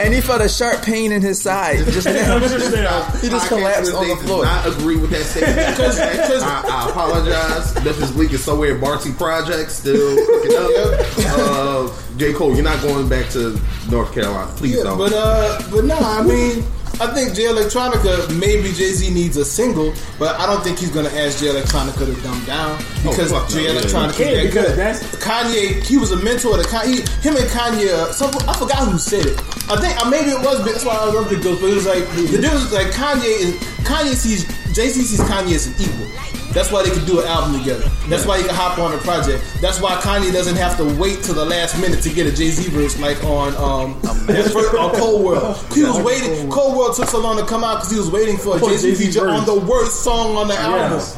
and 0.00 0.14
he 0.14 0.20
felt 0.20 0.40
a 0.40 0.48
sharp 0.48 0.82
pain 0.82 1.12
in 1.12 1.20
his 1.22 1.40
side. 1.40 1.78
Just 1.86 2.06
now. 2.06 2.38
Just 2.38 2.72
now. 2.74 3.02
He 3.20 3.28
just 3.28 3.48
collapsed 3.48 3.92
on 3.94 4.08
the 4.08 4.16
floor. 4.16 4.46
I 4.46 4.66
agree 4.68 4.96
with 4.96 5.10
that 5.10 5.24
statement. 5.24 5.76
'cause- 5.76 5.98
I, 6.42 6.62
I 6.66 6.90
apologize. 6.90 7.74
Memphis 7.84 8.10
Bleek 8.12 8.32
is 8.32 8.42
somewhere. 8.44 8.74
Barty 8.76 9.12
Project 9.12 9.70
still 9.70 10.16
cooking 10.26 10.56
up. 10.56 11.00
Uh, 11.38 11.88
J 12.16 12.32
Cole, 12.32 12.54
you're 12.54 12.64
not 12.64 12.80
going 12.82 13.08
back 13.08 13.28
to 13.30 13.58
North 13.90 14.12
Carolina. 14.14 14.50
Please 14.56 14.76
Yeah, 14.76 14.84
don't. 14.84 14.98
but 14.98 15.12
uh, 15.12 15.60
but 15.70 15.84
no, 15.84 15.96
I 15.98 16.22
mean, 16.22 16.64
I 17.00 17.08
think 17.12 17.34
Jay 17.34 17.44
Electronica 17.44 18.30
maybe 18.38 18.72
Jay 18.72 18.92
Z 18.92 19.12
needs 19.12 19.36
a 19.36 19.44
single, 19.44 19.92
but 20.18 20.38
I 20.38 20.46
don't 20.46 20.62
think 20.62 20.78
he's 20.78 20.90
gonna 20.90 21.08
ask 21.10 21.38
Jay 21.40 21.46
Electronica 21.48 22.06
to 22.06 22.22
dumb 22.22 22.44
down 22.44 22.78
because 23.02 23.32
Oh, 23.32 23.40
fuck 23.40 23.50
no, 23.50 23.56
Jay 23.56 23.64
yeah. 23.64 23.80
Electronica 23.80 24.18
Yeah, 24.18 24.26
is 24.26 24.54
that 24.54 24.62
because 24.62 24.76
that's- 24.76 25.16
Kanye. 25.16 25.82
He 25.82 25.96
was 25.96 26.12
a 26.12 26.16
mentor 26.22 26.56
to 26.56 26.62
Kanye. 26.62 27.06
Him 27.22 27.36
and 27.36 27.46
Kanye. 27.50 27.88
Uh, 27.92 28.12
some, 28.12 28.30
I 28.48 28.54
forgot 28.56 28.86
who 28.88 28.98
said 28.98 29.26
it. 29.26 29.38
I 29.68 29.76
think 29.80 30.00
uh, 30.00 30.08
maybe 30.08 30.30
it 30.30 30.38
was. 30.40 30.64
That's 30.64 30.84
why 30.84 30.94
I 30.94 31.06
love 31.06 31.28
Big 31.28 31.42
Ghost. 31.42 31.60
But 31.60 31.70
it 31.70 31.74
was 31.74 31.86
like 31.86 32.06
the 32.14 32.38
difference. 32.38 32.72
Like 32.72 32.88
Kanye 32.88 33.44
and 33.44 33.54
Kanye 33.84 34.14
sees 34.14 34.44
Jay 34.72 34.88
Z 34.88 35.02
sees 35.02 35.20
Kanye 35.20 35.54
as 35.54 35.66
an 35.66 35.74
equal. 35.82 36.10
That's 36.54 36.70
why 36.70 36.84
they 36.84 36.90
could 36.90 37.04
do 37.04 37.20
an 37.20 37.26
album 37.26 37.58
together. 37.58 37.88
That's 38.08 38.24
why 38.24 38.38
he 38.38 38.44
can 38.44 38.54
hop 38.54 38.78
on 38.78 38.94
a 38.94 38.98
project. 38.98 39.42
That's 39.60 39.80
why 39.80 39.96
Kanye 39.96 40.32
doesn't 40.32 40.54
have 40.56 40.76
to 40.76 40.84
wait 40.98 41.22
till 41.24 41.34
the 41.34 41.44
last 41.44 41.80
minute 41.80 42.00
to 42.02 42.10
get 42.10 42.26
a 42.26 42.32
Jay 42.32 42.50
Z 42.50 42.70
verse 42.70 42.98
like 43.00 43.22
on 43.24 43.54
um 43.56 44.00
his 44.28 44.52
first, 44.52 44.72
on 44.74 44.94
Cole 44.94 45.22
World. 45.24 45.56
He 45.74 45.82
was 45.82 46.00
waiting. 46.02 46.48
Cole 46.50 46.78
World 46.78 46.94
took 46.94 47.08
so 47.08 47.20
long 47.20 47.36
to 47.38 47.44
come 47.44 47.64
out 47.64 47.76
because 47.78 47.90
he 47.90 47.98
was 47.98 48.10
waiting 48.10 48.36
for 48.36 48.56
a 48.56 48.60
Jay 48.60 48.76
Z 48.76 48.94
feature 48.94 49.20
verse. 49.26 49.40
on 49.40 49.44
the 49.46 49.58
worst 49.66 50.04
song 50.04 50.36
on 50.36 50.46
the 50.48 50.54
album. 50.56 50.92
Yes. 50.98 51.16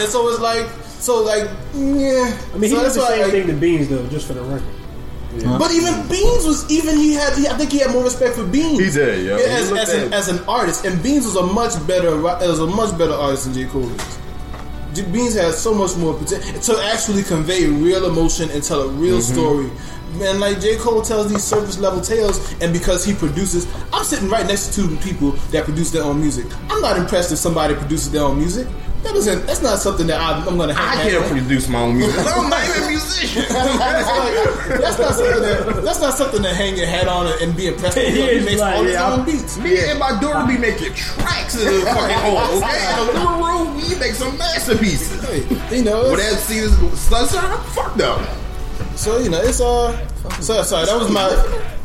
And 0.00 0.08
so 0.08 0.26
it's 0.30 0.40
like 0.40 0.66
so 0.98 1.22
like 1.22 1.44
yeah. 1.74 2.32
I 2.54 2.58
mean, 2.58 2.70
he 2.70 2.76
so 2.76 2.82
did 2.82 2.86
the 2.86 3.06
same 3.06 3.22
like, 3.22 3.30
thing 3.30 3.46
to 3.48 3.52
Beans 3.52 3.88
though, 3.88 4.06
just 4.08 4.26
for 4.26 4.32
the 4.32 4.42
record. 4.42 5.58
but 5.58 5.70
even 5.70 6.08
Beans 6.08 6.46
was 6.46 6.64
even 6.70 6.96
he 6.96 7.12
had 7.12 7.36
he, 7.36 7.46
I 7.46 7.54
think 7.58 7.70
he 7.72 7.78
had 7.78 7.90
more 7.92 8.04
respect 8.04 8.36
for 8.36 8.44
Beans. 8.46 8.78
He 8.78 8.90
did, 8.90 9.26
yeah. 9.26 9.34
As, 9.34 9.68
He 9.68 9.74
looked 9.74 9.88
as, 9.88 9.94
an, 9.94 10.12
as 10.14 10.28
an 10.28 10.38
artist, 10.48 10.86
and 10.86 11.00
Beans 11.02 11.26
was 11.26 11.36
a 11.36 11.42
much 11.42 11.74
better 11.86 12.14
ri- 12.16 12.22
was 12.48 12.58
a 12.60 12.66
much 12.66 12.96
better 12.96 13.12
artist 13.12 13.44
than 13.44 13.52
J 13.54 13.66
Cole 13.66 13.90
is. 13.90 14.18
Beans 15.02 15.34
has 15.34 15.60
so 15.60 15.72
much 15.74 15.96
more 15.96 16.14
potential 16.14 16.60
to 16.74 16.82
actually 16.84 17.22
convey 17.22 17.66
real 17.66 18.06
emotion 18.06 18.50
and 18.50 18.62
tell 18.62 18.82
a 18.82 18.88
real 18.88 19.18
Mm-hmm. 19.18 19.34
story. 19.34 19.70
And 20.26 20.40
like 20.40 20.58
J 20.60 20.76
Cole 20.78 21.02
tells 21.02 21.28
these 21.30 21.44
surface 21.44 21.78
level 21.78 22.00
tales, 22.00 22.40
and 22.62 22.72
because 22.72 23.04
he 23.04 23.14
produces, 23.14 23.66
I'm 23.92 24.04
sitting 24.04 24.28
right 24.30 24.46
next 24.46 24.72
to 24.74 24.88
two 24.88 24.96
people 24.98 25.32
that 25.52 25.64
produce 25.64 25.90
their 25.90 26.02
own 26.02 26.18
music. 26.20 26.46
I'm 26.70 26.80
not 26.80 26.96
impressed 26.96 27.30
if 27.30 27.38
somebody 27.38 27.74
produces 27.74 28.10
their 28.10 28.22
own 28.22 28.38
music. 28.38 28.66
That 29.04 29.14
doesn't. 29.14 29.46
That's 29.46 29.62
not 29.62 29.78
something 29.78 30.06
that 30.08 30.20
I, 30.20 30.44
I'm 30.44 30.56
going 30.56 30.68
to. 30.70 30.74
I 30.74 30.96
can't 30.96 31.24
produce 31.26 31.68
my 31.68 31.80
own 31.82 31.96
music. 31.98 32.18
I'm 32.26 32.50
not 32.50 32.68
even 32.68 32.82
a 32.82 32.88
musician. 32.88 33.44
that's, 33.48 34.68
like, 34.68 34.80
that's 34.80 34.98
not 34.98 35.14
something 35.14 35.42
that 35.42 35.82
that's 35.84 36.00
not 36.00 36.14
something 36.14 36.42
to 36.42 36.52
hang 36.52 36.76
your 36.76 36.86
head 36.86 37.06
on 37.06 37.26
and 37.40 37.56
be 37.56 37.68
impressed 37.68 37.96
with. 37.96 38.08
He 38.08 38.38
He 38.40 38.44
makes 38.44 38.60
like, 38.60 38.74
all 38.76 38.82
his 38.82 38.92
yeah, 38.94 39.12
own 39.12 39.24
beats. 39.24 39.56
Me 39.58 39.78
and 39.88 39.98
my 40.00 40.18
daughter 40.20 40.46
be 40.52 40.58
making 40.58 40.94
tracks 40.94 41.54
in 41.56 41.64
the 41.64 41.80
fucking 41.86 42.16
home, 42.18 42.62
okay? 42.62 43.00
In 43.00 43.06
the 43.14 43.46
room, 43.46 43.76
we 43.76 43.94
make 44.00 44.14
some 44.14 44.36
masterpieces. 44.36 45.22
Hey, 45.28 45.76
you 45.76 45.84
know, 45.84 46.10
But 46.10 46.18
it's- 46.18 46.46
that 46.46 46.52
see 46.52 46.60
this 46.60 47.00
stuff, 47.00 47.74
fuck 47.74 47.96
no. 47.96 48.16
So 48.98 49.18
you 49.18 49.30
know, 49.30 49.40
it's 49.40 49.60
uh, 49.60 49.94
so 50.40 50.60
sorry. 50.62 50.86
That 50.86 50.98
was 50.98 51.10
my 51.10 51.30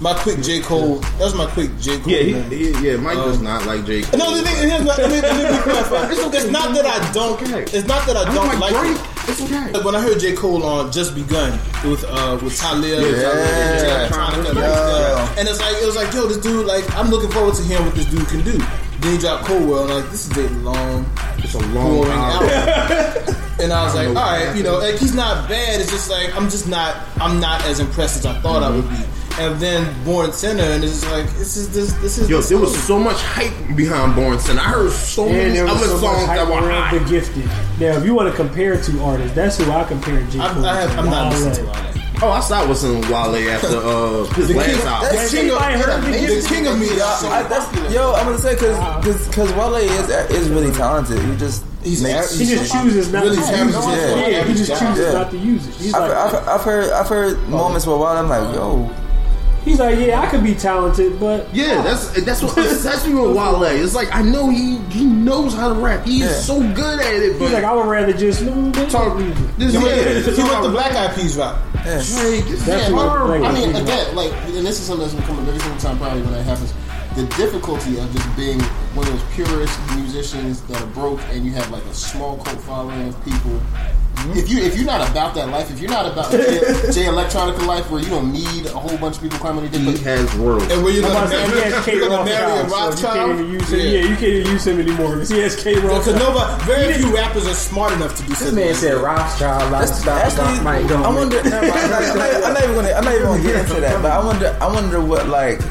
my 0.01 0.13
quick 0.19 0.41
J 0.41 0.61
Cole. 0.61 0.95
That 0.97 1.25
was 1.29 1.35
my 1.35 1.45
quick 1.45 1.69
J 1.79 1.99
Cole. 1.99 2.11
Yeah, 2.11 2.23
he, 2.23 2.33
man. 2.33 2.51
he, 2.51 2.89
yeah, 2.89 2.97
Mike 2.97 3.15
does 3.15 3.39
not 3.39 3.65
like 3.67 3.85
Jake. 3.85 4.11
No, 4.13 4.35
the 4.35 4.41
thing 4.41 4.67
here's 4.67 4.83
not, 4.83 4.97
let 4.97 5.11
me, 5.11 5.21
let 5.21 5.37
me 5.37 5.43
be. 5.43 5.53
It's, 6.33 6.35
it's 6.43 6.51
not 6.51 6.73
that 6.73 6.85
I 6.85 7.11
don't. 7.13 7.39
It's 7.73 7.87
not 7.87 8.05
that 8.07 8.17
I 8.17 8.21
I 8.21 8.25
don't 8.25 8.49
don't 8.49 8.59
like 8.59 8.73
like 8.73 8.97
it. 8.97 9.29
It's 9.29 9.41
okay. 9.41 9.71
Like 9.71 9.85
when 9.85 9.95
I 9.95 10.01
heard 10.01 10.19
J 10.19 10.33
Cole 10.33 10.63
on 10.63 10.91
Just 10.91 11.13
Begun 11.13 11.51
with 11.85 12.03
uh 12.03 12.39
with 12.41 12.57
Talib, 12.57 12.83
Yeah. 12.83 13.29
and 13.29 13.79
Jay 13.79 13.93
Electronica, 13.93 14.55
like, 14.55 14.57
uh, 14.57 15.35
and 15.37 15.47
it's 15.47 15.61
like 15.61 15.75
it 15.81 15.85
was 15.85 15.95
like 15.95 16.11
yo, 16.13 16.25
this 16.25 16.37
dude 16.37 16.65
like 16.65 16.83
I'm 16.97 17.09
looking 17.09 17.29
forward 17.31 17.53
to 17.55 17.63
hearing 17.63 17.85
what 17.85 17.95
this 17.95 18.05
dude 18.07 18.27
can 18.27 18.41
do. 18.43 18.57
Then 19.03 19.13
he 19.13 19.17
dropped 19.19 19.45
Cole 19.45 19.65
World, 19.67 19.89
and 19.89 19.99
I'm 19.99 20.01
like 20.03 20.11
this 20.11 20.29
is 20.31 20.37
a 20.37 20.49
long, 20.59 21.05
It's 21.39 21.53
a 21.55 21.59
long 21.59 21.95
boring 21.97 22.11
album. 22.11 22.49
album. 22.49 23.35
and 23.59 23.73
I 23.73 23.83
was 23.83 23.95
I 23.95 24.05
like, 24.05 24.07
don't 24.07 24.07
all 24.07 24.13
know. 24.13 24.45
right, 24.45 24.55
you 24.55 24.63
know, 24.63 24.77
like 24.79 24.95
he's 24.95 25.13
not 25.13 25.49
bad. 25.49 25.81
It's 25.81 25.91
just 25.91 26.09
like 26.09 26.33
I'm 26.35 26.49
just 26.49 26.67
not, 26.69 26.95
I'm 27.19 27.39
not 27.39 27.63
as 27.65 27.79
impressed 27.79 28.17
as 28.19 28.25
I 28.25 28.39
thought 28.39 28.63
I 28.63 28.69
would 28.69 28.87
be. 28.89 28.95
And 29.39 29.59
then 29.59 29.91
Born 30.05 30.31
Sinner, 30.31 30.61
and 30.63 30.83
it's 30.83 31.01
just 31.01 31.11
like 31.11 31.25
this 31.37 31.57
is 31.57 31.73
this 31.73 31.91
this 31.95 32.17
is 32.19 32.29
Yo, 32.29 32.37
this 32.37 32.49
there 32.49 32.57
was 32.59 32.81
so 32.83 32.99
much 32.99 33.19
hype 33.21 33.75
behind 33.75 34.15
Born 34.15 34.39
Sinner. 34.39 34.61
I 34.61 34.65
heard 34.65 34.91
so 34.91 35.25
And 35.25 35.33
many 35.35 35.53
there 35.55 35.63
was 35.65 35.73
other 35.73 35.87
so 35.87 35.93
much 35.93 36.01
songs 36.17 36.27
that 36.27 36.47
were 36.47 36.53
around 36.67 36.83
hot. 36.83 37.03
the 37.03 37.09
gifted. 37.09 37.45
Now, 37.79 37.97
if 37.97 38.05
you 38.05 38.13
want 38.13 38.29
to 38.29 38.35
compare 38.35 38.79
two 38.81 39.01
artists, 39.01 39.33
that's 39.35 39.57
who 39.57 39.69
I 39.71 39.83
compare 39.85 40.21
J. 40.27 40.39
I'm, 40.39 40.53
Cole 40.55 40.65
I 40.65 40.81
have, 40.81 40.97
I'm 40.99 41.05
not 41.05 41.31
to. 41.33 41.37
listening 41.39 41.65
to 41.65 41.67
all 41.67 41.73
that. 41.83 42.02
Oh, 42.23 42.31
I 42.31 42.39
stopped 42.39 42.69
listening 42.69 43.01
to 43.01 43.11
Wale 43.11 43.35
after 43.51 43.67
uh, 43.67 44.23
his 44.35 44.47
The 44.47 44.53
last 44.53 44.69
king, 44.69 44.79
album. 44.87 45.09
the 45.11 45.29
king 45.29 45.51
of, 45.51 45.61
heard 45.61 46.03
the 46.03 46.41
the 46.41 46.47
king 46.47 46.67
of 46.67 46.79
me. 46.79 46.87
I, 46.87 47.43
that's, 47.49 47.93
yo, 47.93 48.13
I'm 48.13 48.25
gonna 48.27 48.37
say 48.37 48.53
because 48.53 49.27
because 49.27 49.51
Wale 49.53 49.75
is 49.75 50.09
is 50.31 50.49
really 50.49 50.71
talented. 50.71 51.19
He 51.19 51.35
just 51.35 51.65
He's 51.83 52.01
makes. 52.01 52.39
He 52.39 52.45
just 52.45 52.71
chooses 52.71 53.11
not 53.11 53.23
Really 53.23 53.35
to 53.35 53.41
use 53.41 53.75
it. 53.75 53.97
yeah. 53.97 54.27
Yeah, 54.27 54.43
he 54.45 54.53
just 54.53 54.71
chooses 54.79 55.05
Yeah. 55.05 55.11
not 55.19 55.31
to 55.31 55.37
use 55.37 55.67
it. 55.67 55.75
He's 55.75 55.93
I've, 55.93 56.01
like, 56.09 56.17
I've, 56.17 56.47
I've 56.47 56.61
heard 56.61 56.91
I've 56.93 57.07
heard 57.09 57.37
moments 57.49 57.85
where 57.85 57.97
Wale 57.97 58.07
I'm 58.07 58.29
like, 58.29 58.55
yo, 58.55 58.89
he's 59.63 59.79
like, 59.79 59.97
yeah, 59.99 60.19
I 60.21 60.27
could 60.27 60.43
be 60.43 60.53
talented, 60.55 61.19
but 61.19 61.53
Yeah, 61.53 61.81
that's 61.81 62.09
that's 62.23 62.41
what 62.43 62.55
that's 62.83 63.07
me 63.07 63.13
with 63.15 63.35
Wale. 63.35 63.63
It's 63.63 63.95
like 63.95 64.13
I 64.15 64.21
know 64.21 64.49
he 64.49 64.77
he 64.89 65.05
knows 65.05 65.53
how 65.53 65.73
to 65.73 65.79
rap. 65.79 66.05
He's 66.05 66.21
Yeah. 66.21 66.33
so 66.33 66.59
good 66.73 66.99
at 66.99 67.13
it. 67.13 67.39
But 67.39 67.45
he's 67.45 67.53
like, 67.53 67.63
I 67.63 67.73
would 67.73 67.87
rather 67.87 68.13
just 68.13 68.39
talk 68.91 69.17
this 69.57 69.73
He 69.73 69.79
yeah, 69.79 69.83
went, 69.83 69.95
he 70.01 70.01
is 70.31 70.37
went 70.37 70.63
the 70.63 70.69
Black 70.69 70.91
Eyed 70.93 71.15
Peas 71.15 71.37
route. 71.37 71.57
yeah. 71.75 72.03
Drake 72.03 72.45
That's 72.45 72.67
yeah, 72.67 72.91
what- 72.91 73.09
Herb. 73.17 73.29
like- 73.29 73.43
I 73.43 73.51
mean, 73.53 73.75
again, 73.75 74.15
like, 74.15 74.31
and 74.47 74.65
this 74.65 74.79
is 74.79 74.85
something 74.85 75.07
that's 75.07 75.13
becoming 75.19 75.47
every 75.47 75.59
single 75.59 75.79
time 75.79 75.97
probably 75.97 76.21
when 76.21 76.33
that 76.33 76.43
happens. 76.43 76.73
The 77.15 77.25
difficulty 77.37 77.99
of 77.99 78.11
just 78.11 78.35
being 78.35 78.59
one 78.97 79.05
of 79.07 79.13
those 79.13 79.33
purist 79.35 79.77
musicians 79.95 80.61
that 80.63 80.81
are 80.81 80.87
broke, 80.87 81.19
and 81.29 81.45
you 81.45 81.51
have 81.51 81.69
like 81.69 81.83
a 81.85 81.93
small 81.93 82.37
cult 82.37 82.59
following 82.61 83.07
of 83.09 83.15
people 83.23 83.51
mm-hmm. 83.51 84.31
If 84.37 84.49
you 84.49 84.57
if 84.63 84.75
you're 84.75 84.85
not 84.85 85.07
about 85.11 85.35
that 85.35 85.49
life, 85.49 85.69
if 85.69 85.79
you're 85.79 85.91
not 85.91 86.05
about 86.11 86.31
J, 86.31 86.39
J 86.89 87.05
Electronica 87.05 87.67
life, 87.67 87.91
where 87.91 88.01
you 88.01 88.09
don't 88.09 88.31
need 88.33 88.65
a 88.65 88.69
whole 88.69 88.97
bunch 88.97 89.17
of 89.17 89.21
people 89.21 89.37
coming 89.37 89.69
to 89.69 89.77
He 89.77 89.97
has 90.03 90.33
royalties. 90.35 90.71
and 90.71 90.83
where 90.83 90.93
you're 90.93 91.05
I'm 91.05 91.13
gonna 91.13 91.27
about 91.27 91.29
to 91.29 91.37
say, 91.37 91.47
marry, 91.53 91.67
he 91.67 91.71
has 91.75 91.85
K 91.85 91.95
you're 91.97 92.09
gonna 92.09 92.25
marry 92.25 92.59
a 92.59 92.63
Rothschild, 92.65 92.97
so 92.97 93.07
you 93.07 93.13
can't 93.13 93.39
even 93.39 93.51
use 93.53 93.69
him. 93.73 93.79
Yeah. 93.79 93.85
you 94.09 94.15
can't 94.15 94.23
even 94.23 94.51
use 94.51 94.65
him 94.67 94.79
anymore 94.79 95.11
because 95.13 95.29
he 95.29 95.39
has 95.39 95.55
K 95.61 95.75
Because 95.75 96.07
Rothschild. 96.07 96.17
nobody, 96.17 96.63
very 96.65 96.93
few 96.95 97.13
rappers 97.13 97.45
are 97.45 97.53
smart 97.53 97.91
enough 97.93 98.15
to 98.17 98.23
do 98.23 98.29
This 98.29 98.51
man 98.53 98.67
like 98.67 98.75
said 98.75 98.95
that. 98.97 99.03
Rothschild, 99.03 99.71
lifestyle, 99.71 100.17
Actually, 100.17 100.63
Mike 100.63 100.89
I 100.89 101.09
wonder. 101.13 101.43
never 101.43 101.61
mind, 101.67 101.73
I'm, 101.77 101.89
not, 101.91 102.01
I'm 102.01 102.17
not- 102.17 102.43
I'm 102.47 102.53
not 102.53 102.63
even 102.63 102.75
gonna. 102.75 102.91
I'm 102.93 103.03
not 103.05 103.13
even 103.13 103.27
gonna 103.27 103.43
get 103.43 103.55
into 103.69 103.81
that. 103.81 104.01
But 104.01 104.11
I 104.13 104.25
wonder. 104.25 104.57
I 104.59 104.65
wonder 104.67 104.99
what 105.01 105.27
like 105.27 105.61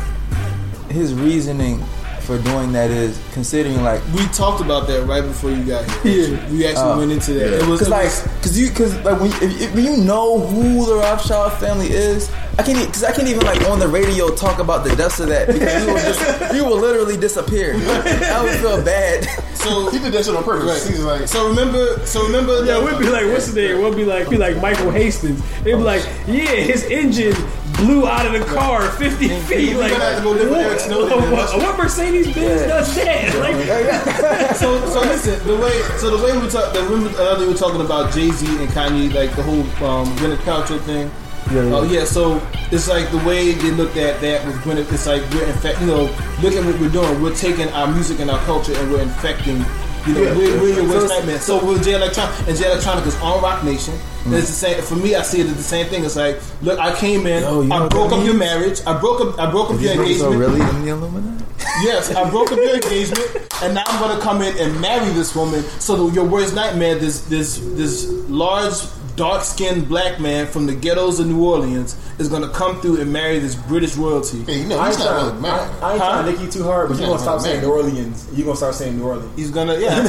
his 0.93 1.14
reasoning 1.14 1.82
for 2.20 2.38
doing 2.38 2.70
that 2.72 2.88
is, 2.88 3.20
considering 3.32 3.82
like 3.82 4.01
We 4.14 4.24
talked 4.28 4.61
about 4.61 4.86
that 4.86 5.05
right 5.09 5.22
before 5.24 5.51
you 5.51 5.64
got 5.64 5.84
here. 6.03 6.28
Yeah. 6.36 6.51
We 6.53 6.64
actually 6.66 6.93
Oh. 6.93 6.99
went 6.99 7.11
into 7.11 7.32
that. 7.34 7.51
Yeah. 7.51 7.57
It 7.57 7.66
was 7.66 7.80
Cause 7.80 7.88
it 7.88 7.90
like, 7.90 8.43
cause 8.43 8.57
you, 8.57 8.70
cause 8.70 8.95
like 9.03 9.20
when, 9.20 9.30
if, 9.43 9.61
if, 9.61 9.74
when 9.74 9.82
you 9.84 9.97
know 9.97 10.38
who 10.38 10.86
the 10.86 10.95
Rothschild 10.95 11.55
family 11.55 11.88
is, 11.90 12.30
I 12.59 12.62
can't, 12.62 12.78
e- 12.78 12.86
cause 12.86 13.03
I 13.03 13.11
can't 13.11 13.26
even 13.26 13.45
like 13.45 13.61
on 13.68 13.80
the 13.80 13.88
radio 13.88 14.32
talk 14.36 14.61
about 14.61 14.84
the 14.84 14.95
deaths 14.95 15.18
of 15.18 15.30
that 15.30 15.49
because 15.49 15.82
you 15.82 15.93
will 15.93 16.01
just, 16.01 16.55
you 16.55 16.64
will 16.64 16.78
literally 16.78 17.16
disappear. 17.16 17.74
I 17.74 18.40
would 18.45 18.61
feel 18.61 18.80
bad. 18.84 19.24
so 19.57 19.90
He 19.90 19.99
did 19.99 20.12
that 20.12 20.24
shit 20.24 20.36
on 20.36 20.45
purpose. 20.45 20.84
Right. 20.86 20.95
He's 20.95 21.03
like, 21.05 21.26
So 21.26 21.49
remember, 21.49 22.07
so 22.07 22.22
remember. 22.24 22.59
Yeah, 22.64 22.78
that- 22.78 22.84
we'd 22.84 23.01
be 23.05 23.11
like, 23.11 23.26
what's 23.26 23.51
the 23.51 23.61
name? 23.62 23.78
We'll 23.80 23.97
be 23.97 24.05
like, 24.05 24.30
be 24.30 24.36
like 24.38 24.59
Michael 24.62 24.93
Hastings. 24.93 25.43
They'd 25.62 25.64
be 25.64 25.72
oh, 25.72 25.78
like, 25.78 26.05
yeah, 26.28 26.45
his 26.70 26.84
engine 26.84 27.34
blew 27.75 28.07
out 28.07 28.27
of 28.27 28.33
the 28.33 28.45
car 28.47 28.91
50 28.91 29.29
feet. 29.29 29.77
Like, 29.77 29.93
gonna 29.93 30.05
have 30.05 30.18
to 30.18 30.23
go 30.23 30.31
live 30.31 30.51
with 30.51 30.59
Eric 30.59 30.81
Snowden 30.81 31.20
what, 31.20 31.33
what, 31.33 31.59
what 31.59 31.79
Mercedes 31.79 32.35
Benz 32.35 32.62
does 32.62 32.95
that? 32.97 33.35
Like, 33.39 34.57
so 34.57 34.85
so 34.89 35.01
listen, 35.01 35.47
the 35.47 35.57
way 35.57 35.83
so 35.99 36.16
the 36.16 36.25
way 36.25 36.37
we 36.39 36.49
talk, 36.49 36.73
the 36.73 36.83
remember 36.83 37.09
the 37.11 37.23
other 37.23 37.47
we 37.47 37.53
were 37.53 37.59
talking 37.59 37.81
about 37.81 38.12
Jay 38.12 38.31
Z 38.31 38.47
and 38.47 38.68
Kanye, 38.70 39.12
like 39.14 39.35
the 39.37 39.43
whole 39.43 39.62
um, 39.89 40.09
Gwyneth 40.16 40.39
Paltrow 40.39 40.81
thing. 40.81 41.11
Yeah, 41.51 41.75
Oh 41.75 41.83
yeah, 41.83 42.05
so 42.05 42.41
it's 42.70 42.89
like 42.89 43.11
the 43.11 43.18
way 43.18 43.53
they 43.53 43.70
looked 43.73 43.97
at 43.97 44.20
that 44.20 44.47
with 44.47 44.57
Gwyneth. 44.62 44.93
It's 44.93 45.07
like 45.07 45.23
we're 45.31 45.45
in 45.45 45.57
fact, 45.59 45.81
you 45.81 45.87
know, 45.87 46.05
look 46.41 46.55
at 46.55 46.64
what 46.64 46.79
we're 46.81 46.89
doing. 46.89 47.20
We're 47.20 47.35
taking 47.35 47.68
our 47.70 47.91
music 47.93 48.20
and 48.20 48.31
our 48.31 48.41
culture 48.45 48.73
and 48.77 48.91
we're 48.91 49.03
infecting. 49.03 49.64
You 50.07 50.14
know, 50.14 50.22
Yeah, 50.22 50.36
we're, 50.36 50.61
we're 50.61 50.74
your 50.74 50.88
worst 50.88 51.09
So- 51.09 51.14
nightmare. 51.16 51.40
So 51.40 51.64
with 51.64 51.84
Jay 51.84 51.92
Electronica 51.92 52.48
and 52.48 52.57
Jay 52.57 52.64
Electronica 52.64 53.07
is 53.07 53.16
on 53.20 53.42
Roc 53.42 53.62
Nation. 53.64 53.94
And 54.24 54.34
It's 54.34 54.48
the 54.48 54.53
same 54.55 54.82
for 54.82 54.96
me. 54.96 55.14
I 55.14 55.22
see 55.22 55.40
it 55.40 55.46
as 55.46 55.57
the 55.57 55.62
same 55.62 55.86
thing. 55.86 56.05
It's 56.05 56.16
like, 56.16 56.40
look, 56.62 56.78
I 56.78 56.94
came 56.96 57.26
in, 57.26 57.42
Yo, 57.42 57.62
you 57.62 57.72
I 57.72 57.88
broke 57.88 58.12
up 58.12 58.24
your 58.24 58.34
marriage, 58.34 58.80
I 58.86 58.98
broke 58.98 59.20
up, 59.20 59.38
I 59.38 59.50
broke 59.50 59.70
up 59.70 59.80
your 59.80 59.92
engagement. 59.92 60.20
So 60.20 60.32
really 60.32 60.61
in 60.61 60.82
the 60.84 60.88
Illuminati? 60.90 61.44
Yes, 61.82 62.14
I 62.14 62.28
broke 62.30 62.53
up 62.53 62.59
your 62.59 62.74
engagement, 62.74 63.48
and 63.62 63.74
now 63.74 63.82
I'm 63.86 64.00
gonna 64.00 64.20
come 64.20 64.42
in 64.42 64.57
and 64.59 64.80
marry 64.80 65.09
this 65.11 65.34
woman. 65.34 65.62
So 65.80 65.96
that 66.07 66.14
your 66.14 66.24
worst 66.24 66.55
nightmare, 66.55 66.96
this 66.96 67.22
this 67.26 67.59
this 67.59 68.07
large, 68.28 68.74
dark 69.16 69.42
skinned 69.44 69.88
black 69.88 70.18
man 70.20 70.46
from 70.46 70.66
the 70.66 70.74
ghettos 70.74 71.20
of 71.20 71.26
New 71.26 71.44
Orleans, 71.44 71.96
is 72.18 72.28
gonna 72.28 72.48
come 72.48 72.80
through 72.80 73.00
and 73.00 73.12
marry 73.12 73.38
this 73.38 73.54
British 73.54 73.96
royalty. 73.96 74.38
yeah, 74.46 74.54
you 74.54 74.66
know, 74.68 74.78
I 74.78 74.88
he's 74.88 74.96
ain't 74.96 75.04
not 75.04 75.10
trying, 75.12 75.26
really 75.30 75.40
married. 75.42 75.60
I, 75.60 75.62
I 75.88 75.92
ain't 75.92 76.02
Huh? 76.02 76.08
trying 76.10 76.24
to 76.24 76.32
nick 76.32 76.40
you 76.40 76.50
too 76.50 76.62
hard, 76.64 76.88
but 76.88 76.98
you're 76.98 77.06
gonna 77.08 77.18
stop 77.18 77.36
really 77.38 77.48
saying 77.50 77.60
New. 77.62 77.70
Orleans. 77.70 78.28
You're 78.32 78.44
gonna 78.46 78.56
start 78.56 78.74
saying 78.74 78.98
New 78.98 79.04
Orleans. 79.04 79.36
He's 79.36 79.50
gonna, 79.50 79.78
yeah. 79.78 80.08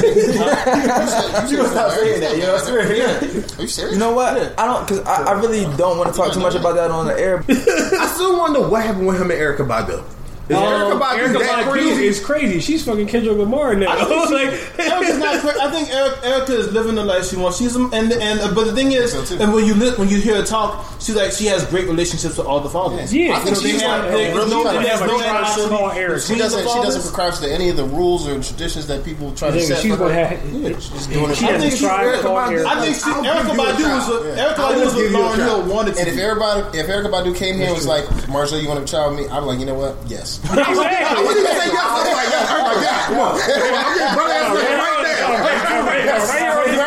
You're 1.48 1.58
gonna 1.58 1.68
stop 1.70 1.90
saying 1.92 2.20
that, 2.20 2.36
you 2.36 2.42
know 2.42 2.52
what 2.54 2.60
I'm 2.62 2.66
saying? 2.66 3.58
Are 3.58 3.62
you 3.62 3.68
serious? 3.68 3.92
You 3.94 3.98
know 3.98 4.12
what? 4.12 4.58
I 4.58 4.66
don't, 4.66 4.86
cause 4.88 5.00
I, 5.00 5.22
I 5.24 5.32
really 5.40 5.64
don't 5.76 5.98
want 5.98 6.10
to 6.12 6.16
talk 6.16 6.32
too 6.32 6.40
much 6.40 6.54
about 6.54 6.74
that 6.76 6.90
on 6.90 7.06
the 7.06 7.18
air. 7.18 7.44
I 7.48 8.06
still 8.14 8.38
wonder 8.38 8.66
what 8.68 8.82
happened 8.84 9.06
with 9.06 9.16
him 9.20 9.30
and 9.30 9.40
Erykah 9.40 9.66
Badu. 9.66 10.02
Is 10.46 10.56
Erykah 10.56 10.92
um, 10.92 11.00
Badu 11.00 11.18
Erykah 11.18 11.38
that 11.38 11.64
Badu 11.64 11.70
crazy? 11.72 12.06
is 12.06 12.20
crazy. 12.24 12.60
She's 12.60 12.84
fucking 12.84 13.06
Kendrick 13.06 13.38
Lamar 13.38 13.74
now. 13.76 13.96
like, 13.98 14.50
Erykah's 14.76 15.18
not. 15.18 15.40
cra- 15.40 15.62
I 15.62 15.70
think 15.70 15.88
Eric, 15.88 16.14
Erykah 16.16 16.50
is 16.50 16.72
living 16.72 16.96
the 16.96 17.04
life 17.04 17.26
she 17.30 17.36
wants. 17.36 17.56
She's 17.58 17.74
and 17.76 17.92
and 17.94 18.12
uh, 18.40 18.52
but 18.54 18.64
the 18.64 18.74
thing 18.74 18.92
is, 18.92 19.12
So, 19.12 19.36
and 19.38 19.54
when 19.54 19.64
you 19.64 19.72
li- 19.74 19.94
when 19.96 20.08
you 20.10 20.18
hear 20.18 20.36
her 20.36 20.44
talk, 20.44 20.84
she's 21.00 21.14
like 21.16 21.32
she 21.32 21.46
has 21.46 21.64
great 21.66 21.86
relationships 21.86 22.36
with 22.36 22.46
all 22.46 22.60
the 22.60 22.68
fathers. 22.68 23.12
yeah, 23.14 23.36
I 23.36 23.40
think 23.40 23.56
So 23.56 23.62
they 23.62 23.70
she's 23.72 23.80
have, 23.80 24.04
like 24.04 24.12
they, 24.12 24.30
a 24.32 24.34
really 24.34 24.50
no, 24.50 24.64
kind 24.64 24.76
of- 24.76 24.82
have 24.84 25.00
no 25.06 25.20
animosity. 25.20 25.64
She 25.64 25.68
doesn't. 25.70 26.28
the 26.36 26.38
She 26.38 26.38
doesn't 26.38 26.64
fathers. 26.66 26.94
subscribe 26.94 27.34
to 27.34 27.50
any 27.50 27.70
of 27.70 27.76
the 27.78 27.84
rules 27.84 28.28
or 28.28 28.42
traditions 28.42 28.86
that 28.88 29.02
people 29.02 29.32
try 29.34 29.50
to 29.50 29.60
set. 29.62 29.78
she's 29.80 29.92
for 29.92 29.98
gonna 29.98 30.14
her. 30.14 30.26
have. 30.26 30.82
She's 30.82 31.06
doing 31.06 31.30
it. 31.30 31.36
She 31.38 31.46
I 31.46 31.58
think 31.58 31.72
a 31.72 31.76
she- 31.76 31.84
tribe 31.86 32.06
Erykah 32.06 32.20
called 32.22 32.36
Badu- 32.52 32.64
Erykah. 32.64 32.66
I 32.66 32.80
think 32.84 32.96
she, 32.96 33.02
I'll 33.06 33.24
Erykah 33.24 33.46
give 33.46 33.56
you 33.56 33.62
a 33.62 33.64
Badu 33.64 33.96
was 33.96 34.06
child. 34.06 34.26
a, 34.26 34.28
Yeah. 34.28 34.44
Erykah 34.44 34.56
Badu 34.56 34.84
was 34.84 34.94
what 34.94 35.00
you 35.00 35.08
Lauryn 35.16 35.36
Hill 35.36 35.74
wanted 35.74 35.94
to. 35.94 36.00
And 36.00 36.08
if 36.08 36.18
everybody, 36.18 36.78
if 36.78 36.86
Erykah 36.86 37.10
Badu 37.10 37.34
came 37.34 37.56
here 37.56 37.66
and 37.68 37.74
was 37.74 37.86
like, 37.86 38.04
"Marshall, 38.28 38.58
you 38.58 38.68
want 38.68 38.86
to 38.86 38.90
child 38.90 39.16
with 39.16 39.24
me?" 39.26 39.32
I'm 39.34 39.46
like, 39.46 39.58
you 39.58 39.64
know 39.66 39.74
what? 39.74 39.96
Yes. 40.06 40.33
I 40.42 41.20
wouldn't 41.22 41.38
Exactly. 41.38 41.54
say 41.54 41.68
yes. 41.70 41.84
I 41.84 41.94
was 41.94 42.12
like, 42.14 42.30
yes. 42.34 42.46
Oh 42.48 42.54
I'm 42.54 42.64
like, 42.64 42.82
come 43.06 43.18
on. 43.20 43.32
Come 43.38 43.74
on. 43.74 43.84
I'm 43.84 43.94
getting 43.94 44.14
brother 44.14 44.32
ass 44.34 44.48
nigga 44.54 44.78
right 44.80 45.04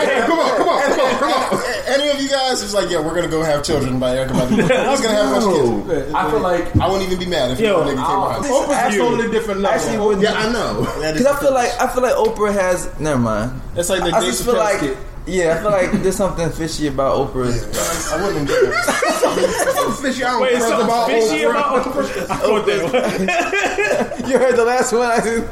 there. 0.08 0.26
Come 0.28 0.39
on, 0.39 0.58
come 0.58 0.70
on, 0.70 0.82
come 0.84 1.00
on, 1.00 1.16
come 1.20 1.32
on. 1.32 1.64
Any 1.88 2.10
of 2.10 2.22
you 2.22 2.30
guys 2.30 2.62
is 2.62 2.74
like, 2.74 2.89
yeah, 2.89 3.00
we're 3.00 3.16
gonna 3.16 3.28
go 3.28 3.41
have 3.43 3.64
children 3.64 4.00
by 4.00 4.16
Erykah 4.16 4.30
Badu. 4.30 4.56
Who's 4.89 5.02
gonna 5.02 5.16
have 5.16 5.30
a 5.32 5.39
bunch 5.39 5.45
of 5.45 5.88
kids? 5.88 6.14
I 6.14 6.30
feel 6.32 6.39
like 6.41 6.76
I 6.78 6.88
wouldn't 6.88 7.06
even 7.12 7.20
be 7.20 7.26
mad 7.30 7.52
if 7.52 7.60
Yo, 7.60 7.82
a 7.82 7.86
nigga 7.86 7.89
came 7.95 8.00
I'll- 8.00 8.28
around. 8.32 8.43
Oprah's 8.43 8.95
a 8.95 8.98
totally 8.98 9.32
different 9.32 9.62
level. 9.62 9.80
Actually, 9.80 9.98
wouldn't. 10.06 10.24
Yeah, 10.24 10.34
I 10.34 10.52
know. 10.52 10.82
Because 11.14 11.26
I 11.26 11.39
feel 11.39 11.54
like 11.54 11.72
I 11.82 11.88
feel 11.88 12.04
like 12.04 12.16
Oprah 12.16 12.54
has. 12.54 12.89
Never 13.00 13.20
mind. 13.20 13.62
It's 13.76 13.89
like 13.89 14.02
the 14.04 14.12
I 14.16 14.20
Dave 14.20 14.30
just 14.30 14.43
feel 14.45 14.56
Chappelle 14.56 14.82
like. 14.82 14.98
Skit. 15.28 15.36
Yeah, 15.36 15.56
I 15.56 15.62
feel 15.62 15.72
like 15.72 16.04
there's 16.04 16.16
something 16.16 16.50
fishy 16.52 16.88
about 16.88 17.18
Oprah. 17.18 18.14
I 18.14 18.26
wouldn't 18.26 18.48
do 18.48 18.54
that. 18.68 19.74
So 19.76 19.92
fishy. 19.92 20.24
I 20.24 20.32
don't 20.32 20.42
Wait, 20.42 20.60
something 20.60 20.86
about 20.86 21.08
fishy 21.08 21.44
Oprah. 21.44 21.50
about 21.52 21.86
Oprah? 21.86 22.30
I 22.30 22.36
thought 22.38 22.66
that 22.66 24.28
You 24.28 24.38
heard 24.38 24.56
the 24.56 24.66
last 24.66 24.94
one. 24.94 25.02
I 25.10 25.20
just. 25.20 25.48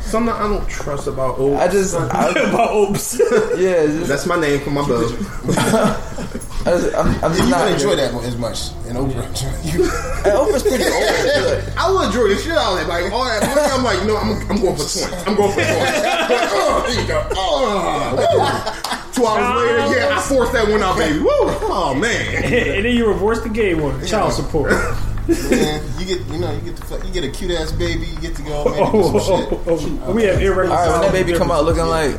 Something 0.00 0.34
I 0.34 0.40
don't 0.48 0.68
trust 0.68 1.06
about 1.06 1.36
Oprah. 1.38 1.58
I 1.60 1.68
just. 1.68 1.94
I, 1.94 2.30
about 2.48 2.74
Oops. 2.74 3.20
yeah, 3.58 3.86
just, 3.86 4.08
That's 4.08 4.26
my 4.26 4.40
name 4.40 4.60
for 4.60 4.70
my 4.70 4.86
bug. 4.86 5.10
I 6.60 6.70
just, 6.76 6.94
I'm, 6.94 7.06
I'm 7.24 7.32
just 7.32 7.44
You 7.44 7.50
not. 7.50 7.64
don't 7.64 7.72
enjoy 7.72 7.96
that 7.96 8.12
as 8.24 8.36
much 8.36 8.68
in 8.86 8.96
Oprah. 8.96 9.24
You, 9.64 9.84
And 10.28 10.36
Oprah's 10.36 10.62
pretty 10.62 10.84
old. 10.84 11.72
I 11.78 11.90
would 11.90 12.06
enjoy 12.06 12.28
the 12.28 12.36
shit 12.36 12.52
out 12.52 12.74
of 12.76 12.80
it. 12.84 12.88
Like 12.88 13.10
all 13.12 13.24
that 13.24 13.40
money, 13.48 13.60
I'm 13.72 13.82
like, 13.84 14.06
no, 14.06 14.16
I'm, 14.16 14.36
I'm 14.50 14.60
going 14.60 14.76
for 14.76 14.84
twenty. 14.84 15.16
I'm 15.24 15.34
going 15.36 15.52
for 15.52 15.62
twenty. 15.64 15.80
Like, 15.80 16.50
oh, 16.52 16.84
there 16.86 17.00
you 17.00 17.08
go. 17.08 17.26
Oh. 17.32 19.10
Two 19.14 19.26
hours 19.26 19.62
later, 19.66 19.98
yeah, 19.98 20.16
I 20.18 20.20
forced 20.22 20.52
that 20.52 20.68
one 20.68 20.82
out, 20.82 20.96
baby. 20.98 21.18
Woo! 21.18 21.28
Oh 21.72 21.94
man. 21.98 22.44
and 22.44 22.84
then 22.84 22.94
you 22.94 23.08
reverse 23.08 23.40
the 23.42 23.48
game 23.48 23.82
on 23.82 24.04
child 24.06 24.32
support. 24.34 24.70
man, 24.70 25.82
you 25.98 26.04
get, 26.06 26.20
you 26.28 26.38
know, 26.38 26.52
you 26.52 26.60
get 26.60 26.76
the, 26.76 27.06
you 27.06 27.12
get 27.12 27.24
a 27.24 27.30
cute 27.30 27.50
ass 27.52 27.72
baby. 27.72 28.06
You 28.06 28.20
get 28.20 28.36
to 28.36 28.42
go, 28.42 28.64
man, 28.64 28.74
do 28.92 28.98
Oh, 28.98 29.18
shit. 29.18 29.48
oh, 29.66 30.02
oh, 30.06 30.12
we 30.12 30.24
have 30.24 30.36
uh, 30.36 30.40
irreconcilable. 30.40 30.72
All 30.72 30.86
right, 30.86 30.92
when 30.92 31.00
that 31.02 31.12
baby 31.12 31.38
come 31.38 31.50
out 31.50 31.64
looking 31.64 31.86
like. 31.86 32.16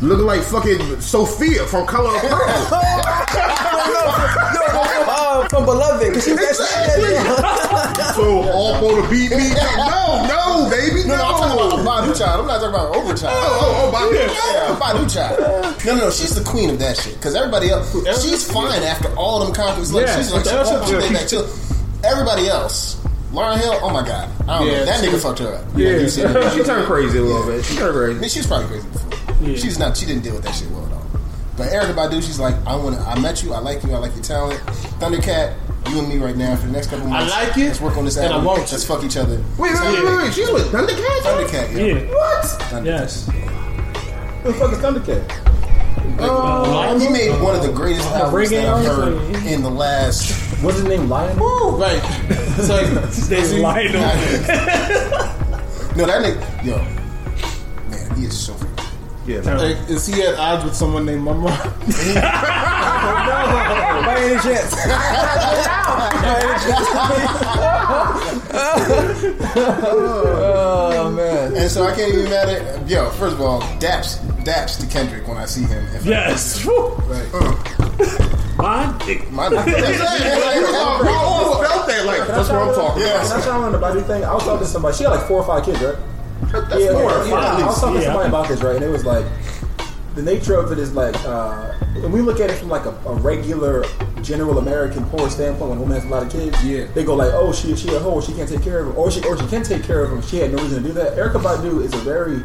Looking 0.00 0.26
like 0.26 0.42
fucking 0.42 1.00
Sophia 1.00 1.66
from 1.66 1.84
Color 1.86 2.14
of 2.14 2.20
Purple. 2.22 2.54
From, 4.68 5.08
uh, 5.08 5.48
from 5.48 5.64
Beloved, 5.64 6.06
because 6.08 6.24
she 6.24 6.32
was 6.32 6.60
actually. 6.60 7.16
so 8.14 8.42
all 8.52 8.78
for 8.78 9.02
the 9.02 9.08
beat 9.10 9.30
me. 9.30 9.50
No, 9.50 10.24
no, 10.28 10.70
baby, 10.70 11.02
no. 11.08 11.16
No, 11.16 11.16
no, 11.16 11.24
I'm 11.24 11.58
talking 11.58 11.82
about 11.82 12.04
Badu 12.04 12.16
child. 12.18 12.40
I'm 12.42 12.46
not 12.46 12.60
talking 12.60 12.74
about 12.74 12.94
Oprah 12.94 13.20
child. 13.20 13.34
Oh, 13.42 13.58
oh, 13.60 13.90
oh, 13.90 13.92
Badu. 13.92 14.14
Yeah, 14.14 14.78
Badu 14.78 15.12
child. 15.12 15.84
No, 15.84 15.94
no, 15.94 16.00
no. 16.04 16.10
She's 16.10 16.34
the 16.34 16.44
queen 16.48 16.70
of 16.70 16.78
that 16.78 16.96
shit. 16.96 17.14
Because 17.14 17.34
everybody 17.34 17.70
else, 17.70 17.92
she's 18.22 18.50
fine 18.50 18.82
after 18.82 19.12
all 19.16 19.44
them 19.44 19.52
conflicts. 19.54 19.92
Like, 19.92 20.06
Yeah, 20.06 20.16
she's 20.16 20.32
like, 20.32 20.44
oh, 20.46 20.86
she 20.86 20.94
laid 20.96 21.12
back 21.12 21.26
chill. 21.28 21.44
Everybody 22.04 22.48
else, 22.48 22.94
Lauryn 23.32 23.58
Hill. 23.58 23.78
Oh 23.82 23.90
my 23.90 24.06
god, 24.06 24.30
I 24.48 24.58
don't 24.58 24.66
Yeah, 24.68 24.78
know. 24.78 24.84
That 24.86 25.00
she- 25.00 25.10
nigga 25.10 25.20
fucked 25.20 25.38
her 25.40 25.54
up. 25.54 25.64
Yeah. 25.76 25.90
you 25.90 26.08
see 26.08 26.22
it. 26.22 26.52
She 26.54 26.62
turned 26.62 26.86
crazy 26.86 27.18
a 27.18 27.22
little 27.22 27.44
bit. 27.46 27.64
She 27.64 27.74
turned 27.76 27.94
crazy. 27.96 28.16
I 28.16 28.20
mean, 28.20 28.30
she 28.30 28.38
was 28.40 28.46
probably 28.46 28.68
crazy 28.68 28.88
before. 28.88 29.27
Yeah. 29.40 29.56
She's 29.56 29.78
not. 29.78 29.96
She 29.96 30.06
didn't 30.06 30.22
deal 30.24 30.34
with 30.34 30.44
that 30.44 30.54
shit 30.54 30.70
well 30.70 30.86
at 30.86 30.92
all. 30.92 31.06
But 31.56 31.68
Erykah 31.70 31.94
Badu, 31.94 32.22
she's 32.22 32.38
like, 32.38 32.54
I 32.66 32.76
want. 32.76 32.96
to 32.96 33.02
I 33.02 33.18
met 33.18 33.42
you. 33.42 33.52
I 33.52 33.58
like 33.58 33.82
you. 33.84 33.92
I 33.94 33.98
like 33.98 34.14
your 34.14 34.22
talent. 34.24 34.60
Thundercat, 35.00 35.54
you 35.90 35.98
and 35.98 36.08
me 36.08 36.18
right 36.18 36.36
now 36.36 36.54
for 36.56 36.66
the 36.66 36.72
next 36.72 36.88
couple 36.90 37.06
months. 37.08 37.32
I 37.32 37.36
months. 37.36 37.56
like 37.56 37.64
it, 37.64 37.68
Let's 37.68 37.80
work 37.80 37.96
on 37.96 38.04
this 38.04 38.16
and 38.16 38.26
I 38.26 38.30
album. 38.30 38.44
want 38.46 38.60
Let's 38.72 38.84
fuck 38.84 39.02
each 39.04 39.16
other. 39.16 39.36
Wait, 39.58 39.72
wait, 39.74 39.80
wait, 39.80 40.04
wait, 40.04 40.16
wait. 40.18 40.34
She's 40.34 40.50
with 40.50 40.70
Thundercats? 40.72 41.20
Thundercat, 41.22 41.72
yeah. 41.74 41.84
Yeah. 41.84 42.14
What? 42.14 42.44
Thundercat. 42.44 42.84
Yes. 42.84 43.26
Who 44.42 44.52
the 44.52 44.54
fuck 44.58 44.72
is 44.72 44.78
Thundercat? 44.78 45.44
Uh, 46.20 46.98
he 46.98 47.08
made 47.10 47.40
one 47.42 47.54
of 47.54 47.62
the 47.62 47.70
greatest 47.72 48.08
albums 48.08 48.48
reggae 48.50 48.62
that 48.62 48.68
I've 48.74 48.84
heard 48.86 49.14
artist? 49.18 49.46
in 49.46 49.62
the 49.62 49.70
last. 49.70 50.32
What's 50.64 50.78
his 50.78 50.86
name? 50.86 51.08
Lion? 51.08 51.36
Right. 51.38 52.02
It's 52.58 52.68
like 52.68 52.88
They 53.28 53.60
lied 53.62 53.94
on 53.94 54.02
no, 55.96 56.06
that 56.06 56.24
nigga, 56.24 56.64
yo, 56.64 56.76
man, 57.88 58.16
he 58.16 58.24
is 58.24 58.36
so 58.38 58.52
freaking. 58.54 58.77
Yeah, 59.28 59.40
Like, 59.56 59.76
is 59.90 60.06
he 60.06 60.22
at 60.22 60.36
odds 60.38 60.64
with 60.64 60.74
someone 60.74 61.04
named 61.04 61.20
Mama? 61.22 61.48
By 64.08 64.16
any 64.20 64.40
chance? 64.40 64.74
By 64.74 66.38
any 66.40 66.56
chance? 66.64 66.88
oh 69.60 71.12
man. 71.14 71.56
And 71.56 71.70
so 71.70 71.84
I 71.84 71.94
can't 71.94 72.14
even 72.14 72.30
mad 72.30 72.48
at 72.48 72.88
yo. 72.88 73.10
First 73.10 73.34
of 73.34 73.42
all, 73.42 73.60
daps, 73.80 74.16
daps 74.44 74.80
to 74.80 74.86
Kendrick 74.86 75.28
when 75.28 75.36
I 75.36 75.44
see 75.44 75.64
him. 75.64 75.84
If 75.94 76.06
Yes. 76.06 76.64
Woo. 76.64 76.88
right. 77.06 77.28
Mine? 78.56 78.98
My, 79.30 79.46
I 79.46 79.50
almost 81.06 81.68
felt 81.68 81.86
that. 81.86 82.04
Like, 82.06 82.26
that's 82.26 82.48
what 82.48 82.62
I'm 82.62 82.74
talking 82.74 83.02
Yeah. 83.02 83.22
Can 83.22 83.32
I 83.40 83.44
chime 83.44 83.60
on 83.62 83.72
the 83.72 83.78
Badu 83.78 84.06
thing? 84.06 84.24
I 84.24 84.32
was 84.32 84.42
talking 84.44 84.60
to 84.60 84.66
somebody. 84.66 84.96
She 84.96 85.04
had 85.04 85.10
like 85.10 85.26
four 85.28 85.40
or 85.40 85.44
five 85.46 85.64
kids, 85.66 85.80
right? 85.82 85.96
About. 86.42 86.68
That's 86.70 86.84
yeah, 86.84 86.92
more. 86.92 87.02
yeah, 87.26 87.34
I 87.34 87.66
was 87.66 87.80
talking 87.80 87.96
to 87.96 88.02
Yeah, 88.02 88.08
I 88.10 88.12
somebody 88.12 88.28
about 88.28 88.48
this, 88.48 88.62
right? 88.62 88.76
And 88.76 88.84
it 88.84 88.88
was 88.90 89.04
like, 89.04 89.24
the 90.14 90.22
nature 90.22 90.54
of 90.54 90.72
it 90.72 90.78
is 90.78 90.94
like 90.94 91.14
uh, 91.24 91.72
when 92.00 92.10
we 92.12 92.20
look 92.20 92.40
at 92.40 92.50
it 92.50 92.54
from 92.58 92.68
like 92.68 92.84
a, 92.86 92.90
a 93.06 93.14
regular 93.14 93.84
general 94.22 94.58
American 94.58 95.04
poor 95.10 95.30
standpoint, 95.30 95.70
when 95.70 95.78
a 95.78 95.80
woman 95.80 95.96
has 95.96 96.04
a 96.04 96.08
lot 96.08 96.22
of 96.24 96.30
kids, 96.32 96.62
Yeah. 96.64 96.86
they 96.94 97.04
go 97.04 97.14
like, 97.14 97.32
oh, 97.34 97.52
she 97.52 97.76
she 97.76 97.88
a 97.94 97.98
hoe, 98.00 98.20
she 98.20 98.32
can't 98.32 98.48
take 98.48 98.62
care 98.62 98.80
of 98.80 98.86
them, 98.88 98.96
or 98.98 99.10
she 99.10 99.22
or 99.24 99.38
she 99.38 99.46
can 99.46 99.62
take 99.62 99.84
care 99.84 100.02
of 100.02 100.12
him. 100.12 100.20
She 100.22 100.38
had 100.38 100.52
no 100.52 100.62
reason 100.62 100.82
to 100.82 100.88
do 100.88 100.94
that. 100.94 101.16
Erykah 101.16 101.40
Badu 101.42 101.82
is 101.84 101.92
a 101.94 101.98
very 101.98 102.42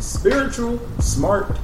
spiritual, 0.00 0.80
smart, 1.00 1.54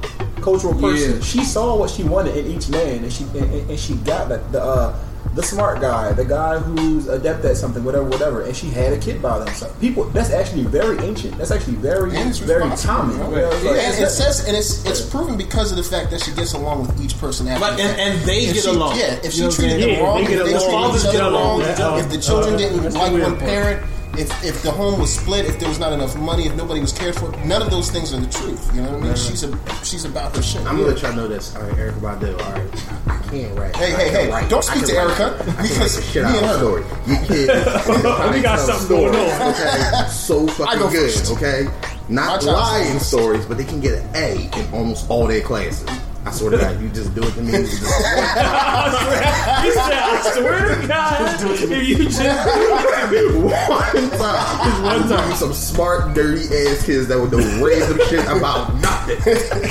cultural 0.41 0.73
person. 0.79 1.15
Yeah. 1.15 1.21
She 1.21 1.43
saw 1.43 1.75
what 1.77 1.89
she 1.89 2.03
wanted 2.03 2.37
in 2.37 2.47
each 2.47 2.69
man, 2.69 3.03
and 3.03 3.11
she 3.11 3.23
and, 3.25 3.35
and- 3.53 3.69
and 3.71 3.79
she 3.79 3.95
got 3.95 4.29
that 4.29 4.51
the. 4.51 4.61
Uh, 4.63 4.97
the 5.39 5.45
smart 5.47 5.79
guy, 5.79 6.11
the 6.11 6.25
guy 6.25 6.59
who's 6.59 7.07
adept 7.07 7.45
at 7.45 7.55
something, 7.55 7.81
whatever, 7.85 8.03
whatever, 8.03 8.41
and 8.41 8.53
she 8.53 8.67
had 8.67 8.91
a 8.91 8.97
kid 8.97 9.21
by 9.21 9.39
them. 9.39 9.47
So 9.55 9.71
people, 9.79 10.03
that's 10.09 10.31
actually 10.31 10.63
very 10.65 10.97
ancient. 10.99 11.37
That's 11.37 11.51
actually 11.51 11.75
very, 11.75 12.13
And 12.17 12.29
it's 12.29 12.39
very 12.39 12.69
common. 12.75 13.15
you 13.17 13.23
know? 13.23 13.29
You 13.29 13.35
know, 13.37 13.49
it's 13.51 13.63
Yeah, 13.63 13.71
like- 13.71 13.79
and 13.79 14.03
it 14.03 14.09
says, 14.09 14.45
and 14.47 14.57
it's 14.57 14.85
it's 14.85 14.99
proven 15.01 15.37
because 15.37 15.71
of 15.71 15.77
the 15.77 15.83
fact 15.83 16.11
that 16.11 16.21
she 16.23 16.31
gets 16.33 16.51
along 16.53 16.81
with 16.87 17.01
each 17.01 17.17
person 17.19 17.47
after. 17.47 17.61
Like, 17.61 17.79
and- 17.79 17.97
and 17.99 18.21
they 18.27 18.39
If 18.47 18.53
get 18.55 18.63
she- 18.65 18.69
along. 18.69 18.97
Yeah, 18.97 19.05
if 19.13 19.23
You 19.25 19.31
she 19.31 19.41
know 19.43 19.51
treated 19.51 19.71
saying? 19.71 19.81
them 19.81 19.89
Yeah, 19.91 20.03
wrong, 20.03 20.15
they 20.17 20.23
if 20.23 20.29
get 20.29 20.45
they 20.45 20.51
along. 20.51 20.59
treated 20.59 20.71
Fathers 20.81 21.01
each 21.01 21.07
other 21.07 21.17
get 21.17 21.25
along. 21.25 21.59
wrong, 21.59 21.59
Yeah. 21.79 21.97
if 21.99 22.09
the 22.09 22.17
children 22.17 22.53
Uh, 22.55 22.57
didn't 22.57 22.83
like 22.83 22.93
one 23.01 23.13
weird 23.13 23.39
parent, 23.39 23.79
if 24.19 24.43
if 24.43 24.61
the 24.61 24.71
home 24.71 24.99
was 24.99 25.15
split, 25.15 25.45
if 25.45 25.59
there 25.59 25.69
was 25.69 25.79
not 25.79 25.93
enough 25.93 26.15
money, 26.17 26.45
if 26.47 26.55
nobody 26.55 26.79
was 26.81 26.91
cared 26.91 27.15
for, 27.15 27.31
none 27.45 27.61
of 27.61 27.71
those 27.71 27.89
things 27.89 28.13
are 28.13 28.19
the 28.19 28.27
truth. 28.27 28.69
You 28.75 28.81
know 28.81 28.91
what 28.91 29.01
I 29.03 29.05
mean? 29.07 29.15
She's 29.15 29.43
a 29.43 29.57
she's 29.83 30.05
about 30.05 30.35
her 30.35 30.41
shit. 30.41 30.61
I'm 30.65 30.77
gonna 30.77 30.89
let 30.89 31.01
y'all 31.01 31.13
know 31.15 31.27
this. 31.27 31.55
All 31.55 31.61
right, 31.63 31.73
Erykah 31.73 32.19
Badu. 32.19 32.45
All 32.45 32.51
right, 32.51 32.69
I 33.07 33.29
can't 33.29 33.57
write. 33.57 33.75
Hey, 33.75 33.91
hey, 33.91 34.09
hey, 34.09 34.29
write. 34.29 34.49
don't 34.49 34.63
speak 34.63 34.85
to. 34.85 34.91
Erykah, 34.93 35.41
I 35.41 35.45
write 35.45 35.57
because 35.69 35.95
the 35.95 36.01
shit 36.01 36.23
me 36.23 36.29
out 36.29 36.35
and 36.35 36.45
of 36.45 36.51
her- 36.51 36.57
story. 36.57 36.83
You. 37.07 38.33
We 38.33 38.41
got 38.41 38.59
something 38.59 38.87
going 38.89 39.15
on. 39.15 39.53
Okay, 39.53 40.09
so 40.09 40.43
I 40.47 40.51
fucking 40.51 40.89
good. 40.91 41.11
first. 41.13 41.31
Okay, 41.31 41.67
not 42.09 42.43
lying 42.43 42.99
stories, 42.99 43.45
but 43.45 43.57
they 43.57 43.63
can 43.65 43.79
get 43.79 43.93
an 43.93 44.09
A 44.15 44.49
in 44.59 44.73
almost 44.73 45.09
all 45.09 45.27
their 45.27 45.41
classes. 45.41 45.87
I 46.25 46.31
swear 46.31 46.51
to 46.51 46.57
God, 46.57 46.81
you 46.81 46.89
just 46.89 47.15
do 47.15 47.23
it 47.23 47.31
to 47.33 47.41
me. 47.41 47.51
You 47.53 47.57
just- 47.65 47.81
I 47.83 48.89
swear, 48.91 49.63
he 49.63 49.71
said, 49.71 49.93
I 49.93 50.31
swear 50.33 50.81
to 50.81 50.87
God, 50.87 51.41
if 51.59 51.87
you 51.87 51.95
just 52.05 52.19
one 53.39 54.09
time. 54.19 54.83
one 54.83 55.07
time. 55.09 55.33
some 55.35 55.53
smart, 55.53 56.13
dirty 56.13 56.43
ass 56.67 56.85
kids 56.85 57.07
that 57.07 57.19
would 57.19 57.31
know 57.31 57.39
random 57.65 57.99
shit 58.09 58.25
about 58.25 58.73
nothing. 58.81 59.17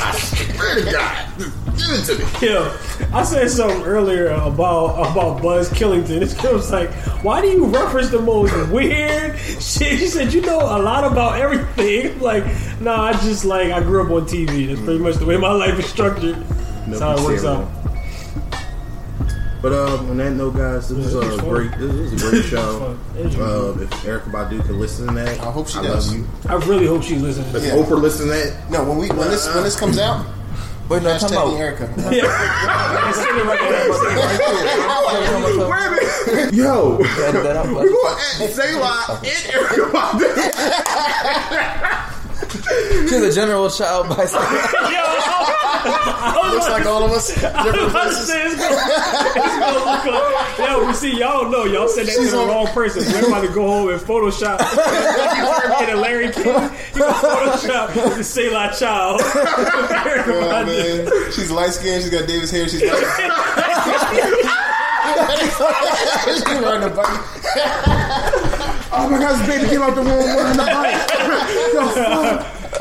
I 0.01 0.13
swear 0.13 0.75
to 0.77 0.91
God. 0.91 1.29
Just 1.39 2.09
give 2.09 2.19
it 2.19 2.25
to 2.41 2.41
me. 2.41 2.53
Yo, 2.53 2.77
I 3.13 3.23
said 3.23 3.49
something 3.51 3.83
earlier 3.83 4.29
about 4.31 5.13
about 5.13 5.41
Buzz 5.43 5.69
Killington. 5.71 6.19
This 6.29 6.35
kid 6.35 6.53
was 6.53 6.73
like, 6.73 6.91
"Why 7.23 7.41
do 7.41 7.47
you 7.47 7.67
reference 7.67 8.09
the 8.11 8.21
most 8.21 8.53
weird 8.73 9.39
shit?" 9.39 9.99
She 10.01 10.09
said, 10.09 10.33
"You 10.33 10.41
know 10.41 10.59
a 10.59 10.79
lot 10.83 11.05
about 11.05 11.39
everything." 11.41 12.13
I'm 12.15 12.21
like, 12.21 12.45
nah, 12.81 13.05
I 13.05 13.13
just 13.13 13.45
like 13.45 13.71
I 13.71 13.81
grew 13.81 14.03
up 14.05 14.11
on 14.11 14.27
TV. 14.27 14.67
That's 14.69 14.81
pretty 14.81 14.99
much 14.99 15.17
the 15.17 15.27
way 15.27 15.37
my 15.37 15.53
life 15.53 15.79
is 15.79 15.87
structured. 15.87 16.37
That's 16.91 17.01
how 17.01 17.17
it 17.17 17.23
works 17.25 17.45
out. 17.45 17.67
But 19.61 19.73
um, 19.73 20.11
on 20.11 20.17
that 20.19 20.31
note, 20.33 20.55
guys, 20.57 20.89
this 20.89 20.97
was 20.99 21.15
a 21.17 21.21
it's 21.21 21.37
fun. 21.41 21.49
great. 21.49 21.73
This 21.79 21.93
was 21.93 22.13
a 22.13 22.17
great 22.31 22.45
show. 22.51 22.97
Uh, 23.17 23.75
if 23.83 23.91
Erykah 24.05 24.31
Badu 24.31 24.61
can 24.65 24.79
listen 24.79 25.09
to 25.09 25.15
that, 25.15 25.41
I 25.41 25.51
hope 25.51 25.67
she 25.69 25.79
I 25.81 25.83
does. 25.83 26.13
love 26.15 26.21
you. 26.21 26.27
I 26.49 26.55
really 26.67 26.87
hope 26.87 27.03
she's 27.03 27.21
listening. 27.21 27.53
If 27.57 27.65
Yeah. 27.65 27.73
Oprah 27.73 28.01
listen 28.01 28.27
to 28.29 28.33
that, 28.35 28.71
No, 28.71 28.85
when 28.85 28.99
we 28.99 29.09
when 29.09 29.29
this 29.31 29.49
when 29.53 29.65
this 29.65 29.75
comes 29.79 29.99
out, 29.99 30.25
Wait, 30.89 31.03
no, 31.03 31.19
come 31.19 31.31
hashtagging 31.31 31.61
out. 31.61 31.79
Erykah. 31.79 32.13
yo, 36.53 36.97
Edit 36.99 37.43
that 37.43 37.57
out. 37.57 37.67
we 37.67 37.73
gonna 37.75 37.89
add 37.89 38.51
Sëla 38.55 39.19
and 39.19 39.53
Erykah 39.53 39.91
Badu. 39.91 40.25
She's 43.09 43.23
a 43.23 43.33
general 43.33 43.69
child 43.71 44.09
by 44.09 44.25
Looks 46.53 46.69
like 46.69 46.87
all 46.87 47.05
of 47.05 47.11
us. 47.13 47.29
Different 47.35 47.53
places. 47.93 48.27
said, 48.27 48.47
it's 48.47 48.57
gonna, 48.57 48.75
it's 48.75 49.59
gonna 49.59 49.73
look 49.73 50.05
like, 50.05 50.59
yo, 50.59 50.87
we 50.87 50.93
see, 50.95 51.17
y'all 51.19 51.43
don't 51.43 51.51
know. 51.53 51.65
Y'all 51.65 51.89
said 51.89 52.07
that 52.07 52.15
to 52.17 52.31
the 52.31 52.37
on- 52.39 52.49
wrong 52.49 52.67
person. 52.69 53.05
We're 53.13 53.27
about 53.29 53.43
to 53.43 53.49
go 53.53 53.67
home 53.67 53.89
and 53.91 54.01
Photoshop. 54.01 54.59
you 54.59 55.77
turn 55.77 55.87
me 55.87 55.95
Larry 56.03 56.31
King. 56.33 56.47
You 56.47 56.53
gonna 57.01 57.15
Photoshop 57.15 57.95
the 57.95 58.23
Sëla 58.23 58.73
child. 58.79 59.21
Oh, 59.25 60.65
man. 60.67 61.09
She's 61.33 61.51
light 61.51 61.73
skinned. 61.73 62.03
She's 62.03 62.11
got 62.11 62.27
Davis 62.27 62.51
hair. 62.51 62.69
She's 62.69 62.83
like, 62.83 62.93
she's 66.25 66.43
riding 66.45 66.91
a 66.91 66.95
bike. 66.95 67.21
Oh 68.91 69.07
my 69.11 69.19
God, 69.19 69.39
this 69.39 69.47
baby 69.47 69.69
came 69.69 69.83
out 69.83 69.95
the 69.95 70.01
wrong 70.03 70.35
one 70.37 70.47
on 70.47 70.57
the 70.57 70.65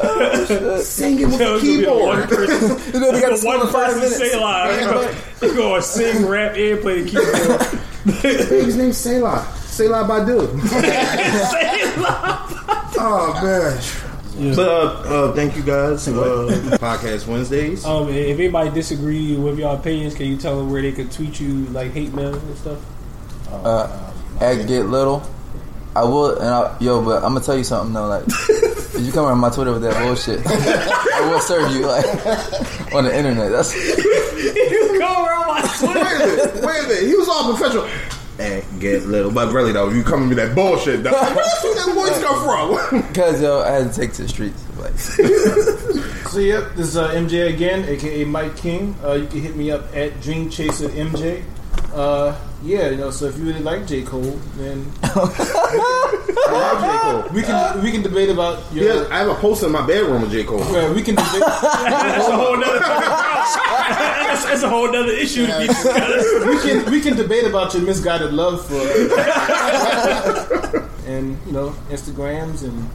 bike. 0.01 0.81
Singing 0.83 1.29
with 1.29 1.37
the 1.39 1.55
it's 1.55 1.61
gonna 1.61 1.61
be 1.61 1.81
the 1.83 1.93
one 1.93 2.27
keyboard. 2.27 2.29
person. 2.29 2.93
You 2.93 2.99
know, 2.99 3.11
they 3.11 3.21
got 3.21 3.39
the 3.39 3.45
one 3.45 3.61
in 3.61 3.67
five 3.67 3.93
person 3.93 4.19
minutes. 4.19 4.35
Sëla. 4.35 4.77
They 4.77 4.85
gonna- 4.85 5.15
They 5.39 5.55
gonna 5.55 5.81
sing, 5.81 6.25
rap, 6.25 6.55
and 6.55 6.81
play 6.81 7.01
the 7.01 7.09
keyboard. 7.09 8.49
Baby's 8.49 8.75
name 8.75 8.91
Sëla. 8.91 9.43
Sëla 9.67 10.07
Badu. 10.07 10.47
Sëla. 10.61 12.43
Oh 12.99 13.31
man. 13.43 14.55
But 14.55 14.67
uh, 14.67 14.71
uh, 15.05 15.33
thank 15.33 15.55
you 15.55 15.61
guys. 15.63 16.07
Uh, 16.07 16.47
podcast 16.79 17.27
Wednesdays. 17.27 17.85
Um, 17.85 18.09
if 18.09 18.39
anybody 18.39 18.69
disagree 18.71 19.35
with 19.35 19.59
your 19.59 19.75
opinions, 19.75 20.15
can 20.15 20.25
you 20.27 20.37
tell 20.37 20.57
them 20.57 20.71
where 20.71 20.81
they 20.81 20.91
could 20.91 21.11
tweet 21.11 21.39
you 21.39 21.65
like 21.67 21.91
hate 21.91 22.13
mail 22.13 22.33
and 22.33 22.57
stuff? 22.57 22.79
uh, 23.51 24.11
at 24.41 24.65
get 24.67 24.85
little. 24.87 25.21
I 25.97 26.03
will, 26.03 26.37
and 26.37 26.47
I, 26.47 26.77
yo, 26.79 27.03
but 27.03 27.23
I'm 27.23 27.33
gonna 27.33 27.41
tell 27.43 27.57
you 27.57 27.63
something 27.63 27.91
though. 27.91 28.07
Like, 28.07 28.23
if 28.27 29.01
you 29.01 29.11
come 29.11 29.25
on 29.25 29.39
my 29.39 29.49
Twitter 29.49 29.73
with 29.73 29.81
that 29.81 29.99
bullshit, 30.03 30.45
I 30.45 31.27
will 31.27 31.39
serve 31.39 31.71
you 31.71 31.87
like 31.87 32.05
on 32.93 33.05
the 33.05 33.17
internet. 33.17 33.51
That's 33.51 33.73
you 33.97 34.99
go 34.99 35.25
around 35.25 35.47
my 35.47 35.61
Twitter. 35.79 36.03
Wait 36.03 36.21
a 36.21 36.27
minute. 36.27 36.53
Wait 36.63 36.85
a 36.85 36.87
minute. 36.87 37.07
He 37.07 37.15
was 37.15 37.27
all 37.27 37.51
professional. 37.55 37.89
And 38.37 38.63
get 38.79 39.07
little, 39.07 39.31
but 39.31 39.51
really 39.51 39.71
though, 39.71 39.89
you 39.89 40.03
coming 40.03 40.29
with 40.29 40.37
that 40.37 40.53
bullshit. 40.53 41.01
Though. 41.01 41.09
Where 41.11 41.33
that 41.33 41.91
voice 41.95 42.21
come 42.23 42.43
from? 42.45 43.01
because 43.07 43.41
yo, 43.41 43.61
I 43.61 43.71
had 43.71 43.91
to 43.91 43.99
take 43.99 44.13
to 44.13 44.21
the 44.21 44.29
streets. 44.29 44.63
Like, 44.77 44.93
So 46.29 46.37
yep, 46.37 46.75
this 46.75 46.89
is 46.89 46.97
uh, 46.97 47.09
MJ 47.09 47.51
again, 47.51 47.85
aka 47.85 48.23
Mike 48.23 48.55
King. 48.55 48.95
Uh, 49.03 49.13
you 49.13 49.25
can 49.25 49.39
hit 49.39 49.55
me 49.55 49.71
up 49.71 49.95
at 49.95 50.21
Dream 50.21 50.51
Chaser 50.51 50.89
MJ. 50.89 51.43
Uh, 51.93 52.35
yeah, 52.63 52.89
you 52.89 52.97
know, 52.97 53.11
so 53.11 53.25
if 53.25 53.37
you 53.37 53.45
really 53.45 53.61
like 53.61 53.87
J 53.87 54.03
Cole, 54.03 54.39
then 54.57 54.85
love 55.15 55.35
J 56.81 56.97
Cole 57.01 57.23
we 57.33 57.41
can 57.41 57.83
we 57.83 57.91
can 57.91 58.01
debate 58.01 58.29
about 58.29 58.61
your. 58.73 58.85
Yeah, 58.85 59.07
I 59.11 59.19
have 59.19 59.29
a 59.29 59.35
poster 59.35 59.67
in 59.67 59.71
my 59.71 59.85
bedroom 59.85 60.21
with 60.21 60.31
J 60.31 60.43
Cole. 60.43 60.59
Well, 60.59 60.93
we 60.93 61.01
can 61.01 61.15
debate. 61.15 61.39
That's 61.41 62.27
a 62.27 62.35
whole 62.35 62.57
nother. 62.57 62.79
that's, 62.79 64.45
that's 64.45 64.63
a 64.63 64.69
whole 64.69 64.91
nother 64.91 65.11
issue 65.11 65.47
to 65.47 65.59
be 65.59 65.67
discussed. 65.67 66.45
we 66.47 66.59
can 66.59 66.91
we 66.91 67.01
can 67.01 67.15
debate 67.15 67.45
about 67.45 67.73
your 67.73 67.83
misguided 67.83 68.33
love 68.33 68.65
for 68.65 68.81
and 71.07 71.37
you 71.45 71.51
know 71.51 71.69
Instagrams 71.89 72.63
and 72.63 72.89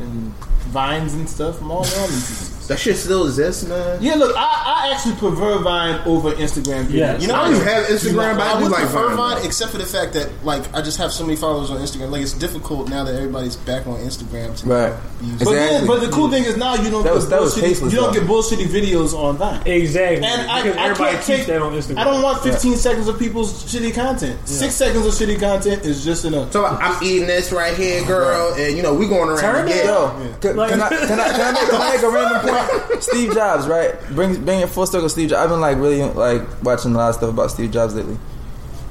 and 0.00 0.32
vines 0.70 1.14
and 1.14 1.28
stuff. 1.28 1.60
I'm 1.60 1.70
all 1.70 1.78
on 1.84 2.08
these. 2.10 2.57
That 2.68 2.78
shit 2.78 2.96
still 2.96 3.26
exists, 3.26 3.64
man. 3.66 3.98
Yeah, 4.02 4.14
look, 4.14 4.34
I, 4.36 4.40
I 4.88 4.92
actually 4.94 5.16
prefer 5.16 5.58
Vine 5.60 6.00
over 6.06 6.32
Instagram. 6.32 6.84
videos. 6.84 6.92
Yeah. 6.92 7.18
You 7.18 7.26
know, 7.28 7.34
I 7.34 7.44
don't 7.46 7.54
even 7.56 7.66
have 7.66 7.84
Instagram, 7.86 8.36
but 8.36 8.46
I 8.46 8.52
I 8.52 8.56
do 8.58 8.62
would 8.64 8.72
like 8.72 8.80
prefer 8.82 9.08
Vine. 9.14 9.36
Vine, 9.36 9.46
except 9.46 9.72
for 9.72 9.78
the 9.78 9.86
fact 9.86 10.12
that 10.12 10.28
like 10.44 10.74
I 10.74 10.82
just 10.82 10.98
have 10.98 11.10
so 11.12 11.24
many 11.24 11.36
followers 11.36 11.70
on 11.70 11.78
Instagram. 11.78 12.10
Like 12.10 12.22
it's 12.22 12.34
difficult 12.34 12.88
now 12.88 13.04
that 13.04 13.14
everybody's 13.14 13.56
back 13.56 13.86
on 13.86 13.96
Instagram. 14.00 14.54
To 14.60 14.66
Right. 14.66 14.92
use- 15.22 15.38
But, 15.38 15.50
then, 15.52 15.64
Exactly. 15.82 15.88
but 15.88 16.00
the 16.02 16.10
cool 16.12 16.30
thing 16.30 16.44
is 16.44 16.56
now 16.58 16.74
you 16.74 16.90
don't 16.90 17.02
That 17.04 17.10
get 17.10 17.14
was- 17.14 17.28
that 17.30 17.40
was 17.40 17.54
bullshitty, 17.56 17.60
tasteless, 17.62 17.92
you 17.92 17.98
don't 18.00 18.12
though. 18.14 18.20
get 18.20 18.28
bullshitty 18.28 18.66
videos 18.66 19.14
on 19.18 19.36
Vine. 19.38 19.62
Exactly. 19.66 20.26
And 20.26 20.50
I, 20.50 20.62
because 20.62 20.76
I 20.78 20.84
everybody 20.84 21.12
can't 21.16 21.24
take 21.24 21.46
that 21.46 21.62
on 21.62 21.72
Instagram. 21.72 21.98
I 21.98 22.04
don't 22.04 22.22
want 22.22 22.42
15 22.42 22.76
seconds 22.76 23.08
of 23.08 23.18
people's 23.18 23.64
shitty 23.64 23.94
content. 23.94 24.38
Six 24.46 24.74
seconds 24.74 25.06
of 25.06 25.14
shitty 25.14 25.40
content 25.40 25.84
is 25.86 26.04
just 26.04 26.26
enough. 26.26 26.52
So 26.52 26.66
I'm 26.66 27.02
eating 27.02 27.26
this 27.26 27.50
right 27.50 27.74
here, 27.74 28.04
girl, 28.04 28.52
and 28.54 28.76
you 28.76 28.82
know 28.82 28.92
we 28.92 29.08
going 29.08 29.30
around. 29.30 29.40
Turn 29.40 29.66
it 29.68 29.72
ghetto. 29.72 29.88
yo, 29.88 30.34
can, 30.40 30.52
can 30.52 30.58
I, 30.60 30.68
can, 30.68 30.80
I, 30.82 30.88
can, 30.88 31.00
I 31.20 31.52
make, 31.52 31.70
can 31.70 31.80
I 31.80 31.90
make 31.94 32.02
a 32.02 32.10
random 32.10 32.40
point? 32.42 32.57
Steve 33.00 33.32
Jobs, 33.34 33.66
right? 33.66 33.94
Bring 34.10 34.44
bring 34.44 34.60
it 34.60 34.68
full 34.68 34.86
circle. 34.86 35.08
Steve 35.08 35.30
Jobs. 35.30 35.40
I've 35.42 35.50
been 35.50 35.60
like 35.60 35.76
really 35.78 36.02
like 36.02 36.42
watching 36.62 36.94
a 36.94 36.98
lot 36.98 37.10
of 37.10 37.14
stuff 37.16 37.30
about 37.30 37.50
Steve 37.50 37.70
Jobs 37.70 37.94
lately, 37.94 38.16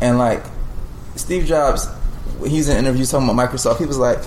and 0.02 0.18
like 0.18 0.44
Steve 1.16 1.46
Jobs, 1.46 1.88
he's 2.46 2.70
in 2.70 2.78
interviews 2.78 3.12
talking 3.12 3.30
about 3.30 3.50
Microsoft. 3.52 3.80
He 3.80 3.86
was 3.86 3.98
like, 3.98 4.20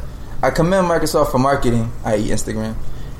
"I 0.42 0.50
commend 0.50 0.86
Microsoft 0.88 1.30
for 1.32 1.38
marketing, 1.38 1.90
i.e., 2.04 2.28
Instagram." 2.28 2.74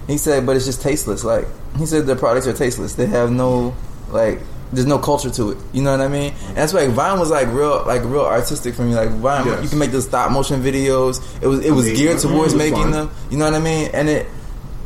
He 0.07 0.19
said, 0.19 0.47
"But 0.47 0.57
it's 0.57 0.67
just 0.67 0.83
tasteless." 0.83 1.25
Like 1.25 1.47
he 1.79 1.87
said, 1.87 2.07
the 2.07 2.17
products 2.17 2.47
are 2.47 2.53
tasteless. 2.53 2.95
They 2.95 3.07
have 3.07 3.31
no 3.31 3.75
like. 4.11 4.41
There's 4.73 4.87
no 4.87 5.01
culture 5.01 5.31
to 5.31 5.51
it. 5.51 5.59
You 5.73 5.83
know 5.83 5.91
what 5.91 6.01
I 6.01 6.07
mean? 6.07 6.33
And 6.47 6.57
that's 6.57 6.73
why 6.73 6.85
like, 6.85 6.91
Vine 6.95 7.19
was 7.19 7.29
like 7.29 7.49
real, 7.49 7.83
like 7.89 8.05
real 8.05 8.21
artistic 8.21 8.77
for 8.77 8.83
me. 8.83 8.95
Like 8.95 9.11
Vine, 9.11 9.45
Yes. 9.45 9.65
you 9.65 9.69
can 9.69 9.81
make 9.81 9.91
the 9.91 10.01
stop 10.01 10.31
motion 10.31 10.63
videos. 10.63 11.21
It 11.43 11.49
was 11.49 11.65
it 11.65 11.73
was 11.73 11.87
mean, 11.87 11.97
geared 11.97 12.21
towards 12.21 12.55
making 12.55 12.83
fun. 12.83 12.91
them. 12.93 13.11
You 13.33 13.39
know 13.39 13.47
what 13.47 13.55
I 13.55 13.59
mean? 13.59 13.91
And 13.93 14.09
it 14.09 14.29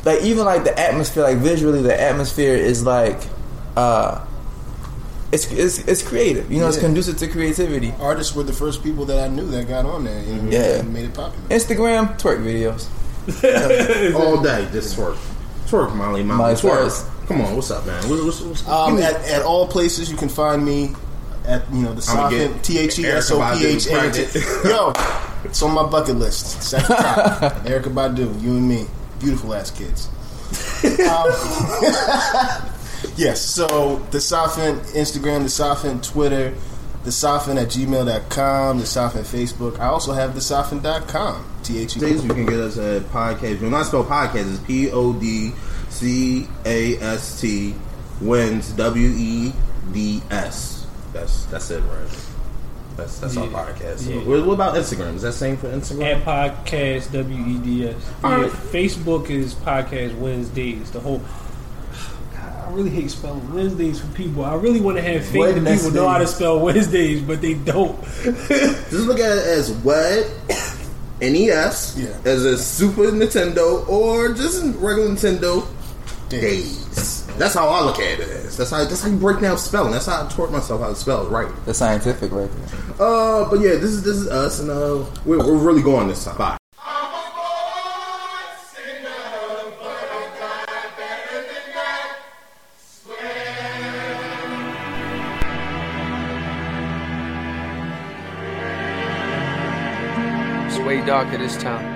like 0.05 0.21
even 0.21 0.45
like 0.45 0.63
the 0.63 0.77
atmosphere, 0.79 1.23
like 1.23 1.37
visually, 1.39 1.81
the 1.81 1.99
atmosphere 1.99 2.55
is 2.55 2.83
like 2.85 3.19
uh 3.75 4.25
it's 5.31 5.51
it's, 5.51 5.79
it's 5.79 6.01
creative. 6.03 6.49
You 6.51 6.59
know, 6.59 6.67
it's 6.69 6.77
conducive 6.79 7.17
to 7.17 7.27
creativity. 7.27 7.93
Artists 7.99 8.33
were 8.35 8.43
the 8.43 8.53
first 8.53 8.83
people 8.83 9.05
that 9.05 9.19
I 9.19 9.27
knew 9.27 9.45
that 9.47 9.67
got 9.67 9.85
on 9.85 10.05
there. 10.05 10.23
You 10.23 10.35
know, 10.35 10.51
Yeah. 10.51 10.79
and 10.79 10.93
made 10.93 11.05
it 11.05 11.13
popular. 11.13 11.47
Instagram 11.49 12.17
twerk 12.19 12.39
videos. 12.39 12.87
all 14.15 14.41
day. 14.41 14.67
Just 14.71 14.95
twerk, 14.95 15.17
twerk, 15.67 15.95
Molly, 15.95 16.23
Molly, 16.23 16.37
Molly 16.37 16.53
twerk. 16.53 16.59
Cyrus. 16.91 17.09
Come 17.27 17.41
on, 17.41 17.55
what's 17.55 17.71
up, 17.71 17.85
man? 17.87 18.07
What's, 18.07 18.21
what's, 18.21 18.41
what's, 18.41 18.67
Um, 18.67 18.97
give 18.97 19.05
at, 19.05 19.15
at 19.27 19.41
all 19.41 19.67
places 19.67 20.11
you 20.11 20.15
can 20.17 20.29
find 20.29 20.63
me 20.63 20.93
at 21.47 21.63
you 21.73 21.81
know 21.81 21.93
the 21.93 22.05
I'ma 22.11 22.29
Sophant 22.29 22.53
get 22.53 22.63
T 22.63 22.77
H 22.77 22.99
E 22.99 23.05
S 23.07 23.31
O 23.31 23.39
Erykah 23.39 23.57
P 23.57 23.65
H 23.65 23.85
Badu 23.87 23.89
A. 23.89 23.99
pregnant. 23.99 24.65
Yo, 24.65 24.93
it's 25.43 25.61
on 25.63 25.73
my 25.73 25.85
bucket 25.89 26.17
list. 26.17 26.57
It's 26.57 26.73
at 26.75 26.87
the 26.87 26.93
top. 26.93 27.53
Erykah 27.65 27.93
Badu, 27.93 28.41
you 28.43 28.51
and 28.51 28.69
me, 28.69 28.85
beautiful 29.25 29.55
ass 29.55 29.71
kids. 29.71 30.07
Um, 31.01 31.25
yes, 33.17 33.41
so 33.41 33.97
the 34.11 34.21
Sophant 34.21 34.83
Instagram, 34.83 35.41
the 35.43 35.49
Sophant 35.49 36.03
Twitter, 36.03 36.53
the 37.03 37.11
Sophant 37.11 37.57
at 37.57 37.69
gmail.com, 37.69 38.77
the 38.77 38.85
Sophant 38.85 39.25
Facebook. 39.25 39.79
I 39.79 39.87
also 39.87 40.13
have 40.13 40.35
the 40.35 40.41
Sofin.com. 40.41 41.51
T 41.63 41.79
H 41.79 41.97
E. 41.97 41.99
You 41.99 42.19
can 42.27 42.45
get 42.45 42.59
us 42.59 42.77
at 42.77 43.01
podcast. 43.03 43.61
When 43.61 43.73
I 43.73 43.81
spell 43.81 44.03
podcast, 44.03 44.53
it's 44.53 44.59
P 44.59 44.91
O 44.91 45.13
D 45.13 45.51
C 45.89 46.47
A 46.63 46.97
S 46.97 47.41
T 47.41 47.73
wins 48.21 48.71
W 48.73 49.07
E 49.07 49.53
D 49.91 50.21
S. 50.29 50.85
That's 51.13 51.45
that's 51.45 51.71
it, 51.71 51.81
right? 51.81 52.34
That's 52.95 53.19
that's 53.19 53.35
our 53.35 53.47
podcast. 53.47 54.09
Yeah. 54.09 54.17
what, 54.23 54.45
what 54.45 54.53
about 54.53 54.75
Instagram? 54.75 55.15
Is 55.15 55.21
that 55.23 55.33
same 55.33 55.57
for 55.57 55.67
Instagram? 55.67 56.15
At 56.15 56.23
podcast 56.25 57.11
W 57.11 57.45
E 57.45 57.57
D 57.59 57.87
S. 57.89 57.95
All 58.23 58.31
Yeah, 58.31 58.37
right. 58.43 58.51
Facebook 58.51 59.29
is 59.29 59.53
podcast 59.53 60.17
Wednesdays. 60.17 60.91
The 60.91 61.01
whole. 61.01 61.19
God, 62.33 62.67
I 62.67 62.71
really 62.71 62.89
hate 62.91 63.11
spelling 63.11 63.53
Wednesdays 63.53 63.99
for 63.99 64.07
people. 64.13 64.45
I 64.45 64.55
really 64.55 64.79
want 64.79 64.95
to 64.97 65.03
have 65.03 65.25
faith 65.25 65.55
that 65.55 65.75
people 65.77 65.91
know 65.91 66.07
how 66.07 66.19
to 66.19 66.27
spell 66.27 66.59
Wednesdays, 66.59 67.21
but 67.21 67.41
they 67.41 67.53
don't. 67.55 68.01
Just 68.23 68.91
look 68.93 69.19
at 69.19 69.37
it 69.37 69.45
as 69.45 69.71
what 69.71 70.31
NES, 71.21 71.97
Yeah. 71.97 72.17
as 72.23 72.43
a 72.45 72.57
Super 72.57 73.03
Nintendo, 73.11 73.87
or 73.89 74.33
just 74.33 74.63
regular 74.77 75.09
Nintendo 75.09 75.65
days. 76.29 77.24
That's 77.37 77.53
how 77.53 77.67
I 77.67 77.83
look 77.83 77.99
at 77.99 78.19
it 78.19 78.29
as. 78.29 78.55
That's 78.57 78.71
how 78.71 78.83
that's 78.85 79.03
how 79.03 79.09
you 79.09 79.17
break 79.17 79.41
down 79.41 79.57
spelling. 79.57 79.91
That's 79.91 80.05
how 80.05 80.25
I 80.25 80.29
taught 80.29 80.51
myself 80.51 80.81
how 80.81 80.89
to 80.89 80.95
spell 80.95 81.27
it 81.27 81.29
right. 81.29 81.49
The 81.65 81.73
scientific 81.73 82.31
right 82.31 82.49
there. 82.49 83.07
Uh, 83.07 83.49
but 83.49 83.59
yeah, 83.59 83.71
this 83.71 83.91
is 83.91 84.03
this 84.03 84.15
is 84.15 84.27
us, 84.29 84.59
and 84.61 84.69
uh, 84.69 85.05
we're, 85.25 85.39
we're 85.39 85.57
really 85.57 85.81
going 85.81 86.07
this 86.07 86.23
time. 86.23 86.37
Bye. 86.37 86.57
It's 100.67 100.79
way 100.79 101.05
darker 101.05 101.37
this 101.37 101.57
time. 101.57 101.94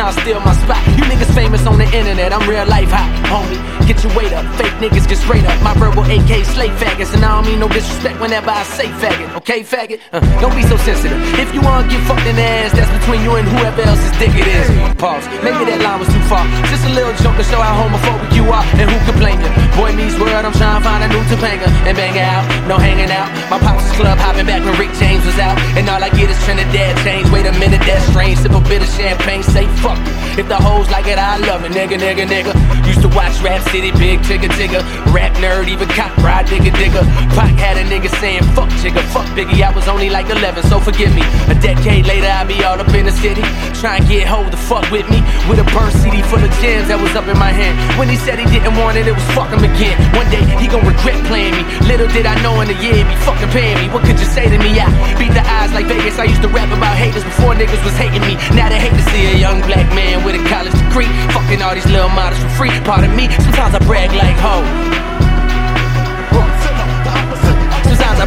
Trying 0.00 0.14
to 0.16 0.20
steal 0.24 0.40
my 0.40 0.56
spot. 0.64 0.80
You 0.96 1.04
niggas 1.04 1.32
famous 1.36 1.66
on 1.68 1.76
the 1.76 1.84
internet, 1.92 2.32
I'm 2.32 2.48
real 2.48 2.64
life 2.64 2.88
hot, 2.88 3.12
homie. 3.28 3.60
Get 3.84 4.00
your 4.00 4.16
weight 4.16 4.32
up, 4.32 4.48
fake 4.56 4.72
niggas 4.80 5.04
get 5.04 5.18
straight 5.20 5.44
up. 5.44 5.52
My 5.60 5.74
verbal 5.76 6.04
AK 6.08 6.32
slave 6.48 6.72
faggots, 6.80 7.12
and 7.12 7.20
I 7.20 7.36
don't 7.36 7.44
mean 7.44 7.60
no 7.60 7.68
disrespect 7.68 8.16
whenever 8.16 8.48
I 8.48 8.62
say 8.64 8.88
faggot, 8.96 9.36
okay, 9.44 9.60
faggot? 9.60 10.00
Uh, 10.12 10.24
don't 10.40 10.56
be 10.56 10.64
so 10.64 10.76
sensitive. 10.88 11.20
If 11.36 11.52
you 11.52 11.60
wanna 11.60 11.84
get 11.88 12.00
fucked 12.08 12.24
in 12.24 12.36
the 12.36 12.42
ass, 12.42 12.72
that's 12.72 12.88
between 12.96 13.20
you 13.20 13.36
and 13.36 13.46
whoever 13.48 13.82
else's 13.82 14.12
dick 14.16 14.32
it 14.32 14.48
is. 14.48 14.68
Pause. 14.96 15.26
Maybe 15.44 15.68
that 15.68 15.84
line 15.84 16.00
was 16.00 16.08
too 16.08 16.24
far. 16.32 16.48
Just 16.72 16.88
a 16.88 16.92
little 16.96 17.12
joke 17.20 17.36
to 17.36 17.44
show 17.44 17.60
how 17.60 17.76
homophobic 17.76 18.32
you 18.32 18.48
are, 18.48 18.64
and 18.80 18.88
who 18.88 18.96
can 19.04 19.16
blame 19.20 19.40
you? 19.44 19.52
Boy 19.76 19.92
meets 19.92 20.16
world, 20.16 20.48
I'm 20.48 20.56
trying 20.56 20.80
to 20.80 20.84
find 20.86 21.04
a 21.04 21.08
new 21.12 21.20
Topanga 21.28 21.68
and 21.84 21.92
bang 21.92 22.16
out. 22.16 22.48
No 22.64 22.80
hanging 22.80 23.12
out. 23.12 23.28
Pops 23.62 23.90
club 23.96 24.18
hopping 24.18 24.46
back 24.46 24.64
when 24.64 24.76
Rick 24.78 24.92
James 24.96 25.24
was 25.24 25.38
out, 25.38 25.58
and 25.76 25.88
all 25.88 26.02
I 26.02 26.08
get 26.10 26.30
is 26.30 26.38
Trinidad 26.44 26.96
change. 27.04 27.30
Wait 27.30 27.46
a 27.46 27.52
minute, 27.58 27.80
that's 27.84 28.04
strange. 28.08 28.38
Sip 28.38 28.52
a 28.52 28.60
bit 28.60 28.82
of 28.82 28.88
champagne, 28.88 29.42
say 29.42 29.66
fuck 29.84 29.98
it. 30.00 30.38
If 30.40 30.48
the 30.48 30.56
hoes 30.56 30.88
like 30.90 31.06
it, 31.06 31.18
I 31.18 31.36
love 31.38 31.64
it, 31.64 31.72
nigga, 31.72 31.98
nigga, 31.98 32.24
nigga. 32.26 32.52
Used 32.86 33.02
to 33.02 33.08
watch 33.08 33.40
Rap 33.42 33.62
City, 33.70 33.90
big 33.92 34.20
tigger, 34.20 34.48
tigger. 34.56 34.82
Rap 35.10 35.34
nerd, 35.42 35.66
even 35.66 35.88
cop 35.88 36.14
ride, 36.18 36.46
digger, 36.46 36.70
digger. 36.78 37.02
Pac 37.34 37.54
had 37.58 37.76
a 37.76 37.84
nigga 37.90 38.08
saying 38.22 38.42
fuck 38.54 38.70
jigger, 38.78 39.02
fuck 39.10 39.26
Biggie. 39.34 39.62
I 39.62 39.70
was 39.74 39.88
only 39.88 40.08
like 40.08 40.30
11, 40.30 40.62
so 40.70 40.78
forgive 40.78 41.14
me. 41.14 41.22
A 41.50 41.56
decade 41.58 42.06
later, 42.06 42.30
I 42.30 42.44
be 42.44 42.62
all 42.62 42.78
up 42.78 42.92
in 42.94 43.06
the 43.06 43.12
city, 43.12 43.42
trying 43.74 44.02
to 44.02 44.08
get 44.08 44.26
hold 44.28 44.52
the 44.52 44.56
fuck 44.56 44.86
with 44.90 45.08
me. 45.10 45.18
With 45.50 45.58
a 45.58 45.66
burn 45.74 45.90
CD 45.98 46.22
full 46.22 46.38
of 46.38 46.50
gems 46.62 46.86
that 46.88 46.98
was 46.98 47.14
up 47.18 47.26
in 47.26 47.38
my 47.38 47.50
hand. 47.50 47.74
When 47.98 48.08
he 48.08 48.14
said 48.14 48.38
he 48.38 48.46
didn't 48.46 48.78
want 48.78 48.98
it, 48.98 49.06
it 49.10 49.14
was 49.14 49.26
fuck 49.34 49.50
him 49.50 49.66
again. 49.66 49.98
One 50.14 50.30
day 50.30 50.42
he 50.62 50.70
gon' 50.70 50.86
regret 50.86 51.18
playing 51.26 51.58
me. 51.58 51.66
Little 51.90 52.06
did 52.14 52.26
I 52.26 52.38
know 52.42 52.54
in 52.62 52.70
a 52.70 52.78
year 52.78 52.94
he 52.94 53.02
be 53.02 53.18
fucking 53.26 53.50
paying 53.50 53.78
me. 53.82 53.90
What 53.90 54.06
could 54.06 54.18
you 54.18 54.28
say 54.30 54.46
to 54.46 54.58
me? 54.62 54.78
I 54.78 54.86
beat 55.18 55.34
the 55.34 55.42
eyes 55.42 55.74
like 55.74 55.90
Vegas. 55.90 56.22
I 56.22 56.30
used 56.30 56.42
to 56.46 56.50
rap 56.54 56.70
about 56.70 56.94
haters 56.94 57.26
before 57.26 57.58
niggas 57.58 57.82
was 57.82 57.96
hating 57.98 58.22
me. 58.22 58.38
Now 58.54 58.70
they 58.70 58.78
hate 58.78 58.94
to 58.94 59.06
see 59.10 59.26
a 59.34 59.36
young 59.38 59.58
black 59.66 59.90
man 59.90 60.22
with 60.22 60.38
a 60.38 60.42
college 60.46 60.74
degree. 60.86 61.10
Fucking 61.34 61.62
all 61.62 61.74
these 61.74 61.88
little 61.90 62.14
models 62.14 62.38
for 62.42 62.50
free. 62.54 62.74
Pardon 62.86 63.10
me, 63.16 63.26
sometimes 63.42 63.74
I 63.74 63.80
brag 63.82 64.14
like 64.14 64.38
ho. 64.38 64.99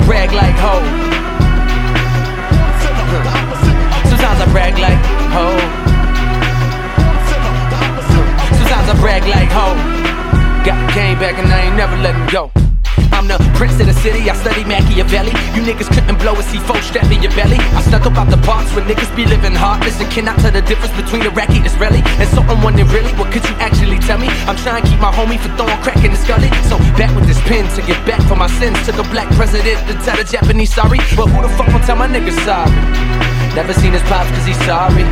Brag 0.06 0.32
like 0.34 0.56
ho. 0.56 0.80
Hmm. 0.80 1.94
Sometimes 4.10 4.42
I 4.42 4.52
brag 4.52 4.78
like 4.80 5.00
ho. 5.36 5.46
Sometimes 8.58 8.90
I 8.90 8.96
brag 9.00 9.24
like 9.28 9.50
ho. 9.50 9.76
Got 10.66 10.88
the 10.88 10.94
game 10.94 11.20
back 11.20 11.38
and 11.38 11.48
I 11.52 11.62
ain't 11.62 11.76
never 11.76 11.98
letting 11.98 12.28
go. 12.28 12.63
I'm 13.24 13.32
the 13.32 13.40
prince 13.56 13.80
of 13.80 13.88
the 13.88 13.96
city, 14.04 14.28
I 14.28 14.36
study 14.36 14.68
Machiavelli. 14.68 15.32
You 15.56 15.64
niggas 15.64 15.88
couldn't 15.88 16.20
blow 16.20 16.36
a 16.36 16.44
C4 16.44 16.76
strap 16.84 17.08
in 17.08 17.24
your 17.24 17.32
belly. 17.40 17.56
I 17.72 17.80
stuck 17.80 18.04
up 18.04 18.20
out 18.20 18.28
the 18.28 18.36
parts 18.44 18.76
where 18.76 18.84
niggas 18.84 19.08
be 19.16 19.24
living 19.24 19.56
hard. 19.56 19.80
Listen, 19.88 20.12
cannot 20.12 20.44
tell 20.44 20.52
the 20.52 20.60
difference 20.60 20.92
between 21.00 21.24
Iraqi 21.24 21.64
and 21.64 21.66
Israeli. 21.66 22.04
And 22.20 22.28
so 22.36 22.44
I'm 22.44 22.60
wondering, 22.60 22.92
really, 22.92 23.16
what 23.16 23.32
could 23.32 23.48
you 23.48 23.56
actually 23.64 23.96
tell 24.04 24.20
me? 24.20 24.28
I'm 24.44 24.60
trying 24.60 24.84
to 24.84 24.86
keep 24.92 25.00
my 25.00 25.08
homie 25.08 25.40
from 25.40 25.56
throwing 25.56 25.80
crack 25.80 26.04
in 26.04 26.12
the 26.12 26.20
scully. 26.20 26.52
So 26.68 26.76
back 27.00 27.16
with 27.16 27.24
this 27.24 27.40
pen 27.48 27.64
to 27.80 27.82
get 27.88 27.96
back 28.04 28.20
for 28.28 28.36
my 28.36 28.52
sins. 28.60 28.76
Took 28.84 29.00
a 29.00 29.08
black 29.08 29.32
president 29.40 29.80
to 29.88 29.96
tell 30.04 30.20
the 30.20 30.28
Japanese 30.28 30.76
sorry. 30.76 31.00
But 31.16 31.32
who 31.32 31.48
the 31.48 31.52
fuck 31.56 31.72
will 31.72 31.86
tell 31.88 31.96
my 31.96 32.12
niggas 32.12 32.36
sorry? 32.44 32.76
Never 33.56 33.72
seen 33.72 33.96
his 33.96 34.04
pops 34.12 34.36
cause 34.36 34.44
he's 34.44 34.60
sorry. 34.68 35.08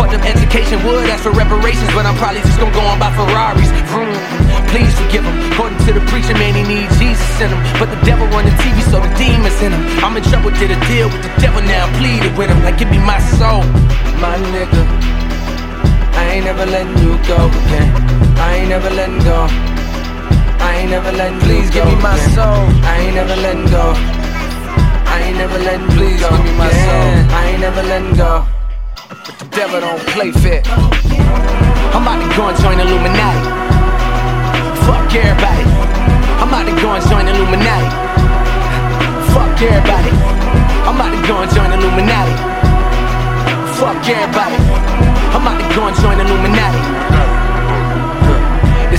Fuck 0.00 0.16
them 0.16 0.24
education 0.24 0.80
would 0.88 1.12
ask 1.12 1.20
for 1.20 1.36
reparations, 1.36 1.92
but 1.92 2.08
I'm 2.08 2.16
probably 2.16 2.40
just 2.40 2.56
gonna 2.56 2.72
go 2.72 2.80
on 2.88 2.96
by 2.96 3.12
Ferraris. 3.12 3.68
Vroom. 3.92 4.43
Please 4.74 4.90
forgive 4.98 5.22
him. 5.22 5.38
According 5.54 5.78
to 5.86 5.94
the 5.94 6.02
preacher, 6.10 6.34
man, 6.34 6.50
he 6.58 6.66
needs 6.66 6.90
Jesus 6.98 7.22
in 7.38 7.46
him. 7.46 7.62
But 7.78 7.94
the 7.94 8.00
devil 8.02 8.26
run 8.34 8.42
the 8.42 8.50
TV, 8.58 8.82
so 8.90 8.98
the 8.98 9.06
demons 9.14 9.54
in 9.62 9.70
him. 9.70 9.82
I'm 10.02 10.18
in 10.18 10.24
trouble, 10.26 10.50
did 10.50 10.74
a 10.74 10.78
deal 10.90 11.06
with 11.06 11.22
the 11.22 11.30
devil 11.38 11.62
now. 11.62 11.86
Pleaded 12.02 12.34
with 12.34 12.50
him, 12.50 12.58
like 12.66 12.82
give 12.82 12.90
me 12.90 12.98
my 12.98 13.22
soul, 13.38 13.62
my 14.18 14.34
nigga. 14.50 14.82
I 16.18 16.22
ain't 16.34 16.44
never 16.50 16.66
letting 16.66 16.98
you 16.98 17.14
go 17.22 17.38
again. 17.54 17.86
I 18.34 18.66
ain't 18.66 18.70
never 18.74 18.90
letting 18.90 19.22
go. 19.22 19.46
I 20.58 20.82
ain't 20.82 20.90
never 20.90 21.12
letting 21.12 21.38
Please 21.46 21.70
give 21.70 21.86
me 21.86 21.94
my 22.02 22.18
soul. 22.34 22.66
I 22.82 22.98
ain't 22.98 23.14
never 23.14 23.36
letting 23.46 23.70
go. 23.70 23.94
I 23.94 25.22
ain't 25.22 25.38
never 25.38 25.58
letting 25.58 25.86
Please 25.94 26.18
go. 26.18 26.30
give 26.34 26.44
me 26.50 26.54
my 26.58 26.72
soul. 26.82 27.10
I 27.30 27.42
ain't 27.46 27.60
never 27.60 27.82
letting 27.84 28.16
go. 28.18 28.42
But 29.06 29.38
the 29.38 29.46
devil 29.54 29.78
don't 29.78 30.02
play 30.10 30.32
fair. 30.32 30.62
I'm 31.94 32.02
about 32.02 32.18
to 32.18 32.36
go 32.36 32.48
and 32.50 32.58
join 32.58 32.80
Illuminati. 32.80 33.63
Fuck 34.86 35.14
everybody. 35.14 35.64
I'm 36.40 36.48
about 36.48 36.66
to 36.68 36.74
go 36.80 36.92
and 36.92 37.04
join 37.08 37.26
Illuminati. 37.28 37.88
Fuck 39.32 39.62
everybody. 39.62 40.12
I'm 40.86 40.96
about 40.96 41.10
to 41.16 41.20
go 41.26 41.40
and 41.42 41.50
join 41.56 41.70
Illuminati. 41.72 42.34
Fuck 43.80 44.08
everybody. 44.08 44.58
I'm 45.34 45.42
about 45.42 45.58
to 45.60 45.74
go 45.74 45.86
and 45.88 45.96
join 45.96 46.20
Illuminati. 46.20 47.23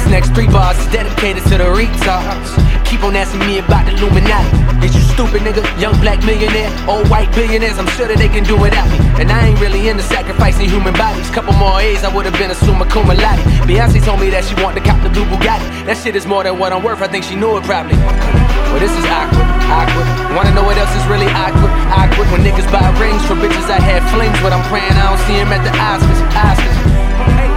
Next 0.10 0.34
three 0.34 0.48
bars 0.48 0.78
is 0.80 0.88
dedicated 0.92 1.44
to 1.52 1.58
the 1.58 1.66
retards. 1.66 2.50
keep 2.86 3.04
on 3.04 3.16
asking 3.16 3.42
me 3.42 3.60
about 3.60 3.86
the 3.86 3.94
Illuminati. 3.98 4.86
Is 4.86 4.94
you 4.94 5.02
stupid 5.02 5.42
nigga? 5.42 5.66
Young 5.82 5.98
black 6.00 6.24
millionaire, 6.24 6.70
old 6.88 7.10
white 7.10 7.34
billionaires. 7.34 7.78
I'm 7.78 7.90
sure 7.98 8.08
that 8.08 8.18
they 8.18 8.30
can 8.30 8.44
do 8.44 8.56
without 8.56 8.88
me. 8.94 8.98
And 9.20 9.32
I 9.32 9.48
ain't 9.48 9.60
really 9.60 9.90
into 9.90 10.04
sacrificing 10.04 10.70
human 10.70 10.94
bodies. 10.94 11.30
Couple 11.32 11.54
more 11.54 11.82
A's, 11.82 12.04
I 12.04 12.14
would've 12.14 12.38
been 12.38 12.52
a 12.52 12.56
summa 12.56 12.86
cum 12.86 13.08
laude. 13.08 13.42
Beyonce 13.68 14.04
told 14.06 14.22
me 14.22 14.30
that 14.30 14.46
she 14.46 14.54
want 14.62 14.78
to 14.78 14.84
cop 14.84 15.02
the 15.02 15.10
blue 15.10 15.26
Bugatti. 15.26 15.66
That 15.90 15.98
shit 15.98 16.16
is 16.16 16.26
more 16.26 16.44
than 16.44 16.60
what 16.60 16.72
I'm 16.72 16.84
worth. 16.84 17.02
I 17.02 17.08
think 17.08 17.26
she 17.26 17.36
knew 17.36 17.58
it 17.58 17.64
probably. 17.64 17.98
Well, 17.98 18.80
this 18.80 18.94
is 18.94 19.06
awkward, 19.10 19.48
awkward. 19.68 20.08
Wanna 20.36 20.54
know 20.54 20.64
what 20.64 20.78
else 20.78 20.94
is 20.96 21.06
really 21.08 21.32
awkward? 21.34 21.72
Awkward 21.92 22.28
when 22.30 22.46
niggas 22.46 22.70
buy 22.72 22.86
rings 23.02 23.24
for 23.26 23.36
bitches 23.36 23.68
I 23.72 23.80
had 23.82 24.04
flings 24.14 24.38
but 24.44 24.54
I'm 24.54 24.64
praying 24.68 24.96
I 24.96 25.12
don't 25.12 25.24
see 25.26 25.36
him 25.40 25.50
at 25.52 25.64
the 25.64 25.74
Oscars. 25.76 26.20
Oscars. 26.36 26.95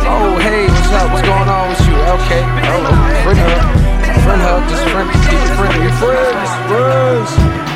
Oh, 0.08 0.40
hey, 0.40 0.64
what's 0.64 0.88
up? 0.96 1.12
What's 1.12 1.28
going 1.28 1.48
on 1.52 1.68
with 1.68 1.84
you? 1.84 1.96
Okay. 2.16 2.42
Oh, 2.64 2.80
friend 3.20 3.36
hug. 3.36 3.60
Friend 4.24 4.40
hug. 4.40 4.64
Just 4.72 4.84
friend. 4.88 5.08
Keep 5.28 5.36
it 5.36 5.52
friendly. 5.60 5.92
Friends. 6.00 6.50
Friends. 6.72 7.68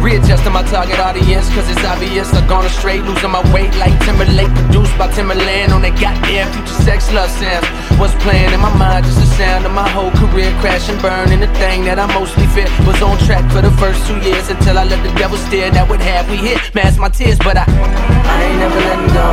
Readjusting 0.00 0.52
my 0.52 0.62
target 0.70 0.98
audience, 1.00 1.50
cause 1.52 1.68
it's 1.68 1.84
obvious 1.84 2.32
I've 2.32 2.48
gone 2.48 2.64
astray, 2.64 3.02
losing 3.02 3.32
my 3.32 3.42
weight 3.52 3.74
like 3.76 3.92
Timberlake, 4.06 4.48
produced 4.54 4.96
by 4.96 5.10
Timberland 5.10 5.72
on 5.72 5.82
that 5.82 5.98
goddamn 6.00 6.46
future 6.54 6.80
sex 6.86 7.12
love 7.12 7.28
sounds. 7.28 7.66
What's 7.98 8.14
playing 8.22 8.54
in 8.54 8.60
my 8.60 8.72
mind, 8.78 9.04
just 9.04 9.18
the 9.18 9.26
sound 9.34 9.66
of 9.66 9.72
my 9.72 9.88
whole 9.90 10.12
career 10.12 10.54
crash 10.62 10.88
and 10.88 10.96
the 11.42 11.50
thing 11.58 11.84
that 11.84 11.98
I 11.98 12.06
mostly 12.14 12.46
fear 12.54 12.70
was 12.86 13.02
on 13.02 13.18
track 13.26 13.44
for 13.50 13.60
the 13.60 13.74
first 13.76 14.06
two 14.06 14.16
years 14.22 14.48
until 14.48 14.78
I 14.78 14.84
let 14.84 15.02
the 15.02 15.12
devil 15.18 15.36
steer. 15.36 15.68
That 15.72 15.90
would 15.90 16.00
have 16.00 16.30
we 16.30 16.36
hit, 16.36 16.62
mask 16.74 17.00
my 17.00 17.10
tears, 17.10 17.38
but 17.38 17.58
I, 17.58 17.66
I 17.66 18.36
ain't 18.46 18.58
never 18.62 18.78
letting 18.78 19.12
go. 19.12 19.28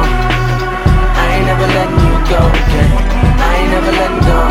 I 1.13 1.25
ain't 1.37 1.45
never 1.45 1.67
letting 1.77 2.09
you 2.09 2.14
go 2.29 2.41
again. 2.41 2.89
I 3.37 3.51
ain't 3.61 3.69
never 3.69 3.91
letting 3.91 4.23
go. 4.25 4.41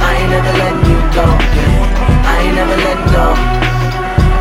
I 0.00 0.10
ain't 0.16 0.30
never 0.32 0.52
letting 0.60 0.84
you 0.88 0.98
go 1.12 1.26
again. 1.28 1.82
I 2.24 2.36
ain't 2.40 2.56
never 2.56 2.76
letting 2.84 3.10
go. 3.12 3.26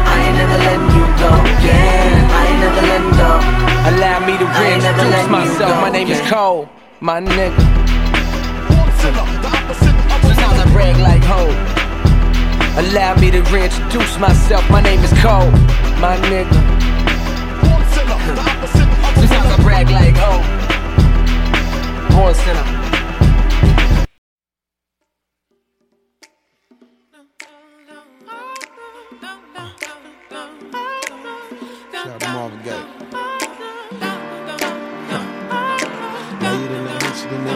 I 0.08 0.16
ain't 0.24 0.38
never 0.40 0.58
letting 0.64 0.91
you 0.95 1.06
go 1.20 1.32
again. 1.52 2.16
I 2.32 2.41
ain't 2.48 2.60
never 2.64 2.84
letting 2.91 3.16
go. 3.20 3.32
Allow 3.91 4.18
me 4.24 4.34
to 4.40 4.45
I 4.48 4.64
ain't 4.72 4.84
never 4.84 5.04
reintroduce 5.04 5.24
you 5.24 5.32
myself. 5.32 5.72
go 5.76 5.82
My 5.82 5.90
name 5.90 6.08
is. 6.08 6.22
Cole, 6.30 6.70
my 7.02 7.20
nigga. 7.20 7.60
Sometimes 10.24 10.60
I 10.64 10.68
brag 10.72 10.98
like 11.04 11.24
ho. 11.24 11.52
Allow 12.80 13.16
me 13.20 13.32
to 13.32 13.41
reintroduce 13.52 14.18
myself. 14.18 14.64
My 14.70 14.82
name 14.82 15.02
is 15.04 15.12
Cole, 15.22 15.52
my 16.00 16.16
nigga. 16.32 16.56
Sometimes 18.72 19.52
I 19.52 19.62
brag 19.62 19.90
like 19.90 20.16
ho. 20.16 20.73
Born 22.14 22.35
sinner. 22.35 22.84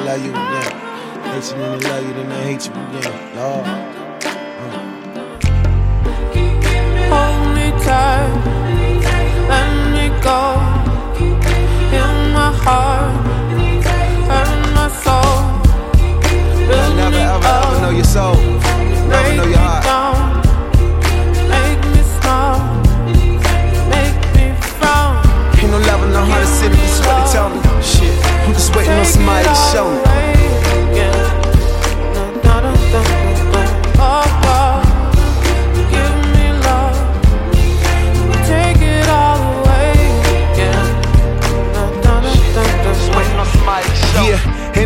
Love 0.07 0.25
you, 0.25 0.31
then 0.31 0.41
I 1.21 1.35
hate 1.35 1.51
you, 1.51 1.57
then 1.57 1.79
love 1.81 2.07
you 2.07 2.13
then 2.13 2.43
hate 2.43 2.65
you 2.65 2.71
again. 2.71 3.35
Lord. 3.35 3.86
Somebody 29.07 29.53
show 29.71 29.89
me. 29.89 30.06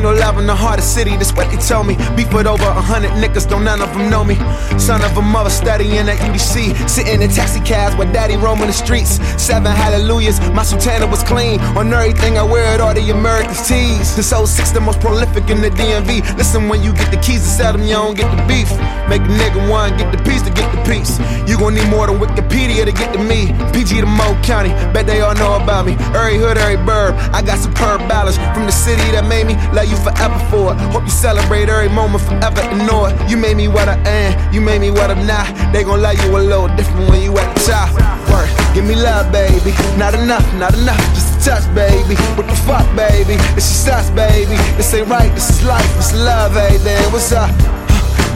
Ain't 0.01 0.17
no 0.17 0.25
love 0.25 0.37
in 0.39 0.47
the 0.47 0.55
heart 0.55 0.79
of 0.79 0.85
city, 0.85 1.11
that's 1.11 1.33
what 1.33 1.49
they 1.51 1.57
tell 1.57 1.83
me. 1.83 1.95
Beef 2.15 2.33
with 2.33 2.47
over 2.47 2.65
a 2.65 2.81
hundred 2.81 3.11
niggas, 3.11 3.47
don't 3.47 3.63
none 3.63 3.81
of 3.81 3.93
them 3.93 4.09
know 4.09 4.23
me. 4.23 4.35
Son 4.79 5.01
of 5.03 5.15
a 5.17 5.21
mother 5.21 5.49
studying 5.49 6.09
at 6.09 6.17
UDC, 6.17 6.89
sitting 6.89 7.21
in 7.21 7.29
taxi 7.29 7.59
cabs 7.61 7.95
with 7.95 8.11
daddy 8.11 8.35
roaming 8.35 8.67
the 8.67 8.73
streets. 8.73 9.21
Seven 9.41 9.71
hallelujahs, 9.71 10.39
my 10.51 10.63
sultana 10.63 11.05
was 11.05 11.23
clean. 11.23 11.59
On 11.77 11.93
everything 11.93 12.37
I 12.37 12.43
wear 12.43 12.73
it, 12.73 12.81
all 12.81 12.93
the 12.93 13.11
Americans 13.11 13.67
tees. 13.67 14.15
This 14.15 14.29
06, 14.29 14.71
the 14.71 14.81
most 14.81 14.99
prolific 14.99 15.49
in 15.49 15.61
the 15.61 15.69
DMV. 15.69 16.37
Listen, 16.37 16.67
when 16.67 16.81
you 16.81 16.93
get 16.93 17.11
the 17.11 17.17
keys 17.17 17.41
to 17.43 17.49
sell 17.49 17.73
them, 17.73 17.83
you 17.83 17.93
don't 17.93 18.17
get 18.17 18.29
the 18.35 18.41
beef. 18.47 18.69
Make 19.07 19.21
a 19.21 19.33
nigga 19.37 19.69
one, 19.69 19.97
get 19.97 20.11
the 20.11 20.21
piece 20.23 20.41
to 20.43 20.51
get 20.51 20.67
the 20.73 20.81
piece. 20.89 21.19
You 21.47 21.57
gon' 21.57 21.75
need 21.75 21.89
more 21.89 22.07
than 22.07 22.17
Wikipedia 22.17 22.85
to 22.85 22.91
get 22.91 23.13
to 23.13 23.19
me. 23.19 23.53
PG 23.73 24.01
to 24.01 24.05
Mo 24.07 24.39
County, 24.41 24.69
bet 24.93 25.05
they 25.05 25.21
all 25.21 25.35
know 25.35 25.61
about 25.61 25.85
me. 25.85 25.93
Every 26.15 26.37
hood, 26.37 26.57
every 26.57 26.77
burb, 26.77 27.13
I 27.33 27.41
got 27.41 27.59
superb 27.59 28.07
balance 28.07 28.37
from 28.55 28.65
the 28.65 28.71
city 28.71 29.03
that 29.11 29.25
made 29.27 29.45
me 29.45 29.53
love 29.75 29.90
you 29.91 29.97
forever 29.99 30.39
for 30.49 30.71
it. 30.73 30.79
Hope 30.95 31.03
you 31.03 31.11
celebrate 31.11 31.67
every 31.67 31.89
moment 31.89 32.23
forever 32.23 32.61
and 32.63 32.87
know 32.87 33.05
it. 33.05 33.13
You 33.29 33.37
made 33.37 33.57
me 33.57 33.67
what 33.67 33.87
I 33.87 33.99
am, 34.07 34.31
you 34.53 34.61
made 34.61 34.79
me 34.79 34.89
what 34.89 35.11
I'm 35.11 35.27
not. 35.27 35.45
They 35.73 35.83
gon' 35.83 36.01
love 36.01 36.15
you 36.23 36.31
a 36.31 36.39
little 36.39 36.71
different 36.79 37.09
when 37.09 37.21
you 37.21 37.37
at 37.37 37.47
the 37.53 37.61
top. 37.67 37.91
Work, 38.31 38.49
give 38.73 38.85
me 38.85 38.95
love, 38.95 39.31
baby. 39.31 39.75
Not 39.99 40.15
enough, 40.15 40.47
not 40.55 40.73
enough, 40.73 41.03
just 41.13 41.35
a 41.35 41.51
touch, 41.51 41.65
baby. 41.75 42.15
What 42.39 42.47
the 42.47 42.55
fuck, 42.63 42.87
baby? 42.95 43.35
It's 43.59 43.67
just 43.67 43.87
us, 43.89 44.09
baby. 44.11 44.55
This 44.79 44.93
ain't 44.93 45.07
right, 45.09 45.31
this 45.35 45.49
is 45.49 45.65
life, 45.65 45.91
it's 45.97 46.15
love, 46.15 46.53
baby. 46.53 46.95
What's 47.11 47.31
up? 47.31 47.51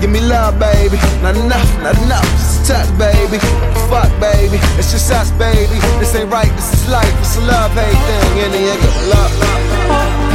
Give 0.01 0.09
me 0.09 0.19
love, 0.19 0.59
baby. 0.59 0.97
Not 1.23 1.37
enough, 1.37 1.69
not 1.81 1.97
enough. 2.03 2.27
Just 2.35 2.69
a 2.69 2.73
touch, 2.73 2.89
baby. 2.99 3.39
Fuck, 3.87 4.11
baby. 4.19 4.59
It's 4.77 4.91
just 4.91 5.09
us, 5.11 5.31
baby. 5.31 5.79
This 5.99 6.13
ain't 6.15 6.29
right. 6.29 6.51
This 6.55 6.73
is 6.73 6.89
life. 6.89 7.15
It's 7.19 7.37
love, 7.39 7.71
hate 7.71 7.95
thing. 8.05 8.43
In 8.43 8.51
the 8.51 8.61
end, 8.71 9.09
love. 9.09 9.31
Hold 9.87 10.29
me 10.29 10.34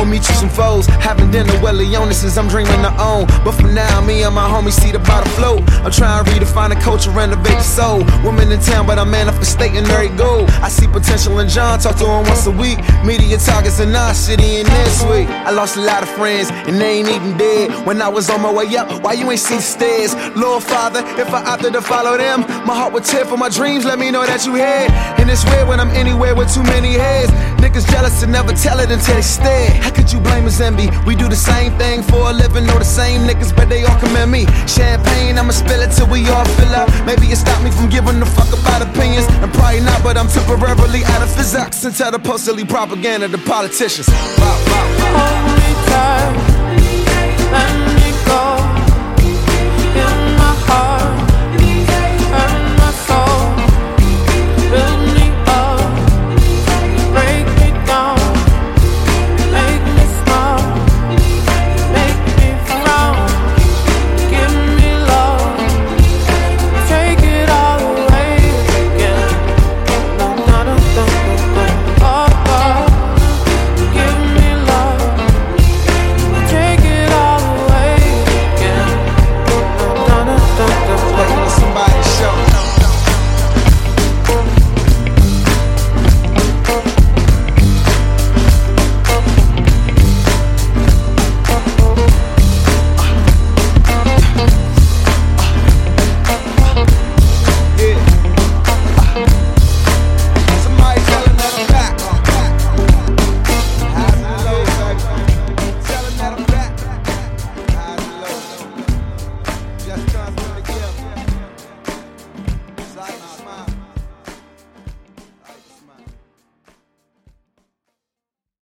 gon' 0.00 0.10
meet 0.10 0.26
you 0.28 0.34
some 0.34 0.48
foes. 0.48 0.86
Having 0.86 1.30
dinner 1.30 1.59
Leonis 1.72 2.36
I'm 2.36 2.48
dreaming 2.48 2.82
to 2.82 2.92
own. 3.00 3.26
But 3.44 3.52
for 3.52 3.66
now, 3.66 4.00
me 4.00 4.22
and 4.22 4.34
my 4.34 4.48
homies 4.48 4.78
see 4.80 4.92
the 4.92 4.98
bottom 5.00 5.30
float. 5.32 5.62
I'm 5.84 5.90
trying 5.90 6.24
to 6.24 6.30
redefine 6.30 6.70
the 6.70 6.80
culture, 6.80 7.10
renovate 7.10 7.58
the 7.58 7.62
soul. 7.62 7.98
Women 8.24 8.52
in 8.52 8.60
town, 8.60 8.86
but 8.86 8.98
I'm 8.98 9.10
manifesting 9.10 9.76
every 9.76 10.08
goal. 10.16 10.46
I 10.62 10.68
see 10.68 10.86
potential 10.86 11.38
in 11.38 11.48
John, 11.48 11.78
talk 11.78 11.96
to 11.96 12.04
him 12.04 12.24
once 12.24 12.46
a 12.46 12.50
week. 12.50 12.78
Media 13.04 13.38
targets 13.38 13.80
in 13.80 13.94
our 13.94 14.14
city 14.14 14.60
and 14.60 14.68
this 14.68 15.02
week. 15.04 15.28
I 15.28 15.50
lost 15.50 15.76
a 15.76 15.80
lot 15.80 16.02
of 16.02 16.08
friends, 16.10 16.50
and 16.50 16.80
they 16.80 16.98
ain't 16.98 17.08
even 17.08 17.36
dead. 17.36 17.86
When 17.86 18.00
I 18.02 18.08
was 18.08 18.30
on 18.30 18.40
my 18.40 18.52
way 18.52 18.74
up, 18.76 19.02
why 19.02 19.12
you 19.14 19.30
ain't 19.30 19.40
see 19.40 19.56
the 19.56 19.62
stairs? 19.62 20.14
Lord 20.36 20.62
Father, 20.62 21.02
if 21.20 21.28
I 21.32 21.44
opted 21.44 21.74
to 21.74 21.82
follow 21.82 22.16
them, 22.16 22.40
my 22.66 22.74
heart 22.74 22.92
would 22.92 23.04
tear 23.04 23.24
for 23.24 23.36
my 23.36 23.48
dreams. 23.48 23.84
Let 23.84 23.98
me 23.98 24.10
know 24.10 24.24
that 24.24 24.46
you 24.46 24.54
here. 24.54 24.86
And 25.18 25.28
it's 25.30 25.44
weird 25.44 25.68
when 25.68 25.80
I'm 25.80 25.90
anywhere 25.90 26.34
with 26.34 26.52
too 26.52 26.62
many 26.62 26.94
heads. 26.94 27.30
Niggas 27.60 27.90
jealous 27.90 28.22
and 28.22 28.32
never 28.32 28.52
tell 28.52 28.80
it 28.80 28.90
until 28.90 29.14
they 29.14 29.22
stare. 29.22 29.70
How 29.82 29.90
could 29.90 30.10
you 30.12 30.20
blame 30.20 30.46
us, 30.46 30.60
envy? 30.60 30.88
We 31.06 31.14
do 31.14 31.28
the 31.28 31.36
same 31.36 31.59
thing 31.68 32.02
for 32.02 32.30
a 32.30 32.32
living, 32.32 32.64
know 32.64 32.78
the 32.78 32.84
same 32.84 33.28
niggas, 33.28 33.54
but 33.54 33.68
they 33.68 33.84
all 33.84 33.98
commend 34.00 34.32
me. 34.32 34.46
Champagne, 34.66 35.36
I'ma 35.36 35.52
spill 35.52 35.82
it 35.82 35.92
till 35.92 36.08
we 36.08 36.26
all 36.30 36.44
fill 36.56 36.72
up. 36.72 36.88
Maybe 37.04 37.26
it 37.26 37.36
stopped 37.36 37.62
me 37.62 37.70
from 37.70 37.90
giving 37.90 38.22
a 38.22 38.26
fuck 38.26 38.48
about 38.48 38.80
opinions. 38.80 39.26
And 39.42 39.52
probably 39.52 39.80
not, 39.80 40.02
but 40.02 40.16
I'm 40.16 40.28
temporarily 40.28 41.04
out 41.04 41.22
of 41.22 41.30
physics 41.34 41.84
until 41.84 42.12
the 42.12 42.18
postally 42.18 42.64
propaganda 42.64 43.28
to 43.28 43.38
politicians. 43.38 44.08